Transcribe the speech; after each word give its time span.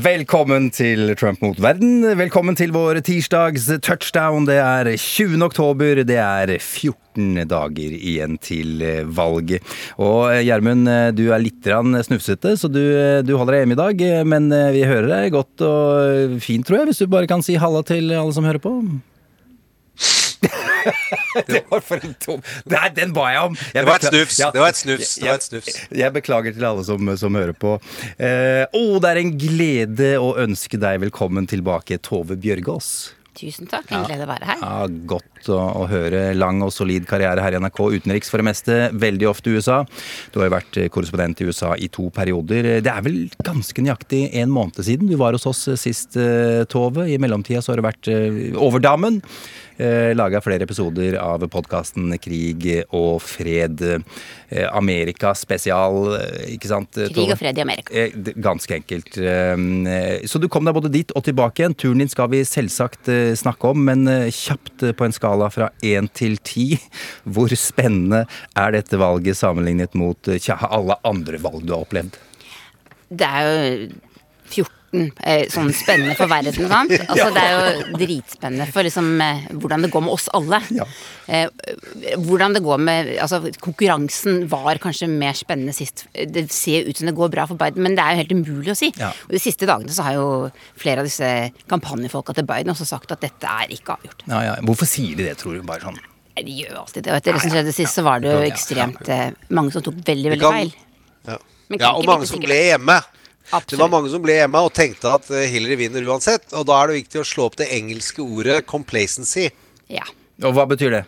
Velkommen 0.00 0.70
til 0.72 1.10
Trump 1.18 1.42
mot 1.44 1.58
verden. 1.60 2.04
Velkommen 2.16 2.56
til 2.56 2.70
vår 2.72 3.02
tirsdags 3.04 3.66
touchdown. 3.84 4.46
Det 4.48 4.56
er 4.56 4.88
20. 4.94 5.42
oktober. 5.44 6.00
Det 6.08 6.16
er 6.16 6.52
14 6.56 7.42
dager 7.50 7.96
igjen 7.98 8.38
til 8.40 8.80
valget. 9.12 9.66
Og 10.00 10.30
eh, 10.30 10.40
Gjermund, 10.46 10.88
eh, 10.88 11.10
du 11.12 11.26
er 11.34 11.42
litt 11.42 11.68
snufsete, 12.06 12.54
så 12.56 12.70
du, 12.72 12.80
eh, 12.80 13.20
du 13.26 13.34
holder 13.36 13.58
deg 13.58 13.64
hjemme 13.66 13.76
i 13.76 13.82
dag. 13.82 14.04
Men 14.30 14.48
vi 14.72 14.86
hører 14.88 15.10
deg 15.10 15.36
godt 15.36 15.66
og 15.68 16.40
fint, 16.40 16.64
tror 16.64 16.80
jeg, 16.80 16.92
hvis 16.92 17.04
du 17.04 17.10
bare 17.10 17.28
kan 17.28 17.44
si 17.44 17.58
halla 17.60 17.84
til 17.84 18.08
alle 18.14 18.32
som 18.32 18.48
hører 18.48 18.62
på. 18.62 18.78
det 21.50 21.62
var 21.70 21.84
for 21.84 22.02
en 22.04 22.16
tom 22.22 22.42
Nei, 22.70 22.88
den 22.96 23.14
ba 23.16 23.28
jeg 23.34 23.50
om! 23.50 23.56
Jeg 23.74 23.84
Det 23.84 23.90
var 23.90 24.04
snufs. 24.04 24.40
Ja. 24.40 24.50
Det 24.54 24.62
var 24.62 24.74
et 24.74 24.80
snufs. 24.80 25.14
Det 25.20 25.28
var 25.28 25.38
et 25.40 25.46
snufs. 25.46 25.70
Jeg, 25.76 26.00
jeg 26.02 26.16
beklager 26.16 26.56
til 26.56 26.66
alle 26.66 26.84
som, 26.86 27.14
som 27.20 27.38
hører 27.38 27.56
på. 27.56 27.76
Eh, 28.16 28.64
oh, 28.76 28.98
det 29.02 29.12
er 29.12 29.22
en 29.22 29.32
glede 29.40 30.12
å 30.20 30.34
ønske 30.40 30.80
deg 30.80 31.00
velkommen 31.06 31.48
tilbake, 31.50 32.00
Tove 32.04 32.38
Bjørgaas. 32.40 32.92
Tusen 33.40 33.68
takk. 33.70 33.86
En 33.94 34.04
glede 34.04 34.26
å 34.26 34.28
være 34.28 34.48
her. 34.48 34.58
Ja, 34.60 34.86
godt 35.08 35.48
å, 35.48 35.58
å 35.80 35.84
høre. 35.88 36.32
Lang 36.36 36.60
og 36.66 36.72
solid 36.74 37.06
karriere 37.08 37.40
her 37.44 37.54
i 37.54 37.60
NRK. 37.62 37.78
Utenriks 37.96 38.32
for 38.32 38.42
det 38.42 38.48
meste. 38.50 38.78
Veldig 39.00 39.28
ofte 39.30 39.48
i 39.52 39.56
USA. 39.56 39.78
Du 40.32 40.40
har 40.40 40.50
jo 40.50 40.56
vært 40.56 40.80
korrespondent 40.92 41.40
i 41.40 41.46
USA 41.48 41.72
i 41.78 41.88
to 41.92 42.08
perioder. 42.14 42.68
Det 42.84 42.92
er 42.92 43.06
vel 43.06 43.22
ganske 43.46 43.86
nøyaktig 43.86 44.26
en 44.42 44.52
måned 44.52 44.82
siden 44.84 45.08
du 45.08 45.16
var 45.20 45.38
hos 45.38 45.48
oss 45.48 45.62
sist, 45.80 46.18
eh, 46.20 46.66
Tove. 46.70 47.06
I 47.08 47.20
mellomtida 47.22 47.62
så 47.64 47.72
har 47.72 47.80
du 47.80 47.86
vært 47.86 48.10
over 48.10 48.70
overdammen. 48.70 49.22
Eh, 49.80 50.12
Laga 50.14 50.42
flere 50.44 50.66
episoder 50.66 51.14
av 51.16 51.40
podkasten 51.48 52.12
Krig 52.20 52.66
og 52.96 53.22
fred. 53.24 53.80
Eh, 53.80 54.66
Amerika 54.76 55.32
spesial, 55.38 56.16
eh, 56.18 56.50
ikke 56.56 56.68
sant? 56.68 56.98
Krig 57.14 57.32
og 57.32 57.38
fred 57.40 57.56
i 57.56 57.64
Amerika. 57.64 57.94
Eh, 57.94 58.10
Ganske 58.36 58.76
enkelt. 58.76 59.16
Så 60.28 60.40
du 60.40 60.48
kom 60.48 60.64
deg 60.64 60.74
både 60.74 60.90
dit 60.92 61.12
og 61.16 61.24
tilbake 61.24 61.62
igjen. 61.62 61.76
Turen 61.76 61.98
din 61.98 62.08
skal 62.08 62.28
vi 62.28 62.42
selvsagt 62.44 63.08
snakke 63.40 63.70
om, 63.72 63.84
men 63.84 64.04
kjapt 64.28 64.84
på 64.96 65.04
en 65.04 65.12
skala 65.16 65.50
fra 65.50 65.70
én 65.82 66.08
til 66.12 66.36
ti. 66.36 66.78
Hvor 67.24 67.48
spennende 67.48 68.26
er 68.56 68.72
dette 68.72 69.00
valget 69.00 69.36
sammenlignet 69.36 69.94
mot 69.94 70.20
tja, 70.36 70.58
alle 70.68 70.98
andre 71.04 71.38
valg 71.38 71.64
du 71.64 71.72
har 71.72 71.86
opplevd? 71.86 72.18
Det 73.10 73.26
er 73.26 73.48
jo 73.48 73.88
14 74.50 74.79
eh, 74.92 75.44
sånn 75.50 75.70
spennende 75.76 76.16
for 76.18 76.30
verden, 76.30 76.66
sant? 76.70 76.92
Altså, 77.10 77.28
det 77.34 77.42
er 77.42 77.54
jo 77.54 77.98
dritspennende 78.00 78.66
for 78.70 78.86
liksom 78.86 79.08
eh, 79.22 79.46
hvordan 79.62 79.86
det 79.86 79.90
går 79.92 80.04
med 80.06 80.14
oss 80.14 80.28
alle. 80.36 80.60
Ja. 80.74 80.86
Eh, 81.30 81.46
hvordan 82.18 82.56
det 82.56 82.62
går 82.64 82.82
med 82.82 83.12
Altså, 83.22 83.42
konkurransen 83.62 84.44
var 84.50 84.80
kanskje 84.82 85.10
mer 85.10 85.36
spennende 85.38 85.74
sist. 85.76 86.06
Det 86.12 86.46
ser 86.54 86.88
ut 86.88 86.98
som 86.98 87.10
det 87.10 87.16
går 87.18 87.32
bra 87.32 87.46
for 87.50 87.60
Biden, 87.60 87.84
men 87.86 87.96
det 87.98 88.04
er 88.04 88.16
jo 88.16 88.22
helt 88.22 88.36
umulig 88.38 88.74
å 88.74 88.78
si. 88.78 88.90
Ja. 89.00 89.12
Og 89.28 89.36
de 89.36 89.42
siste 89.42 89.68
dagene 89.68 89.94
så 89.94 90.06
har 90.06 90.18
jo 90.18 90.26
flere 90.80 91.04
av 91.04 91.10
disse 91.10 91.30
kampanjefolka 91.70 92.36
til 92.36 92.48
Biden 92.48 92.74
også 92.74 92.88
sagt 92.88 93.14
at 93.14 93.22
dette 93.22 93.54
er 93.62 93.74
ikke 93.74 93.98
avgjort. 93.98 94.26
Ja, 94.30 94.42
ja. 94.48 94.58
Hvorfor 94.66 94.90
sier 94.90 95.14
de 95.18 95.28
det, 95.28 95.36
tror 95.40 95.58
du? 95.58 95.62
Bare 95.66 95.84
sånn 95.84 95.98
De 96.40 96.52
gjør 96.56 96.74
jo 96.74 96.82
alltid 96.84 97.04
det. 97.04 97.12
Og 97.12 97.20
etter 97.20 97.36
det 97.36 97.44
som 97.44 97.52
skjedde 97.52 97.76
sist, 97.76 97.94
så 97.94 98.04
var 98.06 98.22
det 98.22 98.32
jo 98.32 98.42
ekstremt 98.46 99.14
mange 99.52 99.74
som 99.74 99.84
tok 99.84 99.98
veldig, 100.06 100.34
veldig 100.34 100.52
feil. 100.56 100.76
Ja, 101.28 101.36
Men 101.68 101.82
ja 101.82 101.90
kan 101.90 102.00
og 102.00 102.08
mange 102.08 102.28
som 102.30 102.40
ble 102.42 102.60
hjemme. 102.70 102.96
Det 103.50 103.78
var 103.80 103.90
mange 103.90 104.10
som 104.12 104.22
ble 104.22 104.36
hjemme 104.38 104.60
og 104.62 104.72
tenkte 104.76 105.10
at 105.16 105.30
eh, 105.34 105.48
Hillary 105.50 105.78
vinner 105.80 106.04
uansett. 106.06 106.52
Og 106.54 106.66
da 106.68 106.80
er 106.82 106.90
det 106.90 107.00
viktig 107.02 107.22
å 107.22 107.26
slå 107.26 107.48
opp 107.50 107.56
det 107.60 107.70
engelske 107.74 108.22
ordet 108.22 108.62
'complacency'. 108.66 109.50
Ja. 109.90 110.06
Og 110.44 110.54
hva 110.54 110.66
betyr 110.70 110.94
det? 111.00 111.04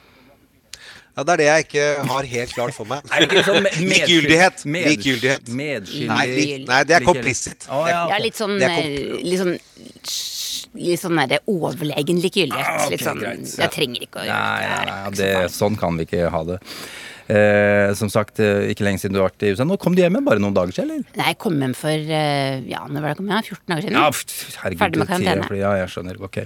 Ja, 1.13 1.25
Det 1.25 1.33
er 1.33 1.37
det 1.37 1.47
jeg 1.47 1.65
ikke 1.67 1.87
har 2.09 2.25
helt 2.25 2.53
klart 2.57 2.75
for 2.75 2.89
meg. 2.89 3.05
Er 3.13 3.43
sånn 3.45 3.67
Likegyldighet. 3.85 4.63
Likegyldighet. 4.89 5.51
Medskyldig 5.53 6.09
Nei, 6.09 6.27
li, 6.31 6.47
nei, 6.65 6.79
det 6.89 6.97
er 6.97 7.05
complicit. 7.05 7.67
Oh, 7.69 7.85
ja, 7.85 8.07
Ja, 8.09 8.17
ok. 8.17 8.23
litt 8.25 8.39
sånn 8.41 8.57
Det 8.57 8.71
er 8.71 8.87
eh, 8.89 9.19
Litt 9.21 9.43
sånn 9.43 9.53
Litt 10.73 11.03
sånn 11.03 11.21
der, 11.29 11.43
overlegen 11.53 12.17
likegyldighet. 12.23 12.65
Ah, 12.65 12.79
okay, 12.81 12.95
litt 12.95 13.05
sånn 13.05 13.19
greit. 13.21 13.45
Jeg 13.61 13.73
trenger 13.75 14.07
ikke 14.07 14.23
å 14.23 14.25
gjøre 14.25 14.39
nei, 14.41 14.63
det. 14.63 14.85
nei, 14.89 15.11
det, 15.19 15.33
sånn 15.53 15.77
kan 15.77 15.99
vi 16.01 16.07
ikke 16.09 16.31
ha 16.33 16.41
det. 16.49 16.57
Eh, 17.31 17.93
som 17.99 18.11
sagt, 18.11 18.41
eh, 18.43 18.71
ikke 18.73 18.87
lenge 18.87 19.03
siden 19.03 19.15
du 19.15 19.21
har 19.21 19.31
vært 19.31 19.45
i 19.47 19.53
USA. 19.53 19.67
Nå 19.69 19.79
kom 19.81 19.95
du 19.95 20.03
hjem 20.03 20.19
bare 20.27 20.43
noen 20.43 20.57
dager 20.57 20.75
siden, 20.75 20.91
eller? 20.91 21.19
Nei, 21.19 21.29
jeg 21.31 21.39
kom 21.43 21.61
hjem 21.63 21.75
for 21.79 22.13
eh, 22.19 22.59
Ja, 22.71 22.83
når 22.89 23.05
var 23.05 23.15
det 23.15 23.21
kom 23.21 23.31
hjem? 23.31 23.47
14 23.47 23.73
dager 23.73 23.87
siden. 23.87 23.99
Ja, 23.99 24.59
herregud. 24.65 24.83
Ferdig 24.83 25.03
med 25.03 25.11
karantene. 25.13 25.61
Ja, 25.61 25.73
jeg 25.83 25.93
skjønner. 25.95 26.21
Ok. 26.27 26.41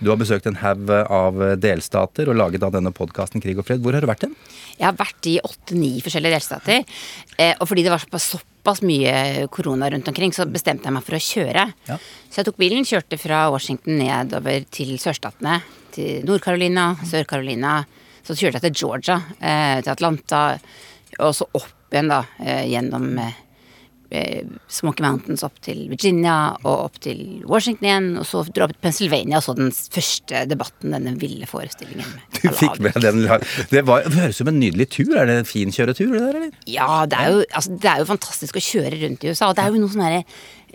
Du 0.00 0.10
har 0.12 0.20
besøkt 0.20 0.48
en 0.50 0.60
haug 0.62 0.90
av 0.94 1.44
delstater 1.60 2.30
og 2.32 2.38
laget 2.40 2.64
av 2.66 2.74
denne 2.74 2.94
podkasten 2.94 3.44
Krig 3.44 3.60
og 3.60 3.68
fred. 3.68 3.82
Hvor 3.84 3.96
har 3.96 4.04
du 4.04 4.10
vært 4.10 4.28
hen? 4.28 4.36
Jeg 4.78 4.88
har 4.88 4.96
vært 4.98 5.28
i 5.30 5.36
åtte-ni 5.44 5.92
forskjellige 6.02 6.34
delstater. 6.38 6.98
Eh, 7.38 7.54
og 7.60 7.68
fordi 7.70 7.84
det 7.86 7.92
var 7.94 8.02
såpass, 8.02 8.30
såpass 8.34 8.82
mye 8.86 9.46
korona 9.54 9.90
rundt 9.92 10.08
omkring, 10.10 10.32
så 10.34 10.46
bestemte 10.50 10.88
jeg 10.88 10.96
meg 10.96 11.04
for 11.06 11.18
å 11.18 11.22
kjøre. 11.22 11.66
Ja. 11.90 11.98
Så 12.30 12.40
jeg 12.40 12.48
tok 12.48 12.58
bilen, 12.60 12.88
kjørte 12.88 13.18
fra 13.20 13.44
Washington 13.54 14.00
nedover 14.00 14.66
til 14.74 14.96
sørstatene. 15.02 15.60
Til 15.94 16.24
Nord-Carolina, 16.26 16.94
Sør-Carolina. 17.06 17.84
Så 18.24 18.36
kjørte 18.38 18.60
jeg 18.60 18.70
til 18.70 18.84
Georgia, 18.84 19.20
eh, 19.40 19.80
til 19.84 19.92
Atlanta, 19.92 20.44
og 21.20 21.32
så 21.36 21.46
opp 21.52 21.92
igjen, 21.92 22.08
da, 22.10 22.24
eh, 22.40 22.64
gjennom 22.72 23.18
eh, 23.20 24.46
Smoky 24.70 25.02
Mountains 25.02 25.42
opp 25.46 25.60
til 25.64 25.84
Virginia 25.90 26.54
og 26.62 26.86
opp 26.86 26.98
til 27.02 27.42
Washington 27.50 27.88
igjen. 27.88 28.08
Og 28.20 28.26
så 28.28 28.42
dro 28.46 28.64
jeg 28.64 28.74
til 28.74 28.82
Pennsylvania 28.86 29.40
og 29.40 29.46
så 29.46 29.54
den 29.58 29.72
første 29.74 30.44
debatten, 30.50 30.94
denne 30.94 31.14
ville 31.20 31.48
forestillingen. 31.50 32.06
med 32.14 32.40
Du 32.44 32.48
fikk 32.54 32.80
med 32.84 32.96
den. 33.02 33.24
Det, 33.70 33.84
var, 33.86 34.06
det 34.06 34.14
høres 34.14 34.40
som 34.40 34.50
en 34.50 34.60
nydelig 34.60 34.88
tur. 34.94 35.12
Er 35.18 35.28
det 35.28 35.38
en 35.42 35.50
fin 35.50 35.74
kjøretur, 35.74 36.14
det 36.14 36.22
der, 36.22 36.40
eller? 36.40 36.56
Ja, 36.70 37.04
det 37.10 37.20
er, 37.20 37.34
jo, 37.34 37.44
altså, 37.50 37.76
det 37.82 37.90
er 37.90 38.00
jo 38.02 38.10
fantastisk 38.14 38.60
å 38.60 38.64
kjøre 38.70 39.02
rundt 39.04 39.26
i 39.26 39.34
USA. 39.34 39.50
Og 39.50 39.58
det 39.58 39.66
er 39.66 39.74
jo 39.74 39.82
noe 39.82 39.94
sånn 39.94 40.06
herre 40.06 40.24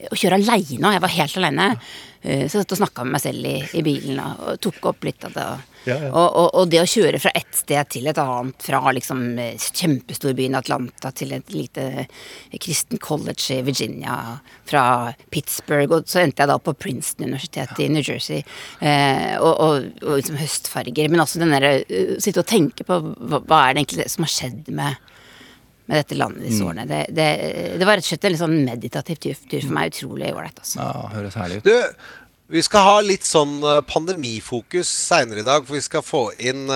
Å 0.10 0.16
kjøre 0.16 0.38
aleine 0.40 0.88
og 0.88 0.94
Jeg 0.96 1.04
var 1.04 1.18
helt 1.18 1.42
aleine. 1.42 1.72
Så 2.20 2.30
jeg 2.36 2.52
satt 2.52 2.76
og 2.76 2.80
snakka 2.82 3.04
med 3.06 3.16
meg 3.16 3.24
selv 3.24 3.48
i, 3.48 3.58
i 3.80 3.84
bilen 3.84 4.20
og 4.20 4.60
tok 4.64 4.92
opp 4.92 5.06
litt 5.08 5.24
av 5.28 5.36
det. 5.36 5.46
Og, 5.48 5.69
Ja, 5.88 5.96
ja. 5.96 6.10
Og, 6.12 6.28
og, 6.28 6.48
og 6.60 6.72
det 6.72 6.82
å 6.82 6.88
kjøre 6.90 7.22
fra 7.24 7.32
ett 7.38 7.56
sted 7.56 7.92
til 7.94 8.10
et 8.12 8.20
annet, 8.20 8.56
fra 8.64 8.82
liksom 8.96 9.22
eh, 9.40 9.68
kjempestorbyen 9.80 10.58
Atlanta 10.60 11.12
til 11.16 11.32
et 11.38 11.54
lite 11.56 11.86
eh, 12.04 12.58
kristen 12.60 13.00
college 13.02 13.56
i 13.56 13.62
Virginia, 13.66 14.16
fra 14.70 14.84
Pittsburgh, 15.34 15.96
og 15.96 16.10
så 16.10 16.24
endte 16.24 16.44
jeg 16.44 16.52
da 16.52 16.58
på 16.62 16.76
Princeton-universitetet 16.76 17.84
i 17.86 17.90
New 17.94 18.04
Jersey. 18.04 18.44
Eh, 18.84 19.36
og, 19.40 19.54
og, 19.54 19.88
og 20.04 20.20
liksom 20.20 20.40
høstfarger. 20.40 21.10
Men 21.12 21.24
også 21.24 21.42
den 21.42 21.56
derre 21.56 21.80
eh, 21.86 22.18
Sitte 22.20 22.44
og 22.44 22.50
tenke 22.50 22.84
på 22.88 23.00
hva, 23.00 23.40
hva 23.40 23.64
er 23.64 23.76
det 23.76 23.86
egentlig 23.86 24.10
som 24.12 24.26
har 24.26 24.34
skjedd 24.34 24.74
med 24.76 25.00
med 25.90 26.04
dette 26.04 26.18
landet 26.20 26.46
disse 26.46 26.62
årene. 26.62 26.84
Det, 26.86 27.00
det, 27.18 27.28
det 27.82 27.86
var 27.88 27.98
rett 27.98 28.06
og 28.06 28.12
slett 28.12 28.26
en 28.28 28.34
litt 28.36 28.42
sånn 28.44 28.58
meditativ 28.62 29.22
tur 29.24 29.64
for 29.64 29.74
meg. 29.74 29.90
Utrolig 29.90 30.28
ålreit, 30.30 30.60
altså. 30.62 30.84
Ja, 30.84 31.08
høres 31.16 31.38
herlig 31.40 31.64
ut. 31.64 31.66
Du, 31.66 32.20
vi 32.50 32.64
skal 32.66 32.86
ha 32.86 33.00
litt 33.06 33.28
sånn 33.28 33.60
eh, 33.64 33.82
pandemifokus 33.88 34.90
seinere 34.90 35.44
i 35.44 35.48
dag, 35.48 35.66
for 35.68 35.78
vi 35.78 35.86
skal 35.86 36.06
få 36.06 36.24
inn 36.38 36.68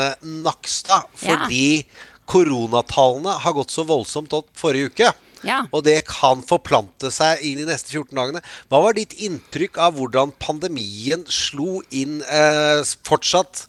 Nakstad. 0.45 1.09
Fordi 1.19 1.65
Ja. 1.83 2.09
Koronatallene 2.29 3.33
har 3.43 3.53
gått 3.53 3.73
så 3.73 3.83
voldsomt 3.83 4.31
opp 4.37 4.47
forrige 4.55 4.93
uke. 4.93 5.09
Ja. 5.43 5.65
Og 5.75 5.83
det 5.83 5.97
kan 6.07 6.39
forplante 6.47 7.11
seg 7.11 7.41
inn 7.43 7.59
i 7.63 7.67
neste 7.67 7.91
14 7.91 8.15
dagene. 8.15 8.41
Hva 8.71 8.79
var 8.85 8.95
ditt 8.95 9.15
inntrykk 9.19 9.79
av 9.83 9.97
hvordan 9.99 10.31
pandemien 10.39 11.25
slo 11.27 11.81
inn 11.91 12.21
eh, 12.23 12.79
fortsatt 13.03 13.65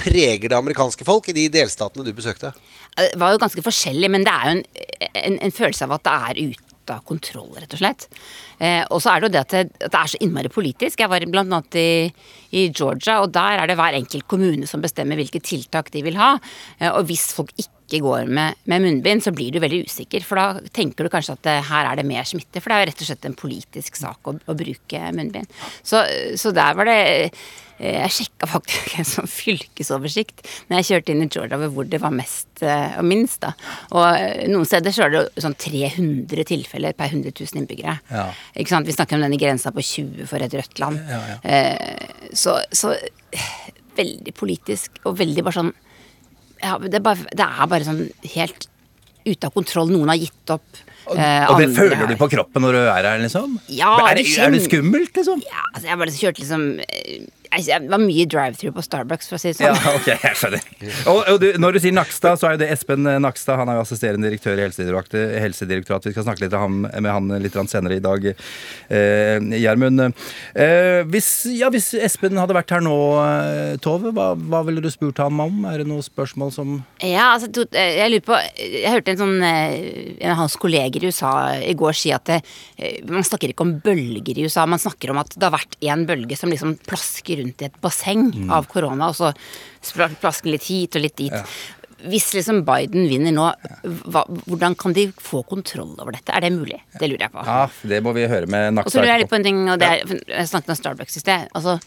preger 0.00 0.50
det 0.50 0.58
amerikanske 0.58 1.06
folk 1.06 1.30
i 1.30 1.36
de 1.36 1.48
delstatene 1.54 2.04
du 2.04 2.12
besøkte? 2.12 2.52
Det 2.94 3.14
var 3.18 3.32
jo 3.34 3.40
ganske 3.42 3.62
forskjellig, 3.64 4.10
men 4.12 4.26
det 4.26 4.34
er 4.34 4.44
jo 4.44 4.54
en, 4.58 4.64
en, 5.24 5.38
en 5.48 5.54
følelse 5.54 5.86
av 5.88 5.96
at 5.96 6.04
det 6.06 6.14
er 6.28 6.42
ute 6.52 6.63
av 6.92 7.04
kontroll, 7.08 7.52
rett 7.56 7.76
og 7.76 7.80
slett. 7.80 8.08
Eh, 8.58 8.82
og 8.90 9.02
så 9.02 9.12
er 9.12 9.20
det 9.20 9.28
jo 9.28 9.34
det 9.34 9.42
at 9.42 9.54
det, 9.54 9.62
at 9.80 9.92
det 9.94 10.00
er 10.00 10.12
så 10.12 10.20
innmari 10.24 10.52
politisk. 10.52 11.00
Jeg 11.00 11.12
var 11.12 11.26
blant 11.30 11.52
annet 11.52 11.78
i, 11.80 11.90
i 12.54 12.66
Georgia, 12.68 13.20
og 13.22 13.32
der 13.34 13.62
er 13.62 13.70
det 13.70 13.78
hver 13.80 13.96
enkelt 14.00 14.28
kommune 14.30 14.68
som 14.70 14.84
bestemmer 14.84 15.20
hvilke 15.20 15.42
tiltak 15.44 15.92
de 15.94 16.04
vil 16.06 16.18
ha. 16.20 16.34
Eh, 16.80 16.90
og 16.90 17.08
hvis 17.10 17.30
folk 17.36 17.54
ikke 17.56 17.73
går 17.92 18.26
med, 18.26 18.60
med 18.70 18.82
munnbind, 18.82 19.22
så 19.24 19.32
blir 19.34 19.52
du 19.52 19.60
veldig 19.62 19.84
usikker. 19.88 20.24
For 20.26 20.40
da 20.40 20.70
tenker 20.74 21.04
du 21.04 21.12
kanskje 21.12 21.36
at 21.36 21.44
det, 21.46 21.58
her 21.68 21.90
er 21.90 22.00
det 22.00 22.06
mer 22.08 22.24
smitte. 22.28 22.62
For 22.62 22.70
det 22.70 22.76
er 22.76 22.84
jo 22.84 22.88
rett 22.90 23.04
og 23.04 23.10
slett 23.10 23.28
en 23.28 23.36
politisk 23.38 24.00
sak 24.00 24.30
å, 24.30 24.34
å 24.38 24.56
bruke 24.58 25.02
munnbind. 25.16 25.52
Så, 25.84 26.02
så 26.40 26.54
der 26.56 26.78
var 26.78 26.88
det 26.88 26.96
eh, 27.76 28.00
Jeg 28.00 28.14
sjekka 28.16 28.48
faktisk 28.48 28.94
en 28.98 29.08
sånn 29.08 29.30
fylkesoversikt 29.30 30.44
når 30.70 30.80
jeg 30.80 30.88
kjørte 30.90 31.14
inn 31.14 31.24
i 31.26 31.28
Georgia 31.28 31.58
over 31.58 31.72
hvor 31.76 31.88
det 31.92 32.00
var 32.02 32.14
mest 32.16 32.64
eh, 32.64 32.96
og 33.00 33.06
minst. 33.10 33.42
da. 33.44 33.52
Og 33.92 34.08
eh, 34.08 34.46
noen 34.50 34.68
steder 34.68 34.96
så 34.96 35.06
er 35.06 35.14
det 35.14 35.44
sånn 35.44 35.58
300 35.60 36.48
tilfeller 36.50 36.96
per 36.96 37.12
100 37.12 37.36
000 37.36 37.62
innbyggere. 37.62 37.98
Ja. 38.10 38.26
Ikke 38.56 38.76
sant? 38.76 38.88
Vi 38.88 38.96
snakker 38.96 39.20
om 39.20 39.28
denne 39.28 39.40
grensa 39.40 39.74
på 39.74 39.84
20 39.84 40.30
for 40.30 40.44
et 40.44 40.56
rødt 40.56 40.80
land. 40.82 41.04
Ja, 41.10 41.22
ja. 41.34 41.40
Eh, 41.44 42.28
så, 42.32 42.58
så 42.72 42.96
eh, 42.96 43.50
veldig 43.98 44.34
politisk 44.36 45.02
og 45.04 45.18
veldig 45.20 45.44
bare 45.44 45.60
sånn 45.60 45.74
ja, 46.64 46.78
det, 46.80 46.96
er 46.98 47.04
bare, 47.04 47.28
det 47.36 47.44
er 47.44 47.70
bare 47.70 47.86
sånn 47.86 48.02
helt 48.34 48.68
ute 49.24 49.48
av 49.48 49.54
kontroll. 49.54 49.92
Noen 49.92 50.12
har 50.12 50.20
gitt 50.20 50.52
opp. 50.52 50.82
Og, 51.04 51.16
eh, 51.20 51.44
og 51.52 51.60
det 51.60 51.70
føler 51.76 52.08
du 52.08 52.16
på 52.20 52.28
kroppen 52.32 52.64
når 52.64 52.76
du 52.78 52.82
er 52.82 53.08
her, 53.10 53.20
liksom? 53.20 53.58
Ja, 53.68 53.92
er, 54.08 54.20
det, 54.20 54.26
er 54.40 54.52
det 54.54 54.62
skummelt, 54.64 55.12
liksom? 55.16 55.42
Ja, 55.44 55.64
altså 55.72 55.90
jeg 55.90 56.00
bare 56.00 56.14
kjørte 56.16 56.44
liksom 56.44 56.66
eh, 56.84 57.26
Det 57.58 57.90
var 57.90 58.02
mye 58.02 58.26
drive-through 58.30 58.74
på 58.76 58.84
Starbucks, 58.84 59.30
for 59.30 59.38
å 59.38 59.42
si 59.42 59.52
det 59.52 59.58
sånn. 59.60 59.74
Ja, 59.74 59.94
ok, 59.98 60.10
jeg 60.12 60.38
skjønner. 60.40 60.68
Og, 61.10 61.20
og 61.34 61.40
du, 61.42 61.48
når 61.60 61.76
du 61.76 61.82
sier 61.84 61.94
Nakstad, 61.96 62.40
så 62.40 62.48
er 62.48 62.56
jo 62.56 62.62
det 62.64 62.70
Espen 62.74 63.06
Nakstad. 63.22 63.60
Han 63.60 63.70
er 63.70 63.78
jo 63.78 63.84
assisterende 63.84 64.28
direktør 64.28 64.58
i 64.58 64.66
Helsedirektoratet. 64.66 65.36
Helsedirektorat. 65.44 66.08
Vi 66.08 66.14
skal 66.14 66.26
snakke 66.28 66.44
litt 66.46 66.54
med 66.54 66.62
han, 66.62 66.80
med 67.04 67.12
han 67.12 67.44
litt 67.44 67.58
senere 67.70 67.98
i 67.98 68.02
dag. 68.04 68.26
Eh, 68.88 69.38
Gjermund, 69.60 70.00
eh, 70.54 71.02
hvis, 71.10 71.28
ja, 71.54 71.70
hvis 71.72 71.92
Espen 71.98 72.38
hadde 72.40 72.56
vært 72.56 72.74
her 72.74 72.84
nå, 72.84 72.96
eh, 73.22 73.76
Tove, 73.84 74.12
hva, 74.14 74.32
hva 74.38 74.62
ville 74.66 74.82
du 74.84 74.90
spurt 74.92 75.20
ham 75.22 75.40
om? 75.44 75.64
Er 75.70 75.82
det 75.82 75.88
noen 75.90 76.04
spørsmål 76.04 76.52
som 76.54 76.74
Ja, 77.02 77.34
altså, 77.34 77.50
eh, 77.72 77.98
jeg 78.00 78.12
lurer 78.12 78.26
på 78.26 78.38
Jeg 78.58 78.92
hørte 78.92 79.14
en 79.14 79.20
sånn 79.20 79.36
En 79.44 80.32
av 80.32 80.38
hans 80.42 80.56
kolleger 80.60 81.04
i 81.04 81.10
USA 81.10 81.32
i 81.58 81.74
går 81.78 81.96
si 81.96 82.12
at 82.14 82.24
det, 82.28 82.40
man 83.08 83.24
snakker 83.26 83.52
ikke 83.52 83.64
om 83.66 83.74
bølger 83.84 84.38
i 84.38 84.46
USA, 84.46 84.64
man 84.66 84.80
snakker 84.80 85.12
om 85.12 85.20
at 85.20 85.34
det 85.34 85.44
har 85.44 85.52
vært 85.54 85.76
en 85.84 86.04
bølge 86.08 86.36
som 86.38 86.50
liksom 86.52 86.76
plasker 86.88 87.40
rundt 87.40 87.43
i 87.50 87.68
et 87.68 87.80
basseng 87.82 88.30
Mm. 88.34 88.50
av 88.50 88.66
korona, 88.70 89.08
og 89.08 89.14
så 89.14 89.32
plasker 90.20 90.50
litt 90.50 90.64
hit 90.68 90.96
og 90.96 91.02
litt 91.02 91.16
dit. 91.16 91.32
Hvis 92.04 92.34
liksom 92.36 92.64
Biden 92.66 93.06
vinner 93.08 93.32
nå, 93.32 93.46
hva, 94.12 94.24
hvordan 94.44 94.74
kan 94.76 94.92
de 94.92 95.06
få 95.16 95.42
kontroll 95.48 95.94
over 95.98 96.12
dette? 96.12 96.34
Er 96.36 96.40
det 96.44 96.52
mulig? 96.52 96.80
Det 96.98 97.08
lurer 97.08 97.24
jeg 97.28 97.32
på. 97.32 97.44
Ja, 97.46 97.68
det 97.88 98.02
må 98.04 98.12
vi 98.12 98.26
høre 98.28 98.46
med 98.46 98.78
Og 98.84 98.90
så 98.92 99.00
lurer 99.00 99.14
jeg 99.14 99.20
litt 99.24 99.30
på 99.32 99.36
en 99.38 99.46
ting, 99.46 99.62
og 99.70 99.78
det 99.80 99.88
er, 99.88 100.20
jeg 100.28 100.48
snakket 100.50 100.74
om 100.74 100.76
Starbucks 100.76 101.16
i 101.16 101.20
sted. 101.24 101.48
Altså, 101.54 101.78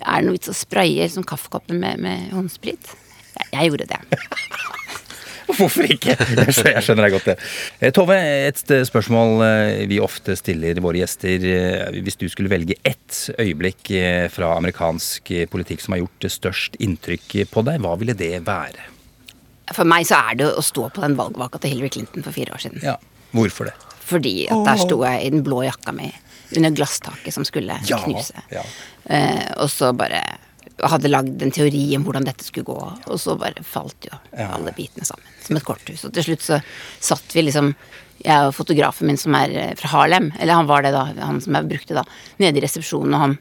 er 0.00 0.20
det 0.20 0.24
noe 0.30 0.38
vits 0.38 0.48
å 0.48 0.56
spraye 0.56 1.08
kaffekoppen 1.10 1.24
kaffekopper 1.28 1.76
med, 1.76 2.00
med 2.00 2.30
håndsprit? 2.32 2.94
Jeg, 3.36 3.46
jeg 3.52 3.70
gjorde 3.70 3.90
det. 3.92 4.00
Hvorfor 5.58 5.86
ikke? 5.90 6.14
Jeg 6.16 6.54
skjønner, 6.54 6.72
jeg 6.76 6.84
skjønner 6.86 7.06
deg 7.06 7.14
godt 7.16 7.28
det. 7.30 7.36
Eh, 7.80 7.90
Tove, 7.96 8.16
et 8.50 8.62
spørsmål 8.88 9.42
eh, 9.46 9.82
vi 9.90 9.98
ofte 10.02 10.36
stiller 10.38 10.80
våre 10.84 11.00
gjester. 11.02 11.44
eh, 11.50 12.00
Hvis 12.04 12.18
du 12.20 12.26
skulle 12.32 12.52
velge 12.52 12.76
ett 12.86 13.18
øyeblikk 13.38 13.90
fra 14.34 14.52
amerikansk 14.60 15.32
politikk 15.52 15.80
som 15.84 15.94
har 15.96 16.02
gjort 16.04 16.18
det 16.26 16.32
størst 16.34 16.78
inntrykk 16.82 17.36
på 17.50 17.64
deg, 17.66 17.80
hva 17.84 17.96
ville 18.00 18.14
det 18.18 18.32
være? 18.46 18.88
For 19.74 19.86
meg 19.86 20.06
så 20.08 20.18
er 20.30 20.40
det 20.40 20.48
å 20.58 20.62
stå 20.66 20.88
på 20.90 21.02
den 21.04 21.14
valgvaka 21.18 21.60
til 21.62 21.74
Hillary 21.76 21.92
Clinton 21.94 22.24
for 22.26 22.34
fire 22.34 22.56
år 22.56 22.62
siden. 22.64 22.80
Ja, 22.82 22.96
Hvorfor 23.30 23.68
det? 23.70 23.76
Fordi 24.10 24.48
at 24.50 24.64
der 24.66 24.80
sto 24.82 24.96
jeg 25.06 25.22
i 25.22 25.30
den 25.30 25.44
blå 25.46 25.60
jakka 25.62 25.92
mi 25.94 26.08
under 26.58 26.72
glasstaket 26.74 27.30
som 27.36 27.44
skulle 27.46 27.76
Ja, 27.86 28.00
knuse. 28.02 28.40
ja. 28.50 28.64
Eh, 29.06 29.44
og 29.62 29.68
så 29.70 29.92
bare 29.94 30.18
hadde 30.88 31.10
lagd 31.10 31.42
en 31.42 31.52
teori 31.54 31.82
om 31.96 32.04
hvordan 32.06 32.26
dette 32.28 32.46
skulle 32.46 32.68
gå, 32.68 32.78
og 33.06 33.20
så 33.20 33.36
bare 33.40 33.64
falt 33.66 34.08
jo 34.08 34.16
alle 34.44 34.72
bitene 34.76 35.06
sammen. 35.08 35.26
Som 35.44 35.58
et 35.58 35.66
korthus. 35.66 36.06
Og 36.08 36.14
til 36.16 36.30
slutt 36.30 36.46
så 36.46 36.60
satt 37.02 37.36
vi 37.36 37.44
liksom 37.48 37.74
jeg 38.20 38.48
og 38.50 38.52
fotografen 38.52 39.08
min 39.08 39.18
som 39.20 39.34
er 39.38 39.52
eh, 39.56 39.76
fra 39.80 39.94
Harlem, 39.94 40.28
eller 40.38 40.58
han 40.58 40.68
var 40.68 40.84
det 40.84 40.92
da, 40.92 41.06
han 41.22 41.40
som 41.40 41.56
jeg 41.56 41.70
brukte 41.70 41.96
da, 41.96 42.04
nede 42.42 42.60
i 42.60 42.64
resepsjonen, 42.64 43.14
og 43.16 43.22
han, 43.24 43.36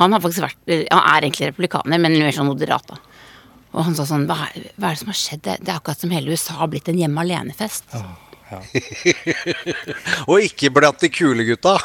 han 0.00 0.12
har 0.12 0.20
faktisk 0.20 0.44
vært 0.44 0.74
Han 0.92 1.00
er 1.00 1.24
egentlig 1.24 1.48
republikaner, 1.50 2.00
men 2.00 2.18
mer 2.20 2.34
sånn 2.36 2.50
moderat, 2.50 2.84
da. 2.88 2.98
Og 3.70 3.86
han 3.86 3.94
sa 3.94 4.04
sånn 4.08 4.26
Hva 4.28 4.48
er, 4.48 4.72
hva 4.76 4.90
er 4.90 4.96
det 4.96 5.02
som 5.02 5.12
har 5.12 5.18
skjedd? 5.20 5.44
Det, 5.46 5.56
er 5.62 5.76
akkurat 5.76 6.02
som 6.02 6.12
hele 6.14 6.34
USA 6.34 6.58
har 6.58 6.70
blitt 6.72 6.90
en 6.90 6.98
hjemme 6.98 7.22
alene-fest. 7.22 7.86
Og 10.30 10.42
ikke 10.44 10.70
blant 10.74 11.00
de 11.02 11.10
kule 11.12 11.44
gutta. 11.48 11.76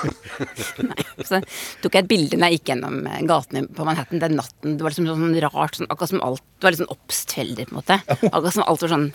nei, 0.90 1.06
Så 1.22 1.40
tok 1.84 1.98
jeg 1.98 2.06
et 2.06 2.10
bilde 2.10 2.40
når 2.40 2.52
jeg 2.52 2.60
gikk 2.60 2.72
gjennom 2.74 2.98
eh, 3.10 3.22
gatene 3.30 3.66
på 3.76 3.88
Manhattan 3.88 4.22
den 4.24 4.38
natten. 4.40 4.78
Det 4.78 4.86
var 4.86 4.94
liksom 4.94 5.10
sånn 5.12 5.38
rart, 5.46 5.80
sånn, 5.80 5.90
akkurat 5.92 6.14
som 6.14 6.24
alt 6.26 6.44
Det 6.56 6.68
var 6.68 6.76
litt 6.76 6.82
sånn 6.84 6.96
oppstveldig 6.96 7.68
på 7.68 7.76
en 7.76 7.80
måte. 7.82 8.00
Akkurat 8.32 8.56
som 8.56 8.66
alt 8.66 8.86
var 8.86 8.94
sånn 8.96 9.08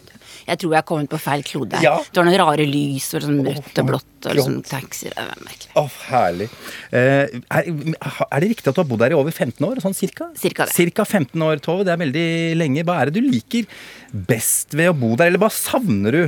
Jeg 0.46 0.60
tror 0.62 0.74
jeg 0.74 0.78
har 0.78 0.88
kommet 0.88 1.12
på 1.12 1.20
feil 1.22 1.44
klode. 1.46 1.82
Ja. 1.84 1.96
Det 2.06 2.22
var 2.22 2.28
noen 2.28 2.40
rare 2.42 2.68
lys, 2.68 3.10
og 3.16 3.26
sånn 3.26 3.42
rødt 3.46 3.82
og 3.82 3.90
blått 3.90 4.28
og 4.30 4.36
liksom 4.36 4.60
taxier. 4.68 5.14
Det 5.16 5.26
var 5.26 5.42
merkelig. 5.46 5.72
Å, 5.80 5.84
herlig. 6.10 6.48
Eh, 6.92 7.40
er, 7.40 7.70
er 7.70 8.44
det 8.44 8.52
riktig 8.52 8.70
at 8.70 8.76
du 8.76 8.82
har 8.82 8.88
bodd 8.90 9.04
her 9.06 9.14
i 9.14 9.18
over 9.18 9.34
15 9.34 9.66
år? 9.66 9.80
Sånn 9.84 9.96
cirka? 9.96 10.30
Cirka 10.38 10.68
det. 10.68 10.76
Cirka 10.76 11.06
15 11.08 11.46
år, 11.46 11.62
Tove. 11.64 11.86
Det 11.88 11.94
er 11.94 12.02
veldig 12.04 12.28
lenge. 12.60 12.84
Hva 12.88 13.00
er 13.00 13.10
det 13.10 13.20
du 13.20 13.26
liker 13.26 13.68
best 14.10 14.76
ved 14.76 14.92
å 14.92 14.96
bo 14.96 15.14
der, 15.16 15.30
eller 15.30 15.42
hva 15.42 15.50
savner 15.54 16.16
du 16.16 16.22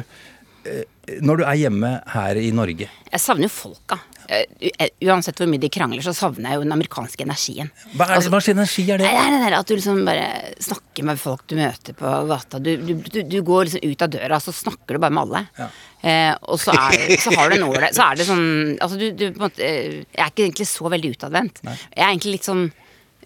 når 1.22 1.40
du 1.40 1.44
er 1.44 1.58
hjemme 1.64 1.92
her 2.12 2.38
i 2.38 2.50
Norge? 2.54 2.86
Jeg 3.12 3.20
savner 3.20 3.48
jo 3.48 3.52
folka. 3.52 3.98
Eh, 4.30 4.88
Uansett 5.02 5.40
hvor 5.40 5.48
mye 5.50 5.60
de 5.60 5.68
krangler, 5.72 6.02
så 6.04 6.12
savner 6.16 6.52
jeg 6.52 6.60
jo 6.60 6.64
den 6.64 6.74
amerikanske 6.76 7.24
energien. 7.26 7.72
Hva, 7.96 8.06
er 8.06 8.20
det, 8.22 8.30
hva 8.30 8.38
slags 8.38 8.52
energi 8.54 8.84
er 8.86 9.02
det? 9.02 9.08
Det 9.10 9.22
er 9.24 9.32
det 9.34 9.40
der 9.42 9.56
at 9.58 9.68
du 9.68 9.74
liksom 9.74 9.98
bare 10.06 10.28
snakker 10.62 11.08
med 11.08 11.20
folk 11.20 11.42
du 11.50 11.56
møter 11.58 11.96
på 11.98 12.12
gata. 12.30 12.60
Du, 12.62 12.70
du, 12.78 12.92
du, 13.02 13.18
du 13.28 13.38
går 13.46 13.66
liksom 13.68 13.82
ut 13.90 14.06
av 14.06 14.12
døra, 14.14 14.38
så 14.44 14.54
snakker 14.54 14.96
du 14.96 15.02
bare 15.02 15.16
med 15.18 15.24
alle. 15.26 15.68
Eh, 16.06 16.30
og 16.46 16.62
så, 16.62 16.76
er, 16.76 17.16
så 17.22 17.34
har 17.36 17.50
du 17.50 17.58
en 17.58 17.66
ålreit 17.68 17.94
Så 17.94 18.02
er 18.02 18.16
det 18.18 18.24
sånn 18.26 18.46
Altså, 18.82 18.96
du, 18.98 19.04
du 19.14 19.28
på 19.28 19.38
en 19.38 19.44
måte 19.44 19.62
eh, 19.62 20.00
Jeg 20.08 20.18
er 20.24 20.32
ikke 20.32 20.42
egentlig 20.48 20.66
så 20.66 20.90
veldig 20.90 21.12
utadvendt. 21.14 21.60
Jeg 21.62 22.00
er 22.02 22.08
egentlig 22.08 22.32
litt 22.40 22.48
sånn 22.48 22.64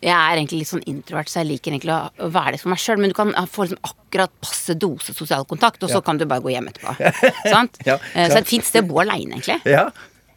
jeg 0.02 0.12
er 0.12 0.37
egentlig 0.37 0.58
litt 0.62 0.70
sånn 0.70 0.82
introvert, 0.90 1.31
så 1.32 1.40
jeg 1.40 1.48
liker 1.52 1.72
egentlig 1.72 1.94
å, 1.94 2.28
være 2.34 2.56
det 2.56 2.60
for 2.62 2.72
meg 2.72 2.81
sjøl. 2.82 2.98
Men 3.00 3.12
du 3.12 3.16
kan 3.16 3.31
få 3.48 3.64
liksom 3.66 3.81
akkurat 3.87 4.32
passe 4.44 4.76
dose 4.76 5.14
sosial 5.16 5.46
kontakt, 5.48 5.82
og 5.87 5.93
så 5.93 6.02
kan 6.04 6.19
du 6.20 6.26
bare 6.28 6.44
gå 6.44 6.52
hjem 6.52 6.69
etterpå. 6.72 6.96
Sant? 7.54 7.81
Ja, 7.88 7.96
Eh, 7.96 8.26
ja. 8.26 8.28
Så 8.28 8.34
det 8.34 8.43
er 8.43 8.44
et 8.44 8.50
fint 8.50 8.66
sted 8.69 8.84
å 8.84 8.90
bo 8.90 9.00
aleine, 9.02 9.38
egentlig. 9.38 9.56
Ja, 9.69 9.87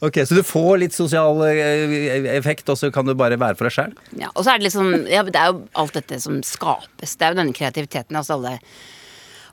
ok, 0.05 0.21
Så 0.29 0.37
du 0.37 0.43
får 0.47 0.79
litt 0.85 0.95
sosial 0.95 1.41
eh, 1.47 2.31
effekt, 2.37 2.69
og 2.71 2.79
så 2.79 2.89
kan 2.95 3.05
du 3.09 3.13
bare 3.19 3.37
være 3.39 3.57
for 3.59 3.67
deg 3.67 3.75
sjæl? 3.75 3.97
Ja, 4.21 4.29
og 4.33 4.45
så 4.45 4.53
er 4.53 4.61
det 4.61 4.69
liksom 4.69 4.93
ja, 5.11 5.23
Det 5.27 5.35
er 5.39 5.51
jo 5.51 5.61
alt 5.83 5.97
dette 5.99 6.19
som 6.23 6.39
skapes. 6.45 7.17
Det 7.19 7.27
er 7.27 7.35
jo 7.35 7.41
denne 7.41 7.55
kreativiteten. 7.57 8.15
Altså 8.19 8.37
alle, 8.39 8.55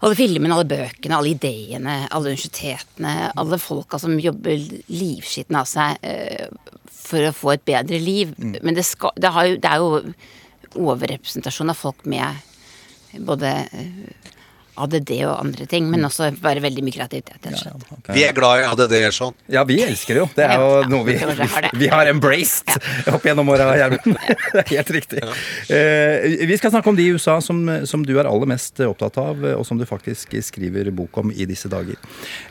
alle 0.05 0.17
filmene, 0.19 0.53
alle 0.55 0.69
bøkene, 0.69 1.17
alle 1.17 1.33
ideene, 1.33 1.97
alle 2.11 2.33
universitetene. 2.35 3.15
Alle 3.41 3.59
folka 3.63 4.01
som 4.01 4.19
jobber 4.21 4.61
livskitten 4.93 5.57
av 5.57 5.69
seg 5.71 6.03
eh, 6.05 6.49
for 6.93 7.29
å 7.29 7.35
få 7.37 7.55
et 7.55 7.65
bedre 7.69 8.01
liv. 8.03 8.35
Men 8.37 8.77
det, 8.77 8.85
skal, 8.89 9.15
det, 9.17 9.33
har 9.33 9.49
jo, 9.49 9.59
det 9.63 9.73
er 9.73 9.85
jo 9.85 10.87
overrepresentasjon 10.87 11.73
av 11.73 11.81
folk 11.81 12.05
med 12.09 13.23
både 13.25 13.53
eh, 13.73 14.33
ADD 14.77 15.13
og 15.27 15.35
andre 15.41 15.67
ting, 15.71 15.89
men 15.91 16.05
også 16.07 16.31
bare 16.43 16.63
veldig 16.65 16.85
mye 16.85 16.95
kreativitet. 16.95 17.49
Ja, 17.51 17.73
okay. 17.97 18.15
Vi 18.17 18.25
er 18.27 18.35
glad 18.37 18.63
i 18.63 18.67
ADD 18.69 18.95
sånn. 19.15 19.37
Ja, 19.53 19.65
vi 19.69 19.79
elsker 19.85 20.17
det 20.19 20.23
jo. 20.25 20.29
Det 20.37 20.45
er 20.47 20.61
jo 20.61 20.69
Ja, 20.77 20.89
noe 20.93 21.07
vi, 21.07 21.17
har 21.21 21.69
vi 21.77 21.91
har 21.93 22.11
embraced 22.11 22.75
opp 23.13 23.25
gjennom 23.27 23.49
åra, 23.53 23.71
Gjermund. 23.79 24.17
Det 24.57 24.63
er 24.63 24.71
helt 24.73 24.93
riktig. 24.95 25.23
Uh, 25.71 26.47
vi 26.49 26.57
skal 26.59 26.73
snakke 26.75 26.91
om 26.91 26.97
de 26.99 27.07
i 27.07 27.15
USA 27.17 27.39
som, 27.45 27.63
som 27.89 28.05
du 28.07 28.15
er 28.19 28.29
aller 28.29 28.49
mest 28.51 28.81
opptatt 28.87 29.19
av, 29.23 29.45
og 29.57 29.65
som 29.69 29.79
du 29.81 29.87
faktisk 29.89 30.37
skriver 30.45 30.91
bok 30.97 31.19
om 31.23 31.33
i 31.33 31.49
disse 31.49 31.71
dager. 31.73 31.99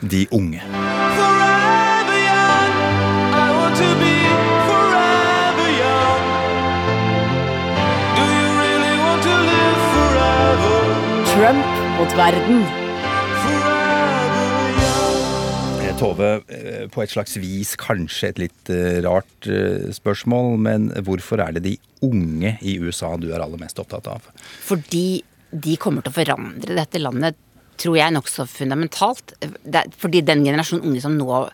De 0.00 0.26
unge. 0.34 0.62
Forever 0.66 2.18
young, 2.26 3.34
I 3.34 3.48
want 3.56 3.76
to 3.80 3.90
be? 4.00 4.16
Trump 11.36 11.85
mot 11.96 12.12
verden. 12.16 12.58
Eh, 15.80 15.94
Tove, 15.96 16.30
eh, 16.52 16.84
på 16.92 17.02
et 17.02 17.12
slags 17.12 17.36
vis 17.40 17.72
kanskje 17.80 18.28
et 18.32 18.42
litt 18.42 18.72
eh, 18.72 18.98
rart 19.06 19.48
spørsmål, 19.96 20.58
men 20.60 20.90
hvorfor 21.06 21.40
er 21.40 21.56
det 21.56 21.64
de 21.64 21.74
unge 22.04 22.56
i 22.60 22.76
USA 22.82 23.14
du 23.20 23.30
er 23.30 23.40
aller 23.40 23.60
mest 23.62 23.80
opptatt 23.80 24.10
av? 24.12 24.28
Fordi 24.66 25.22
de 25.52 25.76
kommer 25.80 26.04
til 26.04 26.12
å 26.12 26.18
forandre 26.18 26.76
dette 26.76 27.00
landet, 27.00 27.38
tror 27.80 27.96
jeg, 27.96 28.12
nokså 28.12 28.44
fundamentalt. 28.48 29.36
Det 29.40 29.86
fordi 29.96 30.24
den 30.24 30.44
generasjonen 30.44 30.90
unge 30.90 31.04
som 31.04 31.16
nå 31.16 31.44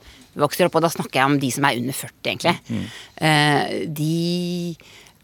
vokser 0.43 0.67
opp, 0.67 0.79
og 0.79 0.87
da 0.87 0.91
snakker 0.91 1.21
jeg 1.21 1.31
om 1.31 1.39
de 1.39 1.51
som 1.55 1.67
er 1.69 1.79
under 1.79 1.99
40, 1.99 2.13
egentlig, 2.25 2.55
mm. 2.73 3.91
de 3.93 4.77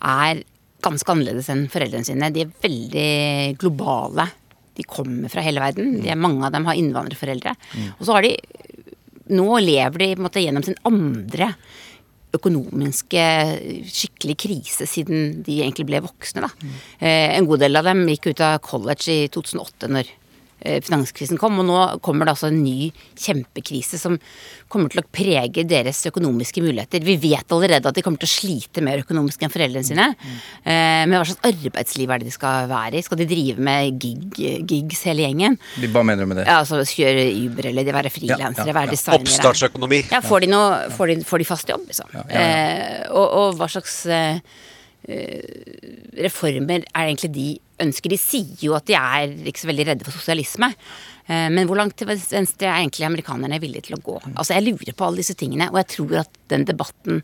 er 0.04 0.42
ganske 0.84 1.14
annerledes 1.14 1.48
enn 1.50 1.64
foreldrene 1.72 2.06
sine. 2.06 2.28
De 2.34 2.44
er 2.44 2.52
veldig 2.62 3.08
globale. 3.62 4.28
De 4.78 4.86
kommer 4.86 5.32
fra 5.32 5.42
hele 5.44 5.62
verden. 5.62 5.98
De 6.02 6.12
er, 6.12 6.18
mange 6.18 6.46
av 6.46 6.54
dem 6.54 6.68
har 6.68 6.78
innvandrerforeldre. 6.78 7.54
Og 7.98 8.06
så 8.06 8.18
har 8.18 8.26
de 8.26 8.36
Nå 9.28 9.58
lever 9.60 10.00
de 10.00 10.22
måte 10.24 10.40
gjennom 10.40 10.64
sin 10.64 10.78
andre 10.88 11.50
økonomiske 12.32 13.24
skikkelig 13.84 14.36
krise 14.40 14.86
siden 14.88 15.42
de 15.44 15.58
egentlig 15.60 15.84
ble 15.90 16.00
voksne. 16.04 16.46
Da. 16.46 16.70
Eh, 16.96 17.34
en 17.36 17.48
god 17.48 17.60
del 17.64 17.76
av 17.76 17.84
dem 17.90 18.06
gikk 18.08 18.30
ut 18.30 18.40
av 18.44 18.56
college 18.64 19.12
i 19.12 19.28
2008 19.32 19.90
når 19.92 20.08
finanskrisen 20.58 21.38
kom, 21.38 21.58
og 21.62 21.66
nå 21.68 21.80
kommer 22.04 22.26
det 22.26 22.34
altså 22.34 22.48
en 22.50 22.62
ny 22.62 22.90
kjempekrise 23.18 23.98
som 24.00 24.16
kommer 24.68 24.92
til 24.92 25.00
å 25.02 25.06
prege 25.14 25.64
deres 25.68 26.00
økonomiske 26.10 26.62
muligheter. 26.64 27.04
Vi 27.04 27.16
vet 27.22 27.54
allerede 27.54 27.88
at 27.88 27.96
de 27.96 28.04
kommer 28.04 28.20
til 28.20 28.28
å 28.28 28.32
slite 28.32 28.82
mer 28.84 29.02
økonomisk 29.04 29.42
enn 29.44 29.52
foreldrene 29.52 29.86
sine. 29.86 30.08
Eh, 30.62 31.04
men 31.08 31.14
hva 31.16 31.24
slags 31.28 31.46
arbeidsliv 31.48 32.10
er 32.10 32.22
det 32.22 32.28
de 32.28 32.34
skal 32.34 32.68
være 32.70 32.98
i? 33.00 33.04
Skal 33.06 33.20
de 33.22 33.28
drive 33.30 33.64
med 33.64 34.00
gig, 34.02 34.40
gigs 34.68 35.04
hele 35.08 35.24
gjengen? 35.24 35.58
De, 35.78 35.90
Hva 35.94 36.04
mener 36.06 36.26
du 36.26 36.32
med 36.32 36.42
det? 36.42 36.48
Ja, 36.50 36.60
altså 36.62 36.82
kjøre 36.82 37.28
Uber 37.46 37.70
eller 37.72 37.86
de 37.86 37.96
være 37.96 38.12
frilansere, 38.12 38.66
Ja, 38.66 38.72
ja, 38.72 38.78
være 38.80 38.94
designere. 38.96 39.24
Oppstartsøkonomi. 39.24 40.02
Ja, 40.12 40.22
får 40.24 40.44
de, 40.44 40.50
noe, 40.52 40.80
får 40.96 41.12
de, 41.12 41.20
får 41.28 41.44
de 41.44 41.48
fast 41.48 41.70
jobb, 41.72 41.86
liksom? 41.92 42.18
Eh, 42.28 43.06
og, 43.08 43.26
og 43.26 43.60
hva 43.60 43.70
slags 43.72 44.00
eh, 44.12 44.42
reformer 46.18 46.84
er 46.94 47.08
egentlig 47.08 47.30
de 47.34 47.46
ønsker. 47.84 48.10
De 48.12 48.18
sier 48.20 48.64
jo 48.66 48.74
at 48.78 48.86
de 48.88 48.96
er 48.98 49.34
ikke 49.48 49.62
så 49.64 49.70
veldig 49.70 49.86
redde 49.92 50.06
for 50.08 50.16
sosialisme. 50.18 50.72
Eh, 51.28 51.48
Men 51.50 51.66
hvor 51.68 51.76
langt 51.80 51.96
til 51.96 52.08
venstre 52.10 52.66
er 52.68 52.80
egentlig 52.82 53.06
amerikanerne 53.08 53.60
villige 53.62 53.88
til 53.88 53.98
å 53.98 54.02
gå? 54.02 54.18
Altså 54.34 54.54
Jeg 54.56 54.66
lurer 54.72 54.94
på 54.96 55.06
alle 55.06 55.22
disse 55.22 55.34
tingene, 55.38 55.70
og 55.70 55.76
jeg 55.82 55.88
tror 55.96 56.18
at 56.24 56.30
den 56.48 56.64
debatten 56.64 57.22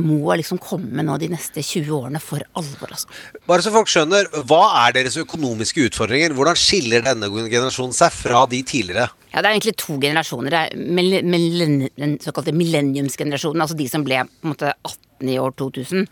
må 0.00 0.32
liksom 0.40 0.56
komme 0.56 1.02
nå 1.04 1.18
de 1.20 1.26
neste 1.28 1.60
20 1.60 1.90
årene 1.92 2.18
for 2.18 2.40
alvor. 2.56 2.88
altså. 2.94 3.06
Bare 3.46 3.60
så 3.60 3.70
folk 3.74 3.90
skjønner, 3.92 4.24
hva 4.48 4.86
er 4.86 4.92
deres 4.96 5.18
økonomiske 5.20 5.84
utfordringer? 5.90 6.32
Hvordan 6.32 6.56
skiller 6.56 7.04
denne 7.04 7.28
generasjonen 7.28 7.92
seg 7.92 8.10
fra 8.16 8.46
de 8.48 8.62
tidligere? 8.62 9.10
Ja, 9.34 9.42
Det 9.42 9.50
er 9.50 9.52
egentlig 9.52 9.76
to 9.76 9.98
generasjoner. 10.00 10.48
Det 10.48 10.60
er 10.72 10.76
mill- 10.78 11.22
millenn- 11.28 11.90
den 11.98 12.18
såkalte 12.18 12.54
millenniumsgenerasjonen, 12.56 13.60
altså 13.60 13.76
de 13.76 13.86
som 13.88 14.02
ble 14.02 14.24
på 14.24 14.48
en 14.48 14.54
måte 14.54 14.72
18 14.72 15.11
i 15.30 15.38
år 15.38 15.54
2000. 15.58 16.06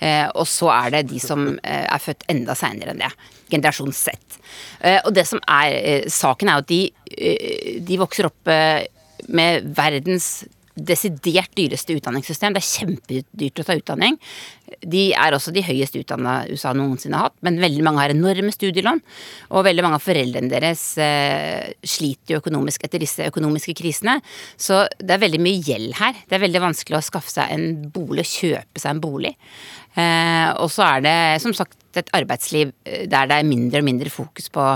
Eh, 0.00 0.26
og 0.34 0.46
så 0.48 0.70
er 0.72 0.94
det 0.94 1.08
de 1.10 1.20
som 1.20 1.46
eh, 1.58 1.84
er 1.84 2.02
født 2.02 2.24
enda 2.32 2.56
seinere 2.58 2.94
enn 2.94 3.02
det. 3.02 3.10
Generasjon 3.52 3.92
Z. 3.92 4.14
Eh, 4.80 5.00
og 5.04 5.12
det 5.16 5.26
som 5.28 5.42
er 5.48 6.08
saken, 6.10 6.48
er 6.48 6.62
at 6.62 6.70
de, 6.70 6.82
de 7.86 8.00
vokser 8.00 8.30
opp 8.30 8.50
med 9.30 9.66
verdens 9.76 10.30
desidert 10.86 11.52
dyreste 11.58 11.96
utdanningssystem. 11.98 12.54
Det 12.54 12.62
er 12.62 12.68
kjempedyrt 12.68 13.62
å 13.62 13.66
ta 13.66 13.76
utdanning. 13.78 14.18
De 14.86 15.08
er 15.18 15.34
også 15.34 15.52
de 15.54 15.64
høyest 15.66 15.96
utdanna 15.98 16.44
USA 16.50 16.72
noensinne 16.76 17.18
har 17.18 17.30
hatt, 17.30 17.38
men 17.46 17.58
veldig 17.62 17.84
mange 17.86 18.04
har 18.04 18.14
enorme 18.14 18.52
studielån. 18.54 19.02
Og 19.50 19.66
veldig 19.66 19.84
mange 19.86 19.98
av 19.98 20.04
foreldrene 20.04 20.52
deres 20.52 20.84
eh, 21.02 21.72
sliter 21.82 22.36
jo 22.36 22.40
økonomisk 22.42 22.86
etter 22.86 23.02
disse 23.02 23.26
økonomiske 23.30 23.74
krisene. 23.80 24.18
Så 24.56 24.84
det 25.00 25.16
er 25.16 25.24
veldig 25.26 25.42
mye 25.42 25.60
gjeld 25.66 25.98
her. 26.00 26.24
Det 26.26 26.38
er 26.38 26.46
veldig 26.46 26.64
vanskelig 26.68 27.00
å 27.00 27.04
skaffe 27.10 27.34
seg 27.34 27.52
en 27.54 27.68
bolig, 27.92 28.28
kjøpe 28.30 28.82
seg 28.82 28.94
en 28.94 29.04
bolig. 29.04 29.36
Eh, 29.98 30.48
og 30.62 30.70
så 30.70 30.86
er 30.86 31.06
det 31.06 31.18
som 31.42 31.54
sagt 31.56 31.98
et 31.98 32.10
arbeidsliv 32.14 32.70
eh, 32.86 33.06
der 33.10 33.30
det 33.30 33.40
er 33.40 33.48
mindre 33.48 33.82
og 33.82 33.88
mindre 33.88 34.12
fokus 34.12 34.46
på 34.52 34.66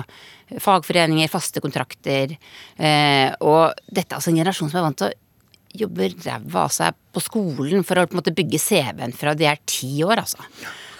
fagforeninger, 0.60 1.30
faste 1.32 1.62
kontrakter. 1.64 2.34
Eh, 2.76 3.30
og 3.40 3.74
dette 3.88 4.12
er 4.12 4.18
altså 4.18 4.32
en 4.32 4.40
generasjon 4.40 4.70
som 4.70 4.80
er 4.80 4.86
vant 4.88 5.00
til 5.00 5.10
å 5.10 5.23
jobbe 5.74 6.10
ræva 6.14 6.64
av 6.66 6.72
seg 6.74 6.96
på 7.14 7.22
skolen 7.22 7.84
for 7.86 7.98
å 7.98 8.06
på 8.08 8.16
en 8.16 8.22
måte 8.22 8.34
bygge 8.34 8.60
CV-en 8.62 9.14
fra 9.16 9.34
de 9.38 9.48
er 9.50 9.60
ti 9.68 9.96
år, 10.06 10.22
altså. 10.24 10.46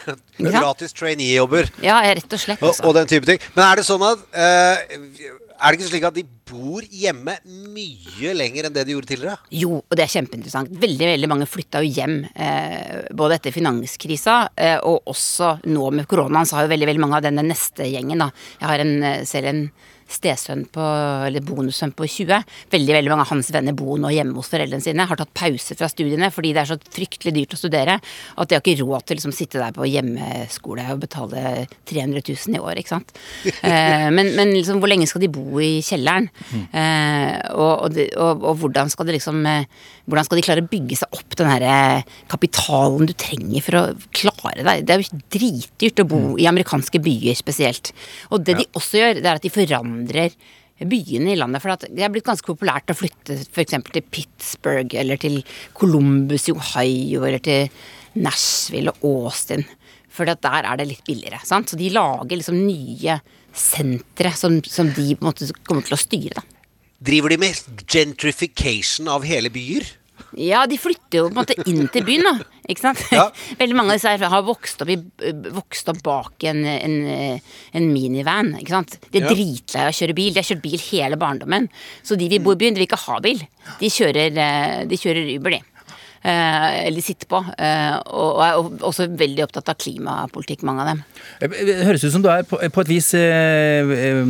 Gratis 0.39 0.93
trainee-jobber 0.93 1.71
Ja, 1.85 2.01
rett 2.05 2.29
og 2.29 2.41
slett. 2.41 2.63
Altså. 2.63 2.85
og 2.85 2.95
den 2.99 3.09
type 3.09 3.29
ting. 3.29 3.41
Men 3.55 3.65
er 3.71 3.81
det 3.81 3.87
sånn 3.89 4.03
at 4.05 4.21
uh, 4.37 4.83
Er 4.85 5.73
det 5.73 5.79
ikke 5.79 5.89
slik 5.89 6.05
at 6.11 6.19
de 6.19 6.27
bor 6.45 6.85
hjemme 6.93 7.39
mye 7.47 8.35
lenger 8.37 8.69
enn 8.69 8.75
det 8.75 8.85
de 8.85 8.97
gjorde 8.97 9.09
tidligere? 9.15 9.39
Jo, 9.55 9.79
og 9.81 9.97
det 9.97 10.05
er 10.05 10.13
kjempeinteressant. 10.13 10.75
Veldig 10.83 11.09
veldig 11.09 11.31
mange 11.31 11.49
flytta 11.49 11.81
jo 11.81 11.89
hjem 11.95 12.19
eh, 12.35 13.07
både 13.17 13.39
etter 13.39 13.55
finanskrisa 13.55 14.35
eh, 14.53 14.77
og 14.85 15.09
også 15.15 15.55
nå 15.71 15.89
med 15.97 16.09
koronaen, 16.11 16.45
så 16.45 16.59
har 16.59 16.67
jo 16.67 16.75
veldig 16.75 16.91
veldig 16.91 17.05
mange 17.07 17.17
av 17.17 17.25
denne 17.25 17.47
neste 17.47 17.89
gjengen, 17.89 18.27
da. 18.27 18.29
Jeg 18.61 18.69
har 18.69 18.85
en, 18.85 18.95
eh, 19.09 19.25
selv 19.31 19.51
en 19.55 19.65
stesønn 20.11 20.65
på, 20.73 20.85
eller 21.27 21.45
bonussønn 21.45 21.95
på 21.97 22.07
20. 22.09 22.45
Veldig 22.73 22.97
veldig 22.99 23.13
mange 23.13 23.27
av 23.27 23.33
hans 23.33 23.51
venner 23.55 23.77
bor 23.77 23.99
nå 24.01 24.13
hjemme 24.15 24.37
hos 24.39 24.51
foreldrene 24.53 24.85
sine. 24.85 25.07
Har 25.09 25.21
tatt 25.21 25.33
pause 25.37 25.77
fra 25.79 25.89
studiene 25.91 26.31
fordi 26.35 26.53
det 26.55 26.65
er 26.65 26.73
så 26.75 26.79
fryktelig 26.79 27.35
dyrt 27.39 27.57
å 27.57 27.61
studere 27.61 27.99
at 27.99 28.51
de 28.51 28.57
har 28.57 28.63
ikke 28.63 28.83
råd 28.83 29.07
til 29.07 29.17
å 29.17 29.19
liksom, 29.21 29.37
sitte 29.37 29.63
der 29.63 29.75
på 29.75 29.89
hjemmeskole 29.89 30.87
og 30.93 31.03
betale 31.05 31.67
300 31.91 32.23
000 32.23 32.59
i 32.59 32.63
år, 32.63 32.81
ikke 32.81 32.97
sant. 32.97 33.15
Eh, 33.65 34.11
men 34.13 34.35
men 34.37 34.51
liksom, 34.53 34.77
hvor 34.83 34.91
lenge 34.91 35.07
skal 35.09 35.23
de 35.23 35.31
bo 35.33 35.61
i 35.63 35.79
kjelleren? 35.85 36.27
Eh, 36.53 37.39
og, 37.55 37.87
og, 37.87 37.99
og, 38.21 38.43
og 38.51 38.59
hvordan 38.61 38.91
skal 38.93 39.09
de 39.09 39.15
liksom 39.17 39.41
eh, 39.49 39.65
Hvordan 40.05 40.27
skal 40.27 40.37
de 40.37 40.45
klare 40.45 40.61
å 40.61 40.69
bygge 40.69 40.99
seg 41.01 41.17
opp 41.17 41.37
den 41.41 41.49
her 41.49 42.03
kapitalen 42.29 43.09
du 43.09 43.15
trenger 43.17 43.65
for 43.65 43.79
å 43.79 43.83
klare 44.13 44.61
deg? 44.67 44.83
Det 44.85 44.93
er 44.93 45.01
jo 45.01 45.21
dritdyrt 45.33 46.03
å 46.03 46.07
bo 46.11 46.21
i 46.37 46.49
amerikanske 46.51 47.01
byer 47.01 47.39
spesielt. 47.39 47.95
Og 48.29 48.45
det 48.45 48.59
de 48.59 48.67
også 48.77 49.01
gjør, 49.01 49.23
det 49.23 49.31
er 49.31 49.41
at 49.41 49.47
de 49.47 49.53
forandrer 49.55 49.94
byene 50.83 51.33
i 51.33 51.39
landet. 51.39 51.63
For 51.63 51.87
det 51.87 52.03
er 52.03 52.13
blitt 52.13 52.27
ganske 52.27 52.49
populært 52.49 52.91
å 52.91 52.99
flytte 52.99 53.39
f.eks. 53.47 53.77
til 53.93 54.07
Pittsburgh 54.11 54.97
eller 54.99 55.21
til 55.21 55.41
Columbus 55.77 56.49
i 56.51 56.57
Ohio 56.57 57.25
eller 57.25 57.43
til 57.45 57.71
Nashville 58.19 58.95
og 59.03 59.31
Austin. 59.31 59.65
For 60.15 60.29
der 60.29 60.67
er 60.67 60.79
det 60.79 60.89
litt 60.91 61.07
billigere. 61.07 61.41
Sant? 61.47 61.71
Så 61.71 61.79
de 61.79 61.91
lager 61.95 62.39
liksom 62.39 62.61
nye 62.67 63.19
sentre 63.55 64.31
som, 64.35 64.61
som 64.67 64.91
de 64.95 65.15
måte 65.23 65.49
kommer 65.67 65.87
til 65.87 65.97
å 65.97 66.01
styre. 66.01 66.41
da. 66.41 66.45
Driver 67.05 67.35
de 67.35 67.39
med 67.43 67.85
gentrification 67.91 69.11
av 69.11 69.27
hele 69.29 69.51
byer? 69.53 69.87
Ja, 70.41 70.65
de 70.67 70.79
flytter 70.81 71.21
jo 71.21 71.27
på 71.29 71.35
en 71.35 71.39
måte 71.43 71.55
inn 71.71 71.89
til 71.95 72.05
byen, 72.07 72.25
da. 72.27 72.33
Ikke 72.71 72.81
sant? 72.87 73.03
Ja. 73.13 73.27
Veldig 73.61 73.77
mange 73.77 73.93
av 73.95 73.99
disse 74.01 74.11
her 74.15 74.25
har 74.33 74.43
vokst 74.47 74.81
opp, 74.83 74.91
i, 74.91 74.97
vokst 75.55 75.91
opp 75.93 76.01
bak 76.07 76.47
en, 76.51 76.63
en, 76.67 76.97
en 77.77 77.89
minivan. 77.93 78.55
Ikke 78.61 78.75
sant? 78.77 78.97
De 79.11 79.21
er 79.21 79.29
Ja. 79.29 79.35
dritlei 79.35 79.85
av 79.85 79.93
å 79.93 79.99
kjøre 79.99 80.17
bil. 80.17 80.33
De 80.35 80.41
har 80.43 80.49
kjørt 80.49 80.65
bil 80.65 80.81
hele 80.89 81.19
barndommen. 81.21 81.69
Så 82.03 82.17
de 82.19 82.29
vil 82.33 82.43
bo 82.45 82.57
i 82.57 82.61
byen, 82.65 82.75
de 82.75 82.83
vil 82.83 82.89
ikke 82.89 83.03
ha 83.07 83.21
bil. 83.25 83.45
De 83.81 83.93
kjører, 83.93 84.41
eh, 84.47 84.85
de 84.91 84.97
kjører 85.01 85.31
Uber, 85.37 85.59
de. 85.59 85.63
Eh, 86.25 86.87
eller 86.87 87.05
sitter 87.05 87.29
på. 87.29 87.37
Eh, 87.61 87.97
og, 88.17 88.39
er 88.41 88.85
også 88.89 89.11
veldig 89.13 89.43
opptatt 89.45 89.69
av 89.69 89.77
klimapolitikk, 89.77 90.63
mange 90.65 90.81
av 90.81 90.89
dem. 90.89 91.03
Det 91.43 91.75
høres 91.85 92.07
ut 92.07 92.15
som 92.15 92.25
du 92.25 92.31
er 92.33 92.47
på, 92.49 92.57
et 92.65 92.89
vis 92.89 93.11
eh, 93.19 93.93
eh, 93.93 94.23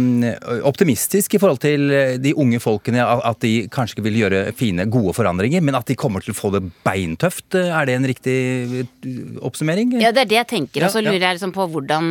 optimistisk 0.67 1.37
i 1.37 1.41
forhold 1.43 1.63
til 1.63 1.87
eh, 1.95 2.17
de 2.19 2.33
unge 2.35 2.59
folkene. 2.63 3.05
At 3.05 3.39
de 3.47 3.69
kanskje 3.71 3.99
ikke 3.99 4.09
vil 4.09 4.19
gjøre 4.25 4.43
fine, 4.59 4.89
gode 4.91 5.15
forandringer, 5.15 5.63
men 5.63 5.79
at 5.79 5.87
de 5.87 5.95
kommer 5.99 6.25
til 6.25 6.35
å 6.35 6.39
få 6.41 6.51
det 6.57 6.65
beintøft. 6.83 7.55
Eh, 7.55 7.71
Er 7.71 7.87
det 7.87 7.99
en 8.01 8.11
riktig 8.11 8.39
eh, 8.83 9.39
oppsummering? 9.47 9.95
Ja, 10.03 10.11
det 10.11 10.27
er 10.27 10.33
det 10.33 10.41
jeg 10.41 10.51
tenker. 10.57 10.89
Og 10.89 10.97
så 10.97 11.05
lurer 11.05 11.23
jeg 11.23 11.39
liksom 11.39 11.55
på 11.55 11.69
hvordan 11.71 12.11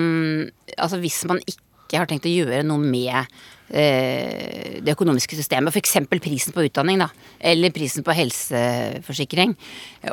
Altså 0.79 0.97
hvis 1.03 1.19
man 1.29 1.37
ikke 1.43 1.99
har 1.99 2.07
tenkt 2.09 2.25
å 2.25 2.31
gjøre 2.31 2.63
noe 2.65 2.81
med 2.81 3.11
eh, 3.11 3.27
det 3.73 4.93
økonomiske 4.93 5.37
systemet, 5.39 5.73
f.eks. 5.73 5.95
prisen 6.21 6.53
på 6.53 6.65
utdanning, 6.67 6.99
da, 7.01 7.07
eller 7.39 7.73
prisen 7.73 8.05
på 8.05 8.13
helseforsikring, 8.15 9.55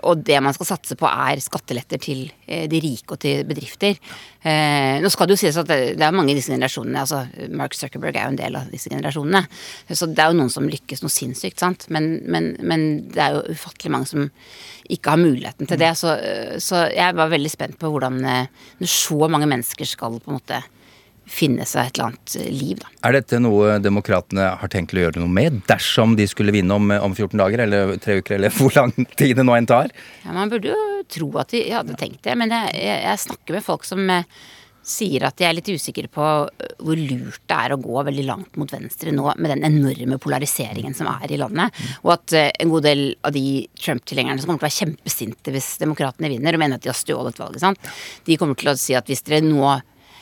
og 0.04 0.23
det 0.25 0.38
man 0.42 0.54
skal 0.57 0.71
satse 0.73 0.97
på 0.99 1.09
er 1.11 1.42
skatteletter 1.42 2.00
til 2.00 2.23
eh, 2.47 2.66
de 2.71 2.80
rike 2.83 3.16
og 3.16 3.21
til 3.23 3.45
bedrifter. 3.49 3.99
Eh, 4.40 4.97
nå 5.02 5.11
skal 5.12 5.28
det 5.28 5.37
jo 5.37 5.42
sies 5.42 5.59
at 5.61 5.69
det, 5.69 5.99
er 5.99 6.16
mange 6.16 6.33
i 6.33 6.38
disse 6.38 6.52
generasjonene, 6.54 7.04
altså 7.04 7.50
Mark 7.57 7.76
Zuckerberg 7.76 8.16
er 8.16 8.28
jo 8.28 8.35
en 8.35 8.40
del 8.40 8.59
av 8.61 8.73
disse 8.73 8.92
generasjonene, 8.92 9.45
så 9.90 10.09
det 10.09 10.25
er 10.25 10.33
jo 10.33 10.40
noen 10.40 10.52
som 10.52 10.69
lykkes 10.71 11.04
noe 11.04 11.12
sinnssykt, 11.12 11.61
sant, 11.61 11.88
men, 11.92 12.12
men, 12.30 12.52
men 12.62 12.88
det 13.11 13.25
er 13.26 13.38
jo 13.38 13.57
ufattelig 13.57 13.95
mange 13.97 14.11
som 14.11 14.28
ikke 14.90 15.14
har 15.14 15.21
muligheten 15.21 15.69
til 15.71 15.78
det. 15.80 15.92
Så, 15.99 16.16
så 16.62 16.85
jeg 16.90 17.14
var 17.19 17.30
veldig 17.30 17.52
spent 17.52 17.78
på 17.80 17.90
hvordan 17.92 18.21
eh, 18.26 18.69
når 18.80 18.92
så 18.92 19.30
mange 19.30 19.49
mennesker 19.50 19.88
skal 19.88 20.19
på 20.21 20.33
en 20.33 20.40
måte 20.40 20.62
finne 21.30 21.66
seg 21.68 21.88
et 21.88 21.99
eller 21.99 22.10
annet 22.10 22.37
eh, 22.40 22.50
liv, 22.52 22.80
da. 22.82 22.92
Er 23.08 23.16
dette 23.16 23.40
noe 23.42 23.78
demokratene 23.82 24.50
har 24.60 24.72
tenkt 24.72 24.94
å 24.96 25.02
gjøre 25.02 25.22
noe 25.22 25.32
med, 25.32 25.62
dersom 25.70 26.16
de 26.18 26.26
skulle 26.30 26.54
vinne 26.54 26.76
om, 26.76 26.90
om 26.90 27.16
14 27.16 27.37
dager, 27.40 27.64
eller 27.66 27.96
tre 28.02 28.20
uker, 28.20 28.37
eller 28.38 28.54
hvor 28.58 28.75
lang 28.76 28.94
tid 29.16 29.37
det 29.38 29.46
nå 29.46 29.56
enn 29.56 29.70
tar? 29.70 29.92
Ja, 30.25 30.34
man 30.37 30.52
burde 30.52 30.72
jo 30.72 31.02
tro 31.10 31.30
at 31.42 31.54
de 31.54 31.66
hadde 31.70 31.99
tenkt 32.00 32.25
det, 32.26 32.37
men 32.38 32.52
jeg, 32.54 32.75
jeg, 32.78 33.04
jeg 33.06 33.26
snakker 33.28 33.58
med 33.58 33.66
folk 33.66 33.87
som 33.88 34.02
eh, 34.12 34.26
sier 34.87 35.26
at 35.28 35.37
de 35.38 35.44
er 35.46 35.54
litt 35.56 35.68
usikre 35.68 36.08
på 36.12 36.25
eh, 36.25 36.72
hvor 36.80 36.99
lurt 36.99 37.42
det 37.50 37.56
er 37.56 37.75
å 37.75 37.80
gå 37.80 38.04
veldig 38.08 38.25
langt 38.26 38.58
mot 38.60 38.72
venstre 38.72 39.12
nå 39.14 39.26
med 39.37 39.54
den 39.54 39.66
enorme 39.68 40.18
polariseringen 40.22 40.96
som 40.96 41.10
er 41.12 41.34
i 41.34 41.40
landet. 41.40 41.76
Og 42.04 42.14
at 42.16 42.37
eh, 42.37 42.50
en 42.62 42.72
god 42.72 42.88
del 42.88 43.04
av 43.26 43.34
de 43.37 43.44
Trump-tilhengerne 43.80 44.40
som 44.40 44.50
kommer 44.50 44.62
til 44.62 44.66
å 44.66 44.70
være 44.70 44.80
kjempesinte 44.80 45.54
hvis 45.54 45.70
demokratene 45.82 46.32
vinner 46.32 46.56
og 46.56 46.64
mener 46.64 46.80
at 46.80 46.87
de 46.87 46.92
har 46.92 46.99
stjålet 46.99 47.40
valget, 47.40 47.62
sant? 47.64 47.92
de 48.26 48.38
kommer 48.40 48.58
til 48.58 48.72
å 48.72 48.78
si 48.78 48.96
at 48.99 49.08
hvis 49.10 49.25
dere 49.26 49.44
nå 49.44 49.78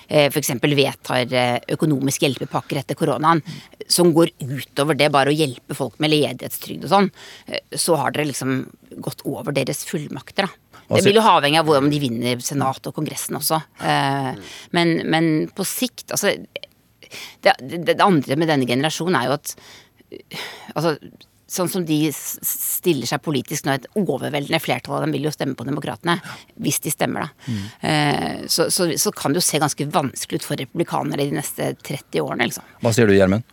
f.eks. 0.08 0.50
vedtar 0.62 1.34
eh, 1.36 1.58
økonomiske 1.74 2.24
hjelpepakker 2.24 2.80
etter 2.80 2.96
koronaen 2.98 3.42
som 3.88 4.12
går 4.16 4.32
utover 4.40 4.96
det 4.96 5.10
bare 5.12 5.32
å 5.32 5.36
hjelpe 5.36 5.76
folk 5.76 5.98
med 6.00 6.12
ledighetstrygd 6.14 6.86
og 6.86 6.92
sånn, 6.92 7.10
eh, 7.46 7.60
så 7.76 7.98
har 8.00 8.14
dere 8.16 8.30
liksom 8.30 8.62
gått 9.04 9.20
over 9.28 9.52
deres 9.56 9.84
fullmakter, 9.88 10.48
da. 10.48 10.82
Det 10.88 11.02
blir 11.04 11.18
jo 11.18 11.26
avhengig 11.28 11.58
av 11.60 11.66
hvordan 11.68 11.90
de 11.92 11.98
vinner 12.00 12.40
Senat 12.40 12.86
og 12.88 12.94
Kongressen 12.96 13.36
også. 13.36 13.60
Eh, 13.84 14.30
Men, 14.72 14.94
men 15.04 15.26
på 15.52 15.66
sikt, 15.68 16.06
altså 16.16 16.32
det, 17.44 17.54
det, 17.60 17.82
det 17.92 18.00
andre 18.04 18.36
med 18.36 18.48
denne 18.48 18.68
generasjonen 18.68 19.18
er 19.20 19.28
jo 19.28 19.36
at 19.36 19.52
eh, 20.12 20.46
altså, 20.74 20.96
Sånn 21.48 21.70
som 21.72 21.84
de 21.88 21.96
stiller 22.12 23.08
seg 23.08 23.22
politisk 23.24 23.64
nå, 23.64 23.78
et 23.78 23.86
overveldende 23.96 24.60
flertall 24.60 24.98
av 24.98 25.06
dem 25.06 25.14
vil 25.16 25.24
jo 25.28 25.32
stemme 25.32 25.56
på 25.56 25.64
Demokratene. 25.64 26.18
Hvis 26.60 26.82
de 26.84 26.92
stemmer, 26.92 27.24
da. 27.24 27.58
Eh, 27.88 28.42
Så, 28.52 28.68
så, 28.74 28.90
så 29.00 29.12
kan 29.16 29.32
det 29.32 29.40
jo 29.40 29.46
se 29.48 29.60
ganske 29.62 29.86
vanskelig 29.92 30.42
ut 30.42 30.48
for 30.50 30.60
republikanere 30.60 31.24
de 31.24 31.38
neste 31.40 31.72
30 31.82 32.20
årene, 32.20 32.50
liksom. 32.50 32.68
Hva 32.84 32.92
sier 32.92 33.08
du, 33.08 33.16
Gjermund? 33.16 33.46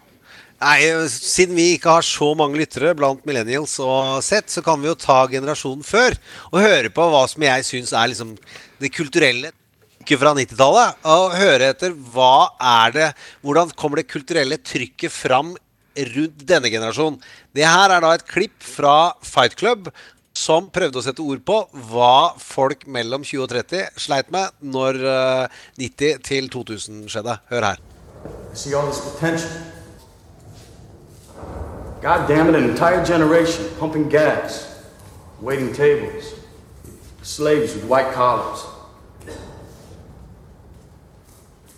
Nei, 0.62 0.80
Siden 1.12 1.56
vi 1.56 1.74
ikke 1.76 1.98
har 1.98 2.06
så 2.06 2.30
mange 2.38 2.60
lyttere 2.60 2.94
blant 2.96 3.26
millennials 3.28 3.76
og 3.84 4.22
sett, 4.24 4.52
så 4.52 4.64
kan 4.64 4.80
vi 4.82 4.88
jo 4.92 4.96
ta 5.00 5.26
generasjonen 5.32 5.84
før 5.84 6.16
og 6.52 6.62
høre 6.64 6.92
på 6.96 7.10
hva 7.12 7.26
som 7.32 7.44
jeg 7.44 7.68
syns 7.68 7.92
er 7.96 8.12
liksom 8.12 8.36
det 8.80 8.92
kulturelle 8.96 9.52
trykket 9.52 10.22
fra 10.22 10.32
90-tallet. 10.38 11.04
Og 11.12 11.36
høre 11.36 11.72
etter 11.74 11.96
hva 12.14 12.52
er 12.62 12.96
det 12.96 13.08
Hvordan 13.42 13.72
kommer 13.76 14.02
det 14.02 14.10
kulturelle 14.12 14.58
trykket 14.62 15.12
fram 15.12 15.56
rundt 16.16 16.44
denne 16.48 16.72
generasjonen? 16.74 17.22
Det 17.56 17.66
her 17.68 17.94
er 17.94 18.04
da 18.04 18.14
et 18.16 18.28
klipp 18.28 18.58
fra 18.64 19.14
Fight 19.24 19.58
Club 19.60 19.90
som 20.36 20.68
prøvde 20.74 21.00
å 21.00 21.04
sette 21.06 21.24
ord 21.24 21.42
på 21.48 21.62
hva 21.92 22.36
folk 22.42 22.84
mellom 22.92 23.24
20 23.24 23.46
og 23.46 23.52
30 23.54 24.02
sleit 24.04 24.32
med 24.36 24.52
når 24.76 25.00
eh, 25.00 25.62
90 25.80 26.26
til 26.28 26.50
2000 26.52 27.06
skjedde. 27.12 27.38
Hør 27.52 27.70
her. 27.72 27.80
God 32.02 32.28
damn 32.28 32.50
it, 32.50 32.56
an 32.56 32.70
entire 32.70 33.04
generation 33.04 33.66
pumping 33.80 34.10
gas, 34.10 34.84
waiting 35.42 35.74
tables, 35.74 36.36
slaves 37.24 37.74
with 37.74 37.86
white 37.86 38.14
collars. 38.14 38.64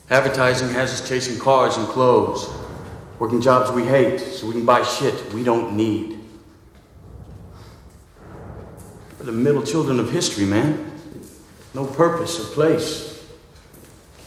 Advertising 0.10 0.70
has 0.70 0.92
us 0.92 1.08
chasing 1.08 1.40
cars 1.40 1.78
and 1.78 1.88
clothes, 1.88 2.50
working 3.20 3.42
jobs 3.42 3.72
we 3.72 3.84
hate 3.84 4.20
so 4.20 4.48
we 4.48 4.54
can 4.54 4.66
buy 4.66 4.84
shit 4.84 5.34
we 5.34 5.44
don't 5.44 5.76
need. 5.76 6.20
We're 9.20 9.26
the 9.26 9.32
middle 9.32 9.64
children 9.64 10.00
of 10.00 10.12
history, 10.12 10.46
man. 10.46 10.92
No 11.74 11.86
purpose 11.86 12.40
or 12.40 12.54
place. 12.54 13.26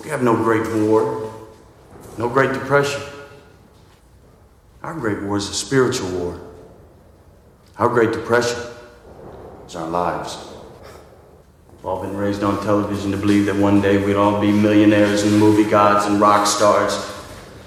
We 0.03 0.09
have 0.09 0.23
no 0.23 0.35
great 0.35 0.67
war, 0.83 1.33
no 2.17 2.29
Great 2.29 2.53
Depression. 2.53 3.03
Our 4.83 4.95
Great 4.95 5.23
War 5.23 5.37
is 5.37 5.49
a 5.49 5.55
spiritual 5.55 6.11
war. 6.11 6.41
Our 7.77 7.89
Great 7.89 8.13
Depression 8.13 8.59
is 9.67 9.77
our 9.77 9.89
lives. 9.89 10.39
We've 11.73 11.87
all 11.87 12.03
been 12.03 12.17
raised 12.17 12.43
on 12.43 12.63
television 12.63 13.11
to 13.11 13.17
believe 13.19 13.47
that 13.47 13.57
one 13.57 13.81
day 13.81 14.03
we'd 14.03 14.17
all 14.17 14.41
be 14.41 14.53
millionaires 14.53 15.23
and 15.23 15.39
movie 15.39 15.69
gods 15.69 16.07
and 16.07 16.21
rock 16.21 16.47
stars, 16.47 17.11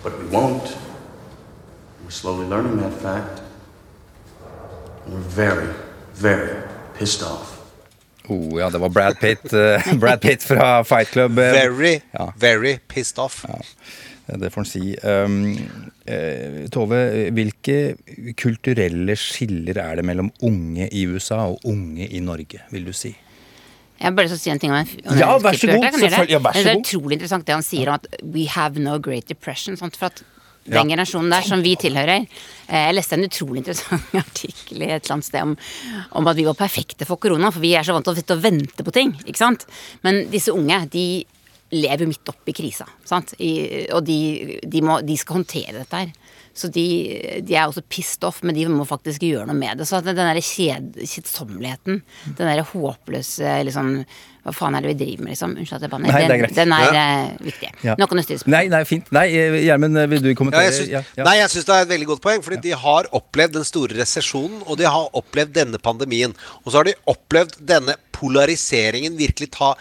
but 0.02 0.18
we 0.18 0.26
won't. 0.26 0.76
Slowly 2.14 2.46
learning 2.48 2.78
that 2.82 2.94
fact. 3.02 3.42
And 5.06 5.14
we're 5.16 5.30
very, 5.36 5.70
very 6.16 6.62
pissed 6.98 7.24
off. 7.24 7.50
Oh, 8.30 8.60
ja, 8.60 8.70
det 8.70 8.78
var 8.80 8.90
Brad 8.90 9.18
Pitt, 9.20 9.54
uh, 9.54 9.94
Brad 10.00 10.22
Pitt 10.22 10.44
fra 10.44 10.84
Fight 10.84 11.10
Club. 11.12 11.40
eh, 11.40 11.52
Very, 11.52 12.00
Ja. 12.14 12.34
very 12.38 12.78
pissed 12.88 13.20
off. 13.20 13.46
Det 14.28 14.50
får 14.54 14.62
en 14.62 14.66
si. 14.66 14.96
Um, 15.04 15.48
uh, 16.08 16.70
Tove, 16.72 17.00
hvilke 17.36 17.96
kulturelle 18.40 19.16
skiller 19.20 19.76
er 19.84 20.00
det 20.00 20.06
mellom 20.08 20.30
unge 20.48 20.88
i 20.96 21.04
USA 21.12 21.42
og 21.50 21.60
unge 21.68 22.08
i 22.08 22.22
Norge, 22.24 22.62
vil 22.72 22.86
du 22.88 22.94
si? 22.96 23.12
Jeg 24.00 24.08
har 24.08 24.16
bare 24.16 24.26
lyst 24.30 24.38
til 24.38 24.40
å 24.40 24.44
si 24.46 24.54
en 24.54 24.60
ting 24.64 24.72
om 24.72 24.78
en, 24.80 24.88
om 25.12 25.18
Ja, 25.20 25.34
vær 25.40 25.58
så 25.60 25.68
god. 25.68 25.84
Ja, 26.32 26.40
vær 26.40 26.56
så 26.56 26.64
Det 26.64 26.72
er 26.72 26.80
utrolig 26.80 27.18
interessant 27.20 27.46
det 27.48 27.54
han 27.58 27.64
sier 27.66 27.92
om 27.92 28.00
at 28.00 28.08
we 28.24 28.46
have 28.52 28.80
no 28.80 28.96
great 29.00 29.28
depression. 29.28 29.76
Sant? 29.80 29.96
For 30.00 30.08
at 30.14 30.24
den 30.64 30.94
generasjonen 30.94 31.34
der 31.34 31.46
som 31.46 31.64
vi 31.64 31.74
tilhører 31.80 32.24
eh, 32.24 32.86
Jeg 32.86 32.96
leste 32.96 33.18
en 33.18 33.28
utrolig 33.28 33.64
interessant 33.64 34.16
artikkel 34.24 34.84
i 34.84 34.90
et 34.90 35.04
eller 35.04 35.18
annet 35.18 35.28
sted 35.28 35.44
om, 35.44 35.56
om 36.20 36.32
at 36.32 36.40
vi 36.40 36.48
var 36.48 36.60
perfekte 36.60 37.08
for 37.10 37.22
korona, 37.22 37.52
for 37.52 37.64
vi 37.64 37.76
er 37.76 37.86
så 37.86 37.96
vant 37.96 38.08
til 38.08 38.36
å 38.38 38.42
vente 38.42 38.86
på 38.86 38.96
ting. 38.96 39.16
ikke 39.26 39.42
sant? 39.42 39.68
Men 40.06 40.26
disse 40.32 40.56
unge, 40.56 40.86
de 40.94 41.08
lever 41.74 42.08
midt 42.08 42.30
oppi 42.30 42.54
krisa. 42.56 42.88
sant? 43.08 43.34
I, 43.42 43.90
og 43.96 44.04
de, 44.08 44.60
de, 44.64 44.84
må, 44.86 45.00
de 45.06 45.18
skal 45.20 45.42
håndtere 45.42 45.82
dette 45.82 46.04
her. 46.04 46.14
Så 46.54 46.70
de, 46.70 46.86
de 47.42 47.56
er 47.58 47.66
også 47.66 47.82
pissed 47.90 48.24
off, 48.28 48.44
men 48.46 48.54
de 48.54 48.68
må 48.70 48.86
faktisk 48.86 49.26
gjøre 49.26 49.48
noe 49.50 49.58
med 49.58 49.82
det. 49.82 49.88
Så 49.90 50.04
den 50.06 50.20
derre 50.20 50.44
kjedsomligheten, 50.44 52.04
den 52.28 52.44
derre 52.46 52.68
håpløse 52.70 53.56
liksom 53.66 53.96
Hva 54.44 54.52
faen 54.52 54.76
er 54.76 54.82
det 54.84 54.90
vi 54.92 55.06
driver 55.06 55.24
med, 55.24 55.32
liksom? 55.32 55.52
Unnskyld 55.56 55.78
at 55.78 55.84
jeg 55.86 55.92
banner. 55.94 56.12
Nei, 56.12 56.22
det 56.28 56.36
er 56.36 56.42
den, 56.48 56.56
den 56.58 56.72
er 56.76 56.94
Ja. 56.94 57.04
eh, 57.24 57.38
viktig. 57.48 57.70
Ja. 57.84 57.96
Nå 57.98 58.08
kan 58.12 58.18
du 58.18 58.24
stille 58.24 58.40
spørsmål. 58.42 58.52
Nei, 58.58 58.68
nei, 58.74 58.84
fint. 58.84 59.12
Nei, 59.16 59.26
eh, 59.32 59.56
Gjermund, 59.64 59.98
eh, 59.98 60.08
vil 60.12 60.22
du 60.22 60.30
Ja, 60.30 60.36
kommentere? 60.36 60.64
jeg 60.68 60.74
syns, 60.90 61.06
Nei, 61.24 61.36
jeg 61.38 61.50
syns 61.54 61.66
det 61.66 61.76
er 61.78 61.82
et 61.86 61.92
veldig 61.94 62.08
godt 62.12 62.22
poeng. 62.22 62.44
Fordi 62.44 62.62
de 62.62 62.72
har 62.72 63.04
opplevd 63.14 63.54
den 63.54 63.64
store 63.64 63.96
resesjonen, 63.96 64.64
og 64.68 64.78
de 64.78 64.84
har 64.84 65.08
opplevd 65.14 65.54
denne 65.54 65.78
pandemien. 65.80 66.36
Og 66.66 66.74
så 66.74 66.82
har 66.82 66.84
de 66.84 66.94
opplevd 67.08 67.56
denne 67.66 67.96
polariseringen 68.12 69.16
virkelig 69.18 69.50
ta 69.52 69.74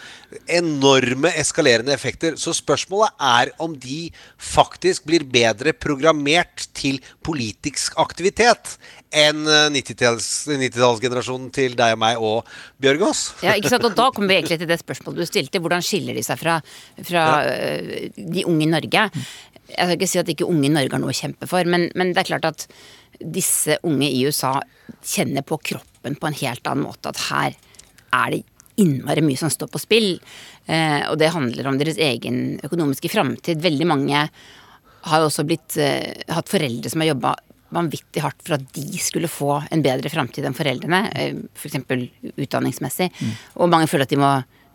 enorme 0.49 1.31
eskalerende 1.39 1.93
effekter. 1.95 2.37
Så 2.41 2.55
spørsmålet 2.57 3.11
er 3.21 3.51
om 3.63 3.75
de 3.79 4.11
faktisk 4.39 5.05
blir 5.09 5.25
bedre 5.29 5.73
programmert 5.75 6.69
til 6.75 7.01
politisk 7.25 7.95
aktivitet 8.03 8.77
enn 9.13 9.45
eh, 9.47 9.69
90-talls- 9.75 10.49
90-tallsgenerasjonen 10.51 11.53
til 11.55 11.77
deg 11.79 11.97
og 11.97 12.03
meg 12.03 12.23
og 12.23 12.51
Bjørgaas. 12.83 13.23
Ja, 13.45 13.57
ikke 13.59 13.73
sant? 13.73 13.87
Og 13.89 13.97
da 13.99 14.11
kommer 14.15 14.33
vi 14.33 14.41
egentlig 14.41 14.61
til 14.63 14.71
det 14.71 14.81
spørsmålet 14.83 15.23
du 15.23 15.29
stilte. 15.29 15.63
Hvordan 15.63 15.85
skiller 15.87 16.19
de 16.19 16.25
seg 16.27 16.41
fra, 16.41 16.59
fra 17.07 17.27
ja. 17.47 18.09
de 18.17 18.47
unge 18.49 18.67
i 18.67 18.73
Norge? 18.73 19.09
Jeg 19.73 19.87
skal 19.87 19.97
ikke 19.97 20.11
si 20.11 20.21
at 20.21 20.33
ikke 20.33 20.49
unge 20.49 20.69
i 20.69 20.73
Norge 20.73 20.97
har 20.97 21.03
noe 21.03 21.15
å 21.15 21.17
kjempe 21.17 21.49
for, 21.49 21.69
men, 21.69 21.89
men 21.99 22.13
det 22.13 22.25
er 22.25 22.33
klart 22.35 22.49
at 22.49 22.67
disse 23.23 23.79
unge 23.87 24.09
i 24.09 24.25
USA 24.27 24.57
kjenner 25.07 25.45
på 25.47 25.61
kroppen 25.73 26.17
på 26.19 26.29
en 26.29 26.41
helt 26.43 26.67
annen 26.69 26.89
måte. 26.89 27.13
At 27.13 27.23
her 27.29 27.55
er 28.13 28.35
det 28.35 28.43
innmari 28.81 29.23
mye 29.25 29.39
som 29.39 29.53
står 29.53 29.71
på 29.73 29.81
spill. 29.83 30.11
Eh, 30.67 31.03
og 31.11 31.19
det 31.21 31.33
handler 31.35 31.69
om 31.69 31.79
deres 31.81 32.01
egen 32.01 32.59
økonomiske 32.65 33.11
framtid. 33.13 33.63
Veldig 33.63 33.89
mange 33.89 34.27
har 35.03 35.23
jo 35.23 35.29
også 35.29 35.45
blitt, 35.47 35.77
eh, 35.77 36.23
hatt 36.29 36.49
foreldre 36.49 36.91
som 36.91 37.03
har 37.03 37.13
jobba 37.13 37.37
vanvittig 37.73 38.23
hardt 38.25 38.43
for 38.45 38.57
at 38.59 38.65
de 38.77 39.03
skulle 39.03 39.31
få 39.31 39.61
en 39.73 39.85
bedre 39.85 40.11
framtid 40.13 40.47
enn 40.47 40.57
foreldrene, 40.57 41.05
f.eks. 41.57 41.79
For 41.89 42.43
utdanningsmessig. 42.47 43.09
Og 43.59 43.71
mange 43.73 43.89
føler 43.91 44.07
at 44.09 44.13
de 44.13 44.21
må 44.21 44.33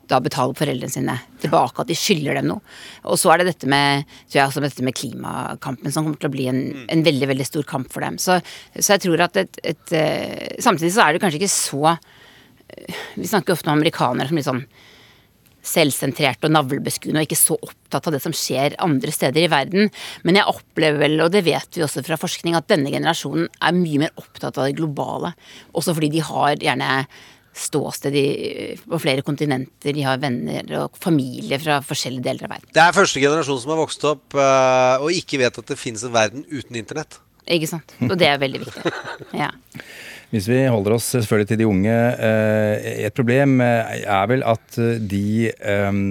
da 0.07 0.19
betale 0.23 0.55
foreldrene 0.55 0.91
sine 0.91 1.15
tilbake, 1.41 1.83
at 1.83 1.89
de 1.89 1.97
skylder 1.97 2.39
dem 2.39 2.49
noe. 2.51 2.63
Og 3.11 3.19
så 3.19 3.33
er 3.33 3.41
det 3.41 3.49
dette 3.51 3.69
med, 3.69 4.07
tror 4.31 4.39
jeg 4.39 4.65
dette 4.67 4.85
med 4.87 4.97
klimakampen 4.97 5.93
som 5.93 6.07
kommer 6.07 6.21
til 6.21 6.29
å 6.29 6.35
bli 6.35 6.47
en, 6.51 6.61
en 6.87 7.03
veldig 7.05 7.31
veldig 7.33 7.47
stor 7.47 7.67
kamp 7.67 7.91
for 7.93 8.05
dem. 8.05 8.19
Så, 8.21 8.39
så 8.77 8.95
jeg 8.95 9.03
tror 9.03 9.25
at 9.27 9.41
et, 9.43 9.59
et 9.67 9.95
eh, 9.97 10.55
Samtidig 10.63 10.93
så 10.95 11.03
er 11.03 11.15
det 11.15 11.23
kanskje 11.23 11.41
ikke 11.41 11.51
så 11.53 11.81
eh, 11.91 13.01
Vi 13.19 13.27
snakker 13.27 13.55
ofte 13.55 13.69
om 13.69 13.77
amerikanere 13.77 14.29
som 14.29 14.39
litt 14.39 14.47
sånn 14.47 14.63
selvsentrerte 15.67 16.47
og 16.47 16.55
navlebeskuende 16.55 17.21
og 17.21 17.27
ikke 17.27 17.39
så 17.39 17.57
opptatt 17.59 18.09
av 18.09 18.15
det 18.15 18.23
som 18.23 18.35
skjer 18.35 18.77
andre 18.83 19.13
steder 19.13 19.43
i 19.43 19.51
verden. 19.51 19.89
Men 20.27 20.39
jeg 20.39 20.51
opplever 20.51 21.01
vel, 21.05 21.17
og 21.25 21.33
det 21.33 21.45
vet 21.47 21.77
vi 21.77 21.85
også 21.85 22.03
fra 22.07 22.19
forskning, 22.19 22.57
at 22.57 22.69
denne 22.71 22.91
generasjonen 22.93 23.49
er 23.61 23.77
mye 23.77 24.05
mer 24.05 24.13
opptatt 24.19 24.57
av 24.57 24.69
det 24.69 24.77
globale. 24.79 25.33
Også 25.77 25.95
fordi 25.97 26.11
de 26.17 26.23
har 26.25 26.55
gjerne 26.63 27.01
ståsted 27.57 28.15
i, 28.15 28.25
på 28.85 28.99
flere 29.01 29.23
kontinenter, 29.25 29.95
de 29.95 30.03
har 30.05 30.19
venner 30.21 30.67
og 30.83 30.97
familie 31.01 31.57
fra 31.61 31.79
forskjellige 31.85 32.27
deler 32.27 32.45
av 32.47 32.53
verden. 32.53 32.73
Det 32.75 32.83
er 32.83 32.97
første 32.97 33.23
generasjon 33.23 33.61
som 33.63 33.73
har 33.73 33.81
vokst 33.81 34.05
opp 34.09 34.37
eh, 34.37 35.01
og 35.01 35.15
ikke 35.15 35.41
vet 35.41 35.57
at 35.61 35.73
det 35.73 35.79
finnes 35.79 36.05
en 36.05 36.13
verden 36.13 36.45
uten 36.51 36.77
internett. 36.77 37.17
Ikke 37.47 37.69
sant? 37.69 37.95
Og 38.03 38.17
det 38.19 38.29
er 38.29 38.41
veldig 38.41 38.63
viktig. 38.65 38.93
Ja. 39.43 39.49
Hvis 40.27 40.47
vi 40.51 40.57
holder 40.67 40.91
oss 40.97 41.05
selvfølgelig 41.15 41.47
til 41.53 41.59
de 41.61 41.65
unge, 41.69 41.91
eh, 42.19 43.05
et 43.07 43.13
problem 43.15 43.61
eh, 43.63 44.01
er 44.03 44.25
vel 44.27 44.41
at 44.43 44.75
eh, 44.83 44.97
de 44.99 45.47
eh, 45.55 46.01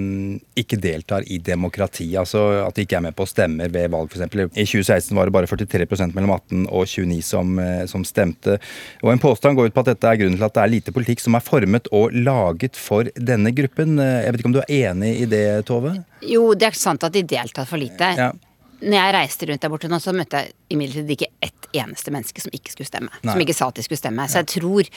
ikke 0.57 0.79
deltar 0.81 1.21
i 1.29 1.37
demokrati. 1.37 2.07
Altså 2.17 2.41
at 2.65 2.73
de 2.79 2.81
ikke 2.87 2.97
er 2.97 3.03
med 3.05 3.13
på 3.17 3.27
å 3.27 3.29
stemme 3.29 3.67
ved 3.69 3.91
valg, 3.93 4.09
f.eks. 4.09 4.25
I 4.57 4.65
2016 4.65 5.13
var 5.19 5.29
det 5.29 5.35
bare 5.37 5.51
43% 5.51 6.17
mellom 6.17 6.33
18 6.33 6.65
og 6.65 6.87
29 6.89 7.19
som, 7.29 7.53
eh, 7.61 7.83
som 7.91 8.01
stemte. 8.09 8.57
Og 9.05 9.13
En 9.13 9.21
påstand 9.21 9.53
går 9.59 9.69
ut 9.69 9.77
på 9.77 9.85
at 9.85 9.93
dette 9.93 10.09
er 10.09 10.17
grunnen 10.23 10.41
til 10.41 10.49
at 10.49 10.57
det 10.57 10.65
er 10.65 10.73
lite 10.73 10.95
politikk 10.97 11.21
som 11.21 11.37
er 11.37 11.45
formet 11.45 11.85
og 11.93 12.17
laget 12.17 12.73
for 12.75 13.05
denne 13.13 13.53
gruppen. 13.53 13.99
Eh, 14.01 14.23
Jeg 14.25 14.33
vet 14.33 14.41
ikke 14.41 14.49
om 14.49 14.57
du 14.57 14.63
er 14.65 14.75
enig 14.89 15.13
i 15.21 15.29
det, 15.29 15.45
Tove? 15.69 15.93
Jo, 16.25 16.55
det 16.57 16.71
er 16.71 16.81
sant 16.81 17.05
at 17.05 17.13
de 17.13 17.21
deltar 17.21 17.69
for 17.69 17.77
lite. 17.77 18.15
Ja. 18.17 18.31
Når 18.81 18.97
jeg 18.97 19.13
reiste 19.15 19.47
rundt 19.49 19.63
der 19.63 19.71
borte 19.73 19.89
nå, 19.89 19.97
så 20.01 20.13
møtte 20.13 20.43
jeg 20.43 20.53
imidlertid 20.75 21.13
ikke 21.15 21.29
ett 21.43 21.67
eneste 21.77 22.11
menneske 22.13 22.41
som 22.43 22.53
ikke 22.53 22.73
skulle 22.73 22.89
stemme. 22.89 23.11
Nei. 23.23 23.33
Som 23.33 23.43
ikke 23.43 23.55
sa 23.57 23.69
at 23.71 23.79
de 23.79 23.85
skulle 23.85 23.99
stemme. 23.99 24.25
Så 24.29 24.41
jeg 24.43 24.49
tror 24.53 24.89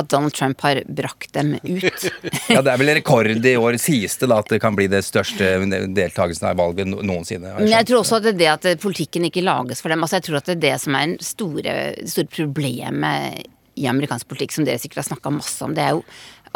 at 0.00 0.08
Donald 0.12 0.34
Trump 0.36 0.64
har 0.66 0.80
brakt 0.86 1.32
dem 1.36 1.54
ut. 1.62 2.08
Ja, 2.48 2.62
Det 2.64 2.72
er 2.72 2.80
vel 2.80 2.94
rekord 2.96 3.28
i 3.28 3.54
år, 3.60 3.76
sies 3.80 4.16
det, 4.20 4.30
da, 4.30 4.38
at 4.42 4.50
det 4.50 4.60
kan 4.62 4.76
bli 4.76 4.88
det 4.90 5.02
største 5.06 5.50
deltakelsen 5.94 6.48
av 6.50 6.58
valget 6.58 6.88
noensinne. 6.88 7.52
Jeg, 7.60 7.70
jeg 7.74 7.88
tror 7.90 8.00
også 8.00 8.18
at 8.18 8.26
det 8.28 8.32
er 8.34 8.40
det 8.40 8.72
at 8.74 8.82
politikken 8.82 9.28
ikke 9.28 9.44
lages 9.44 9.82
for 9.84 9.92
dem. 9.92 10.02
Altså 10.04 10.18
jeg 10.18 10.28
tror 10.28 10.40
at 10.40 10.48
det 10.50 10.56
er 10.56 10.64
det 10.64 10.74
som 10.82 10.96
er 10.98 11.06
en 11.10 11.14
store, 11.24 11.76
det 11.98 12.10
store 12.10 12.32
problemet 12.32 13.46
i 13.78 13.86
amerikansk 13.86 14.26
politikk, 14.30 14.56
som 14.56 14.66
dere 14.66 14.80
sikkert 14.82 15.04
har 15.04 15.10
snakka 15.12 15.32
masse 15.36 15.62
om, 15.64 15.76
det 15.76 15.84
er 15.84 15.94
jo 15.94 16.02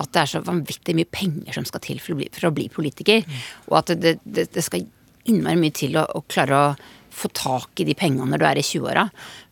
at 0.01 0.09
det 0.15 0.23
er 0.23 0.31
så 0.31 0.41
vanvittig 0.45 0.97
mye 0.97 1.11
penger 1.13 1.55
som 1.55 1.67
skal 1.69 1.83
til 1.85 2.01
for 2.03 2.15
å 2.15 2.19
bli, 2.19 2.29
for 2.33 2.49
å 2.49 2.55
bli 2.57 2.67
politiker. 2.73 3.23
Og 3.71 3.79
at 3.83 3.95
det, 4.01 4.17
det, 4.25 4.49
det 4.55 4.65
skal 4.65 4.87
innmari 5.31 5.61
mye 5.61 5.75
til 5.77 5.99
å, 6.01 6.07
å 6.07 6.25
klare 6.29 6.59
å 6.59 6.69
få 7.13 7.29
tak 7.37 7.83
i 7.83 7.87
de 7.89 7.97
pengene 7.99 8.31
når 8.31 8.43
du 8.43 8.47
er 8.49 8.61
i 8.61 8.65
20-åra. 8.67 9.09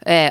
Eh, 0.09 0.31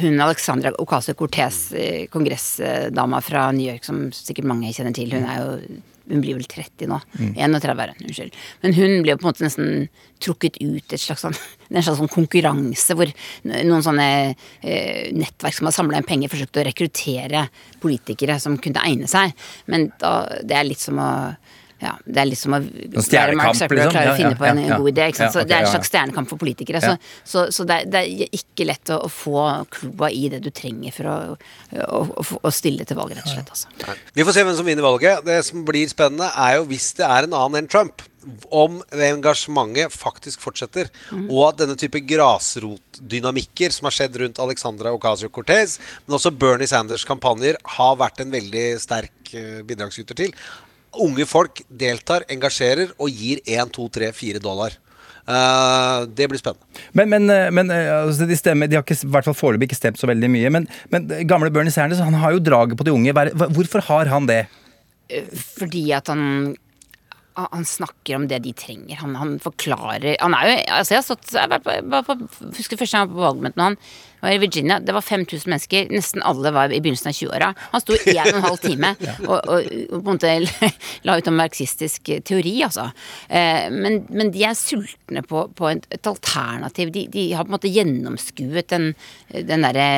hun 0.00 0.20
Alexandra 0.20 0.72
Ocasio-Cortez, 0.82 1.58
eh, 1.76 2.06
kongressdama 2.12 3.20
fra 3.24 3.50
New 3.52 3.66
York, 3.66 3.84
som 3.84 4.08
sikkert 4.12 4.48
mange 4.48 4.72
kjenner 4.76 4.96
til, 4.96 5.12
hun 5.12 5.28
er 5.28 5.42
jo 5.42 5.82
hun 6.06 6.22
blir 6.22 6.36
vel 6.38 6.46
30 6.46 6.86
nå. 6.90 6.98
31 7.18 7.80
er 7.82 7.90
hun, 7.90 8.04
unnskyld. 8.06 8.36
Men 8.62 8.74
hun 8.76 8.92
ble 9.02 9.16
på 9.16 9.24
en 9.24 9.28
måte 9.30 9.42
nesten 9.42 9.88
trukket 10.22 10.60
ut 10.62 10.94
et 10.94 11.02
slags 11.02 11.24
sånn, 11.26 11.34
en 11.72 11.82
slags 11.82 11.98
sånn 11.98 12.12
konkurranse 12.12 12.94
hvor 12.96 13.10
noen 13.48 13.82
sånne 13.84 14.08
eh, 14.62 15.10
nettverk 15.16 15.56
som 15.56 15.66
har 15.66 15.74
samla 15.74 16.00
inn 16.00 16.08
penger, 16.08 16.32
forsøkte 16.32 16.62
å 16.62 16.66
rekruttere 16.68 17.46
politikere 17.82 18.38
som 18.42 18.58
kunne 18.62 18.84
egne 18.86 19.10
seg. 19.10 19.34
Men 19.72 19.90
da, 20.00 20.20
det 20.46 20.58
er 20.60 20.70
litt 20.70 20.82
som 20.82 21.02
å 21.02 21.10
ja, 21.76 21.92
det 22.08 22.20
er 22.22 22.28
liksom 22.30 22.54
å 22.56 22.58
være 22.62 23.34
Mark 23.36 23.56
Zuckerberg 23.58 23.82
liksom? 23.82 23.90
og 23.90 23.92
klare 23.92 24.12
å 24.14 24.16
finne 24.16 24.32
ja, 24.32 24.38
på 24.40 24.46
en, 24.48 24.60
ja, 24.64 24.78
god 24.80 24.90
idé. 24.94 25.08
Ikke 25.12 25.20
sant? 25.20 25.34
Så 25.34 25.42
okay, 25.42 25.48
det 25.50 25.56
er 25.56 25.58
en 25.58 25.66
ja, 25.66 25.68
ja. 25.68 25.74
slags 25.74 25.90
stjernekamp 25.92 26.30
for 26.30 26.40
politikere. 26.40 26.80
Ja. 26.80 26.94
Så, 26.94 27.26
så, 27.28 27.44
så 27.52 27.66
det, 27.68 27.76
er, 27.76 27.90
det 27.92 28.00
er 28.00 28.36
ikke 28.40 28.68
lett 28.70 28.92
å, 28.94 28.98
å 29.04 29.12
få 29.12 29.44
kloa 29.76 30.08
i 30.08 30.24
det 30.32 30.40
du 30.46 30.48
trenger 30.56 30.96
for 30.96 31.12
å, 31.12 31.18
å, 31.84 32.02
å, 32.08 32.26
å 32.48 32.54
stille 32.54 32.88
til 32.88 32.96
valg, 32.96 33.12
rett 33.18 33.28
og 33.28 33.34
slett. 33.34 33.52
Altså. 33.52 33.96
Vi 34.16 34.24
får 34.24 34.38
se 34.38 34.48
hvem 34.48 34.56
som 34.56 34.68
vinner 34.72 34.88
valget. 34.88 35.24
Det 35.28 35.38
som 35.50 35.68
blir 35.68 35.92
spennende, 35.92 36.32
er 36.32 36.56
jo 36.56 36.68
hvis 36.72 36.94
det 36.96 37.08
er 37.10 37.28
en 37.28 37.36
annen 37.42 37.60
enn 37.60 37.72
Trump. 37.72 38.04
Om 38.50 38.80
engasjementet 38.90 39.92
faktisk 39.94 40.40
fortsetter, 40.42 40.88
og 41.28 41.44
at 41.52 41.60
denne 41.60 41.76
type 41.78 42.00
grasrotdynamikker 42.08 43.70
som 43.70 43.86
har 43.86 43.94
skjedd 43.94 44.18
rundt 44.18 44.40
Alexandra 44.42 44.90
Ocasio-Cortez, 44.96 45.76
men 46.08 46.16
også 46.18 46.32
Bernie 46.34 46.66
Sanders' 46.66 47.06
kampanjer, 47.06 47.60
har 47.76 48.00
vært 48.00 48.24
en 48.24 48.34
veldig 48.34 48.64
sterk 48.82 49.30
eh, 49.36 49.60
bidragsyter 49.68 50.18
til. 50.18 50.34
Unge 51.02 51.26
folk 51.28 51.62
deltar, 51.68 52.24
engasjerer 52.32 52.94
og 52.96 53.10
gir 53.12 53.42
1, 53.44 53.72
2, 53.74 53.88
3, 53.98 54.10
4 54.16 54.42
dollar. 54.44 54.76
Uh, 55.26 56.06
det 56.14 56.28
blir 56.30 56.38
spennende. 56.38 56.82
Men, 56.94 57.10
men, 57.10 57.24
eh, 57.34 57.48
men 57.50 57.70
eh, 57.74 57.88
altså, 57.90 58.28
de 58.30 58.36
stemmer, 58.38 58.70
de 58.70 58.78
har 58.78 58.84
ikke, 58.84 58.94
i 58.94 59.10
hvert 59.10 59.26
fall 59.26 59.34
foreløpig 59.34 59.66
ikke 59.66 59.78
stemt 59.80 59.98
så 59.98 60.06
veldig 60.06 60.28
mye. 60.30 60.52
Men, 60.54 60.68
men 60.92 61.08
gamle 61.26 61.50
Bernie 61.50 61.74
Sanders 61.74 61.98
han 61.98 62.14
har 62.22 62.36
jo 62.36 62.44
draget 62.46 62.78
på 62.78 62.86
de 62.86 62.94
unge. 62.94 63.14
Hvorfor 63.56 63.82
har 63.88 64.12
han 64.12 64.30
det? 64.30 64.44
Fordi 65.58 65.88
at 65.96 66.12
han 66.14 66.54
han 67.36 67.66
snakker 67.68 68.16
om 68.16 68.28
det 68.30 68.38
de 68.46 68.52
trenger. 68.56 68.96
Han, 69.02 69.16
han 69.20 69.34
forklarer 69.42 70.16
Han 70.22 70.32
er 70.32 70.46
jo 70.48 70.54
altså 70.72 70.94
Jeg 70.94 71.02
har 71.02 71.04
stått 71.04 71.34
jeg 71.36 71.58
på, 71.66 71.74
var 71.92 72.06
husker 72.56 72.80
første 72.80 72.96
gang 72.96 73.04
jeg 73.04 73.10
var 73.10 73.16
på 73.16 73.26
valgmøte 73.26 73.58
med 73.58 73.66
han. 73.66 73.76
Var 74.20 74.34
i 74.34 74.38
Virginia. 74.42 74.78
Det 74.80 74.94
var 74.96 75.04
5000 75.04 75.50
mennesker. 75.50 75.90
Nesten 75.92 76.24
alle 76.26 76.52
var 76.54 76.72
i 76.72 76.80
begynnelsen 76.80 77.10
av 77.10 77.18
20-åra. 77.18 77.50
Han 77.72 77.84
sto 77.84 77.96
i 77.96 78.16
en 78.16 78.30
og 78.32 78.40
en 78.40 78.46
halv 78.46 78.62
time 78.62 78.92
og, 79.30 79.36
og, 79.36 79.70
og 79.90 79.96
på 79.96 80.00
en 80.00 80.08
måte 80.10 80.32
la 81.06 81.18
ut 81.18 81.30
om 81.30 81.38
marxistisk 81.40 82.10
teori, 82.26 82.54
altså. 82.66 82.88
Eh, 83.28 83.68
men, 83.72 84.02
men 84.10 84.32
de 84.34 84.44
er 84.48 84.56
sultne 84.58 85.22
på, 85.26 85.46
på 85.56 85.70
et, 85.72 85.86
et 85.94 86.10
alternativ. 86.10 86.92
De, 86.94 87.06
de 87.12 87.26
har 87.36 87.46
på 87.46 87.52
en 87.52 87.56
måte 87.58 87.72
gjennomskuet 87.72 88.70
den, 88.72 88.90
den 89.32 89.66
derre 89.66 89.88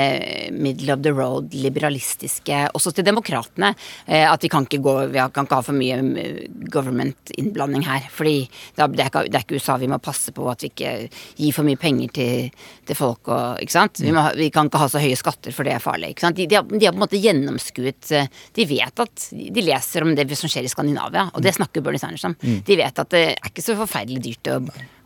middle 0.54 0.94
of 0.94 1.04
the 1.04 1.14
road, 1.14 1.54
liberalistiske 1.54 2.64
Også 2.74 2.92
til 2.94 3.06
demokratene. 3.06 3.72
Eh, 4.06 4.24
at 4.28 4.42
vi 4.42 4.50
kan 4.52 4.66
ikke 4.66 4.82
gå 4.84 4.94
Vi 5.12 5.22
kan 5.34 5.46
ikke 5.46 5.60
ha 5.60 5.64
for 5.64 5.76
mye 5.76 5.98
eh, 6.20 6.42
government-innblanding 6.72 7.86
her. 7.86 8.08
Fordi 8.12 8.36
det 8.76 8.88
det, 8.94 9.04
er 9.04 9.10
ikke, 9.10 9.24
det 9.28 9.38
er 9.38 9.46
ikke 9.46 9.58
USA. 9.58 9.78
Vi 9.80 9.90
må 9.90 10.00
passe 10.02 10.32
på 10.34 10.46
at 10.50 10.62
vi 10.64 10.72
ikke 10.72 10.92
gir 11.38 11.54
for 11.56 11.66
mye 11.66 11.80
penger 11.80 12.12
til, 12.14 12.64
til 12.86 12.98
folk 12.98 13.30
og 13.32 13.62
Ikke 13.62 13.74
sant? 13.74 14.00
Vi, 14.08 14.14
må, 14.16 14.24
vi 14.38 14.48
kan 14.54 14.68
ikke 14.70 14.80
ha 14.80 14.88
så 14.90 15.02
høye 15.02 15.18
skatter, 15.18 15.54
for 15.54 15.68
det 15.68 15.74
er 15.76 15.82
farlig. 15.84 16.14
De, 16.18 16.46
de, 16.46 16.56
har, 16.58 16.64
de 16.68 16.86
har 16.86 16.94
på 16.94 16.98
en 16.98 17.04
måte 17.04 17.20
gjennomskuet 17.20 18.12
eh, 18.16 18.30
De 18.56 18.66
vet 18.68 19.02
at 19.04 19.26
De 19.34 19.64
leser 19.64 20.06
om 20.06 20.14
det 20.16 20.26
som 20.38 20.50
skjer 20.50 20.66
i 20.66 20.72
Skandinavia, 20.72 21.28
og 21.32 21.44
det 21.44 21.54
snakker 21.56 21.84
Bernie 21.84 22.00
Sanders 22.00 22.26
om. 22.28 22.36
De 22.40 22.78
vet 22.78 23.02
at 23.04 23.12
det 23.14 23.24
er 23.34 23.50
ikke 23.50 23.64
så 23.64 23.76
forferdelig 23.78 24.22
dyrt 24.24 24.50
å, 24.54 24.58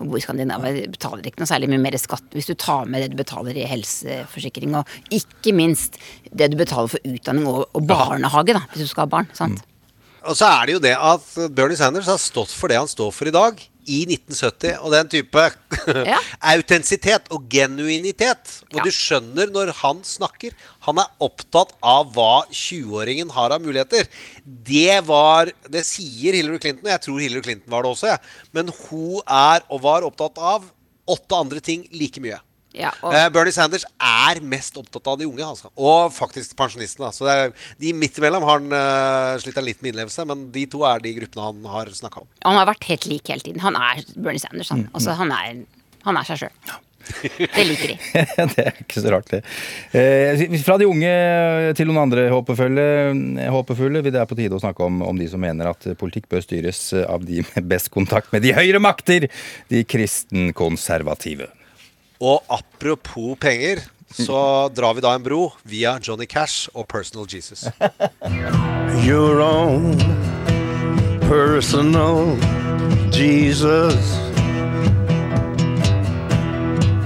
å 0.03 0.09
bo 0.09 0.19
i 0.19 0.23
Skandinavia. 0.25 0.87
Du 0.87 0.95
betaler 0.97 1.29
ikke 1.29 1.43
noe 1.43 1.51
særlig 1.51 1.73
mye 1.73 1.83
mer 1.83 1.99
skatt 2.01 2.37
hvis 2.37 2.51
du 2.51 2.55
tar 2.59 2.88
med 2.91 3.05
det 3.05 3.12
du 3.12 3.19
betaler 3.19 3.59
i 3.59 3.67
helseforsikring, 3.69 4.79
og 4.79 5.12
ikke 5.12 5.55
minst 5.57 5.99
det 6.31 6.53
du 6.53 6.57
betaler 6.61 6.93
for 6.95 7.12
utdanning 7.12 7.51
og, 7.51 7.67
og 7.73 7.87
barnehage, 7.88 8.57
da, 8.57 8.65
hvis 8.73 8.87
du 8.87 8.93
skal 8.93 9.07
ha 9.07 9.12
barn. 9.19 9.31
sant? 9.37 9.65
Og 10.23 10.38
så 10.38 10.47
er 10.47 10.69
det 10.69 10.77
jo 10.77 10.83
det 10.85 10.95
at 10.95 11.29
Bernie 11.51 11.79
Sanders 11.79 12.11
har 12.11 12.21
stått 12.23 12.53
for 12.55 12.71
det 12.71 12.79
han 12.79 12.91
står 12.91 13.11
for 13.15 13.27
i 13.27 13.35
dag, 13.35 13.59
i 13.87 14.03
1970. 14.07 14.77
Og 14.83 14.92
den 14.95 15.09
type 15.12 15.45
Ja. 16.07 16.18
autentisitet 16.55 17.27
og 17.35 17.49
genuinitet. 17.51 18.62
Og 18.73 18.79
Ja. 18.81 18.85
du 18.85 18.90
skjønner 18.95 19.51
når 19.51 19.73
han 19.81 20.03
snakker. 20.07 20.53
Han 20.87 20.99
er 20.99 21.11
opptatt 21.21 21.73
av 21.83 22.12
hva 22.14 22.45
20-åringen 22.51 23.31
har 23.31 23.51
av 23.57 23.62
muligheter. 23.62 24.07
Det 24.45 25.01
var 25.07 25.51
Det 25.68 25.85
sier 25.87 26.35
Hillary 26.35 26.59
Clinton, 26.59 26.85
og 26.87 26.92
jeg 26.92 27.03
tror 27.07 27.21
Hillary 27.21 27.42
Clinton 27.42 27.71
var 27.71 27.83
det 27.83 27.90
også, 27.92 28.07
jeg. 28.12 28.21
Men 28.53 28.68
hun 28.68 29.21
er 29.27 29.62
og 29.71 29.83
var 29.83 30.03
opptatt 30.07 30.38
av 30.38 30.64
åtte 31.09 31.35
andre 31.35 31.61
ting 31.61 31.87
like 31.92 32.21
mye. 32.23 32.38
Ja, 32.76 32.92
og, 33.02 33.12
Eh, 33.12 33.28
Bernie 33.32 33.52
Sanders 33.52 33.85
er 34.00 34.40
mest 34.44 34.76
opptatt 34.80 35.08
av 35.12 35.18
de 35.20 35.26
unge, 35.28 35.44
altså. 35.44 35.70
og 35.76 36.12
faktisk 36.14 36.54
pensjonistene. 36.58 37.11
Så 37.12 37.26
det 37.28 37.35
er, 37.38 37.52
de 37.82 37.92
midt 37.96 38.20
imellom 38.20 38.46
har 38.48 38.62
han 38.62 38.72
uh, 38.72 39.40
slitt 39.42 39.61
litt 39.62 39.82
med 39.82 39.92
innlevelse, 39.92 40.24
men 40.28 40.46
de 40.54 40.64
to 40.72 40.87
er 40.88 41.02
de 41.04 41.12
gruppene 41.20 41.50
han 41.50 41.66
har 41.74 41.92
snakka 41.92 42.24
om. 42.24 42.30
han 42.44 42.61
har 42.61 42.70
vært 42.72 42.88
helt 42.88 43.11
lik 43.11 43.28
hele 43.28 43.44
tiden. 43.44 43.61
Han 43.64 43.76
er 43.76 44.00
Bernie 44.16 44.40
Sanders, 44.40 44.72
han. 44.72 44.88
Altså, 44.92 45.18
han 45.18 45.35
er, 45.37 45.62
han 46.06 46.18
er 46.18 46.30
seg 46.30 46.44
sjøl. 46.44 46.56
Det 47.56 47.64
liker 47.66 47.90
de. 47.90 47.96
det 48.54 48.62
er 48.62 48.76
ikke 48.85 49.02
så 49.02 49.11
rart, 49.11 49.32
det. 49.32 49.40
Eh, 49.98 50.42
fra 50.62 50.76
de 50.78 50.87
unge 50.87 51.12
til 51.76 51.88
noen 51.90 52.04
andre 52.04 52.28
håpefulle, 52.30 52.85
håpefulle 53.52 54.04
vil 54.06 54.14
det 54.14 54.20
er 54.22 54.28
på 54.30 54.38
tide 54.38 54.54
å 54.54 54.62
snakke 54.62 54.87
om, 54.87 55.02
om 55.04 55.18
de 55.18 55.26
som 55.30 55.42
mener 55.42 55.72
at 55.72 55.88
politikk 56.00 56.30
bør 56.30 56.44
styres 56.46 56.85
av 57.02 57.26
de 57.26 57.42
med 57.48 57.66
best 57.72 57.90
kontakt 57.92 58.30
med 58.32 58.46
de 58.46 58.54
høyre 58.56 58.80
makter, 58.82 59.26
de 59.72 59.82
kristenkonservative. 59.82 61.50
Og 62.22 62.44
apropos 62.48 63.35
penger, 63.40 63.80
så 64.14 64.68
drar 64.70 64.94
vi 64.94 65.02
da 65.02 65.16
en 65.16 65.24
bro 65.24 65.48
via 65.66 65.96
Johnny 65.98 66.28
Cash 66.30 66.68
og 66.74 66.87
Personal 66.87 67.26
Jesus. 67.26 67.66
your 69.04 69.40
own 69.40 69.98
personal 71.26 72.37
Jesus. 73.11 73.98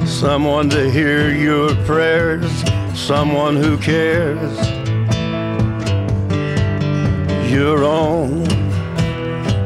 Someone 0.05 0.69
to 0.69 0.91
hear 0.91 1.33
your 1.33 1.75
prayers, 1.87 2.53
someone 2.95 3.57
who 3.57 3.79
cares. 3.79 4.53
Your 7.51 7.85
own 7.85 8.45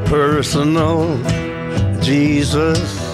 personal 0.06 1.16
Jesus. 2.02 3.10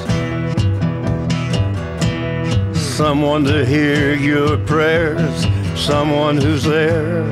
Someone 2.96 3.44
to 3.44 3.62
hear 3.62 4.16
your 4.16 4.56
prayers, 4.64 5.44
someone 5.76 6.38
who's 6.38 6.64
there. 6.64 7.28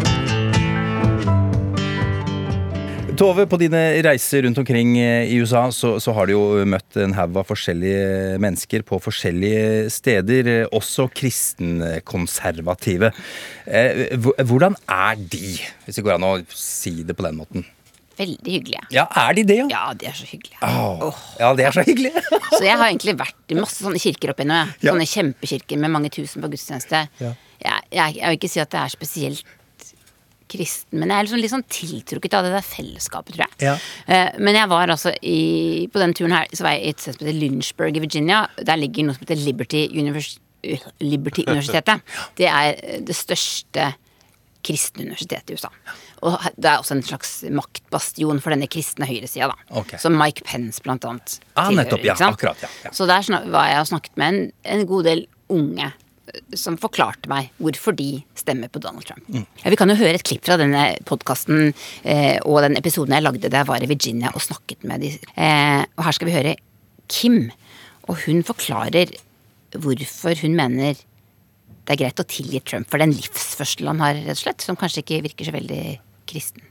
Tove, 3.17 3.47
på 3.49 3.57
dine 3.57 3.81
reiser 4.05 4.45
rundt 4.45 4.61
omkring 4.61 4.99
eh, 5.01 5.31
i 5.33 5.39
USA 5.41 5.63
så, 5.73 5.95
så 6.05 6.13
har 6.13 6.29
du 6.29 6.35
jo 6.35 6.67
møtt 6.69 6.99
en 7.01 7.17
haug 7.17 7.39
av 7.41 7.49
forskjellige 7.49 8.37
mennesker 8.45 8.85
på 8.85 8.99
forskjellige 9.01 9.89
steder, 9.95 10.51
eh, 10.53 10.67
også 10.69 11.09
kristenkonservative. 11.17 13.15
Eh, 13.65 14.05
Hvordan 14.21 14.77
er 14.85 15.17
de, 15.17 15.55
hvis 15.87 15.97
det 15.97 16.05
går 16.05 16.19
an 16.19 16.29
å 16.29 16.35
si 16.53 16.99
det 17.09 17.17
på 17.17 17.25
den 17.25 17.41
måten? 17.41 17.65
Veldig 18.19 18.53
hyggelige. 18.59 18.85
Ja, 18.95 19.09
er 19.25 19.35
de 19.35 19.43
det, 19.49 19.57
ja? 19.59 19.67
Ja, 19.73 19.83
de 19.99 20.07
er 20.07 20.15
så 20.15 20.29
hyggelige. 20.29 20.61
Åh, 20.63 21.25
ja, 21.41 21.51
de 21.59 21.67
er 21.67 21.75
så 21.75 21.83
hyggelig. 21.87 22.13
Så 22.55 22.63
jeg 22.63 22.79
har 22.79 22.87
egentlig 22.87 23.17
vært 23.19 23.51
i 23.51 23.59
masse 23.59 23.83
sånne 23.83 23.99
kirker 23.99 24.31
opp 24.31 24.41
igjennom. 24.43 24.71
Ja. 24.79 24.93
Sånne 24.93 25.09
kjempekirker 25.11 25.81
med 25.83 25.91
mange 25.91 26.13
tusen 26.15 26.45
på 26.45 26.51
gudstjeneste. 26.53 27.01
Ja. 27.19 27.33
Jeg, 27.65 27.87
jeg, 27.91 28.17
jeg 28.21 28.31
vil 28.31 28.39
ikke 28.39 28.53
si 28.53 28.63
at 28.63 28.71
det 28.71 28.83
er 28.85 28.93
spesielt 28.93 29.55
kristen, 30.55 31.01
men 31.01 31.11
jeg 31.11 31.17
er 31.17 31.27
liksom 31.27 31.41
litt 31.43 31.53
sånn 31.53 31.67
tiltrukket 31.73 32.37
av 32.37 32.47
det 32.47 32.53
der 32.55 32.67
fellesskapet, 32.67 33.35
tror 33.37 33.47
jeg. 33.47 33.57
Ja. 33.65 33.75
Eh, 34.07 34.39
men 34.39 34.59
jeg 34.59 34.71
var 34.71 34.93
altså 34.93 35.15
i 35.25 35.89
På 35.93 36.03
den 36.03 36.15
turen 36.17 36.35
her 36.37 36.49
så 36.53 36.67
var 36.67 36.77
jeg 36.77 36.85
i 36.85 36.95
et 36.95 37.03
sted 37.03 37.17
som 37.17 37.25
heter 37.25 37.39
Lynchburg 37.41 37.99
i 37.99 38.05
Virginia. 38.05 38.45
Der 38.61 38.81
ligger 38.81 39.09
noe 39.09 39.17
som 39.17 39.27
heter 39.27 39.41
Liberty, 39.41 39.87
Univers 39.91 40.37
uh, 40.69 40.89
Liberty 41.03 41.47
Universitetet. 41.49 42.05
Det 42.39 42.49
er 42.51 43.01
det 43.05 43.19
største 43.19 43.93
kristne 44.65 45.09
universitetet 45.09 45.53
i 45.53 45.59
USA. 45.59 45.73
Og 46.25 46.47
det 46.57 46.71
er 46.71 46.81
også 46.81 46.97
en 46.97 47.05
slags 47.05 47.33
maktbastion 47.53 48.41
for 48.41 48.55
denne 48.55 48.69
kristne 48.71 49.09
høyresida, 49.09 49.51
da. 49.51 49.81
Okay. 49.83 50.01
Som 50.01 50.17
Mike 50.17 50.47
Pence 50.49 50.81
blant 50.85 51.05
annet 51.09 51.37
Ah, 51.61 51.69
nettopp, 51.75 52.05
ja, 52.07 52.17
akkurat, 52.27 52.63
ja, 52.65 52.71
ja. 52.87 52.93
Så 52.97 53.07
der 53.09 53.27
var 53.53 53.69
jeg 53.69 53.83
og 53.83 53.91
snakket 53.93 54.17
med 54.21 54.33
en, 54.33 54.49
en 54.75 54.87
god 54.89 55.09
del 55.11 55.25
unge 55.53 55.91
eh, 55.91 56.57
som 56.59 56.79
forklarte 56.81 57.29
meg 57.31 57.51
hvorfor 57.61 57.97
de 57.99 58.09
stemmer 58.39 58.73
på 58.73 58.81
Donald 58.83 59.05
Trump. 59.07 59.27
Mm. 59.29 59.45
Ja, 59.61 59.73
vi 59.75 59.79
kan 59.81 59.93
jo 59.93 59.99
høre 60.01 60.17
et 60.17 60.27
klipp 60.27 60.47
fra 60.49 60.57
denne 60.61 60.87
podkasten 61.09 61.75
eh, 62.03 62.39
og 62.41 62.63
den 62.65 62.79
episoden 62.81 63.17
jeg 63.17 63.27
lagde 63.27 63.51
da 63.51 63.61
jeg 63.61 63.71
var 63.71 63.85
i 63.85 63.91
Virginia 63.91 64.33
og 64.33 64.45
snakket 64.45 64.87
med 64.89 65.05
de. 65.05 65.13
Eh, 65.37 65.83
og 65.99 66.07
her 66.09 66.17
skal 66.17 66.31
vi 66.31 66.39
høre 66.39 66.57
Kim, 67.13 67.51
og 68.09 68.17
hun 68.25 68.41
forklarer 68.47 69.13
hvorfor 69.75 70.39
hun 70.41 70.57
mener 70.57 70.97
det 71.85 71.93
er 71.93 72.01
greit 72.01 72.21
å 72.23 72.25
tilgi 72.25 72.63
Trump 72.65 72.89
for 72.89 73.03
den 73.03 73.13
livsførselen 73.13 73.93
han 73.93 74.01
har, 74.01 74.21
rett 74.25 74.39
og 74.39 74.41
slett, 74.41 74.65
som 74.65 74.79
kanskje 74.81 75.03
ikke 75.05 75.21
virker 75.27 75.51
så 75.51 75.53
veldig 75.53 75.83
kristen. 76.31 76.65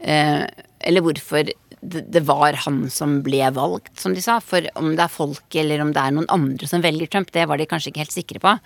Eh, 0.00 0.44
eller 0.80 1.04
hvorfor 1.04 1.50
det, 1.80 2.04
det 2.12 2.20
var 2.28 2.58
han 2.66 2.82
som 2.92 3.20
ble 3.24 3.42
valgt, 3.56 3.92
som 4.00 4.14
de 4.14 4.22
sa. 4.24 4.38
For 4.44 4.66
om 4.78 4.94
det 4.96 5.04
er 5.06 5.12
folk 5.12 5.60
eller 5.62 5.82
om 5.84 5.92
det 5.96 6.02
er 6.02 6.16
noen 6.16 6.30
andre 6.32 6.68
som 6.68 6.84
velger 6.84 7.10
Trump, 7.10 7.32
det 7.32 7.46
var 7.48 7.60
de 7.60 7.68
kanskje 7.68 7.92
ikke 7.92 8.04
helt 8.04 8.16
sikre 8.16 8.42
på. 8.42 8.56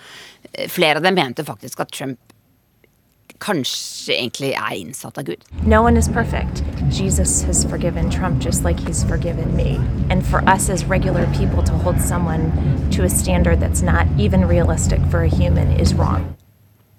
Eh, 0.52 0.70
flere 0.70 1.00
av 1.00 1.06
dem 1.06 1.18
mente 1.18 1.46
faktisk 1.46 1.84
at 1.84 1.94
Trump 1.94 2.20
kanskje 3.44 4.14
egentlig 4.14 4.52
er 4.54 4.76
innsatt 4.78 5.18
av 5.18 5.26
Gud. 5.28 5.42
No 5.66 5.82
one 5.82 5.98
is 5.98 6.08
perfect. 6.08 6.62
Jesus 6.90 7.42
has 7.44 7.64
forgiven 7.64 8.10
Trump 8.10 8.42
just 8.42 8.64
like 8.64 8.78
he's 8.80 9.04
forgiven 9.04 9.56
me. 9.56 9.80
And 10.08 10.24
for 10.26 10.42
us 10.48 10.70
as 10.70 10.84
regular 10.84 11.26
people 11.34 11.62
to 11.64 11.72
hold 11.72 12.00
someone 12.00 12.52
to 12.92 13.04
a 13.04 13.08
standard 13.08 13.60
that's 13.60 13.82
not 13.82 14.06
even 14.18 14.46
realistic 14.46 15.00
for 15.10 15.22
a 15.22 15.28
human 15.28 15.72
is 15.80 15.94
wrong. 15.94 16.36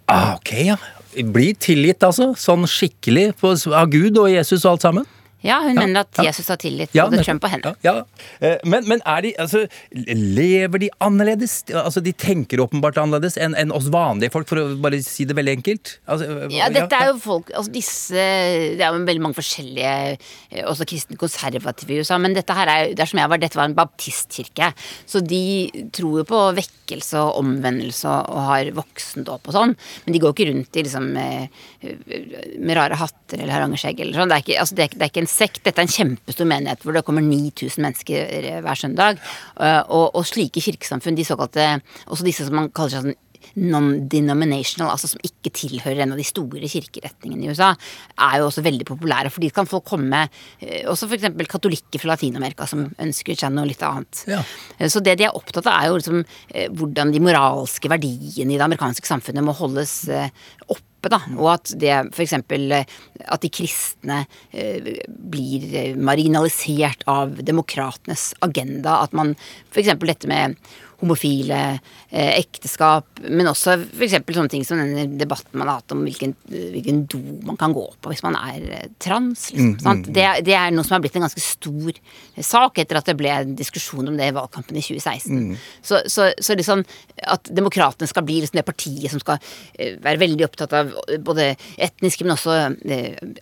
Ah, 0.08 0.36
ok, 0.36 0.66
ja. 0.66 0.78
Blir 1.24 1.56
tilgitt, 1.60 2.04
altså. 2.04 2.34
Sånn 2.40 2.66
skikkelig 2.68 3.30
av 3.72 3.92
Gud 3.94 4.18
og 4.20 4.32
Jesus 4.32 4.66
og 4.66 4.76
alt 4.76 4.88
sammen. 4.88 5.06
Ja, 5.44 5.60
hun 5.62 5.76
Ja, 5.76 5.82
mener 5.86 6.00
at. 6.06 6.18
Jesus 6.26 6.48
har 6.50 6.58
tillit, 6.58 6.90
Ja, 6.96 7.06
både. 7.10 7.24
Trump 7.24 7.44
og 7.44 7.52
henne. 7.52 7.76
Ja. 7.84 8.04
Eh, 8.42 8.58
Men, 8.64 8.88
men 8.88 9.02
er 9.06 9.22
de, 9.22 9.34
altså, 9.38 9.68
lever 9.94 10.80
de 10.80 10.90
annerledes? 11.04 11.64
Altså, 11.70 12.02
De 12.02 12.14
tenker 12.14 12.58
åpenbart 12.64 12.98
annerledes 12.98 13.38
enn 13.38 13.54
en 13.56 13.72
oss 13.76 13.90
vanlige 13.94 14.32
folk, 14.34 14.48
for 14.50 14.58
å 14.58 14.66
bare 14.82 15.02
si 15.06 15.26
det 15.26 15.36
veldig 15.38 15.58
enkelt? 15.60 15.98
Altså, 16.08 16.48
Ja, 16.52 16.70
dette 16.74 16.96
er 16.98 17.12
jo 17.12 17.20
folk 17.22 17.52
altså 17.54 17.72
disse, 17.76 18.14
Det 18.78 18.82
er 18.82 18.90
jo 18.96 19.04
veldig 19.06 19.22
mange 19.22 19.38
forskjellige 19.38 20.18
eh, 20.18 20.64
Også 20.66 20.88
kristne 20.90 21.18
konservative 21.22 21.94
i 21.94 22.00
USA. 22.02 22.18
Men 22.18 22.34
dette 22.34 22.54
her 22.58 22.68
er, 22.72 22.94
det 22.96 23.06
er 23.06 23.12
som 23.12 23.20
jeg 23.22 23.30
var, 23.30 23.38
dette 23.42 23.60
var 23.60 23.70
en 23.70 23.78
baptistkirke. 23.78 24.72
Så 25.06 25.22
de 25.22 25.44
tror 25.94 26.22
jo 26.24 26.26
på 26.30 26.42
vekkelse 26.58 27.22
og 27.22 27.40
omvendelse 27.44 28.08
og, 28.10 28.30
og 28.34 28.42
har 28.50 28.72
voksendåp 28.78 29.48
og 29.52 29.54
sånn. 29.56 29.76
Men 30.06 30.16
de 30.18 30.22
går 30.24 30.34
ikke 30.34 30.50
rundt 30.52 30.78
i 30.82 30.84
liksom 30.86 31.12
med, 31.16 31.50
med 32.60 32.76
rare 32.78 32.98
hatter 33.00 33.42
eller 33.42 33.54
harangeskjegg 33.60 34.02
eller 34.04 34.20
sånn. 34.22 34.32
Det 34.32 34.38
er, 34.40 34.44
ikke, 34.46 34.60
altså 34.64 34.78
det, 34.78 34.86
er, 34.90 34.98
det 34.98 35.06
er 35.08 35.14
ikke 35.14 35.24
en 35.26 35.32
sekt. 35.36 35.62
Dette 35.66 35.84
er 35.84 35.88
en 35.88 35.94
kjempestor 35.96 36.48
menighet 36.50 36.82
hvor 36.86 36.96
det 36.96 37.04
kommer 37.08 37.26
9000 37.26 37.84
mennesker 37.86 38.34
eh, 38.40 38.62
hver 38.66 38.80
søndag. 38.80 39.20
Eh, 39.60 39.82
Og, 39.86 40.08
og 40.16 40.26
slike 40.26 40.64
kirkesamfunn, 40.64 41.16
de 41.20 41.26
såkalte 41.28 41.68
Også 42.08 42.26
disse 42.26 42.48
som 42.48 42.56
man 42.58 42.72
kaller 42.76 42.96
seg 42.96 43.06
sånn 43.06 43.22
non-denominational, 43.56 44.90
altså 44.90 45.08
som 45.12 45.22
ikke 45.24 45.52
tilhører 45.56 46.02
en 46.02 46.16
av 46.16 46.20
de 46.20 46.26
store 46.26 46.66
kirkeretningene 46.72 47.46
i 47.46 47.52
USA, 47.54 47.68
er 48.18 48.40
jo 48.42 48.48
også 48.50 48.64
veldig 48.66 48.88
populære. 48.90 49.30
For 49.32 49.44
dit 49.46 49.54
kan 49.56 49.68
folk 49.70 49.86
komme, 49.88 50.24
eh, 50.60 50.82
også 50.90 51.08
f.eks. 51.08 51.28
katolikker 51.52 52.02
fra 52.02 52.16
Latin-Amerika 52.16 52.68
som 52.68 52.88
ønsker 53.00 53.38
seg 53.38 53.54
noe 53.54 53.70
litt 53.70 53.84
annet. 53.86 54.24
Ja. 54.32 54.42
Eh, 54.80 54.90
Så 54.90 55.04
det 55.06 55.18
de 55.22 55.28
er 55.30 55.38
opptatt 55.38 55.68
av, 55.70 55.78
er 55.84 55.92
jo 55.92 56.00
liksom 56.02 56.26
eh, 56.50 56.68
hvordan 56.74 57.14
de 57.14 57.22
moralske 57.24 57.92
verdiene 57.92 58.56
i 58.56 58.58
det 58.58 58.66
amerikanske 58.66 59.08
samfunnet 59.08 59.46
må 59.46 59.54
holdes 59.56 60.08
eh, 60.10 60.30
oppe. 61.06 61.14
Da, 61.14 61.22
og 61.38 61.52
at 61.54 61.74
det 61.80 61.94
f.eks. 62.14 62.34
at 62.34 63.42
de 63.42 63.52
kristne 63.54 64.26
eh, 64.52 65.04
blir 65.08 65.68
eh, 65.76 65.96
marginalisert 65.96 67.06
av 67.08 67.38
demokratenes 67.46 68.34
agenda. 68.42 69.02
At 69.04 69.14
man 69.14 69.36
f.eks. 69.72 69.96
dette 70.02 70.28
med 70.28 70.56
homofile, 71.06 71.60
eh, 72.10 72.32
ekteskap, 72.42 73.06
men 73.30 73.46
også 73.52 73.76
f.eks. 73.86 74.16
sånne 74.34 74.50
ting 74.52 74.66
som 74.66 74.82
denne 74.82 75.06
debatten 75.22 75.54
man 75.62 75.70
har 75.70 75.80
hatt 75.84 75.94
om 75.94 76.02
hvilken, 76.06 76.34
hvilken 76.50 77.04
do 77.12 77.20
man 77.46 77.58
kan 77.62 77.74
gå 77.78 77.84
på 78.02 78.10
hvis 78.12 78.24
man 78.26 78.36
er 78.40 78.66
eh, 78.80 78.88
trans. 79.00 79.52
Liksom, 79.54 79.76
sant? 79.86 80.10
Det, 80.16 80.24
er- 80.26 80.42
det 80.46 80.56
er 80.58 80.74
noe 80.74 80.84
som 80.88 80.98
har 80.98 81.04
blitt 81.06 81.16
en 81.20 81.26
ganske 81.28 81.44
stor 81.46 82.02
sak 82.42 82.82
etter 82.82 82.98
at 83.00 83.06
det 83.12 83.18
ble 83.20 83.30
en 83.36 83.54
diskusjon 83.60 84.10
om 84.10 84.18
det 84.18 84.32
i 84.32 84.36
valgkampen 84.36 84.76
i 84.82 84.84
2016. 84.84 85.54
Så, 85.86 86.02
så, 86.12 86.32
så 86.42 86.58
liksom 86.58 86.82
at 87.30 87.48
demokratene 87.54 88.10
skal 88.10 88.26
bli 88.28 88.42
liksom 88.42 88.58
det 88.60 88.66
partiet 88.68 89.14
som 89.14 89.22
skal 89.22 89.38
eh, 89.78 89.96
være 90.04 90.20
veldig 90.26 90.48
opptatt 90.50 90.74
av 90.82 90.90
både 91.26 91.52
etniske, 91.78 92.26
men 92.26 92.34
også 92.36 92.58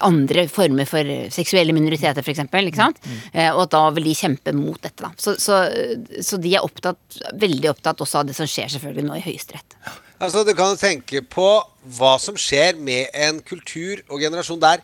andre 0.04 0.48
former 0.52 0.88
for 0.90 1.08
seksuelle 1.34 1.74
minoriteter, 1.76 2.24
f.eks. 2.24 2.44
Ikke 2.44 2.80
sant? 2.80 3.00
Eh, 3.34 3.50
og 3.54 3.66
at 3.68 3.74
da 3.76 3.84
vil 3.96 4.08
de 4.10 4.16
kjempe 4.18 4.54
mot 4.56 4.80
dette. 4.84 5.00
Da. 5.04 5.12
Så, 5.20 5.36
så, 5.42 5.62
så 6.24 6.40
de 6.42 6.54
er 6.58 6.66
opptatt, 6.66 7.00
veldig 7.40 7.53
opptatt 7.72 8.02
også 8.02 8.22
av 8.22 8.28
det 8.30 8.36
som 8.38 8.50
skjer 8.50 8.72
selvfølgelig 8.74 9.06
nå 9.08 9.20
i 9.20 9.24
Høyesterett. 9.28 9.78
Altså, 10.20 10.44
Du 10.48 10.54
kan 10.56 10.78
tenke 10.80 11.22
på 11.22 11.48
hva 11.98 12.18
som 12.20 12.36
skjer 12.40 12.78
med 12.80 13.12
en 13.14 13.42
kultur 13.42 14.02
og 14.10 14.22
generasjon 14.24 14.62
der 14.62 14.84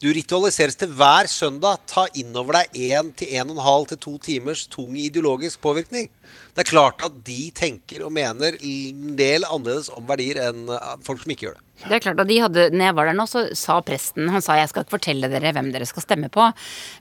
du 0.00 0.08
ritualiseres 0.16 0.78
til 0.80 0.88
hver 0.96 1.28
søndag. 1.28 1.82
Ta 1.86 2.06
innover 2.16 2.56
deg 2.56 2.78
én 2.88 3.10
til 3.12 3.34
en 3.36 3.50
og 3.50 3.58
en 3.58 3.66
halv 3.66 3.88
til 3.90 3.98
to 4.00 4.14
timers 4.18 4.66
tung 4.66 4.96
ideologisk 4.96 5.60
påvirkning. 5.60 6.08
Det 6.56 6.64
er 6.64 6.70
klart 6.70 7.04
at 7.04 7.18
de 7.26 7.50
tenker 7.54 8.06
og 8.06 8.12
mener 8.16 8.56
en 8.56 9.16
del 9.18 9.44
annerledes 9.44 9.92
om 9.92 10.06
verdier 10.08 10.40
enn 10.48 10.70
eh, 10.72 10.94
folk 11.04 11.20
som 11.20 11.34
ikke 11.34 11.50
gjør 11.50 11.58
det. 11.58 11.66
Det 11.80 11.96
er 11.96 12.02
klart 12.04 12.20
at 12.20 12.28
de 12.28 12.38
hadde, 12.42 12.66
når 12.74 12.90
jeg 12.90 12.96
var 12.98 13.08
der 13.08 13.16
nå, 13.16 13.24
så 13.30 13.42
sa 13.56 13.78
presten 13.84 14.28
Han 14.32 14.44
sa 14.44 14.58
jeg 14.58 14.68
skal 14.68 14.84
ikke 14.84 14.96
fortelle 14.98 15.30
dere 15.32 15.52
hvem 15.56 15.70
dere 15.72 15.88
skal 15.88 16.04
stemme 16.04 16.28
på, 16.32 16.44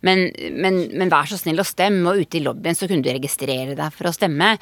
men, 0.07 0.29
men, 0.55 0.79
men 0.95 1.11
vær 1.11 1.27
så 1.29 1.39
snill 1.39 1.59
å 1.59 1.67
stemme. 1.67 2.07
Og 2.09 2.23
ute 2.23 2.39
i 2.39 2.43
lobbyen 2.45 2.77
så 2.77 2.87
kunne 2.89 3.03
du 3.05 3.11
registrere 3.11 3.75
deg 3.77 3.95
for 3.95 4.09
å 4.09 4.15
stemme. 4.15 4.53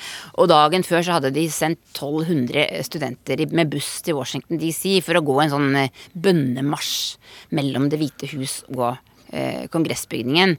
Og 0.41 0.49
dagen 0.51 0.86
før 0.88 1.06
så 1.06 1.17
hadde 1.17 1.34
de 1.36 1.45
sendt 1.53 1.84
1200 1.93 2.82
studenter 2.88 3.45
med 3.53 3.71
buss 3.73 3.99
til 4.06 4.17
Washington 4.17 4.62
DC 4.62 4.97
for 5.06 5.19
å 5.19 5.25
gå 5.25 5.38
en 5.43 5.53
sånn 5.53 5.82
eh, 5.84 6.06
bønnemarsj 6.17 7.53
mellom 7.58 7.88
Det 7.91 8.01
hvite 8.01 8.30
hus 8.34 8.60
og 8.73 8.97
eh, 9.30 9.67
kongressbygningen. 9.73 10.58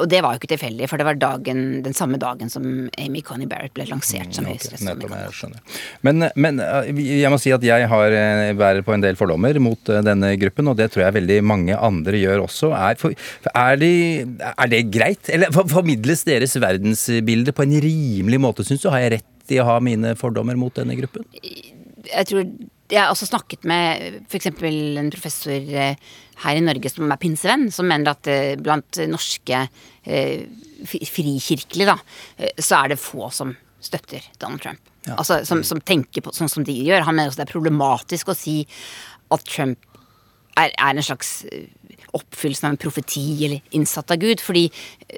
Og 0.00 0.08
det 0.08 0.22
var 0.24 0.32
jo 0.34 0.40
ikke 0.40 0.48
tilfeldig, 0.54 0.86
for 0.88 0.96
det 1.00 1.04
var 1.04 1.18
dagen, 1.20 1.58
den 1.84 1.92
samme 1.96 2.16
dagen 2.20 2.48
som 2.52 2.64
Amy 2.96 3.20
Coney 3.26 3.44
Barrett 3.50 3.74
ble 3.76 3.84
lansert 3.90 4.32
som 4.32 4.46
Ok, 4.48 4.54
høyesterettsdommer. 4.54 5.58
Men, 6.08 6.26
men 6.40 6.60
eh, 6.64 6.88
jeg 7.20 7.32
må 7.32 7.38
si 7.42 7.52
at 7.52 7.66
jeg 7.66 7.88
har 7.90 8.16
eh, 8.16 8.52
bærer 8.56 8.80
på 8.86 8.94
en 8.96 9.04
del 9.04 9.18
fordommer 9.20 9.58
mot 9.60 9.92
eh, 9.92 10.00
denne 10.06 10.32
gruppen, 10.40 10.70
og 10.72 10.78
det 10.80 10.88
tror 10.94 11.04
jeg 11.06 11.16
veldig 11.18 11.38
mange 11.44 11.76
andre 11.76 12.22
gjør 12.22 12.46
også. 12.46 12.72
Er, 12.78 12.96
for, 13.02 13.12
er, 13.52 13.76
de, 13.82 13.92
er 14.54 14.72
det 14.72 14.82
greit? 14.94 15.28
Eller 15.32 15.52
for- 15.54 15.68
formidles 15.72 16.24
deres 16.28 16.56
verdensbilde 16.62 17.52
på 17.56 17.66
en 17.66 17.76
rimelig 17.84 18.40
måte, 18.42 18.64
syns 18.66 18.84
du? 18.86 18.90
Har 18.92 19.04
jeg 19.04 19.18
rett 19.18 19.52
i 19.52 19.60
å 19.60 19.68
ha 19.68 19.76
mine 19.84 20.14
fordommer 20.16 20.56
mot 20.56 20.72
denne 20.78 20.96
gruppen? 20.98 21.28
jeg 22.12 22.26
tror 22.28 22.46
Jeg 22.90 23.00
har 23.00 23.12
også 23.12 23.28
snakket 23.30 23.64
med 23.68 24.22
f.eks. 24.26 24.50
en 24.50 25.10
professor 25.12 25.52
eh, 25.54 26.00
her 26.42 26.58
i 26.58 26.64
Norge 26.64 26.90
som 26.92 27.10
er 27.10 27.20
pinsevenn, 27.20 27.68
som 27.72 27.88
mener 27.88 28.12
at 28.12 28.28
eh, 28.30 28.54
blant 28.60 29.00
norske 29.08 29.62
eh, 30.04 30.42
frikirkelige, 30.82 31.88
da, 31.88 31.96
så 32.58 32.82
er 32.82 32.92
det 32.92 33.00
få 33.00 33.30
som 33.32 33.54
støtter 33.82 34.24
Donald 34.42 34.62
Trump. 34.64 34.90
Altså 35.16 35.40
som, 35.46 35.62
som 35.66 35.80
tenker 35.82 36.22
på 36.22 36.34
sånn 36.34 36.50
som 36.50 36.66
de 36.66 36.74
gjør. 36.74 37.06
Han 37.06 37.16
mener 37.16 37.30
også 37.30 37.40
det 37.40 37.48
er 37.48 37.54
problematisk 37.54 38.30
å 38.30 38.38
si 38.38 38.60
at 39.32 39.46
Trump 39.48 39.88
er, 40.58 40.70
er 40.70 40.92
en 40.92 41.02
slags 41.02 41.40
eh, 42.12 42.18
oppfyllelse 42.18 42.66
av 42.66 42.74
en 42.74 42.80
profeti 42.80 43.44
eller 43.46 43.60
innsatt 43.76 44.10
av 44.10 44.20
Gud. 44.22 44.40
Fordi 44.40 44.66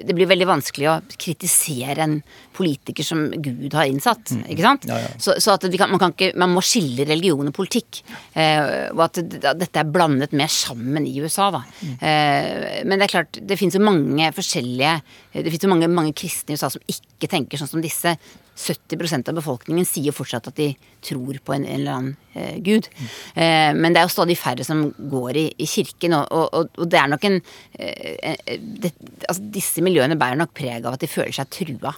det 0.05 0.15
blir 0.15 0.29
veldig 0.29 0.47
vanskelig 0.49 0.89
å 0.91 0.97
kritisere 1.21 2.05
en 2.05 2.17
politiker 2.55 3.03
som 3.03 3.27
Gud 3.31 3.73
har 3.75 3.89
innsatt. 3.89 4.33
ikke 4.47 4.65
sant? 4.65 4.87
Ja, 4.89 4.99
ja. 5.03 5.11
Så, 5.19 5.37
så 5.43 5.55
at 5.55 5.67
vi 5.67 5.79
kan, 5.79 5.91
man, 5.91 6.01
kan 6.01 6.15
ikke, 6.15 6.31
man 6.39 6.53
må 6.55 6.63
skille 6.65 7.07
religion 7.07 7.51
og 7.51 7.55
politikk. 7.55 8.01
Eh, 8.33 8.89
og 8.93 9.05
at 9.07 9.21
dette 9.21 9.81
er 9.81 9.91
blandet 9.91 10.35
mer 10.37 10.51
sammen 10.51 11.07
i 11.07 11.17
USA. 11.19 11.51
da. 11.55 11.65
Eh, 11.83 12.81
men 12.85 12.97
det 12.97 13.09
er 13.09 13.15
klart, 13.17 13.41
det 13.41 13.59
finnes 13.59 13.77
jo 13.77 13.83
mange 13.83 14.31
forskjellige 14.35 14.95
Det 15.35 15.49
finnes 15.51 15.65
jo 15.65 15.69
mange, 15.71 15.87
mange 15.91 16.15
kristne 16.17 16.53
i 16.53 16.57
USA 16.57 16.69
som 16.71 16.83
ikke 16.89 17.29
tenker 17.31 17.59
sånn 17.59 17.71
som 17.71 17.83
disse. 17.83 18.15
70% 18.55 19.29
av 19.29 19.35
befolkningen 19.35 19.87
sier 19.87 20.15
fortsatt 20.15 20.47
at 20.51 20.57
de 20.59 20.69
tror 21.03 21.39
på 21.43 21.55
en, 21.55 21.65
en 21.67 21.79
eller 21.79 21.97
annen 21.97 22.13
eh, 22.33 22.59
gud. 22.63 22.87
Eh, 23.35 23.71
men 23.75 23.93
det 23.93 24.01
er 24.01 24.07
jo 24.07 24.13
stadig 24.13 24.37
færre 24.39 24.65
som 24.67 24.85
går 25.11 25.39
i, 25.41 25.45
i 25.59 25.67
kirken, 25.69 26.15
og, 26.17 26.31
og, 26.31 26.69
og 26.79 26.91
det 26.91 27.01
er 27.01 27.11
nok 27.11 27.27
en 27.27 27.39
eh, 27.39 28.15
eh, 28.31 28.55
det, 28.55 28.93
altså 29.27 29.49
Disse 29.55 29.83
miljøene 29.85 30.17
bærer 30.19 30.39
nok 30.39 30.55
preg 30.55 30.85
av 30.85 30.95
at 30.95 31.03
de 31.03 31.11
føler 31.11 31.35
seg 31.35 31.51
trua. 31.51 31.93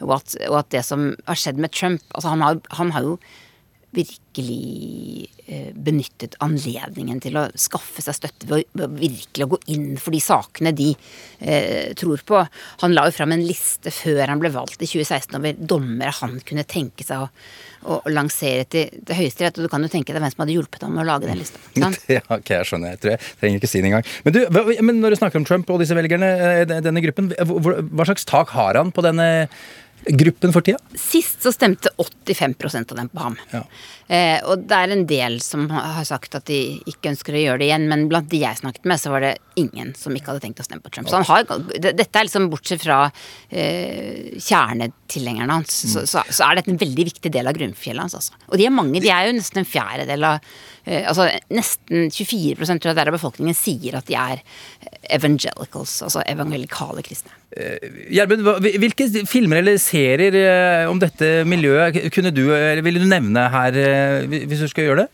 Og, 0.00 0.14
at, 0.16 0.38
og 0.48 0.62
at 0.62 0.72
det 0.74 0.84
som 0.86 1.10
har 1.28 1.38
skjedd 1.38 1.60
med 1.60 1.72
Trump 1.76 2.02
altså 2.14 2.32
Han 2.32 2.44
har, 2.44 2.58
han 2.80 2.92
har 2.96 3.06
jo 3.06 3.18
virkelig 3.96 5.28
eh, 5.46 5.70
benyttet 5.72 6.36
anledningen 6.44 7.20
til 7.24 7.38
å 7.40 7.46
skaffe 7.56 8.02
seg 8.04 8.16
støtte 8.18 8.48
ved 8.50 8.66
å, 8.84 8.88
virkelig 8.92 9.46
å 9.46 9.50
gå 9.54 9.58
inn 9.72 9.86
for 10.00 10.12
de 10.12 10.20
sakene 10.20 10.74
de 10.76 10.90
eh, 11.40 11.94
tror 11.98 12.20
på. 12.28 12.42
Han 12.82 12.96
la 12.96 13.06
jo 13.08 13.16
fram 13.16 13.32
en 13.32 13.46
liste 13.46 13.92
før 13.94 14.28
han 14.28 14.42
ble 14.42 14.52
valgt 14.52 14.82
i 14.84 14.90
2016 14.90 15.38
over 15.40 15.64
dommere 15.72 16.12
han 16.20 16.36
kunne 16.44 16.66
tenke 16.68 17.06
seg 17.06 17.24
å, 17.24 17.30
å, 17.88 17.98
lansere 18.12 18.68
til, 18.68 18.92
til 19.08 19.20
Høyesterett. 19.22 19.56
Og 19.56 19.66
du 19.66 19.72
kan 19.72 19.84
jo 19.84 19.90
tenke 19.92 20.12
deg 20.12 20.20
hvem 20.20 20.36
som 20.36 20.44
hadde 20.44 20.56
hjulpet 20.58 20.84
ham 20.84 20.94
med 20.98 21.06
å 21.06 21.08
lage 21.14 21.30
den 21.30 21.40
lista. 21.40 21.64
Ja, 22.18 22.22
ok, 22.32 22.52
jeg 22.52 22.68
skjønner. 22.68 22.94
Jeg 22.94 23.02
tror 23.02 23.14
jeg 23.14 23.34
trenger 23.40 23.60
ikke 23.60 23.70
si 23.70 23.80
det 23.80 23.90
engang. 23.90 24.06
Men, 24.24 24.36
du, 24.36 24.72
men 24.84 25.02
når 25.02 25.14
du 25.14 25.20
snakker 25.22 25.40
om 25.40 25.48
Trump 25.48 25.68
og 25.72 25.80
disse 25.82 25.96
velgerne, 25.96 26.30
eh, 26.52 26.64
denne 26.68 27.02
gruppen, 27.04 27.32
hva 27.32 28.08
slags 28.08 28.28
tak 28.28 28.52
har 28.56 28.76
han 28.80 28.92
på 28.92 29.04
denne 29.04 29.28
gruppen 30.06 30.52
for 30.54 30.64
tida? 30.64 30.78
Sist 30.98 31.42
så 31.44 31.52
stemte 31.52 31.90
85% 31.98 32.92
av 32.92 33.00
dem 33.00 33.08
på 33.12 33.22
ham. 33.22 33.38
Ja. 33.52 33.62
Eh, 34.08 34.38
og 34.48 34.62
det 34.64 34.76
er 34.76 34.92
en 34.94 35.04
del 35.08 35.36
som 35.44 35.66
har 35.68 36.04
sagt 36.08 36.36
at 36.38 36.46
de 36.48 36.78
ikke 36.88 37.10
ønsker 37.10 37.36
å 37.36 37.42
gjøre 37.42 37.60
det 37.60 37.66
igjen, 37.68 37.84
men 37.90 38.06
blant 38.08 38.30
de 38.32 38.40
jeg 38.40 38.60
snakket 38.62 38.88
med, 38.88 39.00
så 39.02 39.12
var 39.12 39.26
det 39.26 39.34
ingen 39.60 39.92
som 39.98 40.16
ikke 40.16 40.32
hadde 40.32 40.46
tenkt 40.46 40.62
å 40.62 40.64
stemme 40.64 40.84
på 40.84 40.92
Trump. 40.94 41.10
Så 41.10 41.20
han 41.20 41.28
har, 41.28 41.44
dette 41.76 42.08
er 42.08 42.28
liksom 42.28 42.48
bortsett 42.52 42.80
fra 42.86 43.02
eh, 43.50 44.38
kjernetilhengerne 44.40 45.58
hans, 45.60 45.76
så, 45.92 46.06
så, 46.08 46.24
så 46.24 46.48
er 46.48 46.60
dette 46.60 46.72
en 46.72 46.80
veldig 46.80 47.08
viktig 47.10 47.32
del 47.34 47.50
av 47.50 47.58
grunnfjellet 47.58 48.06
hans. 48.06 48.16
Altså. 48.16 48.40
Og 48.48 48.56
de 48.60 48.68
er 48.68 48.74
mange, 48.74 49.02
de 49.04 49.12
er 49.12 49.28
jo 49.28 49.36
nesten 49.36 49.62
en 49.62 49.68
fjerdedel 49.68 50.28
av 50.30 50.40
eh, 50.40 51.04
Altså 51.08 51.28
nesten 51.52 52.08
24 52.08 52.64
tror 52.64 52.90
jeg 52.90 52.96
det 52.96 53.04
er 53.04 53.10
av 53.12 53.16
befolkningen 53.18 53.56
sier 53.56 53.98
at 53.98 54.08
de 54.08 54.16
er 54.16 54.40
evangelicals, 55.18 55.98
altså 56.06 56.24
evangelikale 56.24 57.04
kristne. 57.04 57.34
Gjermund, 57.48 58.44
hvilke 58.60 59.06
filmer 59.26 59.62
eller 59.62 59.78
serier 59.80 60.34
eh, 60.36 60.90
om 60.90 60.98
dette 61.00 61.46
miljøet 61.48 61.96
kunne 62.12 62.32
du, 62.34 62.44
eller 62.52 62.84
ville 62.84 63.00
du 63.00 63.08
nevne 63.08 63.46
her, 63.54 63.78
eh, 63.80 64.26
hvis 64.28 64.66
du 64.66 64.68
skal 64.68 64.84
gjøre 64.90 65.06
det? 65.06 65.08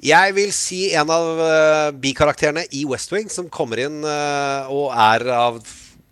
Jeg 0.00 0.32
vil 0.32 0.50
si 0.56 0.80
en 0.96 1.10
av 1.12 1.42
eh, 1.44 1.90
bikarakterene 2.02 2.64
i 2.72 2.86
West 2.88 3.12
Wing 3.12 3.28
som 3.28 3.50
kommer 3.52 3.82
inn 3.84 4.00
eh, 4.00 4.70
og 4.72 4.94
er 4.96 5.26
av 5.36 5.60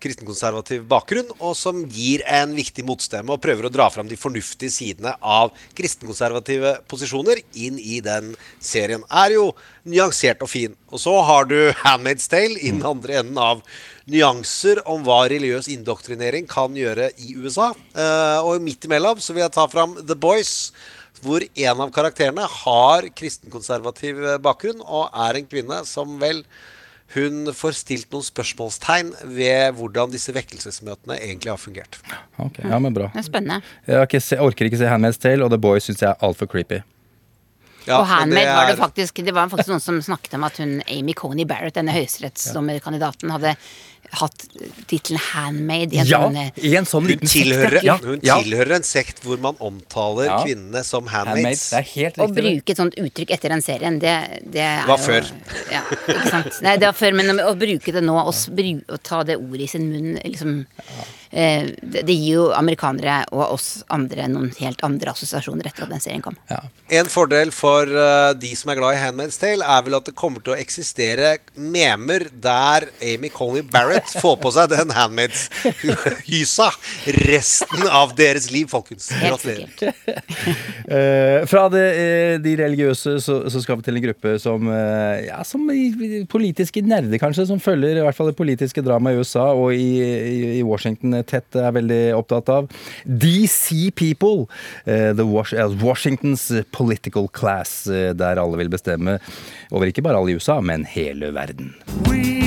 kristenkonservativ 0.03 0.85
bakgrunn, 0.89 1.31
og 1.39 1.57
som 1.59 1.81
gir 1.91 2.23
en 2.29 2.55
viktig 2.57 2.85
motstemme 2.87 3.35
og 3.35 3.43
prøver 3.43 3.67
å 3.69 3.73
dra 3.73 3.89
fram 3.93 4.09
de 4.11 4.19
fornuftige 4.19 4.73
sidene 4.73 5.15
av 5.19 5.53
kristenkonservative 5.79 6.77
posisjoner 6.91 7.43
inn 7.59 7.79
i 7.83 8.01
den 8.05 8.35
serien. 8.63 9.05
Er 9.11 9.35
jo 9.35 9.51
nyansert 9.89 10.43
og 10.45 10.53
fin. 10.53 10.77
Og 10.93 11.03
så 11.03 11.15
har 11.27 11.49
du 11.51 11.57
Handmaid's 11.83 12.29
Tale 12.31 12.59
i 12.61 12.73
den 12.73 12.85
andre 12.87 13.21
enden 13.23 13.41
av 13.43 13.65
nyanser 14.09 14.81
om 14.89 15.03
hva 15.05 15.25
religiøs 15.29 15.69
indoktrinering 15.73 16.49
kan 16.49 16.77
gjøre 16.77 17.11
i 17.21 17.35
USA. 17.37 17.73
Eh, 17.75 18.39
og 18.45 18.65
midt 18.65 18.89
imellom 18.89 19.21
så 19.21 19.35
vil 19.35 19.45
jeg 19.45 19.57
ta 19.57 19.67
fram 19.71 19.99
The 20.05 20.17
Boys. 20.17 20.73
Hvor 21.19 21.43
en 21.43 21.81
av 21.83 21.91
karakterene 21.91 22.45
har 22.47 23.09
kristenkonservativ 23.19 24.21
bakgrunn 24.45 24.85
og 24.85 25.09
er 25.27 25.41
en 25.41 25.49
kvinne 25.51 25.81
som 25.89 26.15
vel 26.21 26.45
hun 27.15 27.49
får 27.57 27.73
stilt 27.79 28.11
noen 28.13 28.27
spørsmålstegn 28.27 29.15
ved 29.33 29.73
hvordan 29.79 30.11
disse 30.13 30.35
vekkelsesmøtene 30.37 31.17
egentlig 31.23 31.51
har 31.55 31.61
fungert. 31.63 31.97
Ok, 32.37 32.61
ja, 32.65 32.79
men 32.79 32.93
bra. 32.97 33.09
Det 33.15 33.23
er 33.23 33.29
spennende. 33.31 33.63
Jeg, 33.87 33.97
har 33.97 34.07
ikke 34.11 34.21
se, 34.21 34.37
jeg 34.37 34.45
orker 34.45 34.69
ikke 34.69 34.81
se 34.83 34.91
Handmaid's 34.93 35.21
Tale, 35.23 35.45
og 35.47 35.51
The 35.55 35.61
Boys 35.65 35.89
syns 35.89 36.05
jeg 36.05 36.11
er 36.13 36.21
altfor 36.29 36.51
creepy. 36.53 36.83
Ja, 37.89 38.03
og 38.03 38.05
men 38.05 38.13
Handmaid 38.13 38.47
var 38.53 38.67
det 38.69 38.75
er- 38.75 38.83
faktisk 38.83 39.15
Det 39.25 39.33
var 39.33 39.49
faktisk 39.49 39.71
noen 39.73 39.81
som 39.81 40.01
snakket 40.05 40.35
om 40.37 40.45
at 40.45 40.59
hun 40.61 40.83
Amy 40.93 41.15
Coney 41.17 41.47
Barrett, 41.49 41.75
denne 41.75 41.95
høyesterettsdommerkandidaten, 41.97 43.31
hadde 43.33 43.55
hatt 44.11 44.45
tittelen 44.87 45.21
'handmade'. 45.21 45.93
i 45.95 45.99
en 45.99 46.07
Ja, 46.07 46.21
sånn 46.23 46.37
eh, 46.37 46.51
i 46.65 46.77
en 46.77 46.85
sånn 46.87 47.07
liten 47.07 47.29
tilhører. 47.29 47.83
Ja, 47.85 47.97
hun 48.03 48.21
ja. 48.23 48.39
tilhører 48.43 48.77
en 48.77 48.83
sekt 48.83 49.21
hvor 49.23 49.39
man 49.39 49.55
omtaler 49.61 50.25
Ja. 50.25 50.39
kvinnene 50.45 50.85
som 50.85 51.07
handmades. 51.07 51.71
handmades. 51.73 52.19
Å 52.19 52.33
bruke 52.35 52.71
et 52.71 52.77
sånt 52.77 52.95
uttrykk 52.97 53.31
etter 53.31 53.49
den 53.51 53.63
serien, 53.63 53.99
det, 53.99 54.41
det 54.51 54.61
er 54.61 54.87
var 54.87 54.99
jo 54.99 55.05
før. 55.05 55.31
Ja, 55.71 55.83
ikke 56.09 56.31
sant. 56.31 56.63
Nei, 56.63 56.77
det 56.77 56.87
var 56.87 56.95
før, 56.95 57.13
men 57.15 57.27
å 57.39 57.55
bruke 57.59 57.93
det 57.93 58.03
nå, 58.03 58.17
og 58.27 58.35
bru- 58.57 58.85
å 58.89 58.99
ta 59.03 59.23
det 59.23 59.37
ordet 59.37 59.61
i 59.63 59.67
sin 59.67 59.91
munn, 59.93 60.19
liksom 60.25 60.67
det, 61.31 62.03
det 62.07 62.15
gir 62.15 62.39
jo 62.39 62.47
amerikanere 62.57 63.21
og 63.35 63.55
oss 63.59 63.69
andre 63.93 64.29
noen 64.33 64.51
helt 64.59 64.83
andre 64.87 65.13
assosiasjoner 65.13 65.69
etter 65.69 65.87
at 65.87 65.93
den 65.93 66.03
serien 66.03 66.25
kom. 66.25 66.37
Ja. 66.51 66.63
En 67.01 67.11
fordel 67.13 67.53
for 67.53 67.89
eh, 67.89 68.31
de 68.41 68.53
som 68.57 68.73
er 68.73 68.79
glad 68.81 68.97
i 68.97 69.01
Handmaid's 69.03 69.39
Tale, 69.41 69.65
er 69.65 69.85
vel 69.85 69.99
at 69.99 70.09
det 70.09 70.17
kommer 70.19 70.45
til 70.45 70.55
å 70.55 70.59
eksistere 70.59 71.37
memer 71.55 72.27
der 72.33 72.89
Amy 73.05 73.31
Coney 73.33 73.65
Barrett 73.67 74.09
får 74.23 74.39
på 74.41 74.53
seg 74.57 74.71
den 74.73 74.95
Handmaids-hysa 74.97 76.71
resten 77.29 77.85
av 77.93 78.15
deres 78.19 78.49
liv, 78.55 78.71
folkens. 78.73 79.11
Helt 79.13 79.39
Gratulerer. 79.39 79.95
Eh, 80.89 81.43
fra 81.45 81.67
det, 81.69 81.83
eh, 82.01 82.35
de 82.41 82.55
religiøse 82.57 83.19
så, 83.21 83.35
så 83.53 83.61
skal 83.61 83.77
vi 83.77 83.85
til 83.85 83.99
en 83.99 84.05
gruppe 84.07 84.31
som, 84.41 84.71
eh, 84.73 85.27
ja, 85.27 85.43
som 85.45 85.67
politiske 86.33 86.81
nerder, 86.81 87.21
kanskje, 87.21 87.45
som 87.51 87.61
følger 87.61 87.99
i 87.99 88.05
hvert 88.07 88.17
fall 88.17 88.31
det 88.31 88.39
politiske 88.39 88.81
dramaet 88.87 89.19
i 89.19 89.21
USA 89.21 89.51
og 89.53 89.75
i, 89.77 89.91
i, 90.01 90.39
i 90.59 90.65
Washington 90.65 91.18
tett 91.27 91.59
er 91.59 91.75
veldig 91.77 92.01
opptatt 92.19 92.53
av. 92.53 92.71
DC 93.05 93.91
People, 93.99 94.47
eh, 94.85 95.13
the 95.17 95.27
eh, 95.27 95.77
Washingtons 95.83 96.51
political 96.73 97.29
class, 97.29 97.87
eh, 97.87 98.13
der 98.15 98.41
alle 98.41 98.61
vil 98.61 98.73
bestemme 98.73 99.19
over 99.71 99.91
ikke 99.91 100.05
bare 100.07 100.21
alle 100.21 100.35
i 100.35 100.39
USA, 100.39 100.61
men 100.61 100.87
hele 100.89 101.33
verden. 101.35 101.75
We 102.09 102.38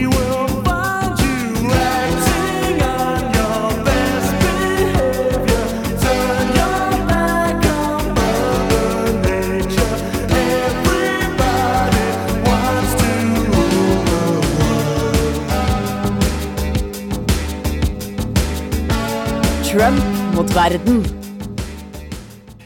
mot 20.42 20.56
verden. 20.56 21.04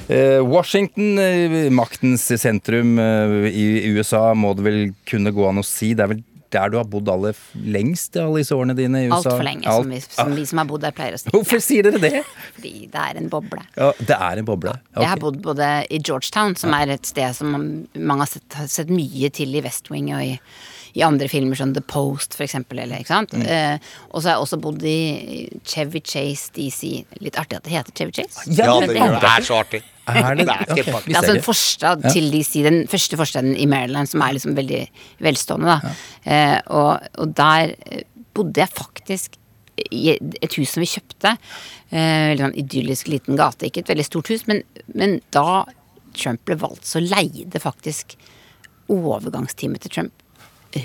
Eh, 0.08 0.40
Washington, 0.48 1.18
eh, 1.20 1.72
maktens 1.72 2.24
sentrum 2.42 3.00
eh, 3.00 3.50
i 3.50 3.90
USA, 3.90 4.34
må 4.34 4.54
det 4.56 4.64
vel 4.64 4.80
kunne 5.10 5.34
gå 5.36 5.48
an 5.50 5.60
å 5.60 5.66
si. 5.66 5.90
Det 5.92 6.06
er 6.06 6.12
vel 6.14 6.22
der 6.56 6.72
du 6.72 6.78
har 6.80 6.88
bodd 6.88 7.10
aller 7.12 7.36
lengst 7.76 8.16
i 8.16 8.22
alle 8.22 8.40
disse 8.40 8.56
årene 8.56 8.78
dine 8.78 9.02
i 9.02 9.10
USA? 9.10 9.18
Altfor 9.34 9.44
lenge, 9.44 9.68
Alt- 9.68 9.84
som 9.84 9.92
vi, 9.92 10.00
som 10.08 10.36
vi 10.38 10.46
som 10.48 10.62
har 10.62 10.70
bodd 10.70 10.86
der, 10.86 10.96
pleier 10.96 11.18
å 11.18 11.20
si. 11.20 11.34
Hvorfor 11.34 11.64
sier 11.66 11.90
dere 11.90 12.00
det? 12.00 12.22
Fordi 12.56 12.74
det 12.94 13.02
er 13.10 13.20
en 13.20 13.28
boble. 13.34 13.66
Ja, 13.76 13.92
det 14.00 14.22
er 14.30 14.44
en 14.44 14.48
boble. 14.48 14.78
Jeg 14.96 15.12
har 15.12 15.24
bodd 15.26 15.42
både 15.44 15.72
i 15.90 16.00
Georgetown, 16.00 16.56
som 16.62 16.72
er 16.80 16.96
et 16.96 17.12
sted 17.12 17.36
som 17.36 17.58
mange 17.58 18.22
har 18.24 18.32
sett, 18.38 18.48
har 18.56 18.72
sett 18.72 18.94
mye 18.94 19.34
til 19.36 19.52
i 19.58 19.66
West 19.68 19.92
Wing 19.92 20.14
og 20.16 20.24
i, 20.24 20.38
i 20.96 21.04
andre 21.04 21.28
filmer, 21.32 21.58
som 21.60 21.74
The 21.76 21.84
Post 21.84 22.38
for 22.38 22.46
eksempel. 22.48 22.80
Eller, 22.84 23.04
ikke 23.04 23.12
sant? 23.14 23.34
Mm. 23.36 23.44
Eh, 23.46 23.90
og 24.12 24.22
så 24.22 24.30
har 24.30 24.38
jeg 24.38 24.46
også 24.46 24.62
bodd 24.64 24.86
i 24.88 25.00
Chevy 25.68 26.02
Chase 26.06 26.54
DC. 26.56 26.94
Litt 27.26 27.40
artig 27.42 27.60
at 27.60 27.68
det 27.68 27.76
heter 27.76 27.98
Chevy 28.00 28.16
Chase. 28.22 28.46
Ja, 28.56 28.70
Ja, 28.72 28.80
det 28.82 28.94
det 28.94 29.02
er 29.04 29.20
det. 29.20 29.34
er 29.34 29.48
så 29.50 29.60
artig. 29.60 29.84
Er 30.06 30.36
det? 30.38 30.46
Det 30.46 30.54
er 30.54 30.94
Ok. 30.96 31.06
Det 31.08 31.16
er 31.16 31.18
altså 31.18 31.34
en 31.36 31.42
forstad 31.42 31.76
forstad 31.76 32.14
til 32.14 32.30
DC, 32.32 32.64
den 32.64 32.88
første 32.88 33.18
forstaden 33.18 33.56
i 33.58 33.66
Maryland, 33.66 34.08
som 34.10 34.22
er 34.22 34.36
liksom 34.38 34.56
veldig 34.58 34.84
velstående, 35.20 35.66
da. 35.80 35.96
Eh, 36.26 36.60
og, 36.68 37.08
og 37.18 37.34
der 37.38 37.74
eh, 37.92 38.04
bodde 38.34 38.62
jeg 38.62 38.70
faktisk 38.70 39.36
i 39.92 40.14
et 40.16 40.56
hus 40.56 40.72
som 40.72 40.84
vi 40.84 40.88
kjøpte. 40.88 41.36
Eh, 41.92 42.30
veldig 42.32 42.46
sånn 42.46 42.60
idyllisk 42.62 43.10
liten 43.12 43.40
gate, 43.40 43.68
ikke 43.68 43.84
et 43.84 43.92
veldig 43.92 44.06
stort 44.08 44.30
hus, 44.32 44.46
men, 44.48 44.62
men 44.94 45.20
da 45.36 45.66
Trump 46.16 46.46
ble 46.48 46.56
valgt, 46.62 46.86
så 46.88 47.02
leide 47.04 47.60
faktisk 47.60 48.16
overgangsteamet 48.94 49.84
til 49.84 49.92
Trump 49.98 50.25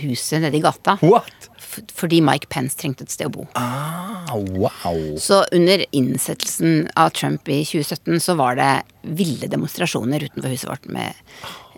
huset 0.02 0.40
nede 0.42 0.56
i 0.56 0.62
gata. 0.64 0.96
What? 1.02 1.48
Fordi 1.94 2.20
Mike 2.24 2.48
Pence 2.50 2.78
trengte 2.78 3.06
et 3.06 3.14
sted 3.14 3.28
å 3.30 3.34
bo. 3.34 3.46
Ah, 3.58 4.30
wow. 4.34 5.16
Så 5.22 5.44
under 5.54 5.84
innsettelsen 5.94 6.88
av 6.98 7.12
Trump 7.16 7.48
i 7.48 7.62
2017 7.64 8.20
så 8.20 8.34
var 8.40 8.58
det 8.58 8.70
ville 9.02 9.50
demonstrasjoner 9.50 10.26
utenfor 10.28 10.54
huset 10.54 10.70
vårt 10.70 10.88
med 10.90 11.14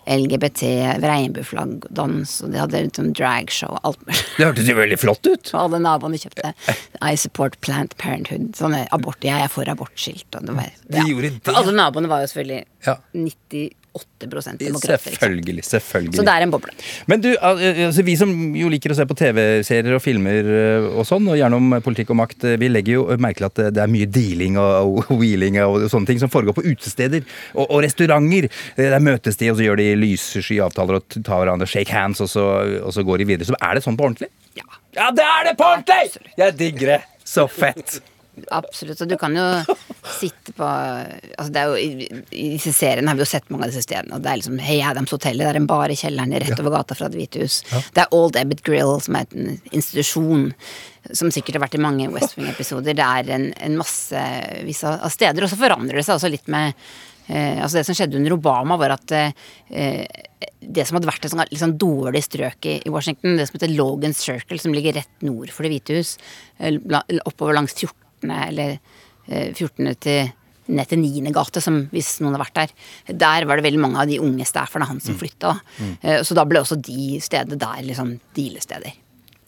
LGBT, 0.02 0.62
regnbueflagg, 0.98 1.84
dans, 1.94 2.30
og 2.42 2.50
de 2.50 2.58
hadde 2.58 2.80
sånn 2.96 3.12
dragshow 3.14 3.76
og 3.76 3.84
alt 3.86 4.00
mulig. 4.08 4.22
Det 4.38 4.48
hørtes 4.48 4.70
jo 4.72 4.74
veldig 4.80 4.98
flott 4.98 5.28
ut. 5.28 5.52
Og 5.52 5.60
alle 5.60 5.78
naboene 5.84 6.18
kjøpte 6.18 6.50
I 6.98 7.12
support 7.20 7.54
plant 7.62 7.94
Parenthood. 8.02 8.48
Sånne 8.58 8.82
abort, 8.96 9.22
jeg 9.22 9.44
er 9.44 9.52
for 9.52 9.68
abortskilt. 9.70 10.26
Og 10.40 10.48
det 10.48 10.56
var, 10.58 10.72
De 10.90 11.04
gjorde 11.06 11.30
det. 11.30 11.44
For 11.46 11.60
alle 11.60 11.76
naboene 11.76 12.10
var 12.10 12.24
jo 12.24 12.32
selvfølgelig 12.32 12.64
Ja. 12.88 12.96
98 13.14 13.62
demokrater. 14.22 14.56
ikke 14.60 14.72
sant? 14.72 15.18
Selvfølgelig. 15.18 15.64
selvfølgelig. 15.66 16.16
Så 16.16 16.24
det 16.24 16.32
er 16.34 16.42
en 16.46 16.50
boble. 16.54 16.72
Men 17.10 17.20
du, 17.20 17.28
altså, 17.36 18.02
vi 18.06 18.14
som 18.16 18.30
jo 18.56 18.68
liker 18.72 18.94
å 18.94 18.96
se 18.96 19.04
på 19.08 19.16
TV-serier 19.18 19.96
og 19.96 20.02
filmer 20.04 20.48
eh, 20.48 20.86
og 20.96 21.04
sånn, 21.08 21.26
og 21.28 21.36
gjerne 21.36 21.58
om 21.58 21.74
politikk 21.84 22.10
og 22.14 22.20
makt, 22.22 22.44
eh, 22.48 22.56
vi 22.60 22.68
legger 22.72 22.92
jo 22.98 23.04
merke 23.20 23.42
til 23.42 23.48
at 23.50 23.74
det- 23.74 23.82
er 23.82 23.90
mye 23.92 24.06
dealing 24.06 24.56
og 24.60 25.04
wheeling 25.20 25.58
og 25.64 25.88
sånne 25.92 26.06
ting 26.06 26.18
som 26.22 26.30
foregår 26.32 26.54
på 26.56 26.64
utesteder 26.70 27.24
og, 27.54 27.66
og 27.68 27.82
restauranter. 27.84 28.48
Eh, 28.76 28.88
Der 28.92 29.00
møtes 29.00 29.36
de, 29.40 29.50
og 29.50 29.56
så 29.58 29.66
gjør 29.68 29.76
de 29.82 29.90
lyssky 29.96 30.60
avtaler 30.62 31.00
og 31.00 31.08
tar 31.22 31.42
hverandre, 31.44 31.66
shake 31.68 31.90
hands, 31.92 32.20
og 32.24 32.28
så, 32.32 32.46
og 32.84 32.92
så 32.94 33.04
går 33.04 33.18
de 33.24 33.24
videre. 33.32 33.48
Så 33.48 33.58
er 33.60 33.74
det 33.76 33.84
sånn 33.84 33.96
på 33.98 34.08
ordentlig? 34.08 34.30
Ja. 34.56 34.64
Ja, 34.94 35.10
det 35.10 35.24
er 35.24 35.46
det 35.50 35.56
på 35.56 35.64
ordentlig! 35.64 36.18
Jeg 36.36 36.56
digger 36.58 36.96
det. 36.96 37.00
Så 37.24 37.46
fett. 37.48 38.00
Absolutt. 38.48 39.00
Og 39.04 39.10
du 39.10 39.16
kan 39.20 39.34
jo 39.36 39.44
sitte 40.16 40.54
på 40.56 40.64
altså 40.66 41.50
det 41.52 41.60
er 41.60 41.68
jo, 41.68 41.76
i, 41.76 42.06
I 42.32 42.46
disse 42.54 42.72
seriene 42.72 43.12
har 43.12 43.18
vi 43.18 43.24
jo 43.26 43.28
sett 43.28 43.50
mange 43.52 43.66
av 43.66 43.74
disse 43.74 43.84
stedene. 43.84 44.16
Og 44.16 44.24
det 44.24 44.32
er 44.32 44.40
liksom 44.40 44.56
Hey 44.62 44.80
Adams 44.88 45.12
Hotellet, 45.12 45.44
det 45.44 45.50
er 45.50 45.60
en 45.60 45.68
bar 45.68 45.92
i 45.92 45.98
kjelleren 45.98 46.32
rett 46.40 46.56
over 46.56 46.78
gata 46.78 46.96
fra 46.96 47.10
Det 47.12 47.20
hvite 47.20 47.44
hus. 47.44 47.60
Det 47.92 48.04
er 48.04 48.16
Old 48.16 48.38
Ebbet 48.40 48.64
Grill, 48.66 48.94
som 49.04 49.20
er 49.20 49.28
en 49.36 49.54
institusjon 49.70 50.48
som 51.12 51.32
sikkert 51.34 51.58
har 51.58 51.66
vært 51.66 51.76
i 51.76 51.82
mange 51.82 52.08
West 52.14 52.38
Wing-episoder. 52.38 52.96
Det 52.96 53.06
er 53.06 53.32
en, 53.36 53.48
en 53.52 53.78
masse 53.80 54.26
av 54.88 55.08
steder. 55.12 55.44
Og 55.44 55.52
så 55.52 55.60
forandrer 55.60 56.00
det 56.00 56.06
seg 56.06 56.16
også 56.16 56.30
litt 56.32 56.48
med 56.52 56.72
eh, 57.26 57.58
altså 57.58 57.80
Det 57.80 57.86
som 57.88 57.98
skjedde 57.98 58.20
under 58.20 58.36
Obama, 58.38 58.78
var 58.80 58.96
at 58.96 59.16
eh, 59.18 59.34
det 60.62 60.86
som 60.86 60.96
hadde 60.96 61.10
vært 61.10 61.26
et 61.26 61.32
sånn, 61.34 61.44
sånn 61.58 61.76
dårlig 61.80 62.22
strøk 62.24 62.68
i, 62.70 62.76
i 62.86 62.92
Washington, 62.92 63.36
det 63.36 63.48
som 63.48 63.58
heter 63.58 63.74
Logan 63.74 64.14
Circle, 64.16 64.60
som 64.62 64.74
ligger 64.74 64.96
rett 65.00 65.26
nord 65.26 65.52
for 65.52 65.66
Det 65.66 65.74
hvite 65.74 65.98
hus, 65.98 66.16
eh, 66.62 66.78
oppover 67.26 67.58
langs 67.58 67.76
14. 67.76 67.98
eller 68.30 68.78
eh, 69.26 69.52
14. 69.54 69.94
til 69.98 70.30
ned 70.72 70.86
til 70.88 70.98
9. 71.02 71.32
gate, 71.34 71.60
som 71.60 71.88
hvis 71.90 72.20
noen 72.22 72.36
har 72.36 72.44
vært 72.44 72.54
der. 72.54 72.70
Der 73.18 73.44
var 73.50 73.56
det 73.58 73.64
veldig 73.66 73.80
mange 73.82 73.98
av 73.98 74.06
de 74.06 74.20
unge 74.22 74.44
stafferne 74.46 74.86
han 74.86 75.00
som 75.02 75.16
flytta. 75.18 75.56
da. 75.58 75.88
Eh, 76.02 76.20
Så 76.22 76.34
da 76.38 76.44
ble 76.44 76.60
også 76.62 76.78
de 76.80 77.18
stedene 77.20 77.58
der 77.58 77.82
liksom 77.82 78.20
dealesteder. 78.38 78.92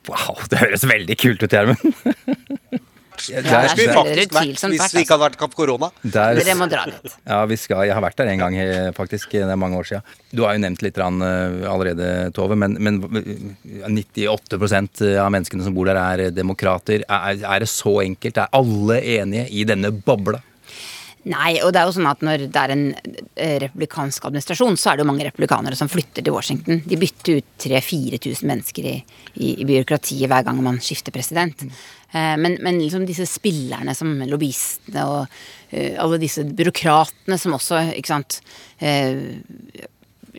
Wow, 0.08 0.37
det 0.50 0.58
høres 0.58 0.82
veldig 0.84 1.16
kult 1.16 1.42
ut, 1.46 1.50
Gjermund. 1.54 1.78
Der 3.28 3.68
skulle 3.68 3.87
vi 3.88 3.94
faktisk 3.94 4.34
vært 4.34 4.62
hvis 4.70 4.80
vært, 4.80 4.94
det 4.94 5.02
ikke 5.04 5.14
hadde 5.14 5.24
vært 5.24 5.38
Kapp 5.40 5.54
Korona. 5.58 5.90
Der- 6.02 6.34
Dere 6.40 6.54
må 6.58 6.68
dra 6.70 6.84
dit. 6.87 7.16
Ja, 7.26 7.44
vi 7.46 7.56
skal. 7.56 7.84
Jeg 7.87 7.94
har 7.94 8.02
vært 8.02 8.16
der 8.16 8.32
en 8.32 8.38
gang, 8.38 8.56
eh, 8.56 8.90
faktisk. 8.92 9.30
Det 9.30 9.42
er 9.42 9.56
mange 9.56 9.76
år 9.78 9.84
siden. 9.88 10.02
Du 10.34 10.44
har 10.44 10.54
jo 10.54 10.60
nevnt 10.64 10.82
litt 10.82 10.98
eh, 10.98 11.68
allerede, 11.70 12.32
Tove, 12.34 12.56
men, 12.56 12.76
men 12.80 13.02
eh, 13.16 13.88
98% 13.88 15.04
av 15.18 15.30
menneskene 15.34 15.64
som 15.64 15.74
bor 15.74 15.87
der, 15.87 15.96
er 15.96 16.30
demokrater. 16.30 17.04
Er, 17.08 17.38
er 17.44 17.60
det 17.60 17.68
så 17.68 18.00
enkelt? 18.04 18.38
Er 18.38 18.48
alle 18.52 19.00
enige 19.00 19.48
i 19.50 19.64
denne 19.64 19.90
bobla? 19.92 20.40
Nei, 21.24 21.54
og 21.64 21.72
det 21.72 21.80
er 21.80 21.88
jo 21.88 21.94
sånn 21.96 22.08
at 22.10 22.22
når 22.24 22.42
det 22.52 22.60
er 22.60 22.72
en 22.74 22.84
eh, 22.92 23.56
republikansk 23.62 24.27
administrasjon, 24.29 24.77
så 24.77 24.90
er 24.90 24.98
det 24.98 25.04
jo 25.04 25.08
mange 25.08 25.25
republikanere 25.25 25.79
som 25.79 25.88
flytter 25.88 26.20
til 26.20 26.35
Washington. 26.35 26.83
De 26.85 26.98
bytter 27.00 27.38
ut 27.40 27.46
3000-4000 27.64 28.50
mennesker 28.50 28.88
i, 28.90 28.96
i, 29.38 29.54
i 29.62 29.68
byråkratiet 29.68 30.29
hver 30.29 30.44
gang 30.44 30.60
man 30.64 30.83
skifter 30.85 31.14
president. 31.16 31.64
Eh, 31.64 32.35
men, 32.40 32.58
men 32.60 32.83
liksom 32.83 33.06
disse 33.08 33.25
spillerne 33.31 33.96
som 33.96 34.12
lobbyistene 34.29 35.06
og 35.08 35.25
eh, 35.70 35.96
alle 36.02 36.20
disse 36.20 36.44
byråkratene 36.44 37.40
som 37.40 37.56
også, 37.56 37.87
ikke 37.96 38.12
sant 38.12 38.42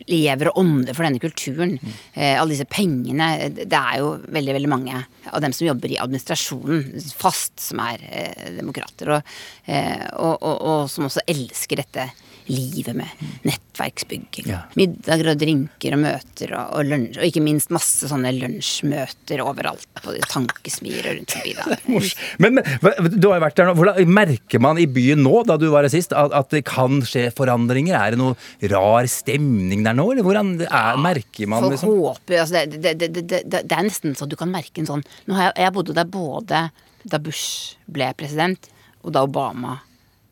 lever 0.04 0.50
og 0.50 0.60
ånder 0.62 0.96
for 0.96 1.06
denne 1.06 1.22
kulturen. 1.22 1.76
Eh, 2.12 2.34
alle 2.36 2.52
disse 2.52 2.68
pengene. 2.68 3.30
Det 3.56 3.80
er 3.80 4.02
jo 4.02 4.12
veldig 4.22 4.56
veldig 4.58 4.72
mange 4.72 5.00
av 5.32 5.42
dem 5.42 5.54
som 5.56 5.68
jobber 5.68 5.92
i 5.92 6.00
administrasjonen 6.02 7.08
fast, 7.16 7.56
som 7.68 7.82
er 7.86 8.04
eh, 8.10 8.46
demokrater. 8.58 9.16
Og, 9.16 9.34
eh, 9.66 10.06
og, 10.14 10.36
og, 10.36 10.56
og 10.56 10.92
som 10.92 11.08
også 11.08 11.24
elsker 11.30 11.82
dette 11.82 12.10
livet 12.50 12.96
med 12.96 13.24
nettverksbygging. 13.46 14.48
Ja. 14.50 14.62
Middager 14.78 15.32
og 15.32 15.40
drinker 15.40 15.96
og 15.96 16.02
møter 16.02 16.54
og, 16.56 16.74
og 16.78 16.90
lunsj. 16.90 17.18
Og 17.20 17.28
ikke 17.28 17.42
minst 17.44 17.72
masse 17.74 18.10
sånne 18.10 18.32
lunsjmøter 18.36 19.42
overalt 19.44 19.86
på 20.02 20.14
tankesmier 20.30 21.10
og 21.10 21.18
rundt 21.18 21.36
forbi. 21.36 21.54
der. 21.56 21.84
Men, 22.42 22.58
men 22.58 23.14
du 23.16 23.28
har 23.28 23.38
jo 23.38 23.44
vært 23.46 23.58
der 23.58 23.68
nå. 23.68 23.74
Hvordan 23.78 24.10
merker 24.12 24.60
man 24.62 24.78
i 24.80 24.86
byen 24.90 25.22
nå, 25.24 25.40
da 25.48 25.56
du 25.60 25.66
var 25.72 25.86
her 25.86 25.92
sist, 25.92 26.12
at, 26.16 26.34
at 26.36 26.50
det 26.52 26.62
kan 26.68 27.00
skje 27.06 27.28
forandringer? 27.36 27.96
Er 27.96 28.14
det 28.14 28.20
noe 28.20 28.70
rar 28.72 29.08
stemning 29.10 29.84
der 29.86 29.96
nå, 29.96 30.08
eller 30.12 30.26
hvordan 30.26 30.52
er, 30.66 31.00
merker 31.02 31.50
man 31.50 31.66
Folk 31.66 31.74
liksom? 31.74 31.94
håper 32.02 32.42
altså 32.42 32.64
det, 32.66 32.80
det, 32.82 32.94
det, 33.00 33.08
det, 33.16 33.42
det, 33.44 33.62
det 33.66 33.76
er 33.76 33.86
nesten 33.86 34.16
så 34.18 34.28
du 34.28 34.36
kan 34.38 34.52
merke 34.52 34.82
en 34.82 34.88
sånn 34.88 35.04
Nå 35.26 35.36
har 35.38 35.50
jeg, 35.50 35.56
jeg 35.64 35.74
bodde 35.76 35.96
der 35.96 36.10
både 36.10 36.62
da 37.06 37.20
Bush 37.22 37.76
ble 37.86 38.10
president, 38.18 38.68
og 39.06 39.14
da 39.14 39.22
Obama 39.26 39.78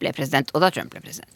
ble 0.03 0.11
president, 0.17 0.51
og 0.55 0.65
da 0.65 0.73
Trump 0.75 0.95
ble 0.95 1.03
president. 1.05 1.34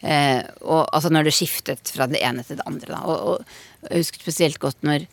Eh, 0.00 0.40
og 0.62 0.86
altså 0.86 1.10
når 1.12 1.28
det 1.28 1.34
skiftet 1.36 1.92
fra 1.94 2.06
det 2.10 2.22
ene 2.24 2.44
til 2.46 2.60
det 2.60 2.68
andre. 2.68 2.94
Da. 2.94 3.00
Og, 3.04 3.42
og 3.82 3.90
jeg 3.90 4.04
husker 4.04 4.24
spesielt 4.24 4.60
godt 4.62 4.86
når 4.86 5.04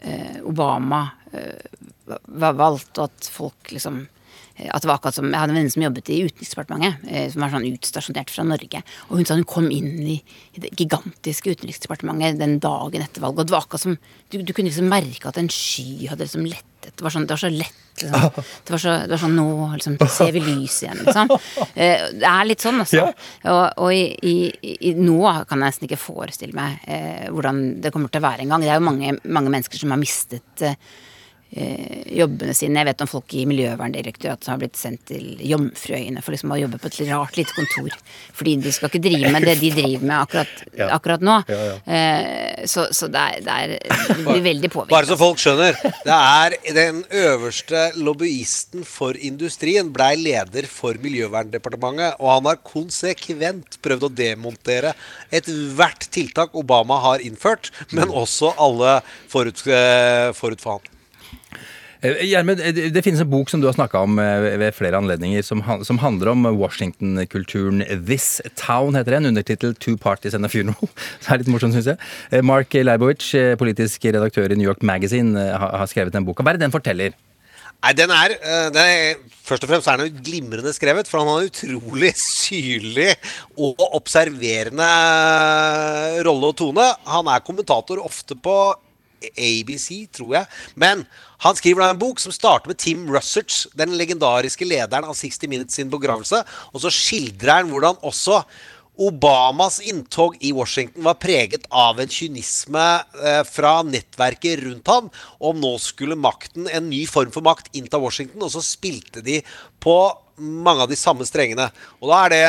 eh, 0.00 0.42
Obama 0.46 1.06
eh, 1.32 1.80
var 2.06 2.58
valgt, 2.58 2.92
og 2.98 3.08
at 3.08 3.30
folk 3.32 3.72
liksom 3.72 4.02
eh, 4.02 4.68
at 4.68 4.82
det 4.82 4.90
var 4.90 4.98
akkurat 4.98 5.18
som, 5.18 5.30
Jeg 5.30 5.40
hadde 5.40 5.54
en 5.54 5.60
venninne 5.60 5.74
som 5.74 5.86
jobbet 5.86 6.12
i 6.12 6.20
Utenriksdepartementet, 6.26 7.08
eh, 7.08 7.26
som 7.32 7.44
var 7.44 7.54
sånn 7.54 7.68
utstasjonert 7.70 8.34
fra 8.34 8.46
Norge. 8.48 8.84
Og 9.08 9.16
hun 9.20 9.28
sa 9.28 9.38
hun 9.38 9.48
kom 9.48 9.70
inn 9.72 9.90
i, 10.16 10.20
det 10.58 10.74
gigantiske 10.76 11.56
Utenriksdepartementet 11.56 12.40
den 12.42 12.58
dagen 12.62 13.06
etter 13.06 13.24
valget. 13.24 13.46
Og 13.46 13.50
det 13.50 13.56
var 13.56 13.66
akkurat 13.66 13.86
som 13.88 13.98
Du, 14.32 14.40
du 14.42 14.52
kunne 14.52 14.72
liksom 14.72 14.90
merke 14.90 15.30
at 15.30 15.38
en 15.38 15.52
sky 15.52 16.08
hadde 16.10 16.26
liksom 16.26 16.48
lettet. 16.50 16.96
Det 16.96 17.04
var, 17.04 17.14
sånn, 17.14 17.28
det 17.28 17.36
var 17.36 17.44
så 17.46 17.52
lett. 17.52 17.82
Liksom. 18.02 18.44
Det, 18.66 18.74
var 18.74 18.82
så, 18.82 18.94
det 19.06 19.14
var 19.14 19.22
sånn 19.22 19.36
Nå 19.36 19.48
liksom, 19.74 19.96
ser 20.12 20.32
vi 20.36 20.42
lys 20.44 20.82
igjen, 20.84 21.02
liksom. 21.06 21.32
Eh, 21.76 22.06
det 22.16 22.28
er 22.28 22.46
litt 22.46 22.62
sånn, 22.62 22.78
altså. 22.80 23.02
Og, 23.50 23.64
og 23.84 23.90
i, 23.92 24.04
i, 24.24 24.34
i, 24.88 24.92
nå 24.96 25.18
kan 25.48 25.60
jeg 25.60 25.64
nesten 25.66 25.88
ikke 25.88 25.98
forestille 26.00 26.56
meg 26.56 26.78
eh, 26.88 27.26
hvordan 27.32 27.60
det 27.84 27.92
kommer 27.92 28.12
til 28.12 28.22
å 28.22 28.26
være 28.26 28.44
en 28.44 28.54
gang. 28.54 28.64
Det 28.64 28.70
er 28.72 28.80
jo 28.80 28.86
mange, 28.86 29.12
mange 29.24 29.52
mennesker 29.52 29.80
som 29.80 29.92
har 29.92 30.00
mistet 30.00 30.64
eh, 30.64 30.78
jobbene 31.56 32.52
sine. 32.56 32.80
Jeg 32.82 32.88
vet 32.90 33.02
om 33.04 33.08
folk 33.10 33.34
i 33.38 33.44
Miljøverndirektoratet 33.48 34.44
som 34.44 34.54
har 34.56 34.60
blitt 34.64 34.76
sendt 34.78 35.04
til 35.08 35.36
Jomfruøyene 35.46 36.22
for 36.24 36.34
liksom 36.34 36.52
å 36.52 36.58
jobbe 36.58 36.80
på 36.82 36.90
et 36.90 36.98
rart 37.10 37.36
lite 37.38 37.54
kontor. 37.56 37.94
Fordi 38.36 38.56
de 38.64 38.72
skal 38.74 38.90
ikke 38.90 39.02
drive 39.06 39.30
med 39.32 39.46
det 39.46 39.54
de 39.60 39.70
driver 39.76 40.04
med 40.10 40.16
akkurat, 40.18 40.54
Ja. 40.76 40.88
akkurat 40.96 41.22
nå. 41.24 41.36
Ja, 41.48 41.60
ja. 41.70 41.76
Eh, 41.96 42.64
så, 42.68 42.88
så 42.92 43.08
det, 43.12 43.22
er, 43.22 43.44
det, 43.46 43.54
er, 43.56 44.08
det 44.10 44.18
blir 44.26 44.42
veldig 44.48 44.70
påvirket. 44.74 44.94
Bare 44.96 45.08
så 45.08 45.18
folk 45.20 45.40
skjønner. 45.40 45.78
Det 46.06 46.18
er 46.18 46.56
den 46.76 47.02
øverste 47.22 47.86
lobbyisten 47.96 48.84
for 48.88 49.16
industrien 49.16 49.92
blei 49.94 50.14
leder 50.20 50.66
for 50.70 50.98
Miljøverndepartementet, 51.02 52.18
og 52.20 52.32
han 52.34 52.50
har 52.50 52.60
konsekvent 52.66 53.78
prøvd 53.84 54.08
å 54.08 54.12
demontere 54.18 54.92
ethvert 55.30 56.08
tiltak 56.14 56.54
Obama 56.58 56.98
har 57.06 57.24
innført, 57.24 57.70
men 57.94 58.10
også 58.10 58.52
alle 58.60 58.98
forut, 59.30 59.62
eh, 59.70 60.32
forut 60.36 60.60
for 60.60 60.78
han. 60.78 60.92
Eh, 62.06 62.24
Gjermund, 62.28 62.60
eh, 62.60 62.90
det 62.92 63.02
finnes 63.02 63.20
en 63.20 63.30
bok 63.30 63.50
som 63.50 63.60
du 63.60 63.66
har 63.68 63.76
snakka 63.76 64.02
om 64.04 64.18
eh, 64.20 64.56
ved 64.60 64.74
flere 64.76 64.98
anledninger, 65.00 65.42
som, 65.42 65.62
handler 65.64 66.32
om 66.32 66.48
Washington-kulturen. 66.58 67.82
This 68.06 68.40
Town 68.54 68.98
heter 68.98 69.16
den, 69.16 69.30
undertittel 69.32 69.74
Two 69.74 69.96
Parties 69.96 70.34
and 70.34 70.46
a 70.46 70.48
Funeral. 70.52 70.90
Det 71.22 71.30
er 71.32 71.42
litt 71.42 71.52
morsomt, 71.52 71.76
syns 71.76 71.90
jeg. 71.94 72.42
Mark 72.46 72.74
Leibowitz, 72.74 73.32
politisk 73.58 74.04
redaktør 74.04 74.52
i 74.52 74.58
New 74.58 74.68
York 74.68 74.84
Magazine, 74.86 75.48
har 75.56 75.88
skrevet 75.90 76.14
den 76.14 76.26
boka. 76.26 76.44
Hva 76.44 76.52
er 76.52 76.60
det 76.60 76.66
den 76.66 76.74
forteller? 76.74 77.16
Nei, 77.84 77.92
den 77.96 78.12
er, 78.12 78.32
den 78.72 78.82
er 78.82 79.18
Først 79.46 79.62
og 79.62 79.70
fremst 79.70 79.86
er 79.86 80.00
den 80.00 80.16
glimrende 80.26 80.72
skrevet, 80.74 81.06
for 81.06 81.20
han 81.20 81.28
har 81.30 81.44
en 81.44 81.50
utrolig 81.52 82.08
syrlig 82.18 83.12
og 83.54 83.78
observerende 83.94 84.88
rolle 86.26 86.50
og 86.50 86.56
tone. 86.58 86.86
Han 87.06 87.30
er 87.30 87.44
kommentator 87.46 88.02
ofte 88.02 88.34
på 88.42 88.56
ABC, 89.34 89.88
tror 90.14 90.34
jeg. 90.38 90.50
Men 90.74 91.04
han 91.44 91.58
skriver 91.58 91.84
da 91.84 91.90
en 91.92 92.00
bok 92.00 92.22
som 92.22 92.34
starter 92.34 92.72
med 92.72 92.80
Tim 92.80 93.04
Russert, 93.12 93.66
den 93.76 93.96
legendariske 93.98 94.68
lederen 94.68 95.08
av 95.08 95.18
60 95.18 95.50
Minutes 95.52 95.76
sin 95.78 95.92
begravelse. 95.92 96.42
Og 96.72 96.82
så 96.84 96.92
skildrer 96.92 97.60
han 97.60 97.70
hvordan 97.72 98.00
også 98.06 98.42
Obamas 98.96 99.76
inntog 99.84 100.38
i 100.40 100.54
Washington 100.56 101.04
var 101.04 101.18
preget 101.20 101.66
av 101.68 101.98
en 102.00 102.08
kynisme 102.08 102.84
eh, 103.20 103.42
fra 103.44 103.82
nettverket 103.84 104.62
rundt 104.62 104.88
ham. 104.88 105.10
Om 105.36 105.60
nå 105.60 105.74
skulle 105.84 106.16
makten, 106.16 106.64
en 106.72 106.88
ny 106.88 107.02
form 107.10 107.34
for 107.34 107.44
makt, 107.44 107.68
innta 107.76 108.00
Washington. 108.00 108.46
Og 108.46 108.54
så 108.54 108.64
spilte 108.64 109.20
de 109.24 109.42
på 109.84 109.98
mange 110.40 110.86
av 110.86 110.88
de 110.88 110.96
samme 110.96 111.28
strengene. 111.28 111.68
Og 112.00 112.08
da 112.12 112.22
er 112.24 112.32
det 112.32 112.46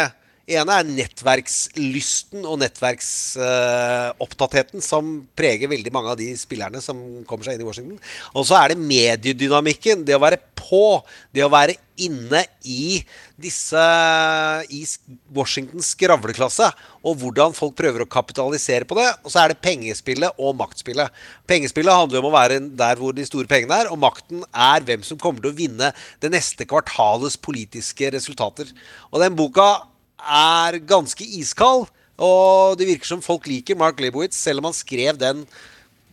ene 0.47 0.71
er 0.79 0.85
nettverkslysten 0.87 2.45
og 2.47 2.61
nettverksopptattheten 2.61 4.79
som 4.83 5.27
preger 5.35 5.67
veldig 5.71 5.91
mange 5.91 6.09
av 6.13 6.17
de 6.19 6.37
spillerne 6.39 6.81
som 6.83 7.23
kommer 7.27 7.45
seg 7.45 7.53
inn 7.57 7.63
i 7.65 7.67
Washington. 7.67 7.99
Og 8.31 8.45
så 8.47 8.55
er 8.61 8.67
det 8.71 8.79
mediedynamikken. 8.79 10.05
Det 10.07 10.15
å 10.15 10.23
være 10.23 10.39
på. 10.55 11.03
Det 11.35 11.43
å 11.43 11.51
være 11.51 11.75
inne 11.99 12.45
i 12.63 13.03
disse 13.41 13.83
i 14.71 14.87
Washingtons 15.35 15.91
skravleklasse. 15.97 16.71
Og 17.03 17.19
hvordan 17.19 17.51
folk 17.57 17.75
prøver 17.79 18.01
å 18.05 18.11
kapitalisere 18.11 18.85
på 18.87 18.95
det. 19.01 19.09
Og 19.27 19.31
så 19.33 19.39
er 19.43 19.47
det 19.51 19.63
pengespillet 19.67 20.31
og 20.39 20.55
maktspillet. 20.61 21.07
Pengespillet 21.49 21.91
handler 21.91 22.19
om 22.23 22.29
å 22.31 22.37
være 22.37 22.57
der 22.79 22.95
hvor 23.01 23.11
de 23.17 23.25
store 23.27 23.51
pengene 23.51 23.75
er, 23.83 23.87
og 23.91 23.99
makten 23.99 24.39
er 24.47 24.79
hvem 24.87 25.03
som 25.03 25.19
kommer 25.19 25.43
til 25.43 25.51
å 25.51 25.59
vinne 25.59 25.91
det 26.23 26.31
neste 26.31 26.63
kvartalets 26.69 27.35
politiske 27.35 28.07
resultater. 28.15 28.67
Og 29.11 29.19
den 29.23 29.35
boka 29.35 29.96
er 30.27 30.81
ganske 30.87 31.25
iskald. 31.39 31.87
Og 32.17 32.77
det 32.79 32.89
virker 32.89 33.11
som 33.11 33.23
folk 33.23 33.45
liker 33.49 33.77
Mark 33.77 33.99
Leibowitz, 34.01 34.37
selv 34.39 34.61
om 34.61 34.71
han 34.71 34.77
skrev 34.77 35.19
den 35.21 35.45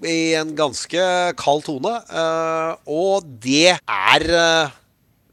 i 0.05 0.35
en 0.37 0.53
ganske 0.57 1.03
kald 1.41 1.65
tone. 1.67 1.93
Eh, 2.11 2.73
og 2.91 3.29
det 3.41 3.77
er 3.79 4.27
eh, 4.29 4.75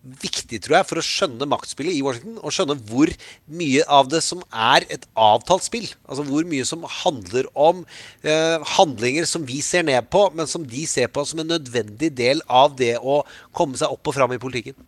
viktig, 0.01 0.61
tror 0.63 0.79
jeg, 0.79 0.87
for 0.89 1.01
å 1.01 1.05
skjønne 1.05 1.47
maktspillet 1.49 1.97
i 1.97 2.03
Washington. 2.05 2.39
Og 2.39 2.55
skjønne 2.55 2.77
hvor 2.89 3.11
mye 3.51 3.85
av 3.91 4.09
det 4.11 4.23
som 4.25 4.43
er 4.49 4.87
et 4.93 5.05
avtalt 5.19 5.67
spill. 5.67 5.89
Altså 6.07 6.25
hvor 6.29 6.47
mye 6.49 6.67
som 6.67 6.87
handler 7.03 7.49
om 7.51 7.83
eh, 8.23 8.57
handlinger 8.77 9.27
som 9.29 9.45
vi 9.47 9.61
ser 9.65 9.85
ned 9.87 10.07
på, 10.13 10.27
men 10.37 10.49
som 10.49 10.65
de 10.67 10.85
ser 10.89 11.11
på 11.11 11.25
som 11.27 11.43
en 11.43 11.51
nødvendig 11.55 12.13
del 12.17 12.43
av 12.47 12.77
det 12.79 12.95
å 13.01 13.21
komme 13.55 13.79
seg 13.79 13.93
opp 13.93 14.13
og 14.13 14.17
fram 14.17 14.37
i 14.37 14.41
politikken. 14.41 14.79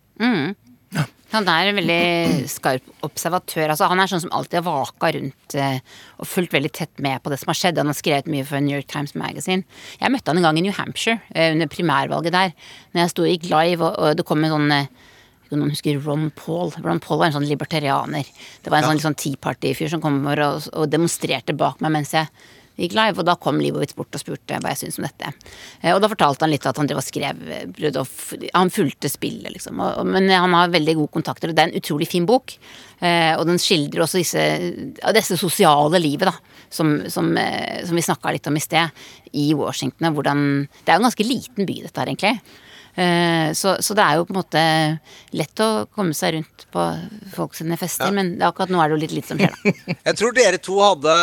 Han 1.34 1.48
er 1.50 1.68
en 1.68 1.78
veldig 1.80 2.48
skarp 2.50 3.06
observatør. 3.06 3.72
Altså, 3.72 3.88
han 3.90 4.00
er 4.00 4.10
sånn 4.10 4.22
som 4.22 4.34
alltid 4.36 4.60
har 4.60 4.66
vaka 4.68 5.10
rundt 5.16 5.56
eh, 5.58 5.80
og 6.22 6.28
fulgt 6.30 6.54
veldig 6.54 6.70
tett 6.76 7.02
med 7.02 7.24
på 7.24 7.32
det 7.32 7.40
som 7.42 7.50
har 7.50 7.58
skjedd. 7.58 7.80
Han 7.82 7.90
har 7.90 7.98
skrevet 7.98 8.30
mye 8.30 8.46
for 8.46 8.62
New 8.62 8.76
York 8.76 8.86
Times 8.92 9.16
Magazine. 9.18 9.66
Jeg 9.98 10.14
møtte 10.14 10.30
han 10.30 10.38
en 10.38 10.46
gang 10.46 10.60
i 10.60 10.64
New 10.66 10.76
Hampshire 10.76 11.18
eh, 11.34 11.50
under 11.56 11.70
primærvalget 11.72 12.36
der. 12.36 12.54
Når 12.94 13.02
jeg 13.02 13.14
sto 13.14 13.26
og 13.26 13.32
gikk 13.32 13.50
live, 13.50 13.90
og, 13.90 14.14
det 14.18 14.26
kom 14.28 14.46
en 14.46 14.54
sånn 14.54 14.76
eh, 14.76 14.92
noen 15.54 15.70
husker 15.74 15.98
Ron 16.02 16.30
Paul. 16.38 16.72
Ron 16.82 17.02
Paul 17.02 17.20
var 17.20 17.30
en 17.30 17.36
sånn 17.36 17.48
libertarianer. 17.50 18.30
Det 18.62 18.70
var 18.70 18.80
en 18.80 18.88
sånn, 18.88 18.98
litt 18.98 19.06
sånn 19.06 19.18
Tea 19.18 19.40
Party-fyr 19.40 19.90
som 19.92 20.02
kom 20.02 20.22
over 20.22 20.42
og, 20.46 20.68
og 20.74 20.90
demonstrerte 20.90 21.54
bak 21.58 21.82
meg 21.84 21.94
mens 21.98 22.14
jeg 22.14 22.30
gikk 22.76 22.94
live, 22.96 23.20
og 23.22 23.26
da 23.28 23.34
kom 23.38 23.60
Leibowitz 23.62 23.94
bort 23.94 24.14
og 24.16 24.22
spurte 24.22 24.58
hva 24.58 24.72
jeg 24.72 24.80
syntes 24.82 24.98
om 24.98 25.06
dette. 25.06 25.30
Eh, 25.80 25.92
Og 25.94 26.00
da 26.02 26.10
fortalte 26.10 26.44
han 26.44 26.50
litt 26.50 26.66
at 26.66 26.80
han 26.80 26.88
drev 26.90 26.98
og 26.98 27.06
skrev 27.06 27.44
eh, 27.46 28.50
Han 28.54 28.72
fulgte 28.74 29.10
spillet, 29.12 29.52
liksom. 29.54 29.78
Men 30.10 30.28
han 30.32 30.56
har 30.56 30.72
veldig 30.74 30.96
gode 30.98 31.14
kontakter, 31.14 31.50
og 31.52 31.54
det 31.56 31.62
er 31.62 31.70
en 31.70 31.78
utrolig 31.80 32.08
fin 32.10 32.26
bok. 32.26 32.56
Eh, 32.98 33.32
og 33.38 33.46
den 33.46 33.60
skildrer 33.62 34.04
også 34.06 34.18
disse, 34.18 34.42
disse 35.14 35.38
sosiale 35.38 36.00
livet, 36.02 36.30
da. 36.32 36.34
Som, 36.74 37.04
som, 37.06 37.28
som 37.86 37.94
vi 37.94 38.02
snakka 38.02 38.32
litt 38.34 38.48
om 38.50 38.56
i 38.58 38.62
sted, 38.62 39.04
i 39.38 39.52
Washington. 39.54 40.10
Hvordan 40.16 40.66
Det 40.66 40.90
er 40.90 40.96
jo 40.96 41.04
en 41.04 41.08
ganske 41.10 41.26
liten 41.28 41.68
by, 41.68 41.76
dette 41.84 42.00
her, 42.02 42.10
egentlig. 42.10 42.40
Eh, 42.96 43.50
Så, 43.58 43.76
så 43.82 43.94
det 43.96 44.04
er 44.04 44.20
jo 44.20 44.24
på 44.28 44.34
en 44.34 44.38
måte 44.38 44.62
lett 45.34 45.60
å 45.64 45.86
komme 45.94 46.14
seg 46.14 46.36
rundt 46.36 46.64
på 46.74 46.84
folk 47.34 47.54
sine 47.58 47.76
fester, 47.80 48.12
men 48.14 48.36
akkurat 48.42 48.70
nå 48.70 48.80
er 48.82 48.88
det 48.90 48.96
jo 48.96 49.02
litt 49.02 49.14
litt 49.18 49.28
som 49.30 49.38
skjer, 49.40 49.50
da. 49.54 49.74
Jeg 50.08 50.18
tror 50.20 50.34
dere 50.36 50.60
to 50.62 50.78
hadde 50.82 51.16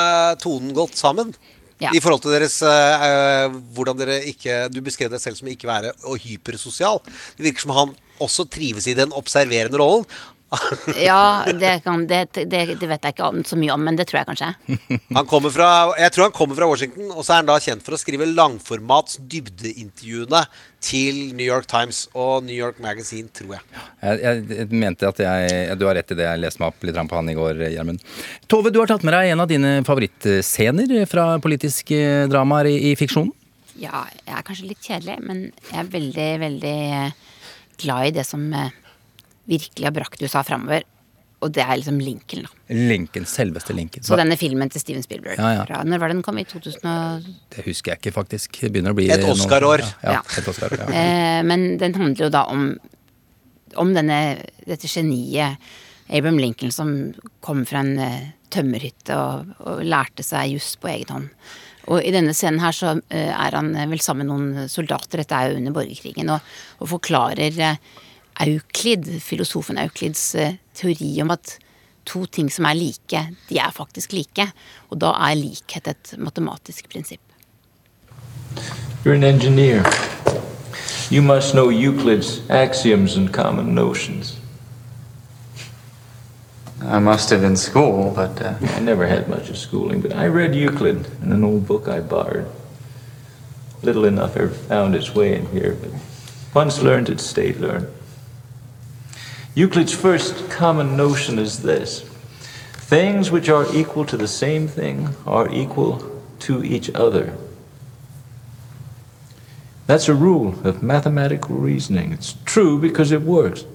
tonen 0.44 0.76
godt 0.76 1.00
sammen. 1.00 1.34
Ja. 1.82 1.90
I 1.98 2.02
forhold 2.04 2.22
til 2.22 2.36
deres 2.36 2.60
eh, 2.62 3.48
Hvordan 3.74 3.98
dere 3.98 4.20
ikke 4.30 4.68
Du 4.70 4.76
beskrev 4.86 5.10
deg 5.10 5.18
selv 5.24 5.40
som 5.40 5.48
ikke 5.50 5.66
være 5.66 5.96
og 6.06 6.20
hypersosial. 6.22 7.00
Det 7.40 7.48
virker 7.48 7.64
som 7.66 7.74
han 7.74 7.96
også 8.22 8.46
trives 8.54 8.86
i 8.86 8.94
den 8.94 9.10
observerende 9.18 9.80
rollen. 9.82 10.06
Ja, 11.08 11.46
det, 11.48 11.80
kan, 11.86 12.04
det, 12.08 12.26
det, 12.34 12.46
det 12.80 12.88
vet 12.90 13.06
jeg 13.08 13.16
ikke 13.16 13.30
så 13.48 13.58
mye 13.60 13.72
om, 13.76 13.86
men 13.88 13.98
det 14.00 14.08
tror 14.10 14.22
jeg 14.22 14.30
kanskje. 14.32 14.50
Han 15.18 15.28
kommer 15.30 15.54
fra, 15.54 15.70
jeg 16.00 16.12
tror 16.16 16.28
han 16.28 16.36
kommer 16.36 16.58
fra 16.58 16.68
Washington, 16.68 17.12
og 17.14 17.24
så 17.24 17.36
er 17.36 17.42
han 17.42 17.50
da 17.50 17.58
kjent 17.64 17.84
for 17.86 17.96
å 17.96 18.00
skrive 18.00 18.28
langformats 18.28 19.20
dybdeintervjuene 19.32 20.44
til 20.84 21.20
New 21.38 21.46
York 21.46 21.68
Times 21.72 22.04
og 22.18 22.46
New 22.48 22.56
York 22.58 22.80
Magazine, 22.84 23.30
tror 23.36 23.56
jeg. 23.58 23.64
Jeg, 24.02 24.22
jeg, 24.24 24.46
jeg 24.58 24.82
mente 24.82 25.08
at 25.08 25.22
jeg 25.22 25.78
Du 25.80 25.86
har 25.88 25.96
rett 26.00 26.12
i 26.14 26.18
det. 26.18 26.26
Jeg 26.26 26.42
leste 26.42 26.64
meg 26.64 26.72
opp 26.72 26.88
litt 26.88 26.98
på 27.12 27.20
han 27.20 27.32
i 27.32 27.38
går, 27.38 27.64
Gjermund. 27.76 28.04
Tove, 28.52 28.74
du 28.74 28.82
har 28.82 28.90
tatt 28.92 29.06
med 29.08 29.16
deg 29.16 29.32
en 29.34 29.44
av 29.44 29.52
dine 29.52 29.74
favorittscener 29.88 30.96
fra 31.12 31.28
politiske 31.44 32.02
dramaer 32.32 32.72
i, 32.72 32.78
i 32.92 32.96
fiksjonen. 33.00 33.32
Ja, 33.82 34.04
jeg 34.26 34.36
er 34.36 34.46
kanskje 34.46 34.70
litt 34.70 34.84
kjedelig, 34.86 35.18
men 35.26 35.44
jeg 35.72 35.80
er 35.80 35.92
veldig, 35.94 36.30
veldig 36.44 36.78
eh, 36.98 37.20
glad 37.82 38.10
i 38.10 38.16
det 38.20 38.26
som 38.28 38.44
eh, 38.54 38.74
virkelig 39.52 39.88
har 39.90 39.96
brakt 39.96 40.24
USA 40.24 40.44
framover. 40.48 40.88
Og 41.42 41.50
det 41.56 41.64
er 41.66 41.80
liksom 41.80 41.98
Lincoln, 41.98 42.44
da. 42.46 42.76
Lincoln, 42.78 43.24
selveste 43.26 43.74
Lincoln. 43.74 44.04
Så 44.06 44.18
denne 44.20 44.36
filmen 44.38 44.70
til 44.70 44.84
Steven 44.84 45.02
Spielberg. 45.02 45.40
Ja, 45.42 45.64
ja. 45.66 45.80
Når 45.90 46.02
var 46.04 46.12
det 46.12 46.20
den 46.20 46.26
kom? 46.28 46.38
I 46.38 46.44
2000 46.46 46.84
og... 46.86 47.30
Det 47.56 47.64
husker 47.66 47.96
jeg 47.96 48.02
ikke, 48.04 48.14
faktisk. 48.14 48.60
Det 48.62 48.70
begynner 48.76 48.94
å 48.94 48.98
bli 49.00 49.08
Et 49.10 49.24
Oscar-år. 49.26 49.82
Ja, 49.82 49.96
ja, 50.04 50.14
Ja. 50.20 50.22
et 50.38 50.50
Oscar, 50.52 50.76
ja. 50.78 50.86
Eh, 50.94 51.40
men 51.50 51.66
den 51.82 51.98
handler 51.98 52.28
jo 52.28 52.30
da 52.36 52.44
om, 52.54 52.68
om 53.82 53.96
denne, 53.98 54.20
dette 54.70 54.92
geniet 54.92 55.58
Abraham 56.12 56.38
Lincoln 56.44 56.76
som 56.76 56.94
kom 57.42 57.66
fra 57.66 57.82
en 57.88 57.98
eh, 58.06 58.30
tømmerhytte 58.54 59.18
og, 59.18 59.52
og 59.66 59.82
lærte 59.88 60.22
seg 60.28 60.54
juss 60.60 60.76
på 60.78 60.92
egen 60.94 61.16
hånd. 61.16 61.34
Og 61.90 62.06
i 62.06 62.14
denne 62.14 62.36
scenen 62.38 62.62
her 62.62 62.76
så 62.78 62.94
eh, 63.10 63.32
er 63.34 63.58
han 63.58 63.74
vel 63.90 64.04
sammen 64.06 64.30
med 64.30 64.36
noen 64.36 64.70
soldater, 64.70 65.24
dette 65.24 65.34
er 65.42 65.50
jo 65.56 65.58
under 65.64 65.74
borgerkrigen, 65.80 66.30
og, 66.38 66.54
og 66.78 66.92
forklarer 66.94 67.58
Euklid, 68.42 69.06
filosofen 69.22 69.78
Euklids 69.78 70.36
eh, 70.36 70.56
teori 70.74 71.22
om 71.22 71.32
at 71.32 71.58
to 72.06 72.26
ting 72.26 72.50
som 72.52 72.66
er 72.66 72.74
like, 72.74 73.24
de 73.50 73.60
er 73.60 73.72
faktisk 73.76 74.14
like. 74.14 74.48
Og 74.90 75.02
da 75.02 75.14
er 75.30 75.36
likhet 75.38 75.88
et 75.88 76.14
matematisk 76.18 76.90
prinsipp. 76.90 77.22
You're 79.04 79.16
an 79.16 79.24
engineer. 79.24 79.84
You 81.12 81.22
must 81.22 81.54
know 81.54 81.70
Euclid's 81.70 82.42
axioms 82.50 83.18
and 83.18 83.34
common 83.34 83.76
notions. 83.76 84.38
I 86.82 87.00
must 87.00 87.30
have 87.30 87.44
in 87.44 87.58
school, 87.58 88.12
but 88.16 88.42
uh, 88.42 88.54
I 88.76 88.80
never 88.80 89.06
had 89.06 89.28
much 89.28 89.50
of 89.50 89.58
schooling, 89.58 90.02
but 90.02 90.14
I 90.14 90.28
read 90.28 90.56
Euclid 90.56 91.06
in 91.22 91.32
an 91.32 91.44
old 91.44 91.68
book 91.68 91.88
I 91.88 92.00
borrowed. 92.00 92.48
Little 93.84 94.06
enough 94.06 94.36
ever 94.36 94.50
found 94.50 94.96
its 94.96 95.14
way 95.14 95.36
in 95.36 95.46
here, 95.48 95.78
but 95.80 95.92
once 96.56 96.82
learned, 96.82 97.10
it 97.10 97.20
stayed 97.20 97.58
learned. 97.58 97.88
Euclid's 99.54 99.94
first 99.94 100.50
common 100.50 100.96
notion 100.96 101.38
is 101.38 101.62
this 101.62 102.02
things 102.74 103.32
which 103.32 103.50
are 103.50 103.66
equal 103.74 104.06
to 104.06 104.16
the 104.16 104.28
same 104.28 104.68
thing 104.68 105.10
are 105.26 105.50
equal 105.52 106.24
to 106.40 106.64
each 106.64 106.90
other. 106.96 107.36
That's 109.88 110.08
a 110.08 110.16
rule 110.16 110.56
of 110.66 110.82
mathematical 110.82 111.56
reasoning. 111.56 112.14
It's 112.14 112.36
true 112.46 112.80
because 112.80 113.12
it 113.12 113.24
works, 113.24 113.66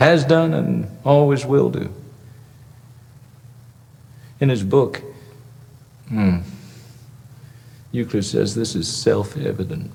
has 0.00 0.24
done, 0.24 0.52
and 0.52 0.88
always 1.04 1.46
will 1.46 1.70
do. 1.70 1.92
In 4.40 4.48
his 4.48 4.64
book, 4.64 5.00
hmm, 6.08 6.38
Euclid 7.92 8.24
says 8.24 8.56
this 8.56 8.74
is 8.74 8.92
self 8.92 9.36
evident. 9.36 9.92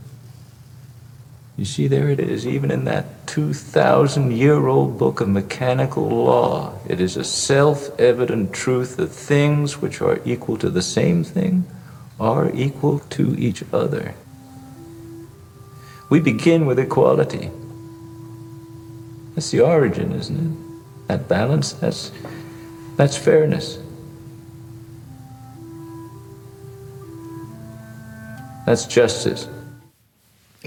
You 1.58 1.66
see, 1.66 1.88
there 1.88 2.10
it 2.10 2.20
is, 2.20 2.45
even 2.45 2.70
in 2.70 2.86
that 2.86 3.26
2,000 3.26 4.32
year 4.32 4.68
old 4.68 4.99
book 4.99 5.22
of 5.22 5.28
mechanical 5.28 6.08
law. 6.08 6.78
It 6.88 7.01
is 7.01 7.18
a 7.18 7.24
self 7.24 7.99
evident 7.99 8.53
truth 8.53 8.97
that 8.97 9.08
things 9.08 9.82
which 9.82 9.99
are 9.99 10.22
equal 10.24 10.58
to 10.58 10.70
the 10.70 10.84
same 10.84 11.24
thing 11.24 11.66
are 12.20 12.51
equal 12.53 12.99
to 12.99 13.36
each 13.39 13.64
other. 13.74 14.14
We 16.12 16.20
begin 16.20 16.68
with 16.68 16.78
equality. 16.78 17.49
That's 19.34 19.49
the 19.49 19.62
origin, 19.62 20.14
isn't 20.14 20.38
it? 20.38 21.08
That 21.08 21.28
balance, 21.28 21.74
that's, 21.74 22.12
that's 22.97 23.18
fairness. 23.18 23.80
That's 28.68 28.86
justice. 28.86 29.47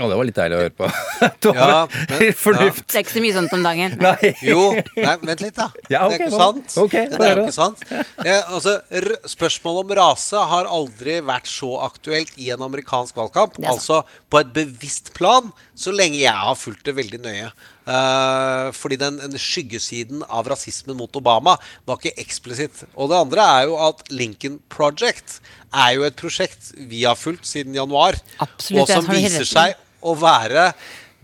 Å, 0.00 0.08
det 0.10 0.16
var 0.20 0.26
litt 0.28 0.38
deilig 0.38 0.56
å 0.56 0.60
høre 0.64 0.74
på. 0.80 0.90
Tove, 1.44 1.56
Ja, 1.60 1.80
men- 2.10 2.34
Fornuft. 2.40 2.86
Det 2.90 2.98
er 3.00 3.04
ikke 3.04 3.16
så 3.16 3.22
mye 3.24 3.36
sånt 3.36 3.54
om 3.56 3.64
dagen. 3.66 3.96
Nei. 4.00 4.32
Jo, 4.46 4.62
nei, 4.96 5.16
vent 5.28 5.44
litt, 5.44 5.56
da. 5.58 5.68
Ja, 5.92 6.04
ok, 6.06 6.14
det 6.14 6.20
er 6.20 6.26
ikke 6.26 6.30
hva? 6.36 6.44
sant. 6.46 6.76
Ok, 6.84 6.96
det 7.12 7.20
er 7.30 7.34
jo 7.40 7.46
ikke 7.46 7.56
sant. 7.58 7.84
Ja, 8.26 8.38
altså, 8.56 8.76
r 9.02 9.10
spørsmålet 9.34 9.84
om 9.84 9.96
rase 10.00 10.44
har 10.54 10.70
aldri 10.70 11.18
vært 11.28 11.50
så 11.50 11.74
aktuelt 11.86 12.32
i 12.40 12.48
en 12.54 12.64
amerikansk 12.66 13.18
valgkamp. 13.20 13.58
Det 13.60 13.66
er. 13.68 13.74
Altså 13.74 14.02
på 14.30 14.40
et 14.40 14.54
bevisst 14.56 15.12
plan, 15.16 15.52
så 15.76 15.92
lenge 15.94 16.20
jeg 16.22 16.32
har 16.36 16.56
fulgt 16.60 16.84
det 16.88 16.96
veldig 16.98 17.20
nøye. 17.24 17.50
Eh, 17.90 18.66
fordi 18.76 18.98
den, 19.00 19.16
den 19.22 19.38
skyggesiden 19.40 20.20
av 20.28 20.46
rasismen 20.52 20.94
mot 20.98 21.16
Obama 21.18 21.56
var 21.88 21.98
ikke 21.98 22.12
eksplisitt. 22.22 22.84
Og 22.94 23.10
det 23.10 23.18
andre 23.18 23.46
er 23.56 23.68
jo 23.70 23.78
at 23.88 24.04
Lincoln 24.14 24.60
Project 24.70 25.40
er 25.74 25.96
jo 25.96 26.04
et 26.06 26.16
prosjekt 26.18 26.72
vi 26.90 27.04
har 27.06 27.18
fulgt 27.18 27.48
siden 27.48 27.74
januar. 27.74 28.18
Absolutt, 28.42 28.84
og 28.84 28.92
som 28.92 29.08
har 29.10 29.16
du 29.16 29.22
helt 29.24 29.32
viser 29.32 29.46
rett 29.46 29.50
i. 29.50 29.54
seg 29.80 29.86
å 30.00 30.16
være 30.18 30.70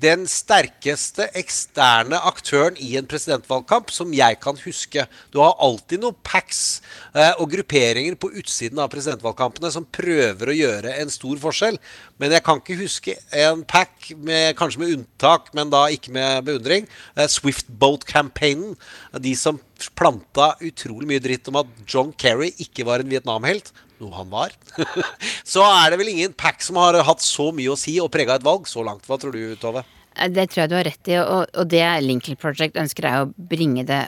den 0.02 0.26
sterkeste 0.28 1.30
eksterne 1.38 2.18
aktøren 2.28 2.76
i 2.82 2.92
en 3.00 3.06
presidentvalgkamp 3.08 3.92
som 3.94 4.12
jeg 4.14 4.36
kan 4.42 4.58
huske. 4.60 5.06
Du 5.32 5.40
har 5.40 5.56
alltid 5.62 6.02
noen 6.02 6.18
packs 6.26 6.82
eh, 7.14 7.32
og 7.40 7.48
grupperinger 7.54 8.18
på 8.20 8.30
utsiden 8.36 8.80
av 8.82 8.90
presidentvalgkampene 8.92 9.70
som 9.72 9.88
prøver 9.88 10.52
å 10.52 10.56
gjøre 10.56 10.98
en 11.00 11.12
stor 11.12 11.40
forskjell. 11.40 11.80
Men 12.20 12.36
jeg 12.36 12.44
kan 12.44 12.60
ikke 12.60 12.78
huske 12.82 13.16
en 13.40 13.64
pack, 13.68 14.10
med, 14.16 14.52
kanskje 14.60 14.84
med 14.84 14.94
unntak, 14.98 15.48
men 15.56 15.72
da 15.72 15.86
ikke 15.92 16.12
med 16.16 16.44
beundring. 16.50 16.90
Eh, 17.16 17.30
Swift 17.32 17.72
Boat-campaignen. 17.72 18.76
De 19.16 19.32
som 19.38 19.60
planta 19.96 20.52
utrolig 20.64 21.08
mye 21.08 21.24
dritt 21.24 21.48
om 21.48 21.62
at 21.62 21.72
John 21.88 22.12
Kerry 22.20 22.52
ikke 22.60 22.84
var 22.88 23.00
en 23.00 23.12
Vietnam-helt 23.12 23.72
noe 24.02 24.14
han 24.16 24.30
var, 24.32 24.54
så 25.54 25.64
er 25.64 25.92
det 25.92 26.00
vel 26.00 26.12
ingen 26.12 26.34
pack 26.36 26.62
som 26.64 26.78
har 26.80 26.98
hatt 27.06 27.24
så 27.24 27.50
mye 27.54 27.72
å 27.72 27.78
si 27.80 27.96
og 28.02 28.12
prega 28.14 28.36
et 28.36 28.46
valg 28.46 28.68
så 28.70 28.84
langt. 28.86 29.06
Hva 29.08 29.18
tror 29.20 29.36
du, 29.36 29.42
Tove? 29.60 29.84
Eh, 30.16 30.30
Det 30.30 30.48
tror 30.50 30.64
jeg 30.64 30.72
du 30.72 30.78
har 30.78 30.88
rett 30.88 31.12
i, 31.12 31.18
og, 31.22 31.44
og 31.52 31.68
det 31.72 31.84
Lincoln 32.04 32.40
Project 32.40 32.78
ønsker 32.80 33.08
er 33.08 33.24
å 33.24 33.32
bringe 33.36 33.86
det, 33.88 34.04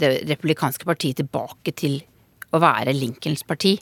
det 0.00 0.12
republikanske 0.28 0.88
partiet 0.88 1.20
tilbake 1.22 1.74
til 1.76 2.00
å 2.54 2.60
være 2.62 2.94
Lincolns 2.96 3.44
parti. 3.46 3.76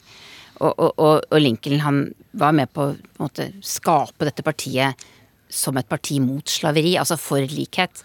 Og, 0.63 0.71
og, 0.79 1.25
og, 1.27 1.35
Lincoln 1.41 1.81
han 1.83 2.05
var 2.39 2.55
med 2.55 2.71
på 2.71 2.87
å 2.95 3.29
skape 3.59 4.27
dette 4.27 4.43
partiet 4.45 5.03
som 5.51 5.75
et 5.77 5.87
parti 5.87 6.17
mot 6.23 6.47
slaveri, 6.49 6.95
altså 6.99 7.17
for 7.19 7.43
likhet. 7.43 8.03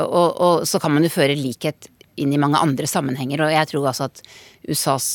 Og, 0.00 0.30
og 0.30 0.68
så 0.68 0.80
kan 0.80 0.94
man 0.94 1.04
jo 1.04 1.12
føre 1.12 1.36
likhet 1.38 1.90
inn 2.20 2.32
i 2.34 2.40
mange 2.40 2.60
andre 2.60 2.88
sammenhenger, 2.90 3.44
og 3.44 3.52
jeg 3.52 3.68
tror 3.70 3.90
altså 3.92 4.08
at 4.08 4.22
USAs 4.68 5.10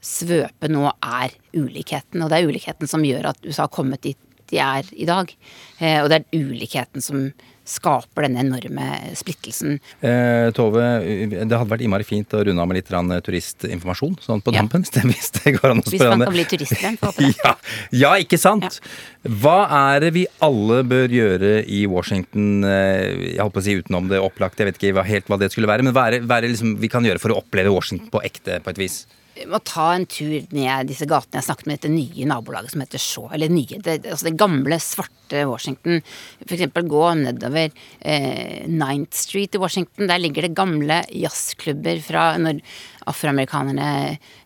svøpe 0.00 0.70
nå 0.72 0.86
er 0.90 1.34
ulikheten, 1.56 2.22
og 2.24 2.30
det 2.32 2.40
er 2.40 2.50
ulikheten 2.50 2.90
som 2.90 3.04
gjør 3.04 3.32
at 3.34 3.40
USA 3.44 3.66
har 3.66 3.74
kommet 3.74 4.02
dit 4.06 4.18
de 4.50 4.58
er 4.58 4.88
i 4.98 5.06
dag. 5.08 5.30
Eh, 5.78 6.00
og 6.02 6.10
det 6.10 6.20
er 6.20 6.40
ulikheten 6.42 7.04
som 7.04 7.30
skaper 7.70 8.24
denne 8.26 8.42
enorme 8.42 8.86
splittelsen. 9.14 9.76
Eh, 10.02 10.48
Tove, 10.56 10.82
det 11.30 11.44
hadde 11.44 11.68
vært 11.70 11.84
innmari 11.84 12.06
fint 12.08 12.32
å 12.34 12.40
runde 12.42 12.58
av 12.62 12.66
med 12.66 12.80
litt 12.80 12.88
turistinformasjon 13.28 14.16
sånn 14.24 14.42
på 14.42 14.54
Ja. 14.56 14.64
dampen. 14.64 14.82
Hvis 15.12 15.30
det 15.36 15.54
går 15.60 15.70
an 15.70 15.82
å 15.82 15.86
spørre 15.86 16.08
man 16.10 16.16
om 16.16 16.24
det. 16.24 16.26
kan 16.26 16.34
bli 16.34 16.46
turist 16.50 16.74
får 16.74 17.12
håpe. 17.12 17.30
Ja, 17.44 17.54
ja, 17.92 18.12
ikke 18.24 18.40
sant? 18.40 18.80
Hva 19.22 19.68
er 19.94 20.00
det 20.06 20.12
vi 20.18 20.26
alle 20.42 20.82
bør 20.82 21.14
gjøre 21.14 21.52
i 21.68 21.84
Washington, 21.86 22.64
eh, 22.64 23.36
jeg 23.36 23.40
holdt 23.44 23.54
på 23.54 23.62
å 23.62 23.68
si 23.68 23.78
utenom 23.78 24.10
det 24.10 24.18
opplagte, 24.18 24.64
jeg 24.64 24.72
vet 24.72 24.82
ikke 24.82 25.06
helt 25.06 25.30
hva 25.30 25.38
det 25.38 25.52
skulle 25.54 25.70
være, 25.70 25.86
men 25.86 25.94
hva 25.94 26.08
er 26.08 26.18
det, 26.18 26.24
hva 26.26 26.40
er 26.40 26.48
det 26.48 26.56
liksom 26.56 26.74
vi 26.80 26.90
kan 26.90 27.06
gjøre 27.06 27.22
for 27.22 27.30
å 27.36 27.38
oppleve 27.44 27.70
Washington 27.70 28.10
på 28.10 28.24
ekte, 28.26 28.58
på 28.64 28.74
et 28.74 28.82
vis? 28.82 29.04
Vi 29.40 29.48
må 29.48 29.60
ta 29.64 29.86
en 29.94 30.04
tur 30.10 30.44
ned 30.52 30.90
disse 30.90 31.08
gatene. 31.08 31.40
Jeg 31.40 31.48
snakket 31.48 31.68
med 31.68 31.78
dette 31.78 31.92
nye 31.92 32.28
nabolaget 32.28 32.74
som 32.74 32.84
heter 32.84 33.00
Shaw. 33.00 33.30
Eller 33.32 33.52
nye, 33.52 33.80
det, 33.80 34.02
altså 34.04 34.28
det 34.28 34.36
gamle, 34.40 34.76
svarte 34.84 35.44
Washington. 35.48 36.02
Eksempel 36.44 36.88
gå 36.90 37.04
nedover 37.22 37.70
eh, 38.00 38.66
9th 38.68 39.16
Street 39.22 39.56
i 39.56 39.62
Washington. 39.62 40.10
Der 40.10 40.20
ligger 40.20 40.46
det 40.46 40.56
gamle 40.58 41.00
jazzklubber 41.08 42.02
fra 42.04 42.26
når 42.42 42.60
afroamerikanerne 43.08 43.88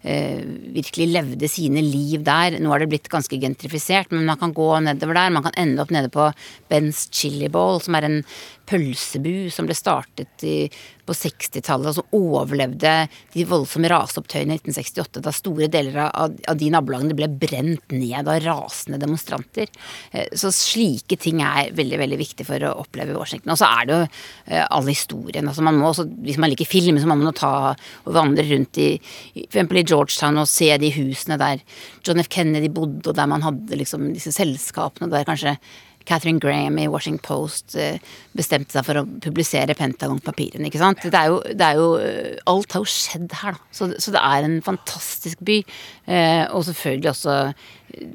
eh, 0.03 0.43
virkelig 0.77 1.09
levde 1.11 1.51
sine 1.51 1.83
liv 1.85 2.23
der. 2.27 2.59
Nå 2.63 2.73
er 2.75 2.85
det 2.85 2.91
blitt 2.93 3.11
ganske 3.13 3.39
gentrifisert, 3.41 4.13
men 4.15 4.29
man 4.29 4.41
kan 4.41 4.55
gå 4.55 4.69
nedover 4.85 5.19
der. 5.19 5.35
Man 5.35 5.47
kan 5.47 5.57
ende 5.61 5.83
opp 5.85 5.95
nede 5.95 6.13
på 6.13 6.31
Ben's 6.71 7.07
Chili 7.15 7.49
Bowl, 7.53 7.81
som 7.83 7.97
er 7.99 8.09
en 8.09 8.21
pølsebu 8.65 9.51
som 9.53 9.67
ble 9.69 9.75
startet 9.77 10.45
i, 10.49 10.69
på 11.05 11.13
60-tallet, 11.13 11.91
og 11.91 11.97
som 11.99 12.15
overlevde 12.17 12.93
de 13.35 13.45
voldsomme 13.49 13.91
raseopptøyene 13.93 14.57
i 14.57 14.61
1968, 14.63 15.21
da 15.27 15.33
store 15.37 15.69
deler 15.69 15.99
av, 16.07 16.33
av 16.49 16.57
de 16.57 16.71
nabolagene 16.73 17.17
ble 17.19 17.29
brent 17.29 17.93
ned 17.93 18.25
av 18.31 18.41
rasende 18.47 18.97
demonstranter. 19.03 19.69
Eh, 20.17 20.31
Så 20.33 20.49
slike 20.55 21.19
ting 21.21 21.43
er 21.45 21.75
veldig 21.77 22.01
veldig 22.01 22.21
viktig 22.23 22.47
for 22.49 22.65
å 22.65 22.73
oppleve 22.87 23.17
Washington. 23.19 23.53
Og 23.53 23.61
så 23.61 23.69
er 23.69 23.91
det 23.91 23.99
jo 23.99 24.07
eh, 24.07 24.65
all 24.65 24.89
historien. 24.89 25.51
Altså 25.51 25.67
man 25.67 25.77
må 25.81 25.91
også, 25.93 26.09
hvis 26.25 26.41
man 26.41 26.53
liker 26.55 26.69
film, 26.73 26.97
så 27.01 27.11
må 27.11 27.19
man 27.21 27.29
jo 27.29 27.37
ta 27.37 27.53
og 27.75 28.17
vandre 28.17 28.47
rundt 28.55 28.81
i 28.81 28.91
for 29.01 29.43
eksempel 29.45 29.81
i 29.81 29.87
Georgetown 29.87 30.43
og 30.43 30.51
se 30.51 30.71
de 30.81 30.93
husene 30.95 31.39
der 31.41 31.65
John 32.07 32.23
F. 32.23 32.31
Kennedy 32.33 32.71
bodde, 32.73 33.11
og 33.11 33.19
der 33.19 33.29
man 33.31 33.45
hadde 33.45 33.81
liksom 33.81 34.13
disse 34.15 34.33
selskapene, 34.35 35.11
der 35.13 35.27
kanskje 35.29 35.59
Catherine 36.05 36.41
Graham 36.41 36.79
i 36.79 36.89
Washington 36.89 37.23
Post 37.25 37.77
eh, 37.81 38.01
bestemte 38.37 38.77
seg 38.77 38.85
for 38.87 39.01
å 39.01 39.07
publisere 39.25 39.77
Pentagon-papirene. 39.79 40.69
ikke 40.69 40.83
sant? 40.83 41.01
Det 41.01 41.17
er 41.17 41.31
jo, 41.33 41.39
det 41.49 41.69
er 41.69 41.81
jo, 41.81 41.87
eh, 42.01 42.43
alt 42.51 42.77
har 42.77 42.85
jo 42.85 42.91
skjedd 42.93 43.33
her, 43.41 43.57
da. 43.57 43.73
Så, 43.75 43.89
så 43.97 44.13
det 44.15 44.21
er 44.21 44.49
en 44.49 44.59
fantastisk 44.65 45.41
by. 45.45 45.63
Eh, 46.05 46.45
og 46.51 46.67
selvfølgelig 46.69 47.13
også 47.15 47.39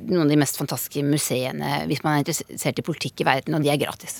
noen 0.09 0.25
av 0.25 0.31
de 0.31 0.37
mest 0.39 0.59
fantastiske 0.59 1.03
museene 1.05 1.83
hvis 1.89 2.01
man 2.05 2.17
er 2.17 2.23
interessert 2.23 2.79
i 2.81 2.85
politikk 2.85 3.23
i 3.23 3.27
verden, 3.27 3.55
og 3.57 3.63
de 3.65 3.71
er 3.73 3.79
gratis. 3.81 4.19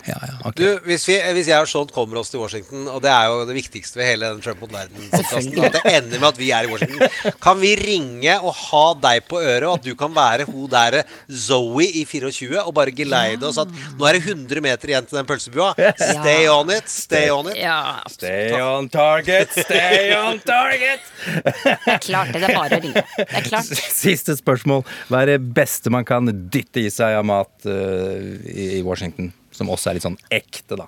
Du, 0.58 0.66
hvis, 0.86 1.06
vi, 1.10 1.18
hvis 1.38 1.50
jeg 1.52 1.64
og 1.64 1.70
Sean 1.72 1.92
kommer 1.94 2.22
oss 2.22 2.32
til 2.34 2.42
Washington, 2.42 2.88
og 2.92 3.02
det 3.04 3.12
er 3.14 3.30
jo 3.30 3.44
det 3.50 3.58
viktigste 3.58 4.00
ved 4.02 4.10
hele 4.12 4.32
den 4.34 4.44
Trump 4.44 4.64
mot 4.64 4.74
verden-podkasten, 4.74 5.60
at 5.66 5.78
det 5.78 5.84
ender 5.98 6.22
med 6.22 6.30
at 6.32 6.40
vi 6.42 6.52
er 6.56 6.68
i 6.68 6.72
Washington, 6.72 7.36
kan 7.44 7.60
vi 7.62 7.74
ringe 7.80 8.38
og 8.40 8.54
ha 8.70 8.86
deg 9.08 9.26
på 9.30 9.42
øret, 9.42 9.68
og 9.70 9.78
at 9.80 9.88
du 9.88 9.94
kan 10.00 10.14
være 10.16 10.48
hun 10.50 10.68
der 10.72 11.02
Zoe 11.30 11.88
i 12.02 12.06
24 12.08 12.62
og 12.64 12.74
bare 12.78 12.94
geleide 12.96 13.48
oss 13.48 13.60
at 13.62 13.72
nå 13.98 14.08
er 14.10 14.18
det 14.18 14.24
100 14.26 14.64
meter 14.64 14.94
igjen 14.94 15.08
til 15.10 15.20
den 15.20 15.28
pølsebua. 15.30 15.72
Stay 16.00 16.48
on 16.52 16.72
it, 16.74 16.90
stay 16.92 17.30
on 17.34 17.50
it. 17.52 17.60
Ja, 17.60 18.00
Stay 18.10 18.56
on 18.60 18.90
target, 18.92 19.54
stay 19.54 20.14
on 20.18 20.40
target! 20.46 21.06
det 21.26 21.94
er 21.94 22.02
klart 22.04 22.34
det. 22.34 22.42
Det 22.42 22.50
er 22.50 22.56
bare 22.56 22.80
å 22.80 22.82
ringe. 22.84 23.04
Det 23.18 23.28
er 23.42 23.46
klart. 23.48 23.70
Siste 24.00 24.36
spørsmål. 24.40 24.84
Hva 25.10 25.24
er 25.26 25.34
beste 25.56 25.92
man 25.94 26.08
kan 26.08 26.30
dytte 26.52 26.84
i 26.84 26.94
seg 26.94 27.18
av 27.20 27.28
mat 27.28 27.68
uh, 27.68 28.20
i 28.50 28.82
Washington? 28.86 29.34
Som 29.56 29.72
også 29.74 29.92
er 29.92 29.98
litt 29.98 30.06
sånn 30.06 30.20
ekte, 30.32 30.78
da. 30.80 30.86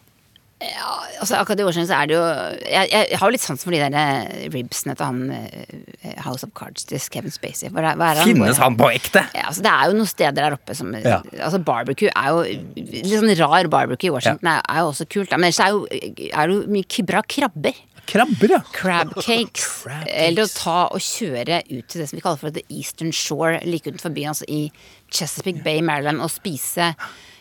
Altså, 1.22 1.36
akkurat 1.38 1.60
i 1.62 1.66
Washington 1.66 1.90
så 1.90 1.98
er 1.98 2.10
det 2.10 2.16
jo 2.16 2.22
Jeg, 2.70 2.90
jeg 2.92 3.18
har 3.18 3.30
jo 3.30 3.34
litt 3.34 3.44
sans 3.44 3.64
for 3.64 3.74
de 3.74 3.80
der 3.82 3.96
eh, 3.98 4.48
ribsene 4.54 4.94
til 4.98 5.06
han 5.06 5.22
eh, 5.34 6.16
House 6.26 6.46
of 6.46 6.54
Cards 6.58 6.86
til 6.90 7.02
Kevin 7.14 7.34
Spacey. 7.34 7.70
Hva 7.74 7.94
hva 7.98 8.12
det 8.18 8.26
Finnes 8.30 8.62
han 8.62 8.78
på 8.78 8.90
ekte? 8.94 9.24
Ja, 9.38 9.48
altså, 9.50 9.64
det 9.66 9.72
er 9.74 9.90
jo 9.90 9.98
noen 10.00 10.10
steder 10.10 10.38
der 10.40 10.58
oppe 10.58 10.78
som 10.78 10.94
Ja. 10.98 11.20
Altså 11.38 11.62
Barbecue 11.66 12.10
er 12.14 12.34
jo 12.34 12.44
Litt 12.78 13.14
sånn 13.14 13.34
rar 13.42 13.70
barbecue 13.74 14.10
i 14.12 14.14
Washington 14.14 14.50
er, 14.50 14.62
er 14.66 14.84
jo 14.84 14.92
også 14.92 15.08
kult. 15.10 15.34
Men 15.34 15.50
ellers 15.50 15.62
er 15.62 15.74
jo, 15.74 15.86
er 16.30 16.54
jo 16.54 16.62
mye 16.74 17.08
bra 17.10 17.24
krabber. 17.26 17.78
Krabber, 18.10 18.56
ja. 18.58 18.62
Crab 18.74 19.16
cakes. 19.26 19.86
Eller 20.08 20.46
å 20.46 20.54
ta 20.54 20.78
og 20.92 21.02
kjøre 21.04 21.62
ut 21.70 21.88
til 21.88 22.02
det 22.02 22.10
som 22.10 22.18
vi 22.18 22.24
kaller 22.24 22.42
for 22.42 22.56
The 22.56 22.64
Eastern 22.70 23.14
Shore, 23.16 23.60
like 23.68 23.90
utenfor 23.90 24.14
byen, 24.16 24.34
altså 24.34 24.48
i 24.52 24.64
Chesapeake 25.12 25.64
Bay, 25.66 25.84
Maryland, 25.86 26.24
og 26.24 26.32
spise 26.34 26.92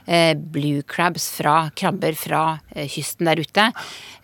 eh, 0.06 0.32
blue 0.34 0.84
crabs 0.86 1.30
fra 1.34 1.56
krabber 1.76 2.16
fra 2.18 2.44
eh, 2.74 2.88
kysten 2.90 3.30
der 3.30 3.42
ute. 3.42 3.68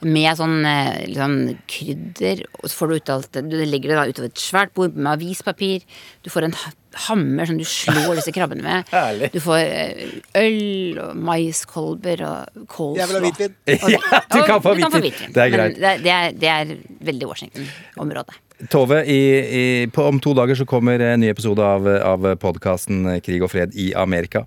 Med 0.07 0.39
sånn, 0.39 0.59
eh, 0.69 1.07
sånn 1.17 1.39
krydder. 1.71 2.45
Og 2.61 2.69
så 2.69 2.81
får 2.81 2.89
du 2.89 2.97
ut 2.97 3.15
alt 3.17 3.31
det. 3.37 3.47
Du 3.51 3.59
legger 3.63 3.93
det 3.93 4.01
da 4.01 4.09
utover 4.11 4.33
et 4.33 4.43
svært 4.43 4.75
bord 4.77 4.99
med 4.99 5.15
avispapir. 5.17 5.87
Du 6.23 6.33
får 6.33 6.49
en 6.49 6.59
hammer 7.07 7.49
som 7.49 7.59
du 7.61 7.65
slår 7.69 8.19
disse 8.21 8.33
krabbene 8.35 8.65
med. 8.65 8.89
Herlig. 8.95 9.31
Du 9.35 9.41
får 9.45 9.61
eh, 9.61 10.17
øl 10.43 11.01
og 11.05 11.21
maiskolber 11.29 12.25
og 12.27 12.65
kålslå. 12.73 12.99
Jeg 13.03 13.11
vil 13.13 13.19
ha 13.19 13.25
hvitvin. 13.29 13.57
Ja, 13.97 14.23
du 14.33 14.41
kan 14.47 14.63
få 14.65 14.75
hvitvin. 14.79 15.33
Det 15.35 15.45
er 15.47 15.53
greit. 15.55 15.79
det, 15.81 15.95
det, 16.05 16.17
er, 16.17 16.35
det 16.37 16.53
er 16.53 16.75
veldig 17.13 17.31
Washington-området. 17.33 18.41
Tove, 18.73 19.03
i, 19.05 19.17
i, 19.61 19.87
på, 19.93 20.01
om 20.09 20.17
to 20.25 20.31
dager 20.33 20.57
så 20.57 20.65
kommer 20.65 21.03
en 21.05 21.21
ny 21.21 21.29
episode 21.29 21.61
av, 21.61 21.85
av 22.09 22.23
podkasten 22.41 23.03
Krig 23.21 23.43
og 23.45 23.51
fred 23.53 23.75
i 23.77 23.91
Amerika. 24.01 24.47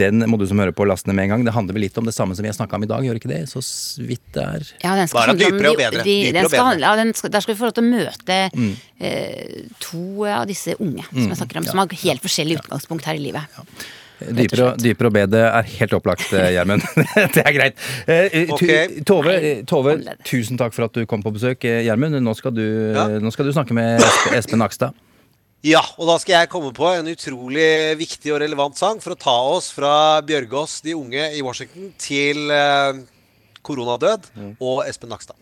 Den 0.00 0.24
må 0.32 0.38
du 0.40 0.46
som 0.48 0.62
hører 0.62 0.72
på 0.72 0.86
laste 0.88 1.10
ned 1.10 1.18
med 1.18 1.26
en 1.26 1.34
gang. 1.34 1.44
Det 1.44 1.52
handler 1.52 1.76
vel 1.76 1.84
litt 1.84 1.98
om 2.00 2.08
det 2.08 2.14
samme 2.16 2.32
som 2.38 2.46
vi 2.46 2.48
har 2.48 2.56
snakka 2.56 2.78
om 2.80 2.86
i 2.86 2.88
dag, 2.88 3.04
gjør 3.04 3.20
ikke 3.20 3.28
det? 3.34 3.42
Så 3.52 3.60
vidt 4.00 4.24
det 4.32 4.46
er. 4.46 4.64
Ja, 4.80 4.94
den 4.96 5.12
skal 5.12 5.20
Bare 5.20 5.34
handle 5.34 5.50
om 5.52 5.58
dypere 5.58 5.74
og 5.74 5.76
de- 5.76 5.84
bedre. 5.84 6.06
De, 6.08 6.16
Dypere 6.24 6.38
den 6.40 6.48
skal, 6.54 6.66
handle- 6.70 6.88
ja, 6.88 6.96
den 7.02 7.12
skal, 7.20 7.34
der 7.36 7.44
skal 7.44 7.54
vi 7.54 7.60
få 7.60 7.68
lov 7.68 7.76
til 7.76 7.84
å 7.84 7.92
møte 7.92 8.40
Mm. 8.56 8.72
eh, 9.00 9.62
to 9.84 10.24
av 10.24 10.46
disse 10.48 10.78
unge 10.80 11.04
som 11.10 11.28
jeg 11.28 11.36
snakker 11.42 11.60
om, 11.60 11.68
som 11.68 11.84
har 11.84 11.92
helt 12.06 12.24
forskjellig 12.24 12.62
utgangspunkt 12.64 13.04
her 13.04 13.20
i 13.20 13.26
livet. 13.28 13.60
Dypere 14.20 14.72
dypere 14.80 15.08
og 15.10 15.14
bedre 15.16 15.42
er 15.48 15.68
helt 15.78 15.94
opplagt, 15.96 16.26
eh, 16.36 16.50
Gjermund. 16.56 16.84
det 17.34 17.44
er 17.44 17.54
greit. 17.56 17.84
Eh, 18.06 18.50
tu, 18.52 18.66
Tove, 19.08 19.36
eh, 19.36 19.62
Tove 19.68 19.96
tusen 20.28 20.60
takk 20.60 20.74
for 20.76 20.88
at 20.88 20.96
du 20.96 21.06
kom 21.08 21.24
på 21.24 21.32
besøk. 21.34 21.64
Eh, 21.64 21.84
Gjermund, 21.88 22.18
nå, 22.20 22.34
Ja. 22.40 23.06
nå 23.20 23.32
skal 23.32 23.48
du 23.48 23.52
snakke 23.56 23.76
med 23.76 24.02
Espen, 24.36 24.60
Nakstad. 24.60 24.92
Ja, 25.66 25.82
og 26.00 26.08
da 26.08 26.16
skal 26.20 26.38
jeg 26.38 26.48
komme 26.52 26.72
på 26.72 26.88
en 26.88 27.08
utrolig 27.12 27.96
viktig 28.00 28.32
og 28.32 28.40
relevant 28.40 28.78
sang 28.80 29.00
for 29.04 29.12
å 29.12 29.18
ta 29.20 29.36
oss 29.52 29.68
fra 29.76 30.20
Bjørgaas, 30.24 30.78
de 30.86 30.94
unge 30.96 31.26
i 31.36 31.42
Washington, 31.44 31.90
til 32.00 32.48
eh, 32.48 33.02
koronadød 33.60 34.30
og 34.56 34.86
Espen 34.88 35.12
Nakstad. 35.12 35.36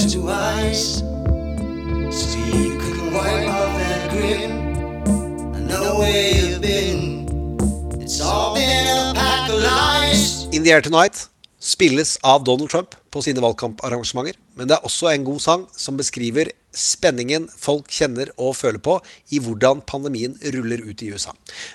I 0.00 1.09
In 10.52 10.64
the 10.64 10.72
Air 10.72 10.82
Tonight 10.82 11.29
spilles 11.70 12.16
av 12.26 12.44
Donald 12.44 12.70
Trump 12.72 12.96
på 13.10 13.22
sine 13.24 13.42
valgkamparrangementer. 13.42 14.38
Men 14.58 14.68
det 14.68 14.76
er 14.76 14.86
også 14.86 15.10
en 15.10 15.26
god 15.26 15.42
sang 15.42 15.68
som 15.78 15.98
beskriver 15.98 16.50
spenningen 16.76 17.48
folk 17.58 17.88
kjenner 17.90 18.28
og 18.38 18.52
føler 18.58 18.78
på 18.82 18.96
i 19.34 19.40
hvordan 19.42 19.80
pandemien 19.88 20.36
ruller 20.54 20.82
ut 20.84 21.02
i 21.02 21.10
USA. 21.10 21.32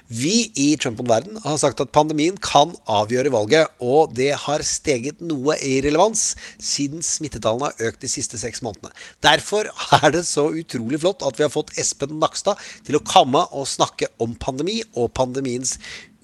Vi 0.08 0.52
i 0.56 0.68
Trump 0.80 1.02
om 1.04 1.10
verden 1.10 1.40
har 1.44 1.58
sagt 1.60 1.82
at 1.84 1.92
pandemien 1.96 2.38
kan 2.40 2.72
avgjøre 2.88 3.34
valget, 3.34 3.74
og 3.84 4.16
det 4.16 4.32
har 4.46 4.64
steget 4.64 5.20
noe 5.20 5.58
i 5.60 5.78
relevans 5.84 6.34
siden 6.56 7.04
smittetallene 7.04 7.72
har 7.72 7.92
økt 7.92 8.06
de 8.06 8.12
siste 8.12 8.40
seks 8.40 8.64
månedene. 8.64 8.94
Derfor 9.26 9.68
er 10.00 10.10
det 10.16 10.26
så 10.30 10.48
utrolig 10.56 11.02
flott 11.04 11.26
at 11.28 11.40
vi 11.40 11.48
har 11.48 11.54
fått 11.54 11.76
Espen 11.82 12.16
Nakstad 12.22 12.62
til 12.88 13.00
å 13.00 13.06
komme 13.06 13.44
og 13.52 13.68
snakke 13.68 14.12
om 14.24 14.38
pandemi 14.40 14.80
og 14.94 15.12
pandemiens 15.18 15.76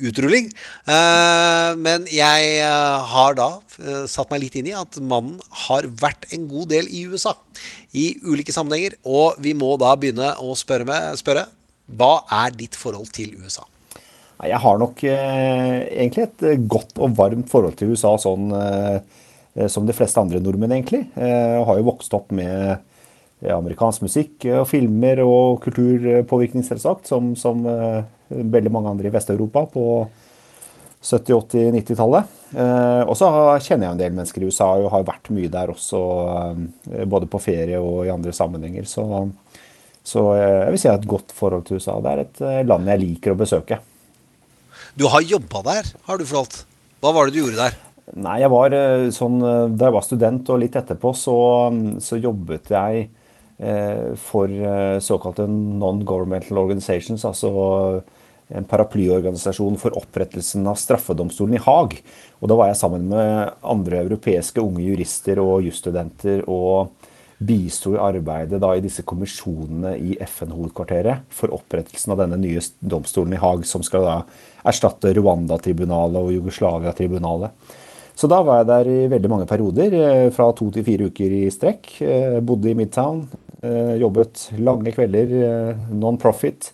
utrulling. 0.07 0.49
Eh, 0.89 1.69
men 1.81 2.07
jeg 2.11 2.51
eh, 2.61 3.11
har 3.13 3.37
da 3.37 3.49
eh, 3.81 4.03
satt 4.11 4.31
meg 4.33 4.43
litt 4.45 4.57
inn 4.59 4.71
i 4.71 4.77
at 4.77 4.99
mannen 4.99 5.39
har 5.67 5.87
vært 6.01 6.27
en 6.35 6.47
god 6.51 6.71
del 6.73 6.89
i 6.89 7.05
USA. 7.11 7.35
I 7.97 8.13
ulike 8.25 8.55
sammenhenger. 8.55 8.97
Og 9.05 9.39
vi 9.43 9.55
må 9.57 9.73
da 9.81 9.93
begynne 9.99 10.33
å 10.41 10.55
spørre, 10.59 10.87
med, 10.89 11.19
spørre 11.21 11.47
hva 11.91 12.13
er 12.45 12.53
ditt 12.55 12.77
forhold 12.79 13.11
til 13.15 13.35
USA? 13.41 13.65
Jeg 14.41 14.57
har 14.57 14.77
nok 14.81 15.03
egentlig 15.05 16.23
et 16.23 16.45
godt 16.65 16.95
og 16.97 17.11
varmt 17.19 17.51
forhold 17.51 17.75
til 17.77 17.91
USA, 17.93 18.15
sånn 18.17 18.47
som 19.69 19.85
de 19.85 19.93
fleste 19.93 20.17
andre 20.17 20.39
nordmenn, 20.41 20.71
egentlig. 20.73 21.03
Jeg 21.13 21.65
har 21.67 21.77
jo 21.77 21.85
vokst 21.85 22.15
opp 22.17 22.31
med 22.33 22.79
amerikansk 23.49 24.05
musikk 24.05 24.45
eh, 24.45 24.59
og 24.61 24.67
filmer 24.69 25.23
og 25.25 25.61
kulturpåvirkning, 25.65 26.65
selvsagt, 26.67 27.09
som, 27.09 27.33
som 27.39 27.63
eh, 27.65 28.03
veldig 28.29 28.73
mange 28.73 28.91
andre 28.93 29.09
i 29.09 29.13
Vest-Europa 29.13 29.65
på 29.73 29.85
70-, 31.01 31.33
80-, 31.33 31.71
90-tallet. 31.79 32.35
Eh, 32.53 33.03
og 33.07 33.15
så 33.17 33.31
kjenner 33.63 33.87
jeg 33.87 33.95
en 33.95 34.01
del 34.03 34.17
mennesker 34.17 34.43
i 34.43 34.51
USA 34.51 34.69
og 34.77 34.91
har 34.93 35.07
vært 35.07 35.31
mye 35.33 35.51
der 35.51 35.73
også, 35.73 36.01
eh, 36.91 37.05
både 37.09 37.29
på 37.31 37.41
ferie 37.41 37.81
og 37.81 38.03
i 38.05 38.13
andre 38.13 38.33
sammenhenger. 38.35 38.85
Så, 38.89 39.05
så 40.05 40.27
eh, 40.35 40.57
jeg 40.67 40.75
vil 40.75 40.83
si 40.83 40.89
jeg 40.89 40.95
har 40.95 41.01
et 41.01 41.13
godt 41.17 41.33
forhold 41.35 41.65
til 41.67 41.81
USA. 41.81 41.97
Det 41.97 42.11
er 42.11 42.25
et 42.25 42.43
eh, 42.45 42.65
land 42.67 42.93
jeg 42.93 43.05
liker 43.07 43.33
å 43.33 43.39
besøke. 43.41 43.81
Du 44.93 45.07
har 45.09 45.23
jobba 45.23 45.63
der, 45.65 45.95
har 46.05 46.19
du 46.19 46.27
fortalt. 46.27 46.65
Hva 47.01 47.15
var 47.15 47.25
det 47.25 47.33
du 47.33 47.41
gjorde 47.41 47.63
der? 47.63 47.79
Nei, 48.21 48.41
jeg 48.43 48.51
var 48.51 48.73
eh, 48.75 49.07
sånn 49.13 49.39
eh, 49.39 49.71
Da 49.77 49.87
jeg 49.87 49.95
var 49.95 50.05
student 50.05 50.49
og 50.51 50.61
litt 50.61 50.75
etterpå, 50.77 51.13
så, 51.17 51.35
så 52.03 52.19
jobbet 52.19 52.71
jeg 52.73 53.05
eh, 53.07 53.20
for 54.17 54.49
eh, 54.49 54.97
såkalte 54.99 55.45
non-governmental 55.47 56.57
organizations, 56.57 57.25
altså 57.25 57.51
en 58.51 58.65
paraplyorganisasjon 58.67 59.77
for 59.79 59.95
opprettelsen 59.99 60.65
av 60.67 60.79
straffedomstolen 60.79 61.55
i 61.55 61.61
Haag. 61.63 61.95
Og 62.41 62.51
da 62.51 62.57
var 62.59 62.71
jeg 62.71 62.81
sammen 62.81 63.07
med 63.11 63.53
andre 63.61 64.01
europeiske 64.03 64.63
unge 64.63 64.83
jurister 64.83 65.39
og 65.43 65.67
jusstudenter 65.69 66.43
og 66.51 66.91
bisto 67.41 67.95
i 67.95 68.01
arbeidet 68.01 68.59
da 68.61 68.73
i 68.75 68.83
disse 68.83 69.05
kommisjonene 69.07 69.95
i 69.97 70.17
FN-hovedkvarteret 70.21 71.23
for 71.33 71.53
opprettelsen 71.55 72.13
av 72.13 72.19
denne 72.21 72.37
nye 72.41 72.61
domstolen 72.79 73.33
i 73.33 73.39
Haag, 73.41 73.63
som 73.65 73.85
skal 73.85 74.05
da 74.05 74.17
erstatte 74.67 75.13
Rwanda-tribunalet 75.17 76.21
og 76.21 76.35
Jugoslavia-tribunalet. 76.35 77.55
Så 78.13 78.27
da 78.29 78.41
var 78.45 78.59
jeg 78.59 78.69
der 78.69 78.89
i 78.91 78.99
veldig 79.09 79.29
mange 79.31 79.47
perioder, 79.49 79.93
eh, 79.95 80.29
fra 80.35 80.51
to 80.53 80.69
til 80.69 80.85
fire 80.85 81.07
uker 81.09 81.31
i 81.39 81.45
strekk. 81.49 81.89
Eh, 82.01 82.39
Bodde 82.41 82.69
i 82.69 82.75
Midtown. 82.77 83.23
Eh, 83.63 83.95
Jobbet 84.01 84.49
lange 84.59 84.93
kvelder, 84.95 85.33
eh, 85.47 85.83
non-profit, 85.93 86.71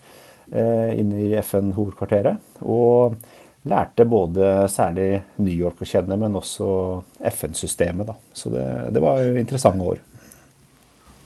eh, 0.51 0.97
inne 0.99 1.23
i 1.27 1.31
FN-hovedkvarteret. 1.41 2.61
Og 2.65 3.17
lærte 3.67 4.07
både 4.07 4.67
særlig 4.71 5.21
New 5.37 5.53
York 5.53 5.81
å 5.83 5.87
kjenne, 5.87 6.17
men 6.19 6.37
også 6.39 6.67
FN-systemet. 7.33 8.07
da. 8.07 8.17
Så 8.33 8.51
det, 8.53 8.67
det 8.95 9.03
var 9.03 9.23
interessante 9.35 9.83
år. 9.93 10.03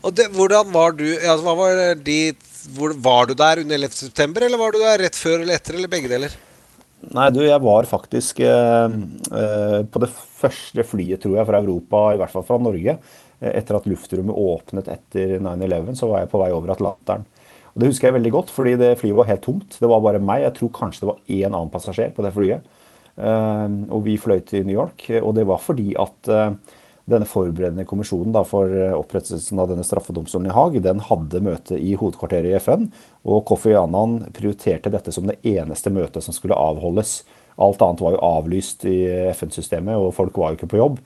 Og 0.01 0.13
det, 0.17 0.31
hvordan 0.33 0.71
var 0.73 0.95
du 0.97 1.05
altså, 1.13 1.57
var, 1.57 1.81
ditt, 2.01 2.47
hvor, 2.73 2.95
var 2.97 3.29
du 3.29 3.35
der 3.37 3.61
under 3.61 3.77
11. 3.77 3.99
september, 4.07 4.45
eller 4.47 4.57
var 4.61 4.73
du 4.73 4.81
der 4.81 5.03
rett 5.05 5.17
før 5.17 5.43
eller 5.43 5.59
etter, 5.59 5.77
eller 5.77 5.91
begge 5.91 6.09
deler? 6.09 6.33
Nei, 7.09 7.31
du, 7.33 7.41
jeg 7.41 7.61
var 7.63 7.87
faktisk 7.89 8.43
eh, 8.45 8.95
eh, 9.33 9.79
på 9.89 10.01
det 10.03 10.09
første 10.13 10.85
flyet, 10.85 11.21
tror 11.23 11.39
jeg, 11.39 11.47
fra 11.49 11.61
Europa, 11.61 12.03
i 12.13 12.19
hvert 12.21 12.33
fall 12.33 12.45
fra 12.45 12.59
Norge. 12.61 12.97
Eh, 13.41 13.57
Etter 13.57 13.79
at 13.79 13.87
luftrommet 13.89 14.37
åpnet 14.37 14.89
etter 14.91 15.39
9-11, 15.41 15.95
så 15.97 16.09
var 16.09 16.23
jeg 16.23 16.31
på 16.31 16.41
vei 16.41 16.51
over 16.53 16.75
Atlanteren. 16.75 17.25
Og 17.71 17.79
Det 17.79 17.87
husker 17.87 18.09
jeg 18.09 18.17
veldig 18.19 18.33
godt, 18.35 18.51
fordi 18.51 18.75
det 18.79 18.97
flyet 18.99 19.15
var 19.15 19.29
helt 19.29 19.45
tomt. 19.45 19.79
Det 19.79 19.87
var 19.89 20.03
bare 20.03 20.19
meg. 20.19 20.43
Jeg 20.43 20.57
tror 20.59 20.75
kanskje 20.75 21.05
det 21.05 21.11
var 21.13 21.23
én 21.31 21.55
annen 21.55 21.71
passasjer 21.71 22.11
på 22.15 22.25
det 22.25 22.33
flyet. 22.35 22.69
Eh, 23.17 23.79
og 23.89 24.05
vi 24.05 24.19
fløy 24.19 24.43
til 24.45 24.67
New 24.67 24.75
York, 24.75 25.09
og 25.21 25.35
det 25.35 25.47
var 25.47 25.63
fordi 25.63 25.95
at 25.99 26.31
eh, 26.31 26.53
denne 27.11 27.25
forberedende 27.27 27.87
kommisjonen 27.87 28.35
for 28.45 28.71
opprettelsen 28.95 29.59
av 29.59 29.71
denne 29.71 29.83
straffedomstolen 29.83 30.47
i 30.47 30.53
Haag, 30.53 30.77
den 30.83 31.01
hadde 31.03 31.41
møte 31.43 31.75
i 31.75 31.95
hovedkvarteret 31.97 32.51
i 32.51 32.59
FN. 32.61 32.85
Og 33.25 33.41
Kofi 33.49 33.73
Annan 33.75 34.19
prioriterte 34.37 34.93
dette 34.93 35.11
som 35.11 35.25
det 35.27 35.39
eneste 35.41 35.91
møtet 35.91 36.23
som 36.23 36.35
skulle 36.35 36.55
avholdes. 36.55 37.23
Alt 37.61 37.81
annet 37.83 38.03
var 38.05 38.15
jo 38.15 38.23
avlyst 38.23 38.85
i 38.87 38.99
FN-systemet, 39.33 39.97
og 39.97 40.13
folk 40.15 40.37
var 40.39 40.53
jo 40.53 40.61
ikke 40.61 40.71
på 40.71 40.79
jobb. 40.79 41.01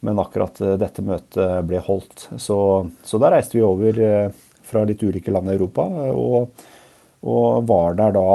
Men 0.00 0.20
akkurat 0.22 0.60
eh, 0.60 0.76
dette 0.80 1.02
møtet 1.02 1.64
ble 1.66 1.80
holdt. 1.82 2.28
Så, 2.38 2.58
så 3.04 3.20
da 3.22 3.32
reiste 3.34 3.58
vi 3.58 3.64
over 3.66 3.98
eh, 3.98 4.28
fra 4.68 4.84
litt 4.86 5.02
ulike 5.02 5.32
land 5.34 5.50
i 5.50 5.56
Europa, 5.56 5.88
eh, 6.04 6.12
og, 6.14 6.68
og 7.26 7.66
var 7.68 7.98
der 7.98 8.14
da 8.18 8.28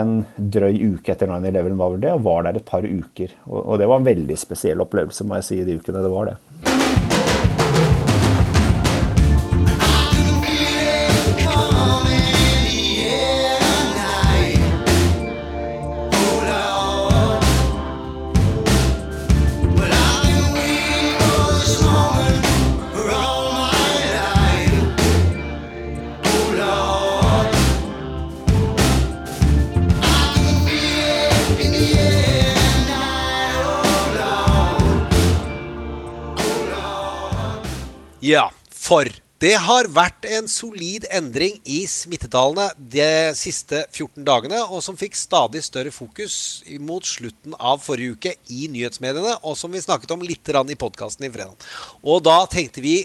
en 0.00 0.16
drøy 0.36 0.96
uke 0.96 1.12
etter 1.14 1.30
9-11 1.30 1.76
var 1.78 1.92
vel 1.92 2.00
det, 2.02 2.14
og 2.16 2.24
var 2.26 2.46
der 2.46 2.58
et 2.58 2.68
par 2.68 2.86
uker. 2.86 3.36
Og, 3.46 3.60
og 3.60 3.82
det 3.82 3.90
var 3.90 4.00
en 4.00 4.08
veldig 4.08 4.38
spesiell 4.40 4.82
opplevelse, 4.82 5.26
må 5.26 5.38
jeg 5.38 5.50
si, 5.50 5.60
de 5.68 5.78
ukene 5.78 6.02
det 6.02 6.14
var 6.14 6.32
det. 6.32 7.05
Ja, 38.26 38.48
for 38.74 39.06
det 39.38 39.52
har 39.60 39.86
vært 39.92 40.24
en 40.34 40.48
solid 40.50 41.04
endring 41.14 41.58
i 41.68 41.82
smittetallene 41.86 42.70
de 42.90 43.04
siste 43.38 43.84
14 43.92 44.24
dagene, 44.26 44.62
og 44.64 44.80
som 44.82 44.96
fikk 44.98 45.14
stadig 45.14 45.60
større 45.62 45.92
fokus 45.94 46.64
mot 46.82 47.06
slutten 47.06 47.54
av 47.54 47.84
forrige 47.84 48.16
uke 48.16 48.32
i 48.50 48.66
nyhetsmediene, 48.72 49.36
og 49.46 49.54
som 49.60 49.70
vi 49.70 49.84
snakket 49.84 50.16
om 50.16 50.24
litt 50.26 50.48
i 50.48 50.78
podkasten 50.80 51.28
i 51.28 51.30
fredag. 51.30 51.68
Og 52.02 52.24
da 52.26 52.40
tenkte 52.50 52.82
vi 52.82 52.96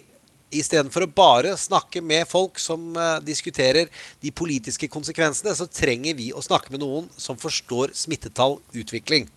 istedenfor 0.52 1.06
å 1.06 1.12
bare 1.16 1.54
snakke 1.60 2.04
med 2.04 2.28
folk 2.30 2.60
som 2.62 2.91
eh, 2.95 3.20
diskuterer 3.26 3.89
de 4.24 4.32
politiske 4.36 4.89
konsekvensene, 4.91 5.54
så 5.56 5.68
trenger 5.70 6.18
vi 6.18 6.32
å 6.34 6.43
snakke 6.43 6.74
med 6.74 6.84
noen 6.84 7.08
som 7.20 7.39
forstår 7.39 7.95
smittetallutvikling. 7.97 9.30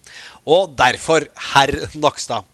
Og 0.45 0.75
derfor, 0.79 1.29
herr 1.53 1.75
Nakstad. 1.95 2.49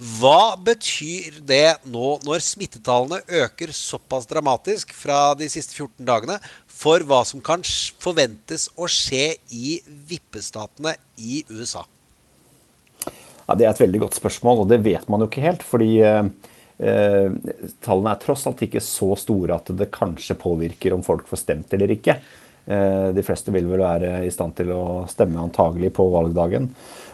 Hva 0.00 0.56
betyr 0.56 1.42
det 1.44 1.76
nå 1.92 2.14
når 2.24 2.40
smittetallene 2.40 3.20
øker 3.42 3.74
såpass 3.76 4.24
dramatisk 4.30 4.94
fra 4.96 5.34
de 5.36 5.50
siste 5.52 5.76
14 5.76 6.06
dagene, 6.08 6.38
for 6.80 7.04
hva 7.04 7.20
som 7.28 7.42
kan 7.44 7.60
forventes 8.00 8.70
å 8.80 8.88
skje 8.88 9.34
i 9.52 9.80
vippestatene 9.84 10.94
i 11.20 11.42
USA? 11.52 11.84
Ja, 13.50 13.56
Det 13.58 13.66
er 13.66 13.74
et 13.74 13.82
veldig 13.82 14.00
godt 14.06 14.16
spørsmål, 14.16 14.62
og 14.62 14.70
det 14.70 14.80
vet 14.86 15.08
man 15.10 15.20
jo 15.20 15.28
ikke 15.28 15.44
helt. 15.44 15.62
Fordi 15.66 15.98
eh, 16.06 16.22
tallene 16.80 18.12
er 18.14 18.20
tross 18.22 18.46
alt 18.48 18.62
ikke 18.64 18.80
så 18.80 19.10
store 19.20 19.58
at 19.58 19.68
det 19.76 19.90
kanskje 19.92 20.38
påvirker 20.40 20.94
om 20.96 21.02
folk 21.04 21.26
får 21.28 21.42
stemt 21.42 21.74
eller 21.76 21.92
ikke. 21.92 22.14
Eh, 22.70 23.08
de 23.16 23.22
fleste 23.26 23.52
vil 23.54 23.68
vel 23.70 23.82
være 23.82 24.20
i 24.26 24.32
stand 24.32 24.54
til 24.58 24.72
å 24.74 24.82
stemme 25.10 25.40
antagelig 25.42 25.92
på 25.96 26.06
valgdagen. 26.12 26.68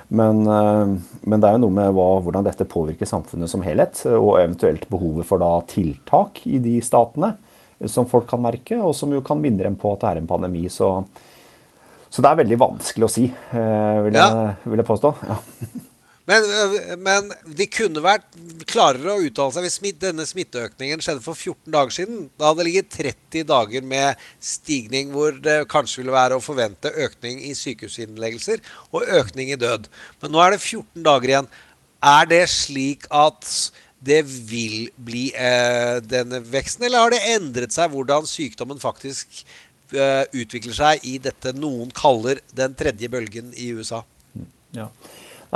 Men, 0.09 0.43
eh, 0.47 0.97
men 1.27 1.43
det 1.43 1.49
er 1.49 1.57
jo 1.57 1.65
noe 1.65 1.77
med 1.79 1.95
hva, 1.97 2.09
hvordan 2.23 2.47
dette 2.47 2.69
påvirker 2.69 3.09
samfunnet 3.09 3.51
som 3.51 3.65
helhet, 3.67 4.03
og 4.13 4.37
eventuelt 4.39 4.87
behovet 4.93 5.27
for 5.27 5.43
da 5.43 5.55
tiltak 5.71 6.45
i 6.47 6.61
de 6.63 6.77
statene 6.85 7.35
eh, 7.79 7.89
som 7.91 8.09
folk 8.11 8.29
kan 8.31 8.43
merke, 8.45 8.79
og 8.79 8.95
som 8.99 9.15
jo 9.15 9.25
kan 9.27 9.41
minne 9.43 9.65
dem 9.65 9.79
på 9.81 9.95
at 9.95 10.05
det 10.05 10.13
er 10.13 10.23
en 10.23 10.31
pandemi. 10.31 10.67
Så, 10.73 10.93
så 12.11 12.23
det 12.23 12.33
er 12.33 12.43
veldig 12.45 12.63
vanskelig 12.63 13.09
å 13.09 13.13
si, 13.17 13.29
eh, 13.31 14.01
vil 14.07 14.21
jeg, 14.21 14.57
vil 14.67 14.83
jeg 14.83 14.91
påstå. 14.95 15.15
Ja. 15.27 15.43
Men, 16.27 16.47
men 17.07 17.29
de 17.55 17.69
kunne 17.71 18.03
vært 18.03 18.25
klarere 18.67 19.13
å 19.15 19.23
uttale 19.23 19.55
seg 19.55 19.67
hvis 19.67 19.99
denne 20.03 20.25
smitteøkningen 20.27 21.03
skjedde 21.05 21.23
for 21.23 21.39
14 21.39 21.71
dager 21.71 21.95
siden. 21.95 22.25
Da 22.35 22.49
hadde 22.49 22.65
det 22.65 22.67
ligget 22.67 22.97
30 22.97 23.47
dager 23.47 23.87
med 23.87 24.25
stigning 24.43 25.13
hvor 25.15 25.37
det 25.39 25.61
kanskje 25.71 26.03
ville 26.03 26.17
være 26.17 26.39
å 26.39 26.43
forvente 26.43 26.91
økning 27.07 27.39
i 27.47 27.55
sykehusinnleggelser 27.55 28.65
og 28.91 29.07
økning 29.21 29.53
i 29.55 29.61
død. 29.61 29.87
Men 30.23 30.35
nå 30.35 30.43
er 30.43 30.57
det 30.57 30.65
14 30.65 31.07
dager 31.07 31.33
igjen. 31.33 31.51
Er 32.07 32.27
det 32.31 32.43
slik 32.51 33.07
at 33.15 33.47
det 34.07 34.25
vil 34.27 34.91
bli 35.03 35.29
eh, 35.35 35.99
denne 36.05 36.43
veksten, 36.45 36.85
eller 36.87 37.07
har 37.07 37.15
det 37.15 37.23
endret 37.37 37.75
seg 37.75 37.95
hvordan 37.95 38.27
sykdommen 38.29 38.83
faktisk 38.83 39.41
eh, 39.95 40.27
utvikler 40.37 40.77
seg 40.77 41.07
i 41.07 41.17
dette 41.23 41.55
noen 41.57 41.95
kaller 41.95 42.43
den 42.55 42.75
tredje 42.79 43.11
bølgen 43.11 43.55
i 43.57 43.71
USA? 43.79 44.03
Ja. 44.77 44.91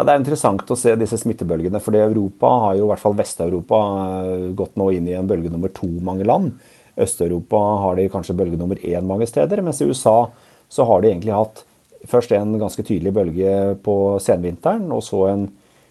Ja, 0.01 0.05
det 0.09 0.14
er 0.14 0.20
interessant 0.22 0.70
å 0.72 0.76
se 0.80 0.94
disse 0.96 1.18
smittebølgene. 1.20 1.76
fordi 1.84 1.98
Europa 2.01 2.48
har 2.62 2.76
jo, 2.78 2.86
i 2.86 2.88
hvert 2.88 3.03
fall 3.03 3.16
Vest-Europa 3.18 3.80
eh, 4.24 4.46
gått 4.57 4.78
nå 4.80 4.86
inn 4.96 5.11
i 5.11 5.12
en 5.12 5.26
bølge 5.28 5.51
nummer 5.53 5.68
to 5.76 5.90
mange 6.01 6.24
land. 6.24 6.55
Øst-Europa 6.96 7.61
har 7.82 7.98
de 7.98 8.07
kanskje 8.09 8.36
bølge 8.38 8.57
nummer 8.57 8.80
én 8.80 9.05
mange 9.05 9.28
steder. 9.28 9.61
Mens 9.61 9.82
i 9.82 9.90
USA 9.90 10.30
så 10.72 10.86
har 10.88 11.03
de 11.03 11.11
egentlig 11.11 11.36
hatt 11.36 11.61
først 12.09 12.32
en 12.32 12.57
ganske 12.57 12.80
tydelig 12.80 13.12
bølge 13.12 13.76
på 13.84 14.16
senvinteren, 14.24 14.88
og 14.88 15.05
så 15.05 15.26
en 15.34 15.46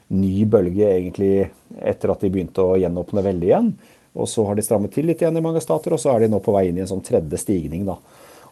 ny 0.09 0.41
bølge 0.49 0.89
egentlig 0.89 1.51
etter 1.77 2.09
at 2.09 2.25
de 2.25 2.33
begynte 2.33 2.65
å 2.65 2.79
gjenåpne 2.81 3.27
veldig 3.29 3.51
igjen. 3.51 3.73
Og 4.17 4.25
så 4.25 4.47
har 4.47 4.57
de 4.57 4.65
strammet 4.65 4.97
til 4.97 5.05
litt 5.05 5.21
igjen 5.21 5.37
i 5.37 5.45
mange 5.45 5.61
stater, 5.61 5.93
og 5.93 6.01
så 6.01 6.15
er 6.15 6.25
de 6.25 6.33
nå 6.33 6.41
på 6.41 6.57
vei 6.57 6.71
inn 6.71 6.81
i 6.81 6.87
en 6.87 6.89
sånn 6.95 7.05
tredje 7.05 7.45
stigning. 7.45 7.85
da. 7.85 7.99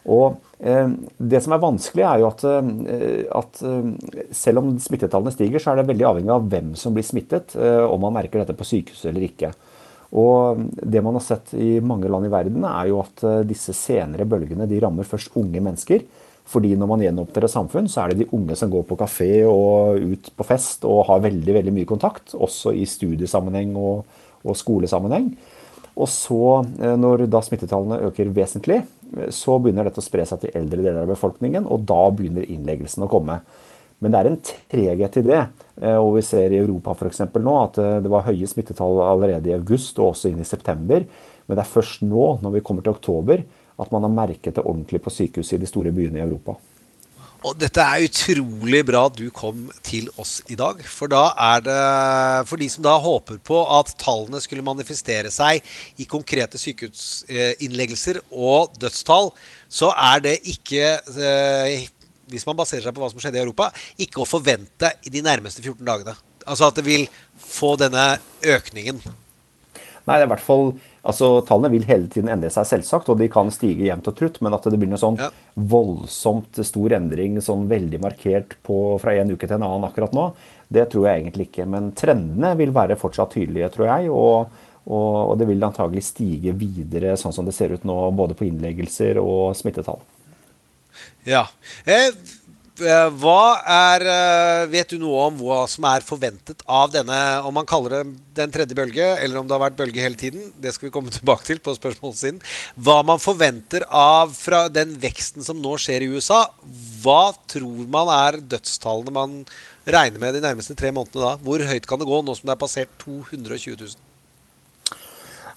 Og 0.06 0.38
Det 0.58 1.38
som 1.44 1.52
er 1.54 1.62
vanskelig, 1.62 2.02
er 2.02 2.18
jo 2.18 2.28
at, 2.32 2.42
eh, 2.42 3.24
at 3.38 3.60
eh, 3.62 3.90
selv 4.34 4.58
om 4.58 4.72
smittetallene 4.82 5.30
stiger, 5.30 5.62
så 5.62 5.70
er 5.70 5.78
det 5.78 5.90
veldig 5.92 6.06
avhengig 6.08 6.32
av 6.34 6.48
hvem 6.50 6.72
som 6.78 6.96
blir 6.96 7.06
smittet, 7.06 7.54
eh, 7.54 7.84
om 7.86 8.02
man 8.02 8.16
merker 8.16 8.42
dette 8.42 8.56
på 8.58 8.66
sykehuset 8.66 9.12
eller 9.12 9.28
ikke. 9.28 9.52
Og 10.18 10.64
Det 10.74 11.02
man 11.04 11.14
har 11.14 11.22
sett 11.22 11.52
i 11.54 11.80
mange 11.80 12.08
land 12.08 12.26
i 12.26 12.32
verden, 12.32 12.64
er 12.64 12.88
jo 12.88 13.02
at 13.02 13.22
eh, 13.22 13.44
disse 13.46 13.74
senere 13.76 14.26
bølgene 14.26 14.68
de 14.68 14.80
rammer 14.80 15.06
først 15.06 15.36
unge 15.36 15.60
mennesker. 15.60 16.02
Fordi 16.48 16.72
når 16.80 16.88
man 16.88 17.02
gjenåpner 17.04 17.44
et 17.44 17.52
samfunn, 17.52 17.88
så 17.92 18.02
er 18.02 18.08
det 18.14 18.24
de 18.24 18.32
unge 18.32 18.56
som 18.56 18.70
går 18.72 18.86
på 18.88 18.96
kafé 18.96 19.44
og 19.44 20.00
ut 20.00 20.30
på 20.32 20.46
fest 20.48 20.86
og 20.88 21.04
har 21.10 21.20
veldig 21.20 21.54
veldig 21.58 21.74
mye 21.76 21.88
kontakt, 21.88 22.32
også 22.32 22.72
i 22.72 22.86
studiesammenheng 22.88 23.76
og, 23.76 24.06
og 24.42 24.56
skolesammenheng. 24.56 25.34
Og 25.98 26.06
så, 26.06 26.64
eh, 26.78 26.96
når 26.96 27.26
da 27.30 27.40
smittetallene 27.42 28.02
øker 28.06 28.30
vesentlig, 28.34 28.82
eh, 29.16 29.30
så 29.34 29.58
begynner 29.58 29.88
dette 29.88 30.02
å 30.02 30.06
spre 30.06 30.26
seg 30.26 30.44
til 30.44 30.54
eldre 30.54 30.82
deler 30.84 31.02
av 31.02 31.10
befolkningen, 31.10 31.66
og 31.66 31.86
da 31.86 32.04
begynner 32.10 32.46
innleggelsen 32.46 33.02
å 33.02 33.10
komme. 33.10 33.40
Men 34.00 34.12
det 34.12 34.18
er 34.20 34.28
en 34.30 34.42
treghet 34.70 35.16
i 35.18 35.26
det. 35.26 35.48
eh, 35.82 35.96
Og 35.96 36.14
vi 36.14 36.22
ser 36.22 36.52
i 36.52 36.60
Europa 36.62 36.94
eksempel 36.94 37.42
nå 37.42 37.64
at 37.64 38.02
det 38.02 38.10
var 38.10 38.22
høye 38.22 38.46
smittetall 38.46 39.00
allerede 39.02 39.46
i 39.46 39.58
august 39.58 39.98
og 39.98 40.14
også 40.14 40.30
inn 40.30 40.40
i 40.40 40.44
september. 40.44 41.04
Men 41.48 41.56
det 41.56 41.64
er 41.64 41.80
først 41.80 42.02
nå, 42.02 42.40
når 42.42 42.52
vi 42.52 42.60
kommer 42.60 42.82
til 42.82 42.92
oktober, 42.92 43.44
at 43.78 43.92
man 43.92 44.02
har 44.02 44.10
merket 44.10 44.54
det 44.54 44.64
ordentlig 44.64 45.00
på 45.02 45.10
sykehuset 45.10 45.54
i 45.54 45.58
de 45.58 45.66
store 45.66 45.90
byene 45.90 46.18
i 46.18 46.26
Europa. 46.26 46.56
Og 47.46 47.54
dette 47.54 47.78
er 47.78 48.02
utrolig 48.08 48.80
bra 48.88 49.04
at 49.06 49.18
du 49.18 49.28
kom 49.34 49.68
til 49.86 50.08
oss 50.18 50.40
i 50.50 50.56
dag. 50.58 50.80
For 50.82 51.10
da 51.10 51.28
er 51.38 51.62
det 51.62 51.82
For 52.50 52.58
de 52.58 52.66
som 52.72 52.82
da 52.82 52.96
håper 52.98 53.38
på 53.38 53.60
at 53.78 53.92
tallene 54.00 54.40
skulle 54.42 54.66
manifestere 54.66 55.30
seg 55.30 55.62
i 56.02 56.08
konkrete 56.10 56.58
sykehusinnleggelser 56.58 58.20
og 58.32 58.74
dødstall, 58.82 59.30
så 59.70 59.92
er 59.94 60.24
det 60.24 60.34
ikke 60.50 60.96
eh, 60.98 61.86
Hvis 62.28 62.46
man 62.48 62.58
baserer 62.58 62.82
seg 62.84 62.96
på 62.96 63.04
hva 63.04 63.12
som 63.12 63.22
skjedde 63.22 63.38
i 63.38 63.44
Europa, 63.44 63.70
ikke 63.96 64.24
å 64.24 64.28
forvente 64.28 64.90
i 65.06 65.12
de 65.14 65.22
nærmeste 65.24 65.62
14 65.62 65.86
dagene. 65.86 66.18
Altså 66.44 66.68
at 66.68 66.76
det 66.76 66.84
vil 66.84 67.06
få 67.38 67.76
denne 67.80 68.18
økningen? 68.42 68.98
Nei, 68.98 70.16
det 70.16 70.24
er 70.24 70.26
i 70.26 70.32
hvert 70.34 70.44
fall 70.44 70.72
Altså, 71.06 71.40
Tallene 71.46 71.70
vil 71.76 71.86
hele 71.88 72.08
tiden 72.10 72.30
endre 72.32 72.50
seg, 72.52 72.66
selvsagt, 72.68 73.08
og 73.12 73.18
de 73.20 73.28
kan 73.32 73.52
stige 73.54 73.86
jevnt 73.86 74.08
og 74.10 74.16
trutt. 74.18 74.40
Men 74.44 74.56
at 74.56 74.66
det 74.66 74.78
blir 74.80 74.90
noe 74.90 75.00
sånn 75.00 75.18
voldsomt 75.54 76.60
stor 76.66 76.96
endring, 76.98 77.38
sånn 77.44 77.68
veldig 77.70 78.00
markert 78.02 78.56
på, 78.66 78.98
fra 79.02 79.14
en 79.18 79.34
uke 79.34 79.46
til 79.46 79.58
en 79.58 79.66
annen 79.68 79.88
akkurat 79.88 80.16
nå, 80.16 80.30
det 80.68 80.88
tror 80.92 81.08
jeg 81.08 81.22
egentlig 81.22 81.48
ikke. 81.48 81.68
Men 81.70 81.92
trendene 81.96 82.52
vil 82.58 82.74
være 82.76 82.98
fortsatt 83.00 83.36
tydelige, 83.36 83.70
tror 83.74 83.88
jeg. 83.92 84.12
Og, 84.12 84.60
og, 84.88 85.16
og 85.30 85.34
det 85.40 85.48
vil 85.48 85.64
antagelig 85.64 86.04
stige 86.10 86.54
videre, 86.58 87.16
sånn 87.20 87.34
som 87.36 87.48
det 87.48 87.56
ser 87.56 87.72
ut 87.76 87.86
nå, 87.88 87.98
både 88.18 88.36
på 88.36 88.48
innleggelser 88.48 89.20
og 89.22 89.56
smittetall. 89.56 90.02
Ja. 91.28 91.46
Eh, 91.84 92.10
hva 92.78 93.42
er 93.64 94.04
eh, 94.06 94.66
Vet 94.72 94.92
du 94.92 94.98
noe 95.02 95.26
om 95.28 95.38
hva 95.42 95.62
som 95.70 95.86
er 95.90 96.04
forventet 96.06 96.62
av 96.64 96.92
denne, 96.92 97.18
om 97.46 97.54
man 97.54 97.66
kaller 97.68 97.98
det 97.98 98.02
den 98.38 98.52
tredje 98.54 98.76
bølge, 98.78 99.06
eller 99.18 99.40
om 99.40 99.48
det 99.48 99.56
har 99.56 99.64
vært 99.64 99.78
bølge 99.80 100.04
hele 100.04 100.18
tiden? 100.18 100.50
Det 100.56 100.72
skal 100.74 100.88
vi 100.88 100.94
komme 100.94 101.12
tilbake 101.14 101.46
til 101.48 101.62
på 101.62 101.74
spørsmålssiden. 101.76 102.40
Hva 102.76 103.00
man 103.06 103.22
forventer 103.22 103.86
av 103.88 104.34
fra 104.36 104.66
den 104.72 104.94
veksten 105.02 105.46
som 105.46 105.60
nå 105.62 105.76
skjer 105.80 106.06
i 106.06 106.10
USA. 106.14 106.44
Hva 107.02 107.34
tror 107.50 107.86
man 107.90 108.12
er 108.14 108.42
dødstallene 108.42 109.14
man 109.14 109.40
regner 109.88 110.22
med 110.22 110.38
de 110.38 110.44
nærmeste 110.44 110.76
tre 110.78 110.92
månedene 110.94 111.24
da? 111.24 111.38
Hvor 111.42 111.64
høyt 111.70 111.88
kan 111.88 112.00
det 112.00 112.08
gå 112.08 112.22
nå 112.22 112.36
som 112.38 112.50
det 112.50 112.54
er 112.56 112.62
passert 112.66 112.94
220 113.04 113.74
000? 113.80 114.07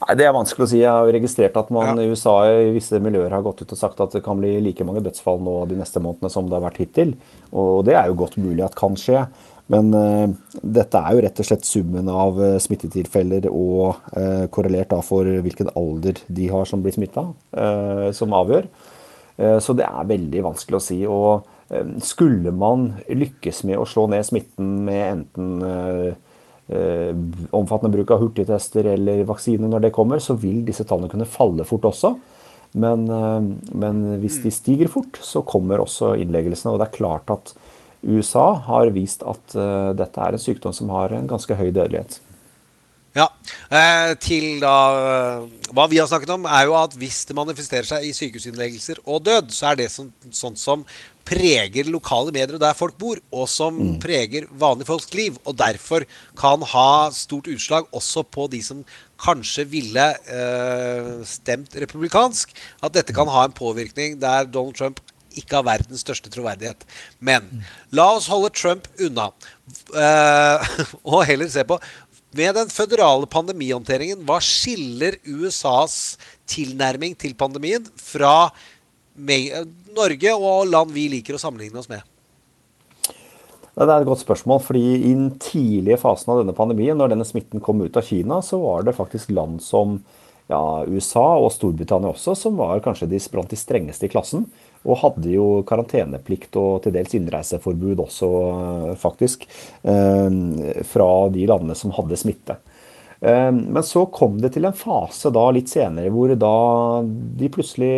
Nei, 0.01 0.15
Det 0.17 0.25
er 0.25 0.33
vanskelig 0.33 0.65
å 0.65 0.69
si. 0.71 0.81
Jeg 0.81 0.89
har 0.89 1.05
jo 1.05 1.13
registrert 1.13 1.57
at 1.59 1.69
man 1.73 1.99
i 2.01 2.07
USA 2.09 2.35
i 2.49 2.73
visse 2.73 2.97
miljøer 3.03 3.33
har 3.35 3.45
gått 3.45 3.61
ut 3.61 3.73
og 3.75 3.79
sagt 3.79 4.01
at 4.01 4.17
det 4.17 4.23
kan 4.25 4.39
bli 4.39 4.55
like 4.65 4.85
mange 4.87 5.03
dødsfall 5.05 5.41
nå 5.43 5.55
de 5.69 5.77
neste 5.77 6.01
månedene 6.01 6.33
som 6.33 6.49
det 6.49 6.57
har 6.57 6.65
vært 6.65 6.81
hittil. 6.81 7.13
Og 7.53 7.85
det 7.85 7.97
er 7.99 8.09
jo 8.09 8.17
godt 8.23 8.39
mulig 8.41 8.65
at 8.65 8.77
kan 8.77 8.97
skje. 8.97 9.27
Men 9.71 9.91
uh, 9.95 10.27
dette 10.59 10.99
er 10.99 11.15
jo 11.15 11.21
rett 11.23 11.39
og 11.39 11.47
slett 11.47 11.67
summen 11.67 12.09
av 12.11 12.39
uh, 12.41 12.57
smittetilfeller 12.59 13.47
og 13.51 14.01
uh, 14.17 14.47
korrelert 14.51 14.91
da 14.91 14.99
for 15.05 15.27
hvilken 15.45 15.71
alder 15.79 16.19
de 16.27 16.49
har 16.51 16.67
som 16.67 16.81
blir 16.83 16.95
smitta, 16.95 17.29
som 18.15 18.33
avgjør. 18.35 18.65
så 19.63 19.73
det 19.77 19.85
er 19.87 20.09
veldig 20.09 20.41
vanskelig 20.43 20.77
å 20.77 20.83
si. 20.83 20.97
Og 21.07 22.01
skulle 22.03 22.51
man 22.51 22.89
lykkes 23.07 23.63
med 23.69 23.79
å 23.79 23.87
slå 23.87 24.07
ned 24.11 24.25
smitten 24.27 24.73
med 24.87 25.03
enten 25.05 25.63
omfattende 26.71 27.91
bruk 27.93 28.11
av 28.13 28.21
hurtigtester 28.21 28.87
eller 28.93 29.25
vaksine 29.27 29.67
når 29.67 29.87
det 29.87 29.95
kommer, 29.95 30.21
så 30.23 30.37
vil 30.39 30.61
disse 30.67 30.85
tallene 30.87 31.11
kunne 31.11 31.27
falle 31.27 31.65
fort 31.67 31.89
også. 31.89 32.15
Men, 32.71 33.09
eh, 33.09 33.41
men, 33.75 34.01
hvis 34.21 34.39
de 34.43 34.51
stiger 34.53 34.91
fort, 34.91 35.19
så 35.21 35.43
kommer 35.43 35.83
også 35.83 36.15
innleggelsene. 36.21 36.73
Og 36.73 36.81
det 36.81 36.89
er 36.89 36.97
klart 36.97 37.31
at 37.33 37.53
USA 38.01 38.53
har 38.65 38.89
vist 38.95 39.21
at 39.27 39.53
uh, 39.53 39.91
dette 39.93 40.17
er 40.17 40.33
en 40.33 40.41
sykdom 40.41 40.73
som 40.73 40.89
har 40.89 41.13
en 41.13 41.27
ganske 41.29 41.53
høy 41.53 41.67
dødelighet. 41.69 42.15
Ja. 43.13 43.27
Eh, 43.67 44.13
til 44.23 44.61
da 44.61 44.73
Hva 45.75 45.85
vi 45.91 45.99
har 45.99 46.07
snakket 46.07 46.31
om, 46.33 46.47
er 46.47 46.65
jo 46.69 46.77
at 46.79 46.95
hvis 46.97 47.19
det 47.27 47.35
manifesterer 47.35 47.85
seg 47.85 48.07
i 48.07 48.13
sykehusinnleggelser 48.15 49.03
og 49.03 49.25
død, 49.27 49.51
så 49.53 49.69
er 49.69 49.81
det 49.81 49.89
sånn, 49.91 50.09
sånt 50.33 50.59
som 50.59 50.85
preger 51.27 51.89
lokale 51.91 52.33
medier 52.35 52.59
der 52.61 52.77
folk 52.77 52.97
bor, 52.99 53.19
og 53.31 53.47
som 53.49 53.77
mm. 53.77 53.93
preger 54.03 54.47
vanlige 54.51 54.89
folks 54.89 55.11
liv. 55.15 55.37
Og 55.45 55.57
derfor 55.59 56.05
kan 56.39 56.65
ha 56.73 56.91
stort 57.15 57.49
utslag 57.51 57.87
også 57.95 58.25
på 58.27 58.47
de 58.51 58.61
som 58.65 58.83
kanskje 59.21 59.67
ville 59.69 60.07
eh, 60.25 61.13
stemt 61.27 61.77
republikansk. 61.83 62.53
At 62.81 62.97
dette 62.97 63.15
kan 63.15 63.29
ha 63.31 63.45
en 63.47 63.55
påvirkning 63.57 64.19
der 64.21 64.49
Donald 64.49 64.77
Trump 64.79 65.01
ikke 65.37 65.61
har 65.61 65.67
verdens 65.67 66.03
største 66.03 66.31
troverdighet. 66.31 66.83
Men 67.23 67.47
la 67.95 68.09
oss 68.17 68.29
holde 68.31 68.51
Trump 68.55 68.89
unna. 68.99 69.29
Eh, 69.95 70.71
og 71.13 71.27
heller 71.29 71.51
se 71.51 71.65
på 71.67 71.79
med 72.37 72.55
den 72.55 72.69
føderale 72.71 73.27
pandemihåndteringen, 73.27 74.21
hva 74.23 74.37
skiller 74.43 75.17
USAs 75.27 76.15
tilnærming 76.47 77.17
til 77.19 77.35
pandemien 77.35 77.83
fra 77.99 78.51
Norge 79.15 80.33
og 80.37 80.69
land 80.71 80.93
vi 80.95 81.09
liker 81.11 81.35
å 81.35 81.41
sammenligne 81.41 81.81
oss 81.81 81.89
med? 81.91 82.01
Det 83.71 83.87
er 83.87 84.01
et 84.01 84.07
godt 84.07 84.23
spørsmål. 84.23 84.61
fordi 84.63 84.83
I 84.99 85.13
den 85.13 85.31
tidlige 85.39 85.99
fasen 86.01 86.31
av 86.33 86.41
denne 86.41 86.55
pandemien, 86.55 86.97
når 86.97 87.13
denne 87.13 87.27
smitten 87.27 87.63
kom 87.63 87.81
ut 87.81 87.97
av 87.97 88.05
Kina, 88.05 88.41
så 88.41 88.59
var 88.61 88.83
det 88.83 88.97
faktisk 88.97 89.31
land 89.31 89.61
som 89.63 90.01
ja, 90.51 90.83
USA 90.87 91.37
og 91.39 91.51
Storbritannia 91.55 92.11
også, 92.11 92.35
som 92.35 92.57
var 92.59 92.81
kanskje 92.83 93.07
de, 93.07 93.19
blant 93.31 93.49
de 93.49 93.59
strengeste 93.59 94.07
i 94.07 94.11
klassen. 94.11 94.45
Og 94.81 94.99
hadde 95.03 95.29
jo 95.31 95.61
karanteneplikt 95.67 96.57
og 96.59 96.81
til 96.83 96.95
dels 96.95 97.13
innreiseforbud 97.15 98.01
også, 98.03 98.31
faktisk, 98.99 99.45
eh, 99.83 100.83
fra 100.91 101.11
de 101.31 101.47
landene 101.47 101.77
som 101.77 101.93
hadde 101.95 102.19
smitte. 102.19 102.57
Ehm, 103.21 103.57
men 103.73 103.83
så 103.83 104.05
kom 104.09 104.39
det 104.41 104.55
til 104.55 104.65
en 104.65 104.77
fase 104.77 105.29
da 105.33 105.43
litt 105.53 105.69
senere 105.69 106.09
hvor 106.13 106.33
da 106.33 106.55
de 107.05 107.49
plutselig 107.53 107.91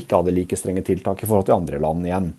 ikke 0.00 0.20
hadde 0.20 0.34
like 0.36 0.56
strenge 0.56 0.84
tiltak 0.86 1.20
i 1.20 1.28
forhold 1.28 1.50
til 1.50 1.58
andre 1.58 1.80
land 1.82 2.06
igjen. 2.08 2.30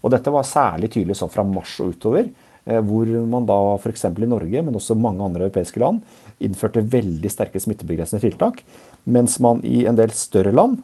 Og 0.00 0.14
dette 0.14 0.32
var 0.32 0.48
særlig 0.48 0.88
tydelig 0.94 1.18
sånn 1.18 1.32
fra 1.32 1.44
mars 1.44 1.74
og 1.84 1.92
utover, 1.92 2.30
eh, 2.64 2.80
hvor 2.80 3.10
man 3.28 3.48
da 3.48 3.58
f.eks. 3.76 4.06
i 4.08 4.30
Norge, 4.30 4.62
men 4.64 4.78
også 4.78 4.96
mange 4.96 5.26
andre 5.26 5.48
europeiske 5.48 5.82
land, 5.82 6.00
innførte 6.40 6.86
veldig 6.88 7.32
sterke 7.32 7.60
smittebegrensende 7.60 8.22
tiltak. 8.24 8.62
Mens 9.04 9.36
man 9.44 9.60
i 9.68 9.84
en 9.88 9.98
del 9.98 10.14
større 10.16 10.54
land 10.56 10.80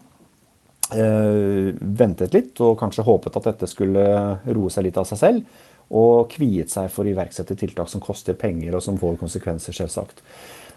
øh, 0.93 1.73
ventet 1.81 2.37
litt 2.37 2.61
og 2.61 2.77
kanskje 2.83 3.07
håpet 3.09 3.41
at 3.41 3.49
dette 3.55 3.71
skulle 3.73 4.05
roe 4.45 4.69
seg 4.73 4.85
litt 4.85 5.01
av 5.01 5.09
seg 5.09 5.23
selv. 5.23 5.65
Og 5.97 6.29
kviet 6.29 6.69
seg 6.75 6.91
for 6.93 7.07
å 7.07 7.13
iverksette 7.15 7.57
tiltak 7.57 7.89
som 7.89 8.03
koster 8.05 8.37
penger 8.37 8.77
og 8.77 8.85
som 8.85 9.01
får 9.01 9.17
konsekvenser, 9.23 9.73
selvsagt. 9.73 10.21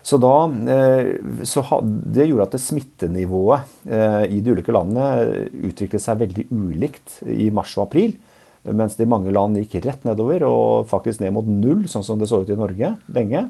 Så 0.04 0.18
da, 0.22 0.48
eh, 0.72 1.44
så 1.44 1.64
Det 1.84 2.28
gjorde 2.28 2.48
at 2.48 2.62
smittenivået 2.62 3.62
eh, 3.90 4.26
i 4.32 4.40
de 4.42 4.54
ulike 4.56 4.74
landene 4.74 5.50
utviklet 5.70 6.02
seg 6.02 6.22
veldig 6.24 6.48
ulikt 6.52 7.20
i 7.28 7.50
mars 7.52 7.76
og 7.78 7.90
april. 7.90 8.16
Mens 8.64 8.98
det 8.98 9.08
i 9.08 9.10
mange 9.10 9.32
land 9.32 9.56
gikk 9.56 9.86
rett 9.86 10.04
nedover, 10.04 10.44
og 10.44 10.90
faktisk 10.90 11.22
ned 11.24 11.34
mot 11.34 11.48
null, 11.48 11.86
sånn 11.88 12.04
som 12.04 12.20
det 12.20 12.28
så 12.28 12.42
ut 12.44 12.50
i 12.52 12.58
Norge 12.60 12.96
lenge. 13.16 13.46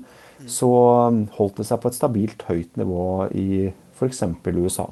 Så 0.47 0.69
holdt 1.35 1.59
det 1.59 1.65
seg 1.67 1.81
på 1.81 1.89
et 1.89 1.97
stabilt 1.97 2.45
høyt 2.47 2.77
nivå 2.79 3.27
i 3.35 3.71
f.eks. 3.97 4.23
USA. 4.45 4.85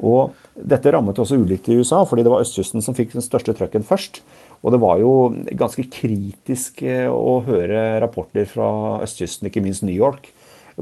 Og 0.00 0.32
dette 0.56 0.90
rammet 0.92 1.18
også 1.20 1.38
ulikt 1.38 1.68
i 1.68 1.76
USA, 1.76 2.02
fordi 2.08 2.24
det 2.24 2.32
var 2.32 2.42
østkysten 2.42 2.82
som 2.84 2.96
fikk 2.96 3.12
den 3.14 3.24
største 3.24 3.54
trøkken 3.56 3.84
først. 3.86 4.22
Og 4.64 4.74
det 4.74 4.80
var 4.82 5.00
jo 5.00 5.12
ganske 5.56 5.84
kritisk 5.92 6.82
eh, 6.84 7.06
å 7.08 7.40
høre 7.44 8.00
rapporter 8.02 8.48
fra 8.48 9.00
østkysten, 9.04 9.48
ikke 9.48 9.62
minst 9.64 9.84
New 9.84 9.96
York, 9.96 10.32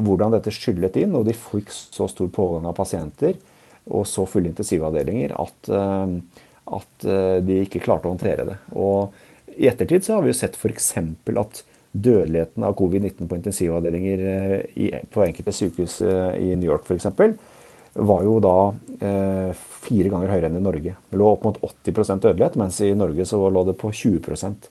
hvordan 0.04 0.34
dette 0.34 0.54
skyllet 0.54 0.98
inn. 1.00 1.16
Og 1.18 1.26
de 1.28 1.36
fikk 1.36 1.72
så 1.74 2.08
stor 2.10 2.30
pågang 2.34 2.68
av 2.70 2.76
pasienter 2.78 3.38
og 3.88 4.04
så 4.08 4.26
fulle 4.28 4.50
intensivavdelinger 4.50 5.34
at, 5.40 5.72
eh, 5.72 6.44
at 6.78 7.08
eh, 7.08 7.38
de 7.44 7.62
ikke 7.64 7.82
klarte 7.84 8.08
å 8.08 8.14
håndtere 8.14 8.46
det. 8.48 8.58
Og 8.76 9.14
i 9.58 9.68
ettertid 9.70 10.04
så 10.04 10.16
har 10.16 10.24
vi 10.24 10.32
jo 10.32 10.38
sett 10.38 10.58
f.eks. 10.58 10.92
at 10.98 11.62
dødeligheten 11.92 12.64
av 12.64 12.76
covid-19 12.78 13.28
på 13.28 13.38
intensivavdelinger 13.38 14.20
i, 14.76 14.90
på 15.10 15.24
enkelte 15.24 15.54
sykehus 15.56 16.02
i 16.04 16.52
New 16.52 16.68
York 16.68 16.84
f.eks. 16.84 17.08
var 17.98 18.26
jo 18.26 18.36
da 18.44 18.56
eh, 19.00 19.64
fire 19.88 20.12
ganger 20.12 20.34
høyere 20.34 20.50
enn 20.50 20.60
i 20.60 20.66
Norge. 20.68 20.94
Det 21.08 21.18
lå 21.18 21.32
opp 21.32 21.48
mot 21.48 21.58
80% 21.64 22.22
dødelighet, 22.26 22.60
mens 22.60 22.80
i 22.84 22.92
Norge 22.94 23.26
så 23.26 23.40
lå 23.50 23.64
det 23.70 23.78
på 23.80 23.90
20% 23.90 24.68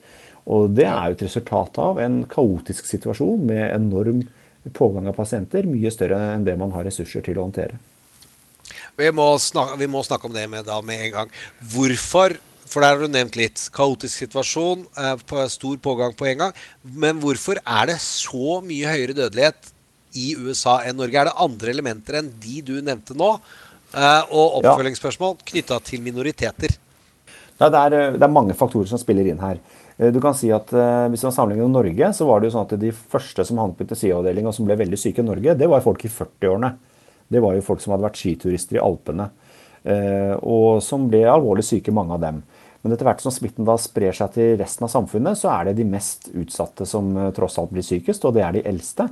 Og 0.48 0.70
det 0.78 0.86
er 0.88 1.10
jo 1.10 1.18
et 1.18 1.26
resultat 1.26 1.82
av 1.82 1.98
en 2.00 2.22
kaotisk 2.30 2.86
situasjon 2.88 3.44
med 3.50 3.66
enorm 3.66 4.22
pågang 4.74 5.08
av 5.10 5.16
pasienter 5.18 5.68
mye 5.68 5.92
større 5.94 6.18
enn 6.34 6.44
det 6.46 6.56
man 6.58 6.72
har 6.74 6.86
ressurser 6.88 7.24
til 7.24 7.38
å 7.38 7.46
håndtere. 7.46 7.78
Vi 8.98 9.08
må 9.14 9.30
snakke, 9.40 9.78
vi 9.78 9.86
må 9.90 10.02
snakke 10.02 10.26
om 10.26 10.34
det 10.34 10.44
med, 10.50 10.66
da, 10.66 10.80
med 10.82 11.06
en 11.06 11.14
gang. 11.14 11.34
Hvorfor 11.72 12.34
for 12.68 12.84
der 12.84 12.94
har 12.94 13.00
du 13.00 13.08
nevnt 13.08 13.38
litt. 13.38 13.62
Kaotisk 13.72 14.24
situasjon, 14.24 14.86
eh, 15.00 15.46
stor 15.48 15.76
pågang 15.80 16.14
på 16.14 16.26
en 16.28 16.38
gang. 16.38 16.52
Men 16.84 17.20
hvorfor 17.20 17.56
er 17.64 17.86
det 17.86 17.98
så 18.00 18.60
mye 18.60 18.90
høyere 18.92 19.16
dødelighet 19.16 19.72
i 20.14 20.34
USA 20.36 20.82
enn 20.84 20.96
Norge? 20.96 21.16
Er 21.16 21.24
det 21.30 21.38
andre 21.38 21.70
elementer 21.70 22.20
enn 22.20 22.28
de 22.40 22.60
du 22.60 22.82
nevnte 22.82 23.16
nå? 23.16 23.40
Eh, 23.94 24.22
og 24.28 24.60
oppfølgingsspørsmål 24.60 25.38
knytta 25.48 25.80
til 25.80 26.02
minoriteter? 26.04 26.76
Ja, 27.58 27.68
det, 27.74 27.78
er, 27.78 28.14
det 28.14 28.22
er 28.22 28.30
mange 28.30 28.54
faktorer 28.54 28.86
som 28.86 29.00
spiller 29.00 29.26
inn 29.26 29.40
her. 29.42 29.58
Eh, 29.98 30.12
du 30.14 30.20
kan 30.22 30.36
si 30.38 30.50
at 30.54 30.70
uh, 30.74 31.08
Hvis 31.10 31.24
man 31.26 31.34
sammenligner 31.34 31.66
med 31.66 31.74
Norge, 31.74 32.12
så 32.14 32.28
var 32.28 32.40
det 32.40 32.48
jo 32.48 32.54
sånn 32.54 32.68
at 32.68 32.76
de 32.78 32.92
første 32.94 33.44
som 33.44 33.58
havnet 33.58 33.80
på 33.80 34.12
og 34.14 34.54
som 34.54 34.68
ble 34.68 34.78
veldig 34.78 35.00
syke 35.00 35.24
i 35.24 35.26
Norge, 35.26 35.56
det 35.58 35.68
var 35.70 35.82
folk 35.82 36.04
i 36.06 36.12
40-årene. 36.12 36.72
Det 37.28 37.42
var 37.42 37.56
jo 37.56 37.66
folk 37.66 37.82
som 37.82 37.92
hadde 37.92 38.06
vært 38.06 38.20
skiturister 38.20 38.78
i 38.78 38.82
Alpene. 38.82 39.28
Og 40.48 40.80
som 40.82 41.04
ble 41.10 41.20
alvorlig 41.28 41.64
syke, 41.64 41.92
mange 41.94 42.16
av 42.16 42.22
dem. 42.22 42.38
Men 42.80 42.94
etter 42.94 43.04
hvert 43.04 43.20
som 43.20 43.34
smitten 43.34 43.66
da 43.68 43.76
sprer 43.80 44.16
seg 44.16 44.32
til 44.32 44.54
resten 44.60 44.86
av 44.86 44.92
samfunnet, 44.92 45.36
så 45.36 45.50
er 45.52 45.68
det 45.68 45.78
de 45.80 45.86
mest 45.88 46.30
utsatte 46.32 46.86
som 46.88 47.10
tross 47.36 47.58
alt 47.60 47.74
blir 47.74 47.84
sykest, 47.84 48.24
og 48.24 48.36
det 48.36 48.44
er 48.46 48.56
de 48.56 48.64
eldste. 48.70 49.08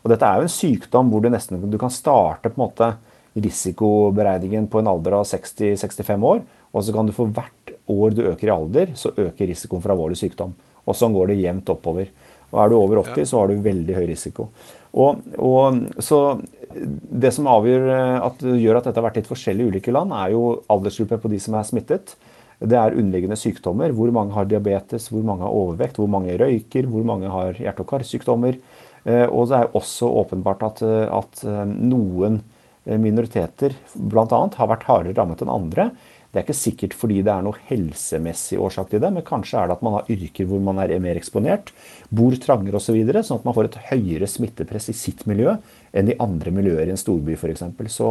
Og 0.00 0.12
dette 0.12 0.24
er 0.24 0.40
jo 0.40 0.48
en 0.48 0.54
sykdom 0.54 1.12
hvor 1.12 1.24
du 1.24 1.28
nesten 1.32 1.60
du 1.68 1.78
kan 1.80 1.92
starte 1.92 2.48
på 2.48 2.56
en 2.56 2.64
måte 2.64 2.92
risikoberegningen 3.38 4.70
på 4.72 4.80
en 4.80 4.90
alder 4.94 5.18
av 5.20 5.26
60-65 5.28 6.24
år, 6.30 6.44
og 6.72 6.84
så 6.84 6.94
kan 6.94 7.08
du 7.08 7.14
for 7.16 7.30
hvert 7.36 7.77
år 7.88 8.16
du 8.16 8.24
øker 8.30 8.50
i 8.50 8.54
alder, 8.54 8.94
så 8.98 9.12
øker 9.16 9.50
risikoen 9.50 9.84
for 9.84 9.94
alvorlig 9.94 10.18
sykdom. 10.20 10.54
Og 10.88 10.96
sånn 10.96 11.14
går 11.16 11.32
det 11.32 11.40
jevnt 11.42 11.72
oppover. 11.72 12.08
Og 12.48 12.60
er 12.62 12.70
du 12.70 12.78
over 12.78 13.02
80, 13.02 13.28
så 13.28 13.42
har 13.42 13.50
du 13.50 13.64
veldig 13.64 13.96
høy 13.96 14.06
risiko. 14.08 14.48
Og, 14.96 15.20
og, 15.36 15.82
så 16.02 16.40
Det 16.68 17.30
som 17.34 17.48
avgjør 17.50 17.86
eh, 17.92 18.16
at, 18.24 18.42
gjør 18.62 18.78
at 18.78 18.88
dette 18.88 19.00
har 19.00 19.06
vært 19.08 19.20
litt 19.20 19.30
forskjellig 19.30 19.66
i 19.66 19.70
ulike 19.72 19.92
land, 19.92 20.12
er 20.16 20.32
jo 20.34 20.42
aldersgruppe 20.72 21.20
på 21.22 21.30
de 21.32 21.40
som 21.42 21.56
er 21.58 21.66
smittet. 21.68 22.14
Det 22.58 22.76
er 22.76 22.96
underliggende 22.96 23.38
sykdommer. 23.38 23.92
Hvor 23.96 24.12
mange 24.14 24.36
har 24.36 24.48
diabetes, 24.48 25.08
hvor 25.12 25.24
mange 25.26 25.44
har 25.46 25.56
overvekt, 25.56 26.00
hvor 26.00 26.10
mange 26.12 26.36
røyker, 26.40 26.88
hvor 26.90 27.04
mange 27.08 27.30
har 27.32 27.58
hjerte- 27.60 27.84
og 27.84 27.90
karsykdommer. 27.92 28.60
Eh, 29.04 29.26
og 29.26 29.50
det 29.50 29.60
er 29.60 29.74
også 29.78 30.08
åpenbart 30.22 30.64
at, 30.70 30.84
at 31.20 31.44
noen 31.68 32.40
minoriteter 32.88 33.74
bl.a. 33.92 34.24
har 34.56 34.70
vært 34.70 34.86
hardere 34.88 35.16
rammet 35.18 35.44
enn 35.44 35.52
andre. 35.52 35.90
Det 36.28 36.40
er 36.40 36.44
ikke 36.44 36.56
sikkert 36.58 36.94
fordi 36.98 37.22
det 37.24 37.32
er 37.32 37.44
noe 37.44 37.56
helsemessig 37.70 38.58
årsak 38.60 38.90
til 38.92 39.00
det, 39.00 39.10
men 39.14 39.24
kanskje 39.24 39.62
er 39.62 39.70
det 39.70 39.78
at 39.78 39.84
man 39.86 39.96
har 39.96 40.10
yrker 40.12 40.48
hvor 40.48 40.60
man 40.64 40.80
er 40.82 40.92
mer 41.00 41.16
eksponert, 41.16 41.72
bor 42.12 42.36
trangere 42.36 42.76
osv., 42.76 42.90
så 42.90 42.96
videre, 42.98 43.22
sånn 43.24 43.40
at 43.40 43.46
man 43.48 43.56
får 43.56 43.70
et 43.70 43.78
høyere 43.88 44.28
smittepress 44.28 44.90
i 44.92 44.96
sitt 44.96 45.24
miljø 45.30 45.56
enn 45.96 46.12
i 46.12 46.18
andre 46.20 46.52
miljøer 46.52 46.84
i 46.84 46.92
en 46.92 47.00
storby 47.00 47.38
f.eks. 47.38 47.64
Så 47.94 48.10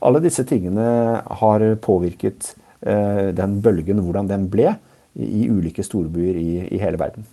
alle 0.00 0.22
disse 0.24 0.46
tingene 0.48 0.86
har 1.42 1.66
påvirket 1.84 2.54
eh, 2.80 3.28
den 3.36 3.60
bølgen, 3.60 4.00
hvordan 4.06 4.30
den 4.30 4.48
ble, 4.52 4.72
i, 5.20 5.44
ulike 5.50 5.84
storbyer 5.84 6.38
i 6.40 6.80
hele 6.80 7.00
verden. 7.00 7.26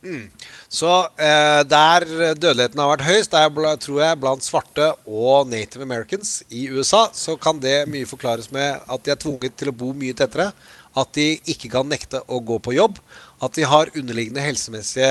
Mm. 0.00 0.30
Så 0.72 0.90
eh, 1.20 1.60
der 1.68 2.06
dødeligheten 2.34 2.80
har 2.80 2.90
vært 2.94 3.04
høyest, 3.04 3.34
der 3.34 3.80
tror 3.82 4.00
jeg 4.00 4.20
blant 4.20 4.44
svarte 4.44 4.92
og 5.04 5.50
native 5.50 5.84
americans 5.84 6.40
i 6.48 6.68
USA, 6.72 7.08
så 7.12 7.36
kan 7.36 7.60
det 7.60 7.84
mye 7.90 8.08
forklares 8.08 8.48
med 8.54 8.80
at 8.80 9.04
de 9.04 9.12
er 9.12 9.20
tvunget 9.20 9.58
til 9.60 9.72
å 9.72 9.76
bo 9.76 9.92
mye 9.92 10.16
tettere. 10.16 10.50
At 10.98 11.12
de 11.14 11.36
ikke 11.46 11.68
kan 11.70 11.86
nekte 11.86 12.18
å 12.26 12.40
gå 12.42 12.56
på 12.58 12.74
jobb. 12.74 12.96
At 13.40 13.54
de 13.54 13.62
har 13.68 13.92
underliggende 13.94 14.42
helsemessige 14.42 15.06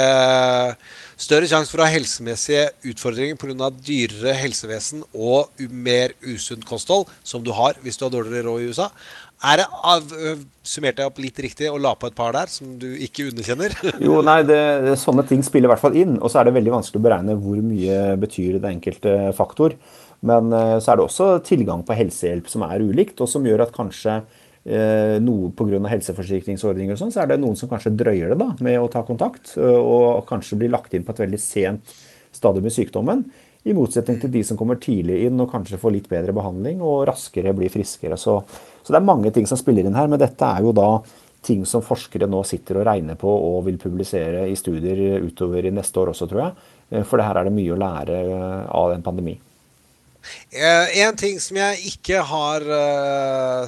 Større 1.19 1.47
sjanse 1.51 1.71
for 1.71 1.81
å 1.81 1.87
ha 1.87 1.91
helsemessige 1.91 2.69
utfordringer 2.91 3.35
pga. 3.39 3.69
dyrere 3.71 4.35
helsevesen 4.39 5.01
og 5.13 5.49
mer 5.69 6.13
usunt 6.21 6.63
kosthold, 6.67 7.07
som 7.23 7.43
du 7.43 7.51
har 7.51 7.75
hvis 7.83 7.97
du 7.97 8.05
har 8.05 8.13
dårligere 8.13 8.47
råd 8.47 8.61
i 8.61 8.69
USA. 8.71 8.89
Er 9.39 9.61
det 9.61 9.67
av, 9.71 10.09
Summerte 10.67 11.03
jeg 11.03 11.09
opp 11.09 11.21
litt 11.23 11.37
riktig 11.39 11.69
og 11.71 11.79
la 11.79 11.93
på 11.95 12.09
et 12.09 12.17
par 12.17 12.33
der 12.35 12.51
som 12.51 12.73
du 12.81 12.89
ikke 12.91 13.29
underkjenner? 13.29 13.75
jo, 14.05 14.19
nei, 14.25 14.41
det, 14.47 14.97
Sånne 14.99 15.23
ting 15.29 15.45
spiller 15.45 15.69
i 15.69 15.73
hvert 15.73 15.83
fall 15.83 15.95
inn. 15.99 16.17
Og 16.19 16.27
så 16.31 16.41
er 16.41 16.49
det 16.49 16.57
veldig 16.57 16.75
vanskelig 16.75 16.99
å 16.99 17.05
beregne 17.07 17.37
hvor 17.39 17.61
mye 17.63 18.01
betyr 18.19 18.59
det 18.59 18.73
enkelte 18.73 19.15
faktor. 19.37 19.77
Men 20.27 20.51
så 20.51 20.91
er 20.91 20.99
det 20.99 21.05
også 21.05 21.29
tilgang 21.47 21.85
på 21.87 21.95
helsehjelp 21.95 22.49
som 22.51 22.65
er 22.67 22.83
ulikt, 22.83 23.21
og 23.23 23.31
som 23.31 23.45
gjør 23.47 23.63
at 23.63 23.71
kanskje 23.71 24.17
eh, 24.19 25.15
noe 25.23 25.53
pga. 25.55 25.79
helseforsikringsordninger 25.93 26.97
og 26.97 26.99
sånn, 26.99 27.13
så 27.15 27.23
er 27.23 27.31
det 27.31 27.39
noen 27.39 27.55
som 27.55 27.71
kanskje 27.71 27.95
drøyer 27.95 28.33
det 28.33 28.41
da 28.41 28.49
med 28.59 28.75
å 28.81 28.89
ta 28.91 29.05
kontakt, 29.07 29.55
og 29.55 30.25
kanskje 30.27 30.59
blir 30.59 30.73
lagt 30.75 30.91
inn 30.91 31.07
på 31.07 31.15
et 31.15 31.23
veldig 31.23 31.39
sent 31.39 31.95
stadium 32.35 32.67
i 32.67 32.73
sykdommen. 32.75 33.23
I 33.67 33.75
motsetning 33.75 34.19
til 34.21 34.31
de 34.31 34.41
som 34.47 34.57
kommer 34.59 34.79
tidlig 34.79 35.25
inn 35.27 35.39
og 35.43 35.49
kanskje 35.51 35.79
får 35.81 35.91
litt 35.91 36.11
bedre 36.11 36.35
behandling 36.35 36.79
og 36.83 37.03
raskere 37.09 37.51
blir 37.55 37.71
friskere. 37.73 38.15
Så, 38.19 38.37
så, 38.89 38.95
det 38.95 39.03
er 39.03 39.05
mange 39.05 39.29
ting 39.35 39.45
som 39.45 39.59
spiller 39.59 39.85
inn 39.85 39.97
her, 39.97 40.07
men 40.09 40.17
dette 40.17 40.47
er 40.49 40.65
jo 40.65 40.73
da 40.73 40.87
ting 41.45 41.61
som 41.69 41.83
forskere 41.85 42.25
nå 42.27 42.41
sitter 42.43 42.81
og 42.81 42.87
regner 42.89 43.15
på 43.19 43.29
og 43.29 43.61
vil 43.67 43.77
publisere 43.79 44.47
i 44.49 44.57
studier 44.57 45.21
utover 45.21 45.69
i 45.69 45.71
neste 45.71 46.01
år 46.01 46.09
også, 46.11 46.25
tror 46.25 46.41
jeg. 46.41 47.05
For 47.05 47.21
det 47.21 47.27
her 47.29 47.37
er 47.37 47.47
det 47.47 47.53
mye 47.53 47.75
å 47.75 47.79
lære 47.79 48.17
av 48.65 48.95
en 48.95 49.05
pandemi. 49.05 49.37
En 50.49 51.15
ting 51.21 51.37
som 51.39 51.61
jeg 51.61 51.93
ikke 51.93 52.25
har 52.27 52.65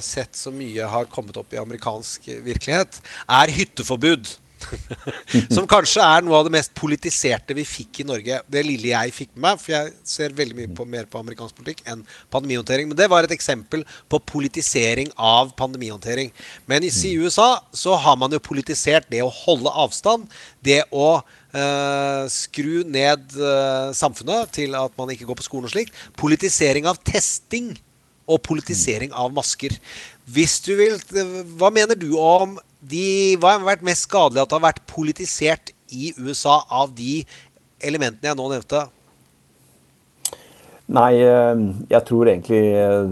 sett 0.04 0.36
så 0.36 0.52
mye 0.52 0.90
har 0.90 1.08
kommet 1.14 1.38
opp 1.40 1.54
i 1.54 1.62
amerikansk 1.62 2.28
virkelighet, 2.44 2.98
er 3.30 3.54
hytteforbud. 3.56 4.34
som 5.56 5.66
kanskje 5.68 6.04
er 6.04 6.24
noe 6.24 6.38
av 6.38 6.48
det 6.48 6.54
mest 6.54 6.72
politiserte 6.78 7.56
vi 7.56 7.64
fikk 7.68 8.02
i 8.02 8.06
Norge. 8.08 8.40
Det 8.50 8.64
lille 8.66 8.92
jeg 8.92 9.14
fikk 9.16 9.32
med 9.34 9.44
meg, 9.46 9.60
for 9.62 9.74
jeg 9.74 9.92
ser 10.14 10.36
veldig 10.38 10.58
mye 10.58 10.72
på, 10.76 10.86
mer 10.88 11.10
på 11.10 11.20
amerikansk 11.20 11.58
politikk 11.58 11.84
enn 11.90 12.06
pandemihåndtering. 12.32 12.90
Men 12.90 12.98
det 12.98 13.10
var 13.12 13.26
et 13.26 13.34
eksempel 13.34 13.84
på 14.12 14.22
politisering 14.32 15.12
av 15.16 15.54
pandemihåndtering. 15.58 16.32
Men 16.70 16.86
i 16.86 16.92
USA 17.18 17.54
så 17.76 17.98
har 17.98 18.18
man 18.20 18.32
jo 18.32 18.42
politisert 18.42 19.08
det 19.12 19.22
å 19.24 19.32
holde 19.42 19.72
avstand, 19.84 20.28
det 20.64 20.82
å 20.90 21.14
Uh, 21.52 22.24
skru 22.32 22.80
ned 22.88 23.34
uh, 23.36 23.92
samfunnet 23.92 24.48
til 24.56 24.72
at 24.72 24.94
man 24.96 25.10
ikke 25.12 25.26
går 25.28 25.36
på 25.36 25.44
skolen 25.44 25.66
og 25.68 25.74
slikt. 25.74 25.98
Politisering 26.16 26.86
av 26.88 26.96
testing 27.04 27.74
og 28.24 28.40
politisering 28.46 29.12
av 29.12 29.32
masker. 29.34 29.74
Hvis 30.30 30.60
du 30.62 30.74
vil, 30.78 30.98
Hva 31.58 31.72
mener 31.74 31.98
du 31.98 32.14
om 32.18 32.58
de, 32.82 33.36
hva 33.38 33.56
har 33.56 33.66
vært 33.66 33.86
mest 33.86 34.08
skadelig 34.08 34.42
at 34.42 34.50
det 34.50 34.58
har 34.58 34.64
vært 34.64 34.82
politisert 34.90 35.70
i 35.94 36.10
USA 36.18 36.62
av 36.66 36.90
de 36.96 37.22
elementene 37.82 38.32
jeg 38.32 38.38
nå 38.38 38.48
nevnte? 38.50 38.80
Nei, 40.92 41.12
jeg 41.14 42.02
tror 42.08 42.28
egentlig 42.28 42.60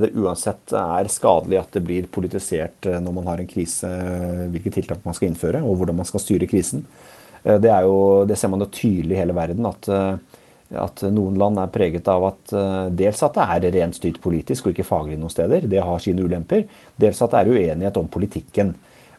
det 0.02 0.10
uansett 0.18 0.74
er 0.76 1.10
skadelig 1.12 1.60
at 1.60 1.76
det 1.76 1.84
blir 1.86 2.08
politisert 2.12 2.88
når 2.90 3.14
man 3.14 3.30
har 3.30 3.40
en 3.40 3.48
krise, 3.48 3.88
hvilke 4.52 4.72
tiltak 4.74 5.06
man 5.06 5.16
skal 5.16 5.30
innføre 5.30 5.62
og 5.62 5.78
hvordan 5.78 6.00
man 6.02 6.08
skal 6.08 6.22
styre 6.22 6.50
krisen. 6.50 6.82
Det, 7.40 7.70
jo, 7.86 8.26
det 8.28 8.36
ser 8.36 8.50
man 8.52 8.66
jo 8.66 8.68
tydelig 8.74 9.16
i 9.16 9.22
hele 9.22 9.36
verden. 9.38 9.70
at 9.70 9.86
at 10.78 11.02
noen 11.10 11.38
land 11.40 11.58
er 11.58 11.72
preget 11.74 12.06
av 12.10 12.28
at 12.28 12.52
dels 12.94 13.22
at 13.26 13.34
det 13.34 13.46
er 13.46 13.72
rent 13.74 13.96
styrt 13.98 14.20
politisk 14.22 14.68
og 14.68 14.74
ikke 14.74 14.86
faglig 14.86 15.16
noen 15.18 15.32
steder. 15.32 15.66
Det 15.66 15.82
har 15.82 16.02
sine 16.02 16.22
ulemper. 16.22 16.62
Dels 17.00 17.18
at 17.24 17.34
det 17.34 17.40
er 17.40 17.50
uenighet 17.50 17.98
om 17.98 18.06
politikken. 18.12 18.74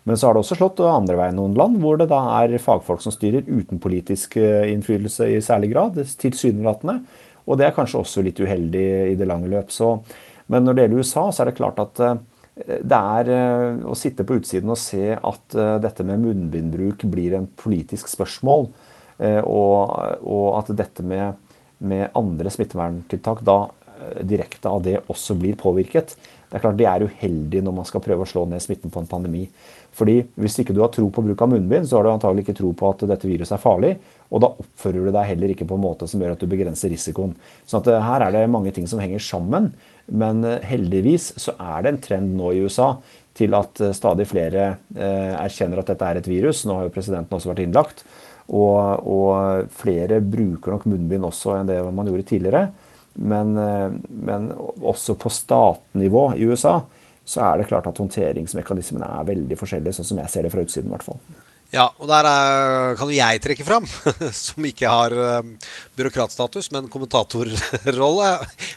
Men 0.07 0.17
så 0.17 0.27
har 0.27 0.33
det 0.33 0.41
også 0.41 0.57
slått 0.57 0.79
andre 0.85 1.17
veien 1.19 1.35
noen 1.37 1.57
land, 1.59 1.75
hvor 1.83 1.99
det 1.99 2.07
da 2.09 2.21
er 2.39 2.55
fagfolk 2.61 3.03
som 3.03 3.13
styrer 3.13 3.45
uten 3.45 3.81
politisk 3.83 4.39
innflytelse 4.39 5.27
i 5.29 5.41
særlig 5.45 5.73
grad, 5.75 5.99
tilsynelatende. 6.23 7.01
Og 7.45 7.59
det 7.59 7.67
er 7.67 7.75
kanskje 7.75 7.99
også 8.01 8.23
litt 8.25 8.39
uheldig 8.41 8.87
i 9.11 9.17
det 9.19 9.27
lange 9.29 9.51
løp. 9.51 9.69
Men 10.51 10.65
når 10.65 10.77
det 10.77 10.85
gjelder 10.85 11.03
USA, 11.03 11.27
så 11.29 11.43
er 11.43 11.51
det 11.51 11.59
klart 11.59 11.81
at 11.83 12.01
det 12.61 12.97
er 12.97 13.29
å 13.87 13.93
sitte 13.97 14.25
på 14.27 14.39
utsiden 14.41 14.73
og 14.73 14.79
se 14.79 15.13
at 15.15 15.59
dette 15.83 16.05
med 16.05 16.21
munnbindbruk 16.23 17.05
blir 17.11 17.37
en 17.37 17.47
politisk 17.47 18.09
spørsmål, 18.11 18.67
og, 19.45 19.93
og 20.25 20.47
at 20.57 20.73
dette 20.77 21.05
med, 21.05 21.37
med 21.81 22.09
andre 22.17 22.53
smitteverntiltak 22.53 23.41
da 23.45 23.59
direkte 24.25 24.69
av 24.69 24.81
det 24.83 24.99
også 25.11 25.35
blir 25.37 25.57
påvirket. 25.59 26.15
Det 26.49 26.57
er 26.57 26.63
klart 26.65 26.79
det 26.79 26.87
er 26.89 27.05
uheldig 27.05 27.61
når 27.63 27.75
man 27.77 27.87
skal 27.87 28.03
prøve 28.03 28.25
å 28.25 28.29
slå 28.29 28.43
ned 28.49 28.63
smitten 28.63 28.91
på 28.91 28.99
en 28.99 29.07
pandemi. 29.07 29.45
Fordi 29.95 30.17
Hvis 30.35 30.57
ikke 30.59 30.73
du 30.75 30.81
har 30.81 30.91
tro 30.91 31.07
på 31.11 31.23
bruk 31.23 31.41
av 31.43 31.51
munnbind, 31.51 31.87
så 31.87 31.97
har 31.97 32.07
du 32.07 32.11
antagelig 32.11 32.45
ikke 32.45 32.57
tro 32.59 32.71
på 32.75 32.89
at 32.91 33.05
dette 33.07 33.27
viruset 33.27 33.55
er 33.55 33.63
farlig. 33.63 33.93
Og 34.31 34.43
da 34.43 34.51
oppfører 34.51 35.07
du 35.07 35.11
deg 35.15 35.29
heller 35.29 35.53
ikke 35.53 35.67
på 35.67 35.77
en 35.77 35.83
måte 35.83 36.07
som 36.07 36.21
gjør 36.21 36.35
at 36.35 36.43
du 36.43 36.47
begrenser 36.51 36.91
risikoen. 36.91 37.33
Så 37.67 37.79
at 37.79 37.89
her 37.91 38.27
er 38.27 38.35
det 38.35 38.45
mange 38.51 38.71
ting 38.75 38.87
som 38.87 38.99
henger 39.03 39.23
sammen. 39.23 39.71
Men 40.11 40.43
heldigvis 40.43 41.33
så 41.39 41.55
er 41.59 41.83
det 41.83 41.93
en 41.93 42.03
trend 42.03 42.35
nå 42.39 42.51
i 42.51 42.63
USA 42.65 42.93
til 43.37 43.55
at 43.55 43.79
stadig 43.95 44.27
flere 44.27 44.73
erkjenner 44.91 45.79
at 45.79 45.91
dette 45.93 46.07
er 46.07 46.19
et 46.19 46.31
virus. 46.31 46.65
Nå 46.67 46.79
har 46.79 46.87
jo 46.87 46.95
presidenten 46.95 47.37
også 47.37 47.53
vært 47.53 47.63
innlagt. 47.63 48.03
Og, 48.51 49.07
og 49.07 49.69
flere 49.79 50.19
bruker 50.19 50.75
nok 50.75 50.87
munnbind 50.91 51.27
også 51.27 51.55
enn 51.57 51.69
det 51.69 51.77
man 51.95 52.09
gjorde 52.11 52.27
tidligere. 52.33 52.65
Men, 53.21 53.53
men 53.55 54.49
også 54.55 55.17
på 55.19 55.31
statnivå 55.31 56.25
i 56.39 56.45
USA 56.47 56.77
så 57.27 57.45
er 57.45 57.61
det 57.61 57.69
klart 57.69 57.87
at 57.87 57.99
håndteringsmekanismene 58.01 59.07
er 59.19 59.27
veldig 59.29 59.57
forskjellige, 59.59 59.99
sånn 59.99 60.09
som 60.11 60.21
jeg 60.23 60.33
ser 60.33 60.47
det 60.47 60.51
fra 60.53 60.63
utsiden. 60.65 60.89
I 60.89 60.95
hvert 60.95 61.07
fall. 61.07 61.19
Ja, 61.71 61.85
og 62.03 62.09
der 62.09 62.27
er, 62.27 62.97
kan 62.99 63.07
jo 63.07 63.15
jeg 63.15 63.39
trekke 63.43 63.63
fram, 63.63 63.85
som 64.45 64.65
ikke 64.67 64.89
har 64.91 65.13
um, 65.39 65.53
byråkratstatus, 65.95 66.67
men 66.75 66.89
kommentatorrolle, 66.91 68.31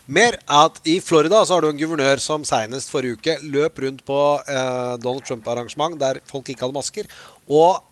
mer 0.07 0.39
at 0.47 0.79
i 0.87 1.01
Florida 1.03 1.41
så 1.43 1.57
har 1.57 1.64
du 1.64 1.72
en 1.72 1.81
guvernør 1.81 2.22
som 2.22 2.47
senest 2.47 2.93
forrige 2.95 3.18
uke 3.18 3.35
løp 3.51 3.83
rundt 3.83 4.05
på 4.07 4.20
uh, 4.39 4.95
Donald 5.03 5.27
Trump-arrangement 5.27 5.99
der 5.99 6.22
folk 6.31 6.53
ikke 6.53 6.68
hadde 6.68 6.79
masker, 6.79 7.11
og 7.51 7.83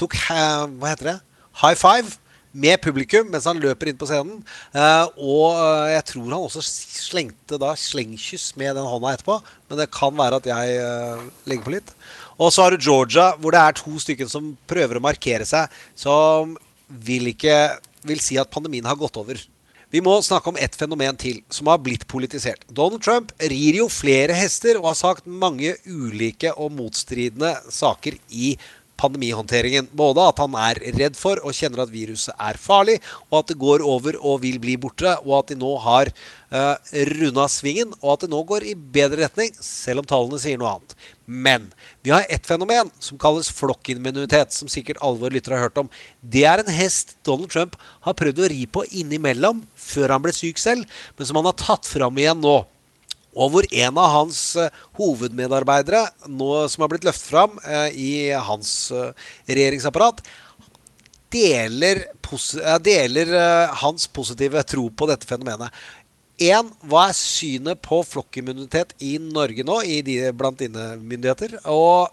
tok 0.00 0.16
uh, 0.30 0.66
hva 0.80 0.94
heter 0.94 1.12
det? 1.12 1.20
high 1.60 1.76
five 1.76 2.16
med 2.52 2.80
publikum 2.82 3.28
mens 3.30 3.46
han 3.46 3.60
løper 3.62 3.90
inn 3.90 3.98
på 3.98 4.08
scenen. 4.08 4.40
Uh, 4.74 5.06
og 5.16 5.60
jeg 5.92 6.06
tror 6.08 6.30
han 6.30 6.38
også 6.40 6.64
slengte 6.64 7.60
da 7.60 7.74
slengkyss 7.78 8.50
med 8.58 8.74
den 8.78 8.88
hånda 8.88 9.14
etterpå. 9.14 9.38
Men 9.70 9.82
det 9.82 9.90
kan 9.94 10.16
være 10.18 10.40
at 10.40 10.50
jeg 10.50 11.28
legger 11.50 11.66
på 11.66 11.76
litt. 11.76 11.94
Og 12.40 12.50
så 12.50 12.64
har 12.64 12.74
du 12.74 12.80
Georgia, 12.80 13.34
hvor 13.36 13.52
det 13.54 13.60
er 13.60 13.76
to 13.76 13.92
stykker 14.00 14.28
som 14.32 14.54
prøver 14.70 14.98
å 14.98 15.04
markere 15.04 15.46
seg, 15.46 15.70
som 15.98 16.56
vil 16.88 17.30
ikke 17.34 17.56
vil 18.08 18.22
si 18.22 18.38
at 18.40 18.50
pandemien 18.52 18.86
har 18.88 18.98
gått 18.98 19.18
over. 19.20 19.38
Vi 19.90 19.98
må 20.00 20.12
snakke 20.22 20.52
om 20.52 20.58
ett 20.60 20.76
fenomen 20.78 21.16
til 21.18 21.40
som 21.50 21.66
har 21.66 21.80
blitt 21.82 22.06
politisert. 22.08 22.62
Donald 22.70 23.02
Trump 23.02 23.32
rir 23.42 23.80
jo 23.80 23.88
flere 23.90 24.36
hester 24.38 24.78
og 24.78 24.92
har 24.92 24.98
sagt 25.00 25.26
mange 25.26 25.74
ulike 25.82 26.52
og 26.54 26.70
motstridende 26.76 27.56
saker 27.74 28.14
i 28.30 28.52
pandemihåndteringen. 29.00 29.88
Både 29.96 30.26
at 30.28 30.42
han 30.42 30.56
er 30.60 30.80
redd 30.98 31.16
for 31.18 31.40
og 31.44 31.56
kjenner 31.56 31.84
at 31.84 31.92
viruset 31.92 32.34
er 32.36 32.60
farlig, 32.60 32.98
og 33.30 33.40
at 33.40 33.52
det 33.52 33.58
går 33.60 33.84
over 33.86 34.18
og 34.20 34.42
vil 34.44 34.60
bli 34.62 34.76
borte, 34.80 35.16
og 35.24 35.40
at 35.40 35.52
de 35.52 35.58
nå 35.60 35.72
har 35.84 36.12
uh, 36.52 36.76
runda 37.14 37.46
svingen, 37.50 37.94
og 38.00 38.14
at 38.14 38.26
det 38.26 38.32
nå 38.32 38.42
går 38.48 38.68
i 38.70 38.76
bedre 38.76 39.24
retning, 39.24 39.54
selv 39.64 40.02
om 40.02 40.10
tallene 40.10 40.40
sier 40.42 40.60
noe 40.60 40.76
annet. 40.76 40.96
Men 41.30 41.68
vi 42.02 42.10
har 42.10 42.26
ett 42.28 42.46
fenomen 42.46 42.90
som 42.98 43.20
kalles 43.20 43.52
flokkimmunitet, 43.54 44.52
som 44.56 44.70
sikkert 44.70 45.00
alle 45.04 45.20
våre 45.20 45.36
lyttere 45.36 45.58
har 45.58 45.68
hørt 45.68 45.78
om. 45.84 45.92
Det 46.20 46.44
er 46.48 46.62
en 46.62 46.74
hest 46.74 47.16
Donald 47.26 47.52
Trump 47.52 47.78
har 48.06 48.18
prøvd 48.18 48.44
å 48.44 48.50
ri 48.50 48.66
på 48.66 48.84
innimellom, 48.90 49.62
før 49.78 50.16
han 50.16 50.24
ble 50.24 50.34
syk 50.34 50.60
selv, 50.60 51.00
men 51.16 51.28
som 51.28 51.38
han 51.40 51.50
har 51.52 51.58
tatt 51.60 51.88
fram 51.88 52.18
igjen 52.18 52.42
nå. 52.42 52.60
Og 53.36 53.52
hvor 53.52 53.66
en 53.70 53.98
av 54.00 54.12
hans 54.14 54.38
uh, 54.58 54.68
hovedmedarbeidere, 54.98 56.02
nå, 56.26 56.50
som 56.70 56.84
har 56.84 56.92
blitt 56.92 57.06
løftet 57.06 57.30
fram 57.30 57.58
uh, 57.62 57.88
i 57.94 58.30
hans 58.34 58.90
uh, 58.94 59.10
regjeringsapparat, 59.46 60.22
deler, 61.30 62.02
deler 62.82 63.28
hans 63.78 64.08
positive 64.10 64.64
tro 64.66 64.88
på 64.90 65.06
dette 65.06 65.28
fenomenet. 65.30 65.70
En, 66.42 66.72
hva 66.90 67.04
er 67.10 67.14
synet 67.14 67.78
på 67.84 68.00
flokkimmunitet 68.02 68.96
i 69.04 69.12
Norge 69.22 69.62
nå, 69.62 69.76
i 69.86 70.00
de, 70.02 70.16
blant 70.34 70.58
dine 70.58 70.96
myndigheter? 70.98 71.54
Og 71.70 72.10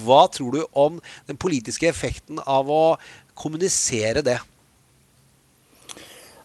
hva 0.00 0.24
tror 0.34 0.56
du 0.56 0.64
om 0.74 0.98
den 1.28 1.38
politiske 1.38 1.86
effekten 1.86 2.40
av 2.42 2.72
å 2.72 2.96
kommunisere 3.38 4.24
det? 4.26 4.40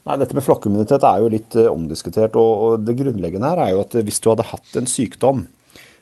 Nei, 0.07 0.17
Dette 0.17 0.33
med 0.37 0.45
flokkimmunitet 0.45 1.03
er 1.05 1.21
jo 1.21 1.29
litt 1.31 1.55
uh, 1.59 1.69
omdiskutert. 1.71 2.37
Og, 2.39 2.81
Det 2.85 2.97
grunnleggende 2.97 3.51
her 3.53 3.63
er 3.65 3.73
jo 3.75 3.83
at 3.83 3.97
hvis 4.01 4.21
du 4.23 4.31
hadde 4.31 4.47
hatt 4.49 4.77
en 4.79 4.89
sykdom 4.89 5.45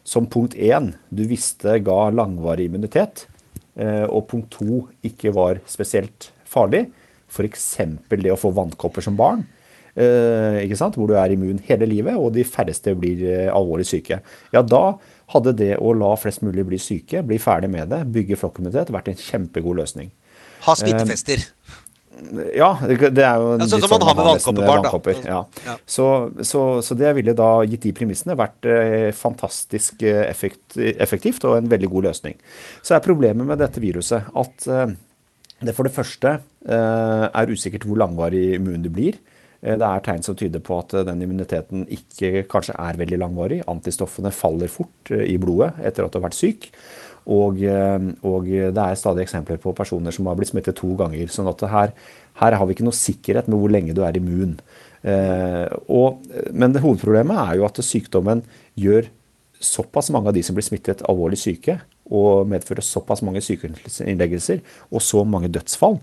som 0.07 0.29
punkt 0.31 0.55
én 0.55 0.93
du 1.13 1.25
visste 1.29 1.75
ga 1.83 1.99
langvarig 2.15 2.69
immunitet, 2.69 3.25
uh, 3.79 4.07
og 4.07 4.27
punkt 4.31 4.55
to 4.55 4.85
ikke 5.05 5.33
var 5.35 5.59
spesielt 5.69 6.31
farlig, 6.47 6.87
f.eks. 7.29 7.65
det 8.09 8.33
å 8.33 8.39
få 8.39 8.53
vannkopper 8.55 9.05
som 9.05 9.17
barn, 9.19 9.45
hvor 9.99 11.09
du 11.09 11.15
er 11.17 11.33
immun 11.33 11.57
hele 11.65 11.85
livet, 11.89 12.15
og 12.15 12.31
de 12.31 12.45
færreste 12.47 12.93
blir 12.95 13.49
alvorlig 13.51 13.83
syke, 13.89 14.21
ja 14.53 14.61
da 14.63 14.95
hadde 15.33 15.53
det 15.59 15.73
å 15.77 15.91
la 15.97 16.13
flest 16.17 16.41
mulig 16.45 16.63
bli 16.69 16.79
syke, 16.81 17.21
bli 17.25 17.37
ferdig 17.41 17.69
med 17.73 17.91
det, 17.91 17.99
bygge 18.13 18.37
flokkimmunitet, 18.39 18.93
vært 18.95 19.11
en 19.11 19.19
kjempegod 19.19 19.81
løsning. 19.81 20.09
Ha 20.65 20.77
smittefester. 20.79 21.43
Ja, 22.55 22.69
det 22.83 23.23
er 23.23 23.39
jo 23.41 23.53
ja, 23.55 23.67
sånn 23.69 23.83
som 23.83 23.93
man 23.93 24.05
har 24.07 24.17
med 24.17 24.27
vannkoppebarn, 24.27 24.85
da. 24.85 25.13
Ja. 25.25 25.39
Ja. 25.65 25.75
Så, 25.89 26.07
så, 26.45 26.63
så, 26.85 26.97
det 26.99 27.13
ville 27.17 27.35
da, 27.37 27.49
gitt 27.69 27.87
de 27.87 27.93
premissene, 27.95 28.37
vært 28.39 28.67
eh, 28.69 29.09
fantastisk 29.15 30.03
eh, 30.05 30.25
effekt, 30.27 30.77
effektivt 30.77 31.47
og 31.47 31.57
en 31.57 31.69
veldig 31.71 31.89
god 31.91 32.09
løsning. 32.09 32.37
Så 32.83 32.97
er 32.97 33.05
problemet 33.05 33.47
med 33.47 33.61
dette 33.61 33.81
viruset 33.83 34.29
at 34.43 34.69
eh, 34.69 34.95
det 35.59 35.75
for 35.75 35.87
det 35.87 35.95
første 35.95 36.37
eh, 36.37 37.25
er 37.27 37.51
usikkert 37.51 37.87
hvor 37.87 37.99
langvarig 37.99 38.45
immun 38.59 38.85
du 38.85 38.91
blir. 38.93 39.19
Det 39.59 39.83
er 39.83 40.03
tegn 40.05 40.21
som 40.23 40.37
tyder 40.39 40.61
på 40.63 40.77
at 40.79 40.93
den 41.03 41.19
immuniteten 41.25 41.81
ikke 41.91 42.45
kanskje 42.47 42.77
er 42.79 42.95
veldig 43.01 43.17
langvarig. 43.19 43.57
Antistoffene 43.67 44.31
faller 44.31 44.71
fort 44.71 45.11
i 45.11 45.35
blodet 45.41 45.73
etter 45.83 46.05
at 46.05 46.13
du 46.13 46.15
har 46.15 46.29
vært 46.29 46.37
syk. 46.37 46.69
Og, 47.29 47.61
eh, 47.61 48.09
og, 48.25 48.49
det 48.49 48.83
er 48.83 48.97
stadig 48.97 49.25
eksempler 49.25 49.59
på 49.61 49.75
personer 49.77 50.15
som 50.15 50.29
har 50.29 50.37
blitt 50.39 50.51
smittet 50.51 50.79
to 50.79 50.95
ganger. 50.99 51.29
sånn 51.29 51.49
at 51.51 51.61
her, 51.69 51.93
her 52.41 52.57
har 52.57 52.65
vi 52.65 52.77
ikke 52.77 52.87
noe 52.87 52.97
sikkerhet 52.97 53.49
med 53.49 53.61
hvor 53.61 53.73
lenge 53.73 53.93
du 53.93 54.01
er 54.05 54.17
immun. 54.17 54.57
Eh, 55.03 55.67
og, 55.87 56.25
men 56.51 56.73
det, 56.73 56.83
hovedproblemet 56.83 57.37
er 57.45 57.59
jo 57.59 57.67
at 57.69 57.79
sykdommen 57.85 58.43
gjør 58.79 59.07
såpass 59.59 60.09
mange 60.15 60.31
av 60.31 60.35
de 60.37 60.43
som 60.45 60.55
blir 60.55 60.65
smittet, 60.65 61.03
alvorlig 61.07 61.39
syke, 61.39 61.79
og 62.09 62.47
medfører 62.49 62.81
såpass 62.85 63.21
mange 63.25 63.41
sykehusinnleggelser 63.45 64.63
og 64.89 65.03
så 65.05 65.21
mange 65.27 65.51
dødsfall, 65.53 65.99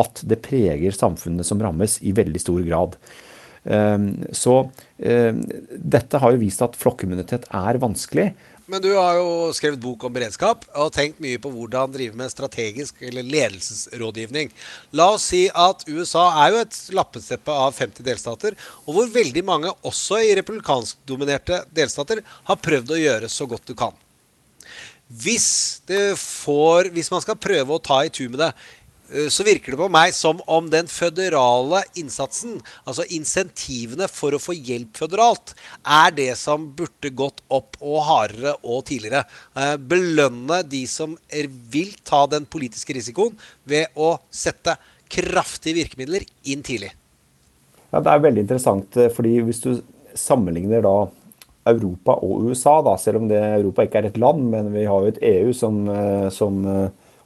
at 0.00 0.22
det 0.24 0.40
preger 0.44 0.96
samfunnet 0.96 1.44
som 1.44 1.60
rammes, 1.60 1.98
i 2.00 2.14
veldig 2.16 2.40
stor 2.40 2.62
grad. 2.64 2.96
Eh, 3.64 3.98
så 4.34 4.56
eh, 4.98 5.34
dette 5.76 6.22
har 6.22 6.34
jo 6.34 6.42
vist 6.42 6.64
at 6.64 6.78
flokkimmunitet 6.78 7.50
er 7.52 7.80
vanskelig. 7.82 8.30
Men 8.72 8.80
du 8.80 8.94
har 8.96 9.18
jo 9.18 9.50
skrevet 9.52 9.80
bok 9.82 10.06
om 10.08 10.14
beredskap 10.14 10.62
og 10.80 10.94
tenkt 10.94 11.18
mye 11.20 11.36
på 11.42 11.50
hvordan 11.52 11.92
drive 11.92 12.16
med 12.16 12.32
strategisk 12.32 13.02
eller 13.04 13.26
ledelsesrådgivning. 13.26 14.48
La 14.96 15.10
oss 15.12 15.26
si 15.28 15.42
at 15.52 15.84
USA 15.90 16.22
er 16.46 16.54
jo 16.54 16.62
et 16.62 16.78
lappesteppe 16.96 17.52
av 17.52 17.76
50 17.76 18.06
delstater, 18.06 18.56
og 18.86 18.96
hvor 18.96 19.10
veldig 19.12 19.42
mange, 19.44 19.74
også 19.84 20.22
i 20.24 20.32
republikanskdominerte 20.38 21.66
delstater, 21.76 22.22
har 22.48 22.62
prøvd 22.64 22.94
å 22.96 23.02
gjøre 23.02 23.30
så 23.34 23.44
godt 23.50 23.68
du 23.68 23.76
kan. 23.76 23.92
Hvis, 25.20 25.82
får, 26.16 26.88
hvis 26.96 27.12
man 27.12 27.20
skal 27.20 27.36
prøve 27.36 27.76
å 27.76 27.84
ta 27.84 28.00
i 28.06 28.14
tur 28.14 28.32
med 28.32 28.40
det, 28.40 28.54
så 29.32 29.44
virker 29.44 29.74
det 29.74 29.80
på 29.80 29.88
meg 29.92 30.14
som 30.16 30.40
om 30.50 30.68
den 30.72 30.88
føderale 30.90 31.82
innsatsen, 31.98 32.58
altså 32.88 33.04
insentivene 33.12 34.08
for 34.10 34.34
å 34.34 34.40
få 34.40 34.54
hjelp 34.56 35.02
føderalt, 35.02 35.54
er 35.84 36.14
det 36.16 36.30
som 36.40 36.68
burde 36.76 37.12
gått 37.16 37.42
opp 37.52 37.76
og 37.80 38.00
hardere 38.08 38.54
og 38.62 38.86
tidligere. 38.88 39.24
Eh, 39.56 39.76
belønne 39.76 40.62
de 40.68 40.84
som 40.90 41.16
vil 41.72 41.92
ta 42.08 42.24
den 42.30 42.46
politiske 42.48 42.96
risikoen 42.96 43.36
ved 43.68 43.92
å 43.96 44.14
sette 44.32 44.78
kraftige 45.12 45.82
virkemidler 45.82 46.24
inn 46.48 46.64
tidlig. 46.64 46.92
Ja, 47.92 48.00
Det 48.00 48.12
er 48.12 48.24
veldig 48.24 48.46
interessant, 48.46 48.96
eh, 48.96 49.12
fordi 49.12 49.40
hvis 49.44 49.60
du 49.60 49.82
sammenligner 50.14 50.82
da 50.82 50.96
Europa 51.66 52.16
og 52.24 52.48
USA, 52.48 52.80
da, 52.82 52.96
selv 52.96 53.20
om 53.20 53.28
det 53.28 53.38
Europa 53.38 53.84
ikke 53.84 54.00
er 54.00 54.06
et 54.08 54.18
land, 54.18 54.50
men 54.50 54.72
vi 54.72 54.84
har 54.84 55.00
jo 55.00 55.12
et 55.12 55.22
EU 55.22 55.52
som, 55.54 55.86
som 56.34 56.56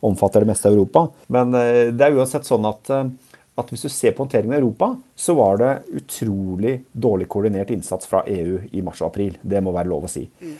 omfatter 0.07 0.44
det 0.44 0.50
meste 0.50 0.70
av 0.70 0.76
Europa. 0.76 1.07
Men 1.32 1.54
eh, 1.54 1.88
det 1.92 2.07
er 2.07 2.18
uansett 2.18 2.46
sånn 2.48 2.66
at, 2.68 2.90
eh, 2.92 3.09
at 3.57 3.72
hvis 3.72 3.86
du 3.86 3.90
ser 3.92 4.14
på 4.14 4.24
håndteringen 4.24 4.54
i 4.54 4.61
Europa, 4.61 4.92
så 5.16 5.36
var 5.38 5.61
det 5.62 5.72
utrolig 6.00 6.74
dårlig 6.92 7.28
koordinert 7.32 7.72
innsats 7.74 8.09
fra 8.09 8.22
EU 8.28 8.61
i 8.70 8.84
mars 8.84 9.00
og 9.02 9.11
april. 9.11 9.38
Det 9.40 9.62
må 9.64 9.74
være 9.76 9.90
lov 9.92 10.04
å 10.09 10.12
si. 10.12 10.26
Mm. 10.42 10.57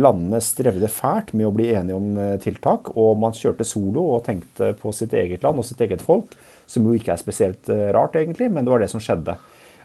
Landene 0.00 0.40
strevde 0.40 0.88
fælt 0.88 1.34
med 1.36 1.50
å 1.50 1.52
bli 1.52 1.66
enige 1.76 1.98
om 1.98 2.38
tiltak, 2.40 2.88
og 2.96 3.20
man 3.20 3.36
kjørte 3.36 3.66
solo 3.68 4.06
og 4.14 4.24
tenkte 4.24 4.70
på 4.80 4.88
sitt 4.96 5.12
eget 5.20 5.44
land 5.44 5.60
og 5.60 5.68
sitt 5.68 5.84
eget 5.84 6.00
folk, 6.00 6.32
som 6.64 6.88
jo 6.88 6.96
ikke 6.96 7.12
er 7.12 7.20
spesielt 7.20 7.68
rart, 7.92 8.16
egentlig, 8.16 8.48
men 8.48 8.64
det 8.64 8.72
var 8.72 8.80
det 8.80 8.88
som 8.88 9.04
skjedde. 9.04 9.36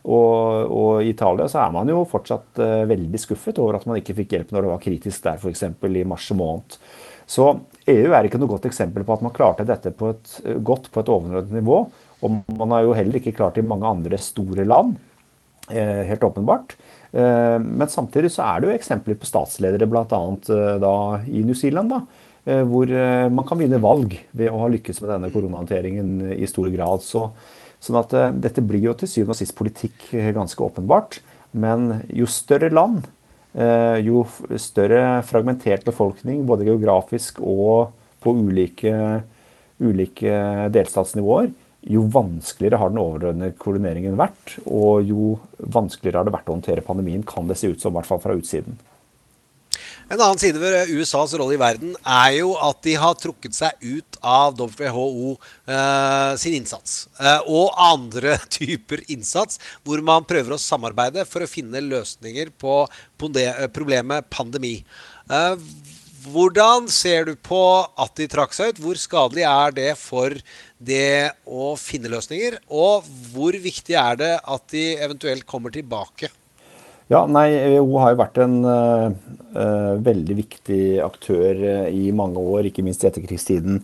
Og, 0.06 0.70
og, 0.70 0.92
i 1.02 1.10
Italia 1.16 1.48
så 1.50 1.64
er 1.64 1.72
man 1.74 1.90
jo 1.90 2.04
fortsatt 2.10 2.62
uh, 2.62 2.84
veldig 2.90 3.22
skuffet 3.22 3.60
over 3.62 3.80
at 3.80 3.88
man 3.90 3.98
ikke 3.98 4.18
fikk 4.20 4.36
hjelp 4.36 4.54
når 4.54 4.66
det 4.66 4.72
var 4.74 4.84
kritisk 4.84 5.26
der, 5.26 5.40
f.eks. 5.42 5.66
i 5.66 6.06
mars 6.06 6.30
måned. 6.38 6.78
Så 7.26 7.48
EU 7.92 8.14
er 8.16 8.26
ikke 8.26 8.40
noe 8.42 8.50
godt 8.50 8.66
eksempel 8.70 9.06
på 9.06 9.14
at 9.14 9.24
man 9.26 9.34
klarte 9.36 9.66
dette 9.68 9.92
på 9.94 10.10
et, 10.16 10.38
godt 10.66 10.90
på 10.94 11.04
et 11.04 11.12
overordnet 11.14 11.54
nivå. 11.54 11.84
Og 12.26 12.38
man 12.58 12.74
har 12.74 12.86
jo 12.86 12.96
heller 12.98 13.20
ikke 13.20 13.36
klart 13.38 13.58
det 13.58 13.66
i 13.66 13.70
mange 13.70 13.88
andre 13.90 14.18
store 14.22 14.66
land, 14.66 14.96
eh, 15.70 16.02
helt 16.10 16.24
åpenbart. 16.26 16.76
Eh, 17.14 17.58
men 17.62 17.92
samtidig 17.92 18.32
så 18.34 18.48
er 18.48 18.62
det 18.62 18.70
jo 18.70 18.78
eksempler 18.78 19.20
på 19.20 19.30
statsledere, 19.30 19.90
bl.a. 19.90 20.22
Eh, 20.56 21.30
i 21.30 21.44
New 21.46 21.58
Zealand, 21.58 21.94
da, 21.94 22.02
hvor 22.46 22.86
man 23.34 23.46
kan 23.50 23.58
vinne 23.58 23.80
valg 23.82 24.12
ved 24.38 24.52
å 24.54 24.60
ha 24.62 24.68
lykkes 24.70 25.00
med 25.02 25.10
denne 25.10 25.32
koronahåndteringen 25.34 26.36
i 26.36 26.46
stor 26.46 26.68
grad. 26.70 27.02
Så, 27.02 27.24
sånn 27.82 27.98
at 27.98 28.14
dette 28.38 28.62
blir 28.62 28.84
jo 28.86 28.94
til 28.94 29.10
syvende 29.10 29.34
og 29.34 29.40
sist 29.40 29.56
politikk, 29.58 30.12
ganske 30.14 30.62
åpenbart. 30.62 31.18
Men 31.58 32.04
jo 32.14 32.30
større 32.30 32.70
land, 32.70 33.08
jo 33.56 34.26
større 34.60 35.22
fragmentert 35.24 35.86
befolkning, 35.88 36.42
både 36.48 36.66
geografisk 36.68 37.38
og 37.40 37.94
på 38.20 38.34
ulike, 38.36 38.92
ulike 39.80 40.40
delstatsnivåer, 40.76 41.54
jo 41.86 42.02
vanskeligere 42.10 42.80
har 42.82 42.92
den 42.92 43.02
overordnede 43.02 43.56
koordineringen 43.62 44.18
vært. 44.18 44.58
Og 44.66 45.06
jo 45.06 45.36
vanskeligere 45.60 46.22
har 46.22 46.28
det 46.28 46.34
vært 46.36 46.50
å 46.50 46.58
håndtere 46.58 46.86
pandemien, 46.86 47.24
kan 47.28 47.48
det 47.50 47.60
se 47.60 47.70
ut 47.70 47.82
som, 47.82 47.94
i 47.94 48.00
hvert 48.00 48.10
fall 48.10 48.24
fra 48.24 48.36
utsiden. 48.38 48.80
En 50.06 50.20
annen 50.22 50.38
side 50.38 50.60
ved 50.62 50.92
USAs 50.94 51.32
rolle 51.34 51.56
i 51.56 51.58
verden 51.58 51.96
er 52.06 52.36
jo 52.36 52.52
at 52.62 52.78
de 52.86 52.94
har 53.02 53.16
trukket 53.18 53.56
seg 53.58 53.80
ut 53.82 54.20
av 54.22 54.54
WHO 54.54 55.32
eh, 55.34 56.36
sin 56.38 56.54
innsats. 56.60 57.08
Eh, 57.18 57.48
og 57.50 57.74
andre 57.82 58.36
typer 58.58 59.02
innsats, 59.10 59.58
hvor 59.82 60.04
man 60.06 60.28
prøver 60.30 60.54
å 60.54 60.62
samarbeide 60.62 61.26
for 61.26 61.42
å 61.42 61.50
finne 61.50 61.82
løsninger 61.82 62.54
på, 62.62 62.84
eh, 63.42 63.66
problemet 63.74 64.30
pandemi. 64.30 64.76
Eh, 65.26 65.58
hvordan 66.30 66.86
ser 66.94 67.26
du 67.26 67.34
på 67.42 67.66
at 67.98 68.14
de 68.22 68.30
trakk 68.30 68.54
seg 68.54 68.76
ut? 68.76 68.86
Hvor 68.86 69.02
skadelig 69.02 69.50
er 69.50 69.74
det 69.74 69.92
for 69.98 70.38
det 70.78 71.34
å 71.50 71.74
finne 71.82 72.14
løsninger? 72.14 72.62
Og 72.70 73.10
hvor 73.34 73.58
viktig 73.58 73.98
er 73.98 74.22
det 74.22 74.34
at 74.38 74.70
de 74.70 74.92
eventuelt 75.02 75.50
kommer 75.50 75.74
tilbake? 75.74 76.30
Ja, 77.12 77.22
nei, 77.30 77.52
WHO 77.76 78.00
har 78.02 78.16
jo 78.16 78.18
vært 78.18 78.40
en 78.42 78.56
uh, 78.66 79.12
veldig 80.02 80.38
viktig 80.40 80.82
aktør 81.06 81.60
uh, 81.62 81.88
i 81.94 82.10
mange 82.16 82.42
år, 82.42 82.66
ikke 82.66 82.86
minst 82.86 83.06
i 83.06 83.10
etterkrigstiden, 83.12 83.84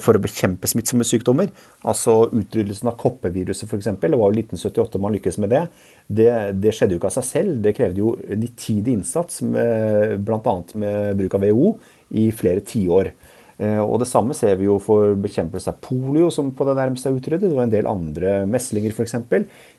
for 0.00 0.16
å 0.16 0.20
bekjempe 0.24 0.64
smittsomme 0.64 1.04
sykdommer. 1.04 1.50
Altså 1.84 2.30
Utryddelsen 2.30 2.88
av 2.88 2.94
koppeviruset 3.02 3.68
f.eks. 3.68 3.90
Det 4.00 4.08
var 4.16 4.32
jo 4.32 4.44
1978 4.46 5.00
man 5.04 5.12
lykkes 5.12 5.36
med 5.44 5.52
det. 5.52 5.60
det. 6.08 6.30
det. 6.56 6.72
skjedde 6.72 6.96
jo 6.96 7.02
ikke 7.02 7.10
av 7.10 7.18
seg 7.18 7.26
selv. 7.28 7.58
Det 7.66 7.74
krevde 7.76 8.00
jo 8.00 8.14
nitidig 8.32 8.94
innsats, 8.96 9.42
bl.a. 9.44 10.54
med 10.80 11.20
bruk 11.20 11.36
av 11.36 11.44
WHO, 11.44 11.74
i 12.16 12.30
flere 12.32 12.64
tiår. 12.64 13.12
Eh, 13.58 13.78
Og 13.78 14.00
det 14.02 14.08
samme 14.10 14.34
ser 14.34 14.56
vi 14.58 14.66
jo 14.66 14.78
for 14.82 15.14
bekjempelse 15.20 15.70
av 15.70 15.78
polio, 15.84 16.30
som 16.34 16.50
på 16.54 16.66
det 16.66 16.76
nærmeste 16.78 17.10
er 17.10 17.18
utryddet, 17.18 17.52
og 17.52 17.62
en 17.62 17.74
del 17.74 17.86
andre 17.90 18.40
meslinger 18.50 18.94
f.eks. 18.94 19.14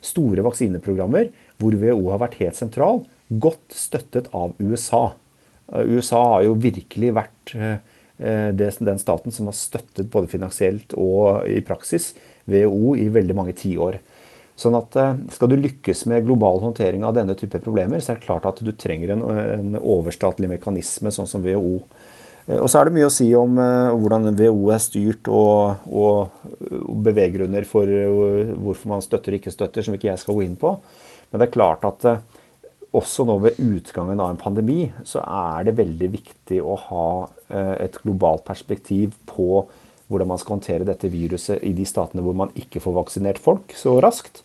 Store 0.00 0.44
vaksineprogrammer 0.46 1.28
hvor 1.60 1.76
WHO 1.76 2.10
har 2.12 2.22
vært 2.22 2.40
helt 2.40 2.58
sentral, 2.58 3.04
godt 3.28 3.74
støttet 3.74 4.28
av 4.36 4.54
USA. 4.58 5.10
Eh, 5.72 5.94
USA 5.96 6.22
har 6.36 6.46
jo 6.46 6.56
virkelig 6.62 7.12
vært 7.16 7.54
eh, 7.56 7.78
eh, 8.18 8.50
den 8.54 9.00
staten 9.02 9.34
som 9.34 9.50
har 9.50 9.56
støttet 9.58 10.10
både 10.12 10.30
finansielt 10.30 10.94
og 10.98 11.46
i 11.50 11.62
praksis 11.66 12.12
WHO 12.46 12.94
i 13.00 13.08
veldig 13.12 13.36
mange 13.36 13.56
tiår. 13.58 14.00
Sånn 14.56 14.72
at 14.78 14.94
Skal 15.34 15.50
du 15.52 15.58
lykkes 15.60 16.06
med 16.08 16.24
global 16.24 16.62
håndtering 16.62 17.02
av 17.04 17.12
denne 17.18 17.34
type 17.36 17.58
problemer, 17.60 18.00
så 18.00 18.14
er 18.14 18.16
det 18.16 18.24
klart 18.24 18.46
at 18.48 18.62
du 18.64 18.70
trenger 18.72 19.12
en, 19.12 19.24
en 19.28 19.74
overstatlig 19.76 20.48
mekanisme, 20.48 21.12
sånn 21.12 21.28
som 21.28 21.44
WHO. 21.44 21.82
Og 22.62 22.70
så 22.70 22.78
er 22.78 22.88
det 22.88 22.94
mye 22.94 23.10
å 23.10 23.12
si 23.12 23.26
om 23.36 23.58
hvordan 23.58 24.30
WHO 24.38 24.70
er 24.72 24.80
styrt 24.80 25.28
og, 25.28 25.84
og, 25.90 26.40
beveggrunner 27.04 27.66
for 27.68 27.90
hvorfor 27.90 28.94
man 28.94 29.04
støtter 29.04 29.34
og 29.34 29.42
ikke 29.42 29.52
støtter, 29.52 29.84
som 29.84 29.98
ikke 29.98 30.08
jeg 30.08 30.22
skal 30.22 30.38
gå 30.38 30.46
inn 30.46 30.56
på. 30.56 30.72
Men 31.30 31.40
det 31.40 31.48
er 31.48 31.56
klart 31.56 31.86
at 31.88 32.06
eh, 32.08 32.22
også 32.96 33.26
nå 33.28 33.38
ved 33.44 33.58
utgangen 33.60 34.20
av 34.22 34.32
en 34.32 34.40
pandemi, 34.40 34.86
så 35.04 35.22
er 35.24 35.66
det 35.66 35.76
veldig 35.80 36.12
viktig 36.14 36.62
å 36.62 36.78
ha 36.88 37.08
eh, 37.50 37.74
et 37.88 37.98
globalt 38.02 38.46
perspektiv 38.46 39.16
på 39.28 39.66
hvordan 40.06 40.30
man 40.30 40.38
skal 40.38 40.56
håndtere 40.56 40.86
dette 40.86 41.10
viruset 41.10 41.64
i 41.66 41.72
de 41.74 41.86
statene 41.88 42.22
hvor 42.22 42.36
man 42.38 42.52
ikke 42.58 42.80
får 42.82 42.94
vaksinert 43.00 43.40
folk 43.42 43.74
så 43.76 43.96
raskt. 44.02 44.44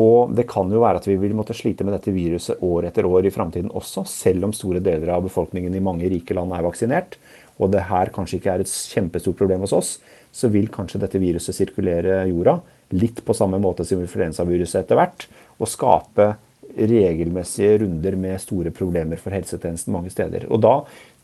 Og 0.00 0.32
det 0.36 0.46
kan 0.48 0.70
jo 0.70 0.82
være 0.84 1.00
at 1.00 1.08
vi 1.08 1.16
vil 1.20 1.34
måtte 1.36 1.56
slite 1.56 1.84
med 1.84 1.96
dette 1.96 2.12
viruset 2.14 2.60
år 2.64 2.88
etter 2.88 3.08
år 3.08 3.26
i 3.26 3.32
framtiden 3.34 3.72
også, 3.76 4.04
selv 4.08 4.46
om 4.46 4.54
store 4.56 4.82
deler 4.84 5.12
av 5.16 5.24
befolkningen 5.26 5.74
i 5.74 5.82
mange 5.84 6.08
rike 6.12 6.36
land 6.36 6.54
er 6.56 6.64
vaksinert, 6.64 7.18
og 7.60 7.72
det 7.74 7.88
her 7.90 8.12
kanskje 8.14 8.38
ikke 8.38 8.54
er 8.54 8.62
et 8.64 8.70
kjempestort 8.70 9.36
problem 9.40 9.66
hos 9.66 9.74
oss, 9.76 9.90
så 10.32 10.48
vil 10.52 10.70
kanskje 10.72 11.02
dette 11.02 11.20
viruset 11.20 11.56
sirkulere 11.56 12.22
jorda 12.30 12.60
litt 12.96 13.20
på 13.26 13.34
samme 13.36 13.58
måte 13.62 13.84
som 13.86 14.00
influensaviruset 14.02 14.84
etter 14.84 14.98
hvert, 14.98 15.26
og 15.60 15.68
skape 15.70 16.32
regelmessige 16.70 17.78
runder 17.82 18.16
med 18.16 18.40
store 18.40 18.70
problemer 18.74 19.18
for 19.20 19.34
helsetjenesten 19.34 19.92
mange 19.94 20.12
steder. 20.12 20.46
Og 20.50 20.62
da 20.62 20.74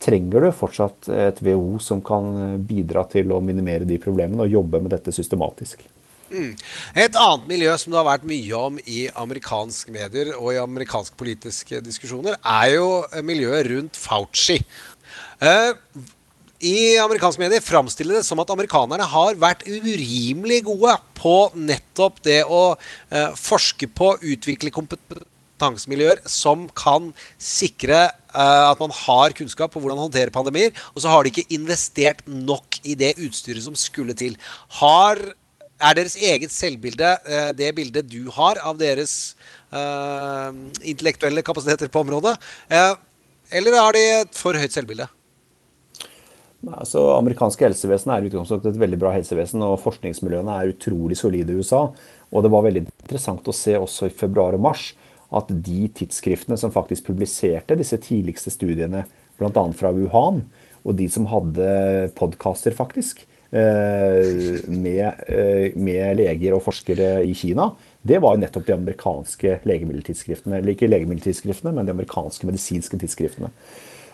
trenger 0.03 0.43
du 0.43 0.49
fortsatt 0.55 1.07
et 1.13 1.39
WHO 1.43 1.79
som 1.83 2.01
kan 2.05 2.57
bidra 2.67 3.05
til 3.11 3.31
å 3.33 3.41
minimere 3.43 3.87
de 3.87 3.99
problemene 4.01 4.45
og 4.45 4.57
jobbe 4.57 4.83
med 4.83 4.93
dette 4.93 5.13
systematisk. 5.15 5.85
Mm. 6.27 6.51
Et 6.99 7.15
annet 7.15 7.47
miljø 7.47 7.71
som 7.79 7.93
det 7.93 8.01
har 8.01 8.09
vært 8.09 8.27
mye 8.27 8.59
om 8.59 8.81
i 8.83 9.05
amerikanske 9.15 9.93
medier 9.95 10.33
og 10.35 10.51
i 10.51 10.59
amerikanske 10.59 11.15
politiske 11.19 11.79
diskusjoner, 11.85 12.35
er 12.43 12.73
jo 12.75 12.89
miljøet 13.23 13.71
rundt 13.71 13.99
Fauci. 13.99 14.59
I 16.57 16.97
amerikanske 16.97 17.41
medier 17.43 17.61
framstiller 17.61 18.17
det 18.17 18.25
som 18.25 18.39
at 18.41 18.49
amerikanerne 18.49 19.05
har 19.05 19.37
vært 19.37 19.61
urimelig 19.67 20.63
gode 20.65 20.95
på 21.17 21.35
nettopp 21.53 22.21
det 22.25 22.39
å 22.49 22.71
eh, 22.73 23.33
forske 23.37 23.89
på, 23.93 24.15
utvikle 24.25 24.73
kompetansemiljøer 24.73 26.23
som 26.25 26.65
kan 26.73 27.11
sikre 27.37 28.07
eh, 28.07 28.63
at 28.71 28.81
man 28.81 28.93
har 29.03 29.37
kunnskap 29.37 29.75
på 29.75 29.83
hvordan 29.83 30.01
håndtere 30.01 30.33
pandemier, 30.33 30.73
og 30.95 31.03
så 31.03 31.13
har 31.13 31.21
de 31.21 31.33
ikke 31.35 31.59
investert 31.59 32.25
nok 32.25 32.79
i 32.81 32.97
det 32.97 33.13
utstyret 33.21 33.61
som 33.67 33.77
skulle 33.77 34.17
til. 34.17 34.33
Har 34.81 35.21
er 35.77 35.93
deres 35.93 36.15
eget 36.17 36.53
selvbilde 36.53 37.11
eh, 37.29 37.51
det 37.57 37.73
bildet 37.77 38.09
du 38.09 38.31
har 38.33 38.57
av 38.65 38.79
deres 38.79 39.35
eh, 39.69 40.49
intellektuelle 40.81 41.45
kapasiteter 41.45 41.91
på 41.93 42.01
området? 42.01 42.33
Eh, 42.69 42.95
eller 43.61 43.77
har 43.77 43.93
de 43.93 44.03
et 44.23 44.41
for 44.41 44.57
høyt 44.57 44.73
selvbilde? 44.73 45.07
Altså, 46.65 47.03
amerikanske 47.13 47.67
helsevesen 47.67 48.11
er 48.11 48.25
utgangspunktet 48.25 48.73
et 48.73 48.81
veldig 48.81 48.97
bra 49.01 49.11
helsevesen, 49.13 49.61
og 49.61 49.77
forskningsmiljøene 49.83 50.55
er 50.57 50.71
utrolig 50.73 51.19
solide 51.19 51.53
i 51.53 51.61
USA. 51.61 51.83
Og 52.33 52.43
det 52.43 52.51
var 52.51 52.65
veldig 52.65 52.83
interessant 52.87 53.45
å 53.47 53.55
se 53.55 53.77
også 53.77 54.09
i 54.09 54.15
februar 54.15 54.57
og 54.57 54.65
mars 54.65 54.89
at 55.37 55.49
de 55.51 55.87
tidsskriftene 55.95 56.57
som 56.59 56.73
faktisk 56.73 57.09
publiserte 57.11 57.77
disse 57.77 57.99
tidligste 58.01 58.51
studiene, 58.53 59.05
bl.a. 59.37 59.63
fra 59.77 59.91
Wuhan, 59.93 60.45
og 60.87 60.95
de 60.97 61.07
som 61.11 61.27
hadde 61.29 61.67
podkaster, 62.17 62.73
faktisk, 62.75 63.21
eh, 63.51 64.63
med, 64.71 65.19
eh, 65.27 65.75
med 65.75 66.17
leger 66.17 66.55
og 66.55 66.63
forskere 66.63 67.27
i 67.27 67.35
Kina, 67.35 67.69
det 68.07 68.21
var 68.23 68.35
jo 68.35 68.41
nettopp 68.41 68.65
de 68.65 68.73
amerikanske 68.73 69.59
legemiddeltidsskriftene. 69.67 70.57
Eller 70.57 70.73
ikke 70.73 70.89
legemiddeltidsskriftene, 70.89 71.75
men 71.75 71.85
de 71.85 71.93
amerikanske 71.93 72.47
medisinske 72.47 72.97
tidsskriftene. 72.97 73.51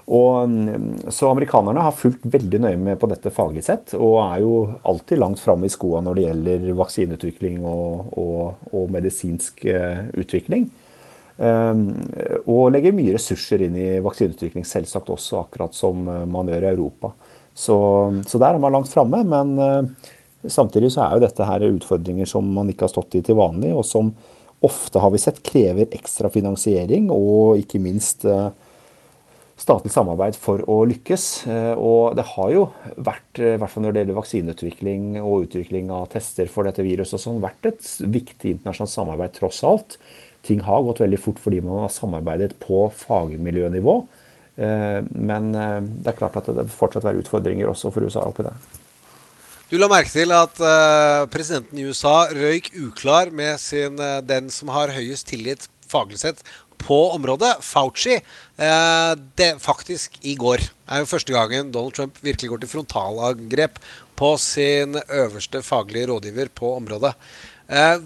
Og, 0.06 0.50
mm, 0.50 1.12
så 1.16 1.30
amerikanerne 1.32 1.84
har 1.86 1.96
fulgt 1.96 2.26
veldig 2.28 2.60
nøye 2.66 2.80
med 2.80 3.00
på 3.00 3.08
dette 3.08 3.32
faglig 3.32 3.64
sett, 3.64 3.94
og 3.96 4.18
er 4.26 4.42
jo 4.44 4.56
alltid 4.84 5.22
langt 5.22 5.40
framme 5.40 5.70
i 5.70 5.72
skoa 5.72 6.02
når 6.04 6.18
det 6.18 6.26
gjelder 6.26 6.66
vaksineutvikling 6.80 7.62
og, 7.64 8.10
og, 8.20 8.66
og 8.76 8.90
medisinsk 8.92 9.64
eh, 9.72 10.10
utvikling. 10.20 10.68
Um, 11.34 11.88
og 12.46 12.68
legger 12.76 12.94
mye 12.94 13.16
ressurser 13.16 13.64
inn 13.66 13.78
i 13.80 13.88
vaksineutvikling, 14.06 14.68
selvsagt 14.70 15.10
også, 15.10 15.40
akkurat 15.40 15.74
som 15.74 16.04
eh, 16.06 16.26
man 16.30 16.52
gjør 16.52 16.68
i 16.68 16.74
Europa. 16.76 17.14
Så, 17.54 17.78
så 18.28 18.42
der 18.42 18.58
er 18.58 18.62
man 18.62 18.76
langt 18.76 18.92
framme, 18.92 19.24
men 19.26 19.56
eh, 19.64 20.12
samtidig 20.52 20.92
så 20.94 21.08
er 21.08 21.16
jo 21.16 21.24
dette 21.24 21.48
her 21.48 21.66
utfordringer 21.70 22.30
som 22.30 22.52
man 22.54 22.70
ikke 22.70 22.86
har 22.90 22.94
stått 22.94 23.18
i 23.18 23.24
til 23.26 23.40
vanlig, 23.40 23.72
og 23.74 23.88
som 23.88 24.12
ofte 24.64 25.00
har 25.02 25.16
vi 25.16 25.24
sett 25.24 25.42
krever 25.44 25.90
ekstra 25.96 26.30
finansiering 26.32 27.10
og 27.12 27.58
ikke 27.60 27.82
minst 27.84 28.24
statlig 29.64 29.94
samarbeid 29.94 30.38
for 30.40 30.64
å 30.69 30.81
lykkes. 30.90 31.26
Eh, 31.48 31.73
Og 31.80 32.15
det 32.18 32.26
har 32.34 32.52
jo 32.52 32.65
vært, 32.98 33.40
eh, 33.40 33.56
i 33.56 33.57
hvert 33.57 33.72
fall 33.72 33.84
når 33.84 33.94
det 33.94 34.02
gjelder 34.03 34.19
vaksineutvikling 34.19 35.06
og 35.22 35.48
utvikling 35.48 35.91
av 35.91 36.10
tester 36.10 36.48
for 36.48 36.64
dette 36.64 36.84
viruset, 36.84 37.15
og 37.15 37.23
sånn, 37.23 37.41
vært 37.41 37.72
et 37.72 37.81
viktig 38.02 38.57
internasjonalt 38.57 38.94
samarbeid 38.94 39.34
tross 39.34 39.64
alt. 39.64 39.98
Ting 40.44 40.60
har 40.60 40.84
gått 40.84 40.99
veldig 40.99 41.19
fort 41.19 41.40
fordi 41.40 41.61
man 41.64 41.85
har 41.85 41.90
samarbeidet 41.90 42.60
på 42.60 42.91
fagmiljønivå. 42.91 44.06
Eh, 44.57 45.02
Men 45.15 45.52
det 45.52 46.07
er 46.07 46.19
klart 46.19 46.38
at 46.38 46.45
det 46.45 46.69
fortsatt 46.69 47.03
være 47.03 47.23
utfordringer 47.23 47.68
også 47.68 47.91
for 47.91 48.02
USA 48.02 48.22
oppi 48.22 48.44
det. 48.44 48.53
Du 49.72 49.77
la 49.80 49.88
merke 49.88 50.11
til 50.11 50.31
at 50.31 50.53
presidenten 51.31 51.80
i 51.80 51.88
USA 51.88 52.27
røyk 52.30 52.69
uklar 52.76 53.31
med 53.31 53.57
sin, 53.60 53.95
den 53.95 54.49
som 54.49 54.68
har 54.68 54.90
høyest 54.90 55.26
tillit 55.26 55.68
faglig 55.94 56.19
sett 56.22 56.44
på 56.84 57.00
området, 57.16 57.56
Fauci. 57.64 58.20
Eh, 58.58 59.12
det 59.40 59.56
faktisk 59.64 60.20
i 60.22 60.36
går 60.40 60.64
er 60.64 61.02
jo 61.02 61.10
første 61.10 61.36
gangen 61.36 61.72
Donald 61.74 61.96
Trump 61.98 62.20
virkelig 62.24 62.52
går 62.52 62.64
til 62.64 62.72
frontalangrep 62.76 63.80
på 64.20 64.34
sin 64.42 64.98
øverste 65.08 65.64
faglige 65.66 66.10
rådgiver 66.12 66.52
på 66.56 66.76
området. 66.78 67.14
Eh, 67.70 67.98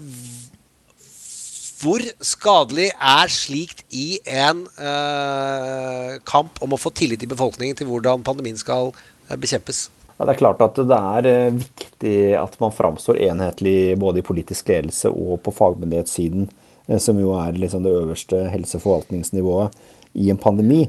hvor 1.78 2.02
skadelig 2.26 2.88
er 2.90 3.30
slikt 3.30 3.84
i 3.94 4.18
en 4.26 4.64
eh, 4.82 6.16
kamp 6.26 6.58
om 6.64 6.74
å 6.74 6.80
få 6.80 6.90
tillit 6.90 7.22
i 7.22 7.30
befolkningen 7.30 7.78
til 7.78 7.90
hvordan 7.90 8.26
pandemien 8.26 8.58
skal 8.58 8.90
bekjempes? 9.38 9.86
Ja, 10.18 10.26
det 10.26 10.34
er 10.34 10.40
klart 10.40 10.62
at 10.64 10.78
det 10.90 10.96
er 10.98 11.52
viktig 11.54 12.16
at 12.34 12.56
man 12.58 12.74
framstår 12.74 13.20
enhetlig 13.28 13.94
både 14.02 14.18
i 14.18 14.26
politisk 14.26 14.72
ledelse 14.72 15.12
og 15.12 15.38
på 15.44 15.54
fagmyndighetssiden, 15.54 16.48
som 16.96 17.18
jo 17.20 17.34
er 17.36 17.58
liksom 17.60 17.84
det 17.84 17.92
øverste 17.92 18.46
helseforvaltningsnivået 18.48 19.76
i 20.16 20.30
en 20.32 20.40
pandemi. 20.40 20.86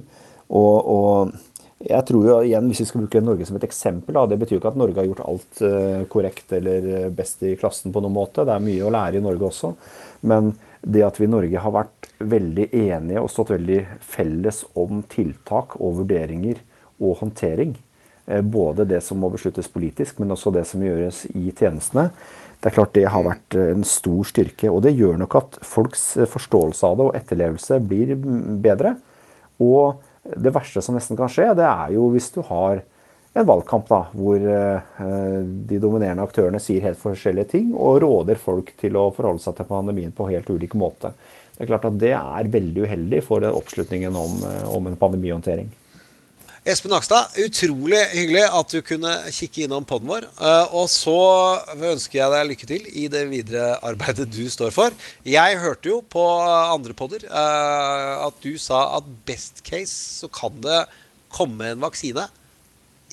Og, 0.50 0.76
og 0.90 1.34
jeg 1.80 2.06
tror 2.10 2.26
jo 2.28 2.38
igjen, 2.44 2.68
Hvis 2.68 2.82
vi 2.82 2.88
skal 2.90 3.04
bruke 3.06 3.22
Norge 3.24 3.46
som 3.48 3.56
et 3.56 3.68
eksempel, 3.68 4.16
da, 4.18 4.26
det 4.28 4.40
betyr 4.40 4.58
jo 4.58 4.62
ikke 4.62 4.74
at 4.74 4.80
Norge 4.80 5.00
har 5.00 5.08
gjort 5.08 5.28
alt 5.28 5.62
eh, 5.64 6.02
korrekt 6.12 6.52
eller 6.58 6.88
eh, 6.96 7.12
best 7.16 7.44
i 7.48 7.56
klassen 7.60 7.94
på 7.96 8.02
noen 8.04 8.18
måte. 8.18 8.44
Det 8.44 8.52
er 8.56 8.66
mye 8.66 8.84
å 8.84 8.92
lære 8.92 9.22
i 9.22 9.24
Norge 9.24 9.48
også. 9.48 9.72
Men 10.28 10.52
det 10.82 11.06
at 11.08 11.20
vi 11.20 11.28
i 11.28 11.32
Norge 11.32 11.64
har 11.64 11.76
vært 11.76 12.10
veldig 12.20 12.66
enige 12.76 13.24
og 13.24 13.32
stått 13.32 13.54
veldig 13.56 13.80
felles 14.04 14.66
om 14.80 15.06
tiltak 15.08 15.78
og 15.80 16.02
vurderinger 16.02 16.60
og 17.00 17.22
håndtering, 17.22 17.78
eh, 18.28 18.44
både 18.44 18.88
det 18.90 19.00
som 19.06 19.24
må 19.24 19.32
besluttes 19.32 19.72
politisk, 19.72 20.20
men 20.20 20.36
også 20.36 20.52
det 20.56 20.66
som 20.68 20.84
gjøres 20.84 21.26
i 21.32 21.54
tjenestene, 21.56 22.10
det 22.60 22.68
er 22.68 22.76
klart 22.76 22.96
det 22.96 23.08
har 23.08 23.24
vært 23.24 23.56
eh, 23.56 23.72
en 23.72 23.86
stor 23.88 24.28
styrke. 24.28 24.68
Og 24.72 24.84
det 24.84 24.96
gjør 24.98 25.20
nok 25.22 25.38
at 25.40 25.58
folks 25.64 26.12
eh, 26.20 26.28
forståelse 26.30 26.88
av 26.88 27.00
det 27.00 27.08
og 27.08 27.18
etterlevelse 27.20 27.80
blir 27.88 28.16
bedre. 28.64 28.98
Og 29.64 30.02
det 30.30 30.52
verste 30.56 30.84
som 30.84 30.98
nesten 30.98 31.18
kan 31.20 31.32
skje, 31.32 31.54
det 31.58 31.68
er 31.68 31.96
jo 31.96 32.10
hvis 32.14 32.30
du 32.36 32.42
har 32.50 32.84
en 33.38 33.48
valgkamp 33.48 33.88
da, 33.88 34.02
hvor 34.12 34.44
eh, 34.44 35.00
de 35.72 35.80
dominerende 35.80 36.26
aktørene 36.26 36.60
sier 36.64 36.84
helt 36.84 37.00
forskjellige 37.00 37.54
ting 37.56 37.72
og 37.72 38.02
råder 38.04 38.40
folk 38.42 38.74
til 38.82 39.00
å 39.00 39.08
forholde 39.16 39.44
seg 39.46 39.56
til 39.56 39.70
pandemien 39.70 40.16
på 40.16 40.28
helt 40.28 40.50
ulik 40.52 40.76
måte. 40.76 41.14
Det 41.56 41.64
er 41.64 41.72
klart 41.72 41.88
at 41.88 42.00
det 42.02 42.16
er 42.18 42.52
veldig 42.52 42.88
uheldig 42.88 43.24
for 43.24 43.44
oppslutningen 43.54 44.16
om, 44.16 44.36
om 44.76 44.88
en 44.88 45.00
pandemihåndtering. 45.00 45.72
Espen 46.68 46.92
Nakstad, 46.92 47.32
utrolig 47.40 48.02
hyggelig 48.12 48.42
at 48.44 48.74
du 48.74 48.82
kunne 48.86 49.12
kikke 49.32 49.64
innom 49.64 49.86
poden 49.88 50.10
vår. 50.12 50.26
Eh, 50.28 50.74
Og 50.76 50.90
så 50.92 51.16
ønsker 51.78 52.20
jeg 52.20 52.34
deg 52.34 52.50
lykke 52.50 52.68
til 52.70 52.90
i 53.00 53.06
det 53.12 53.22
videre 53.32 53.78
arbeidet 53.88 54.28
du 54.36 54.44
står 54.52 54.74
for. 54.76 54.92
Jeg 55.26 55.60
hørte 55.62 55.90
jo 55.94 56.02
på 56.04 56.26
andre 56.44 56.94
podder 57.00 57.24
eh, 57.30 58.26
at 58.28 58.42
du 58.44 58.52
sa 58.60 58.82
at 59.00 59.08
best 59.30 59.64
case 59.66 59.96
så 60.20 60.28
kan 60.36 60.60
det 60.66 60.84
komme 61.32 61.72
en 61.72 61.82
vaksine 61.86 62.28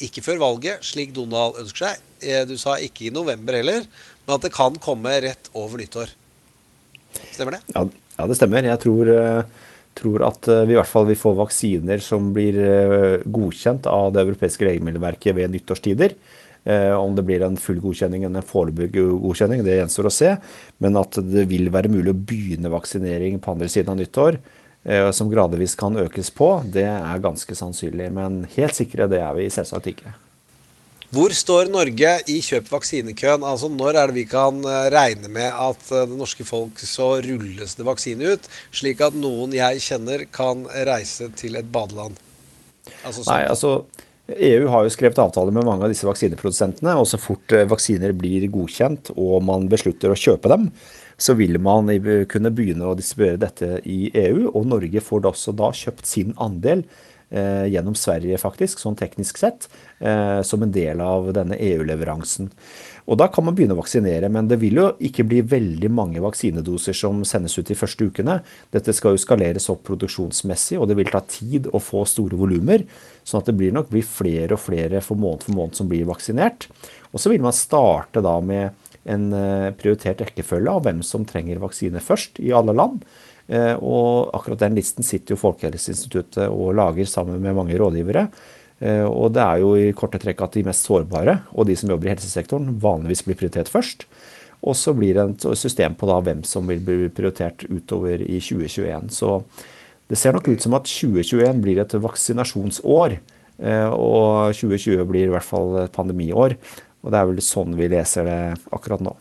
ikke 0.05 0.21
før 0.27 0.43
valget, 0.43 0.83
slik 0.85 1.15
Donald 1.17 1.57
ønsker 1.63 1.87
seg. 1.87 2.03
Eh, 2.21 2.43
Du 2.51 2.57
sa 2.61 2.75
ikke 2.83 3.07
i 3.07 3.15
november 3.15 3.57
heller, 3.57 3.87
men 4.27 4.35
at 4.37 4.43
det 4.45 4.53
kan 4.53 4.75
komme 4.83 5.15
rett 5.25 5.49
over 5.57 5.79
nyttår. 5.81 6.11
Stemmer 7.33 7.57
det? 7.57 7.63
Ja, 7.73 7.87
ja, 8.19 8.27
det 8.29 8.37
stemmer. 8.37 8.67
Jeg 8.69 8.83
tror, 8.83 9.09
tror 9.97 10.25
at 10.27 10.49
eh, 10.49 10.65
vi 10.69 10.75
i 10.75 10.79
hvert 10.79 10.91
fall 10.91 11.09
vil 11.09 11.19
få 11.19 11.35
vaksiner 11.39 12.03
som 12.05 12.33
blir 12.37 12.59
eh, 12.61 13.23
godkjent 13.25 13.89
av 13.91 14.13
det 14.15 14.27
europeiske 14.27 14.67
legemiddelverket 14.69 15.37
ved 15.37 15.55
nyttårstider. 15.55 16.17
Eh, 16.67 16.93
Om 16.97 17.17
det 17.17 17.25
blir 17.27 17.45
en 17.47 17.59
full 17.61 17.81
godkjenning 17.85 18.27
eller 18.27 18.43
en 18.43 18.51
foreløpig 18.51 18.91
godkjenning, 18.97 19.65
det 19.67 19.79
gjenstår 19.81 20.11
å 20.11 20.15
se. 20.15 20.35
Men 20.83 21.01
at 21.01 21.19
det 21.23 21.47
vil 21.51 21.71
være 21.75 21.93
mulig 21.93 22.13
å 22.13 22.21
begynne 22.33 22.73
vaksinering 22.73 23.41
på 23.41 23.57
andre 23.57 23.71
siden 23.73 23.95
av 23.95 24.01
nyttår, 24.03 24.41
som 25.19 25.27
gradvis 25.27 25.73
kan 25.75 25.97
økes 25.99 26.29
på, 26.31 26.47
det 26.71 26.85
er 26.87 27.25
ganske 27.25 27.57
sannsynlig. 27.59 28.07
Men 28.15 28.45
helt 28.53 28.79
sikre, 28.79 29.09
det 29.11 29.19
er 29.19 29.35
vi 29.35 29.49
selvsagt 29.51 29.91
ikke. 29.91 30.13
Hvor 31.17 31.33
står 31.33 31.71
Norge 31.73 32.11
i 32.29 32.35
kjøp 32.45 32.67
vaksinekøen? 32.69 33.45
Altså 33.47 33.71
Når 33.73 33.97
er 33.97 34.11
det 34.11 34.19
vi 34.19 34.25
kan 34.29 34.59
eh, 34.69 34.89
regne 34.93 35.31
med 35.33 35.49
at 35.49 35.87
eh, 35.89 36.05
det 36.11 36.19
norske 36.19 36.45
folk 36.45 36.83
så 36.85 37.15
rulles 37.25 37.73
det 37.79 37.87
vaksine 37.89 38.35
ut, 38.35 38.49
slik 38.69 39.01
at 39.01 39.17
noen 39.17 39.55
jeg 39.57 39.81
kjenner 39.81 40.27
kan 40.29 40.67
reise 40.69 41.31
til 41.41 41.57
et 41.57 41.71
badeland? 41.73 42.21
Altså, 43.01 43.23
sånn- 43.23 43.33
Nei, 43.33 43.47
altså 43.49 43.73
EU 44.29 44.69
har 44.69 44.85
jo 44.85 44.93
skrevet 44.93 45.23
avtaler 45.23 45.57
med 45.57 45.65
mange 45.65 45.89
av 45.89 45.95
disse 45.95 46.05
vaksineprodusentene, 46.05 46.99
og 47.01 47.09
så 47.09 47.17
fort 47.23 47.57
eh, 47.57 47.65
vaksiner 47.71 48.13
blir 48.13 48.45
godkjent 48.53 49.15
og 49.17 49.41
man 49.49 49.71
beslutter 49.73 50.13
å 50.13 50.21
kjøpe 50.21 50.53
dem, 50.53 50.69
så 51.17 51.33
vil 51.39 51.57
man 51.57 51.89
kunne 52.29 52.53
begynne 52.53 52.91
å 52.91 52.97
distribuere 52.99 53.41
dette 53.41 53.79
i 53.89 54.11
EU, 54.13 54.51
og 54.51 54.69
Norge 54.69 55.01
får 55.01 55.25
da 55.25 55.33
også 55.33 55.57
da 55.57 55.73
kjøpt 55.73 56.05
sin 56.05 56.37
andel 56.37 56.85
gjennom 57.31 57.97
Sverige, 57.99 58.39
faktisk, 58.39 58.79
sånn 58.79 58.99
teknisk 58.99 59.41
sett, 59.41 59.69
eh, 59.99 60.43
som 60.47 60.63
en 60.63 60.73
del 60.73 61.01
av 61.03 61.33
denne 61.35 61.59
EU-leveransen. 61.59 62.51
Og 63.07 63.19
da 63.21 63.29
kan 63.31 63.47
man 63.47 63.55
begynne 63.55 63.77
å 63.77 63.81
vaksinere, 63.81 64.29
men 64.33 64.49
det 64.51 64.59
vil 64.59 64.81
jo 64.81 64.87
ikke 64.99 65.27
bli 65.29 65.41
veldig 65.47 65.91
mange 65.95 66.23
vaksinedoser 66.23 66.97
som 66.97 67.23
sendes 67.29 67.55
ut 67.59 67.69
de 67.69 67.77
første 67.79 68.09
ukene. 68.09 68.41
Dette 68.75 68.95
skal 68.97 69.15
jo 69.15 69.23
skaleres 69.23 69.69
opp 69.71 69.85
produksjonsmessig, 69.87 70.81
og 70.81 70.89
det 70.91 70.97
vil 70.99 71.13
ta 71.13 71.23
tid 71.23 71.69
å 71.71 71.83
få 71.83 72.03
store 72.09 72.39
volumer. 72.39 72.83
Sånn 73.23 73.45
at 73.45 73.51
det 73.51 73.57
blir 73.59 73.75
nok 73.75 73.93
blir 73.93 74.07
flere 74.07 74.59
og 74.59 74.65
flere 74.65 75.03
for 75.05 75.19
måned 75.19 75.47
for 75.47 75.55
måned 75.55 75.79
som 75.79 75.91
blir 75.91 76.09
vaksinert. 76.09 76.67
Og 77.13 77.23
så 77.23 77.31
vil 77.31 77.47
man 77.47 77.55
starte 77.55 78.23
da 78.25 78.41
med 78.43 78.75
en 79.07 79.31
eh, 79.39 79.71
prioritert 79.79 80.25
rekkefølge 80.25 80.73
av 80.73 80.83
hvem 80.83 81.03
som 81.07 81.27
trenger 81.27 81.63
vaksine 81.63 82.03
først 82.03 82.41
i 82.43 82.51
alle 82.55 82.75
land. 82.75 83.07
Eh, 83.49 83.75
Og 83.79 84.31
akkurat 84.35 84.59
den 84.59 84.75
listen 84.75 85.07
sitter 85.07 85.35
jo 85.35 85.41
Folkehelseinstituttet 85.41 86.49
og 86.51 86.75
lager 86.75 87.07
sammen 87.07 87.41
med 87.41 87.55
mange 87.55 87.79
rådgivere. 87.79 88.29
Eh, 88.81 89.05
Og 89.05 89.33
det 89.33 89.43
er 89.43 89.59
jo 89.63 89.75
i 89.77 89.93
korte 89.93 90.19
trekk 90.19 90.43
at 90.43 90.53
de 90.53 90.65
mest 90.65 90.85
sårbare 90.87 91.43
og 91.55 91.67
de 91.67 91.77
som 91.77 91.91
jobber 91.91 92.09
i 92.11 92.15
helsesektoren 92.15 92.79
vanligvis 92.81 93.25
blir 93.25 93.37
prioritert 93.39 93.71
først. 93.71 94.05
Og 94.67 94.75
så 94.75 94.95
blir 94.97 95.15
det 95.15 95.45
et 95.45 95.59
system 95.59 95.95
på 95.95 96.07
da 96.09 96.21
hvem 96.21 96.43
som 96.45 96.67
vil 96.67 96.81
bli 96.81 97.09
prioritert 97.09 97.67
utover 97.71 98.21
i 98.21 98.41
2021. 98.41 99.11
Så 99.11 99.43
det 100.09 100.19
ser 100.19 100.33
nok 100.33 100.49
ut 100.49 100.63
som 100.63 100.75
at 100.75 100.85
2021 100.89 101.61
blir 101.63 101.79
et 101.81 101.93
vaksinasjonsår. 101.93 103.19
eh, 103.63 103.89
Og 103.89 104.53
2020 104.55 105.05
blir 105.07 105.27
i 105.27 105.31
hvert 105.31 105.45
fall 105.45 105.85
et 105.85 105.93
pandemiår. 105.93 106.57
Og 107.05 107.13
det 107.13 107.19
er 107.21 107.27
vel 107.27 107.37
sånn 107.37 107.77
vi 107.77 107.89
leser 107.89 108.25
det 108.25 108.59
akkurat 108.73 109.01
nå. 109.01 109.15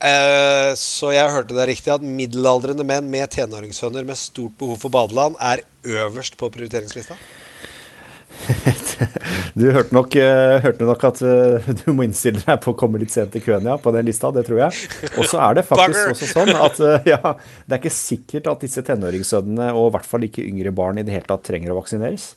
Eh, 0.00 0.70
så 0.80 1.12
jeg 1.12 1.32
hørte 1.32 1.56
det 1.56 1.66
riktig 1.68 1.92
at 1.92 2.04
middelaldrende 2.04 2.86
menn 2.88 3.10
med 3.12 3.28
tenåringssønner 3.34 4.06
med 4.08 4.16
stort 4.16 4.56
behov 4.60 4.80
for 4.80 4.92
badeland 4.94 5.36
er 5.44 5.64
øverst 5.84 6.38
på 6.40 6.50
prioriteringslista? 6.52 7.18
Du 9.60 9.64
hørte 9.74 9.92
nok, 9.92 10.14
eh, 10.16 10.60
hørte 10.62 10.86
nok 10.86 11.02
at 11.08 11.20
eh, 11.26 11.66
du 11.80 11.90
må 11.92 12.04
innstille 12.06 12.40
deg 12.44 12.60
på 12.62 12.72
å 12.72 12.76
komme 12.78 13.00
litt 13.02 13.12
sent 13.12 13.34
i 13.36 13.42
køen 13.42 13.66
ja, 13.66 13.74
på 13.80 13.92
den 13.92 14.06
lista, 14.06 14.30
det 14.32 14.44
tror 14.46 14.60
jeg. 14.62 14.86
Og 15.10 15.26
så 15.28 15.40
er 15.42 15.58
det 15.58 15.64
faktisk 15.70 16.12
også 16.14 16.28
sånn 16.30 16.52
at 16.54 16.78
ja, 17.08 17.34
det 17.66 17.74
er 17.74 17.80
ikke 17.80 17.92
sikkert 17.92 18.48
at 18.52 18.64
disse 18.64 18.84
tenåringssønnene, 18.86 19.72
og 19.74 19.90
i 19.90 19.94
hvert 19.96 20.08
fall 20.08 20.24
ikke 20.28 20.46
yngre 20.46 20.72
barn, 20.76 21.00
i 21.02 21.04
det 21.04 21.16
hele 21.16 21.28
tatt 21.28 21.44
trenger 21.48 21.74
å 21.74 21.80
vaksineres. 21.80 22.30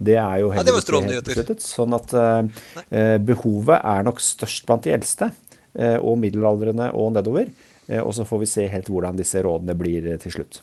Det 0.00 0.16
er 0.16 0.40
jo 0.40 0.50
heller 0.54 0.72
ja, 0.72 0.80
ikke 0.80 1.02
helt 1.04 1.28
besluttet. 1.28 1.64
Sånn 1.64 1.94
at 1.96 2.14
eh, 2.16 2.66
eh, 2.88 3.16
behovet 3.20 3.82
er 3.84 4.06
nok 4.06 4.22
størst 4.24 4.64
blant 4.68 4.86
de 4.86 4.94
eldste, 4.96 5.28
og 5.74 6.16
middelaldrende 6.18 6.90
og 6.98 7.12
nedover. 7.14 7.50
Eh, 7.90 8.02
og 8.02 8.14
så 8.14 8.24
får 8.26 8.44
vi 8.44 8.50
se 8.50 8.66
helt 8.70 8.90
hvordan 8.90 9.18
disse 9.18 9.42
rådene 9.42 9.74
blir 9.78 10.12
eh, 10.12 10.20
til 10.22 10.38
slutt. 10.38 10.62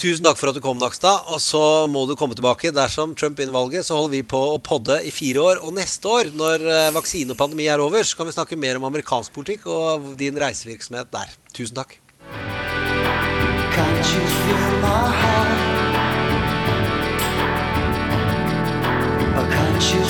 Tusen 0.00 0.24
takk 0.24 0.38
for 0.38 0.48
at 0.48 0.56
du 0.56 0.62
kom, 0.64 0.78
Nakstad. 0.80 1.26
Og 1.34 1.40
så 1.44 1.86
må 1.90 2.06
du 2.08 2.16
komme 2.16 2.36
tilbake. 2.36 2.72
Dersom 2.72 3.14
Trump 3.18 3.40
vinner 3.40 3.56
valget, 3.56 3.84
så 3.86 3.98
holder 3.98 4.14
vi 4.14 4.22
på 4.28 4.40
å 4.54 4.60
podde 4.64 5.00
i 5.04 5.12
fire 5.12 5.44
år. 5.44 5.64
Og 5.64 5.74
neste 5.76 6.08
år, 6.08 6.32
når 6.36 6.64
eh, 6.64 6.92
vaksine 6.96 7.34
og 7.34 7.40
pandemi 7.40 7.68
er 7.68 7.82
over, 7.82 8.04
så 8.04 8.20
kan 8.20 8.28
vi 8.28 8.36
snakke 8.36 8.60
mer 8.60 8.80
om 8.80 8.88
amerikansk 8.88 9.34
politikk 9.36 9.68
og 9.72 10.14
din 10.20 10.40
reisevirksomhet 10.40 11.12
der. 11.12 11.36
Tusen 11.56 11.80
takk. 11.80 11.98
Can't 13.70 14.08
you 14.12 14.24
feel 14.44 14.70
my 14.84 15.08
heart? 15.20 15.68
Or 19.40 19.46
can't 19.48 19.94
you 19.94 20.09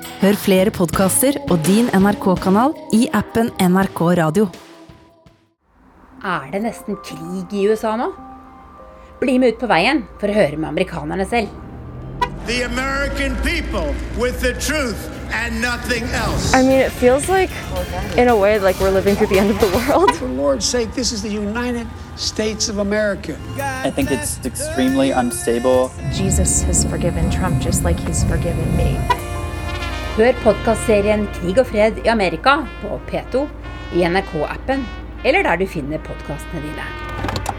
Hør 0.21 0.35
flere 0.37 0.69
podkaster 0.69 1.33
og 1.49 1.63
din 1.65 1.87
NRK-kanal 1.97 2.75
i 2.93 3.07
appen 3.17 3.47
NRK 3.57 4.01
Radio. 4.19 4.43
Er 6.21 6.51
det 6.53 6.59
nesten 6.61 6.99
krig 7.01 7.55
i 7.57 7.63
USA 7.65 7.95
nå? 7.97 8.11
Bli 9.17 9.39
med 9.41 9.55
ut 9.55 9.63
på 9.63 9.69
veien 9.71 10.03
for 10.21 10.29
å 10.29 10.35
høre 10.35 10.59
med 10.59 10.69
amerikanerne 10.69 11.25
selv. 11.25 11.49
The 12.45 12.59
American 12.67 13.33
people 13.41 13.95
with 14.21 14.37
the 14.45 14.53
truth 14.61 15.09
and 15.33 15.57
nothing 15.59 16.05
else. 16.13 16.53
I 16.53 16.61
mean, 16.61 16.77
it 16.85 16.91
feels 16.91 17.25
like, 17.27 17.49
in 18.15 18.27
a 18.27 18.37
way, 18.37 18.59
like 18.59 18.79
we're 18.79 18.93
living 18.93 19.15
through 19.15 19.33
the 19.33 19.39
end 19.39 19.49
of 19.49 19.59
the 19.59 19.73
world. 19.79 20.13
For 20.19 20.27
Lord's 20.27 20.69
sake, 20.69 20.93
this 20.93 21.11
is 21.11 21.23
the 21.23 21.33
United 21.33 21.87
States 22.15 22.69
of 22.69 22.77
America. 22.77 23.33
I 23.57 23.89
think 23.89 24.11
it's 24.11 24.37
extremely 24.45 25.09
unstable. 25.09 25.89
Jesus 26.13 26.61
has 26.69 26.85
forgiven 26.85 27.31
Trump 27.31 27.59
just 27.59 27.83
like 27.83 27.99
he's 27.99 28.23
forgiven 28.23 28.77
me. 28.77 28.99
Hør 30.11 30.35
podkastserien 30.43 31.21
Krig 31.37 31.55
og 31.61 31.69
fred 31.69 32.01
i 32.01 32.09
Amerika 32.11 32.57
på 32.81 32.97
P2, 33.07 33.45
i 33.95 34.03
NRK-appen 34.03 34.83
eller 35.23 35.47
der 35.47 35.61
du 35.61 35.63
finner 35.71 36.03
podkastene 36.03 36.65
dine. 36.65 37.50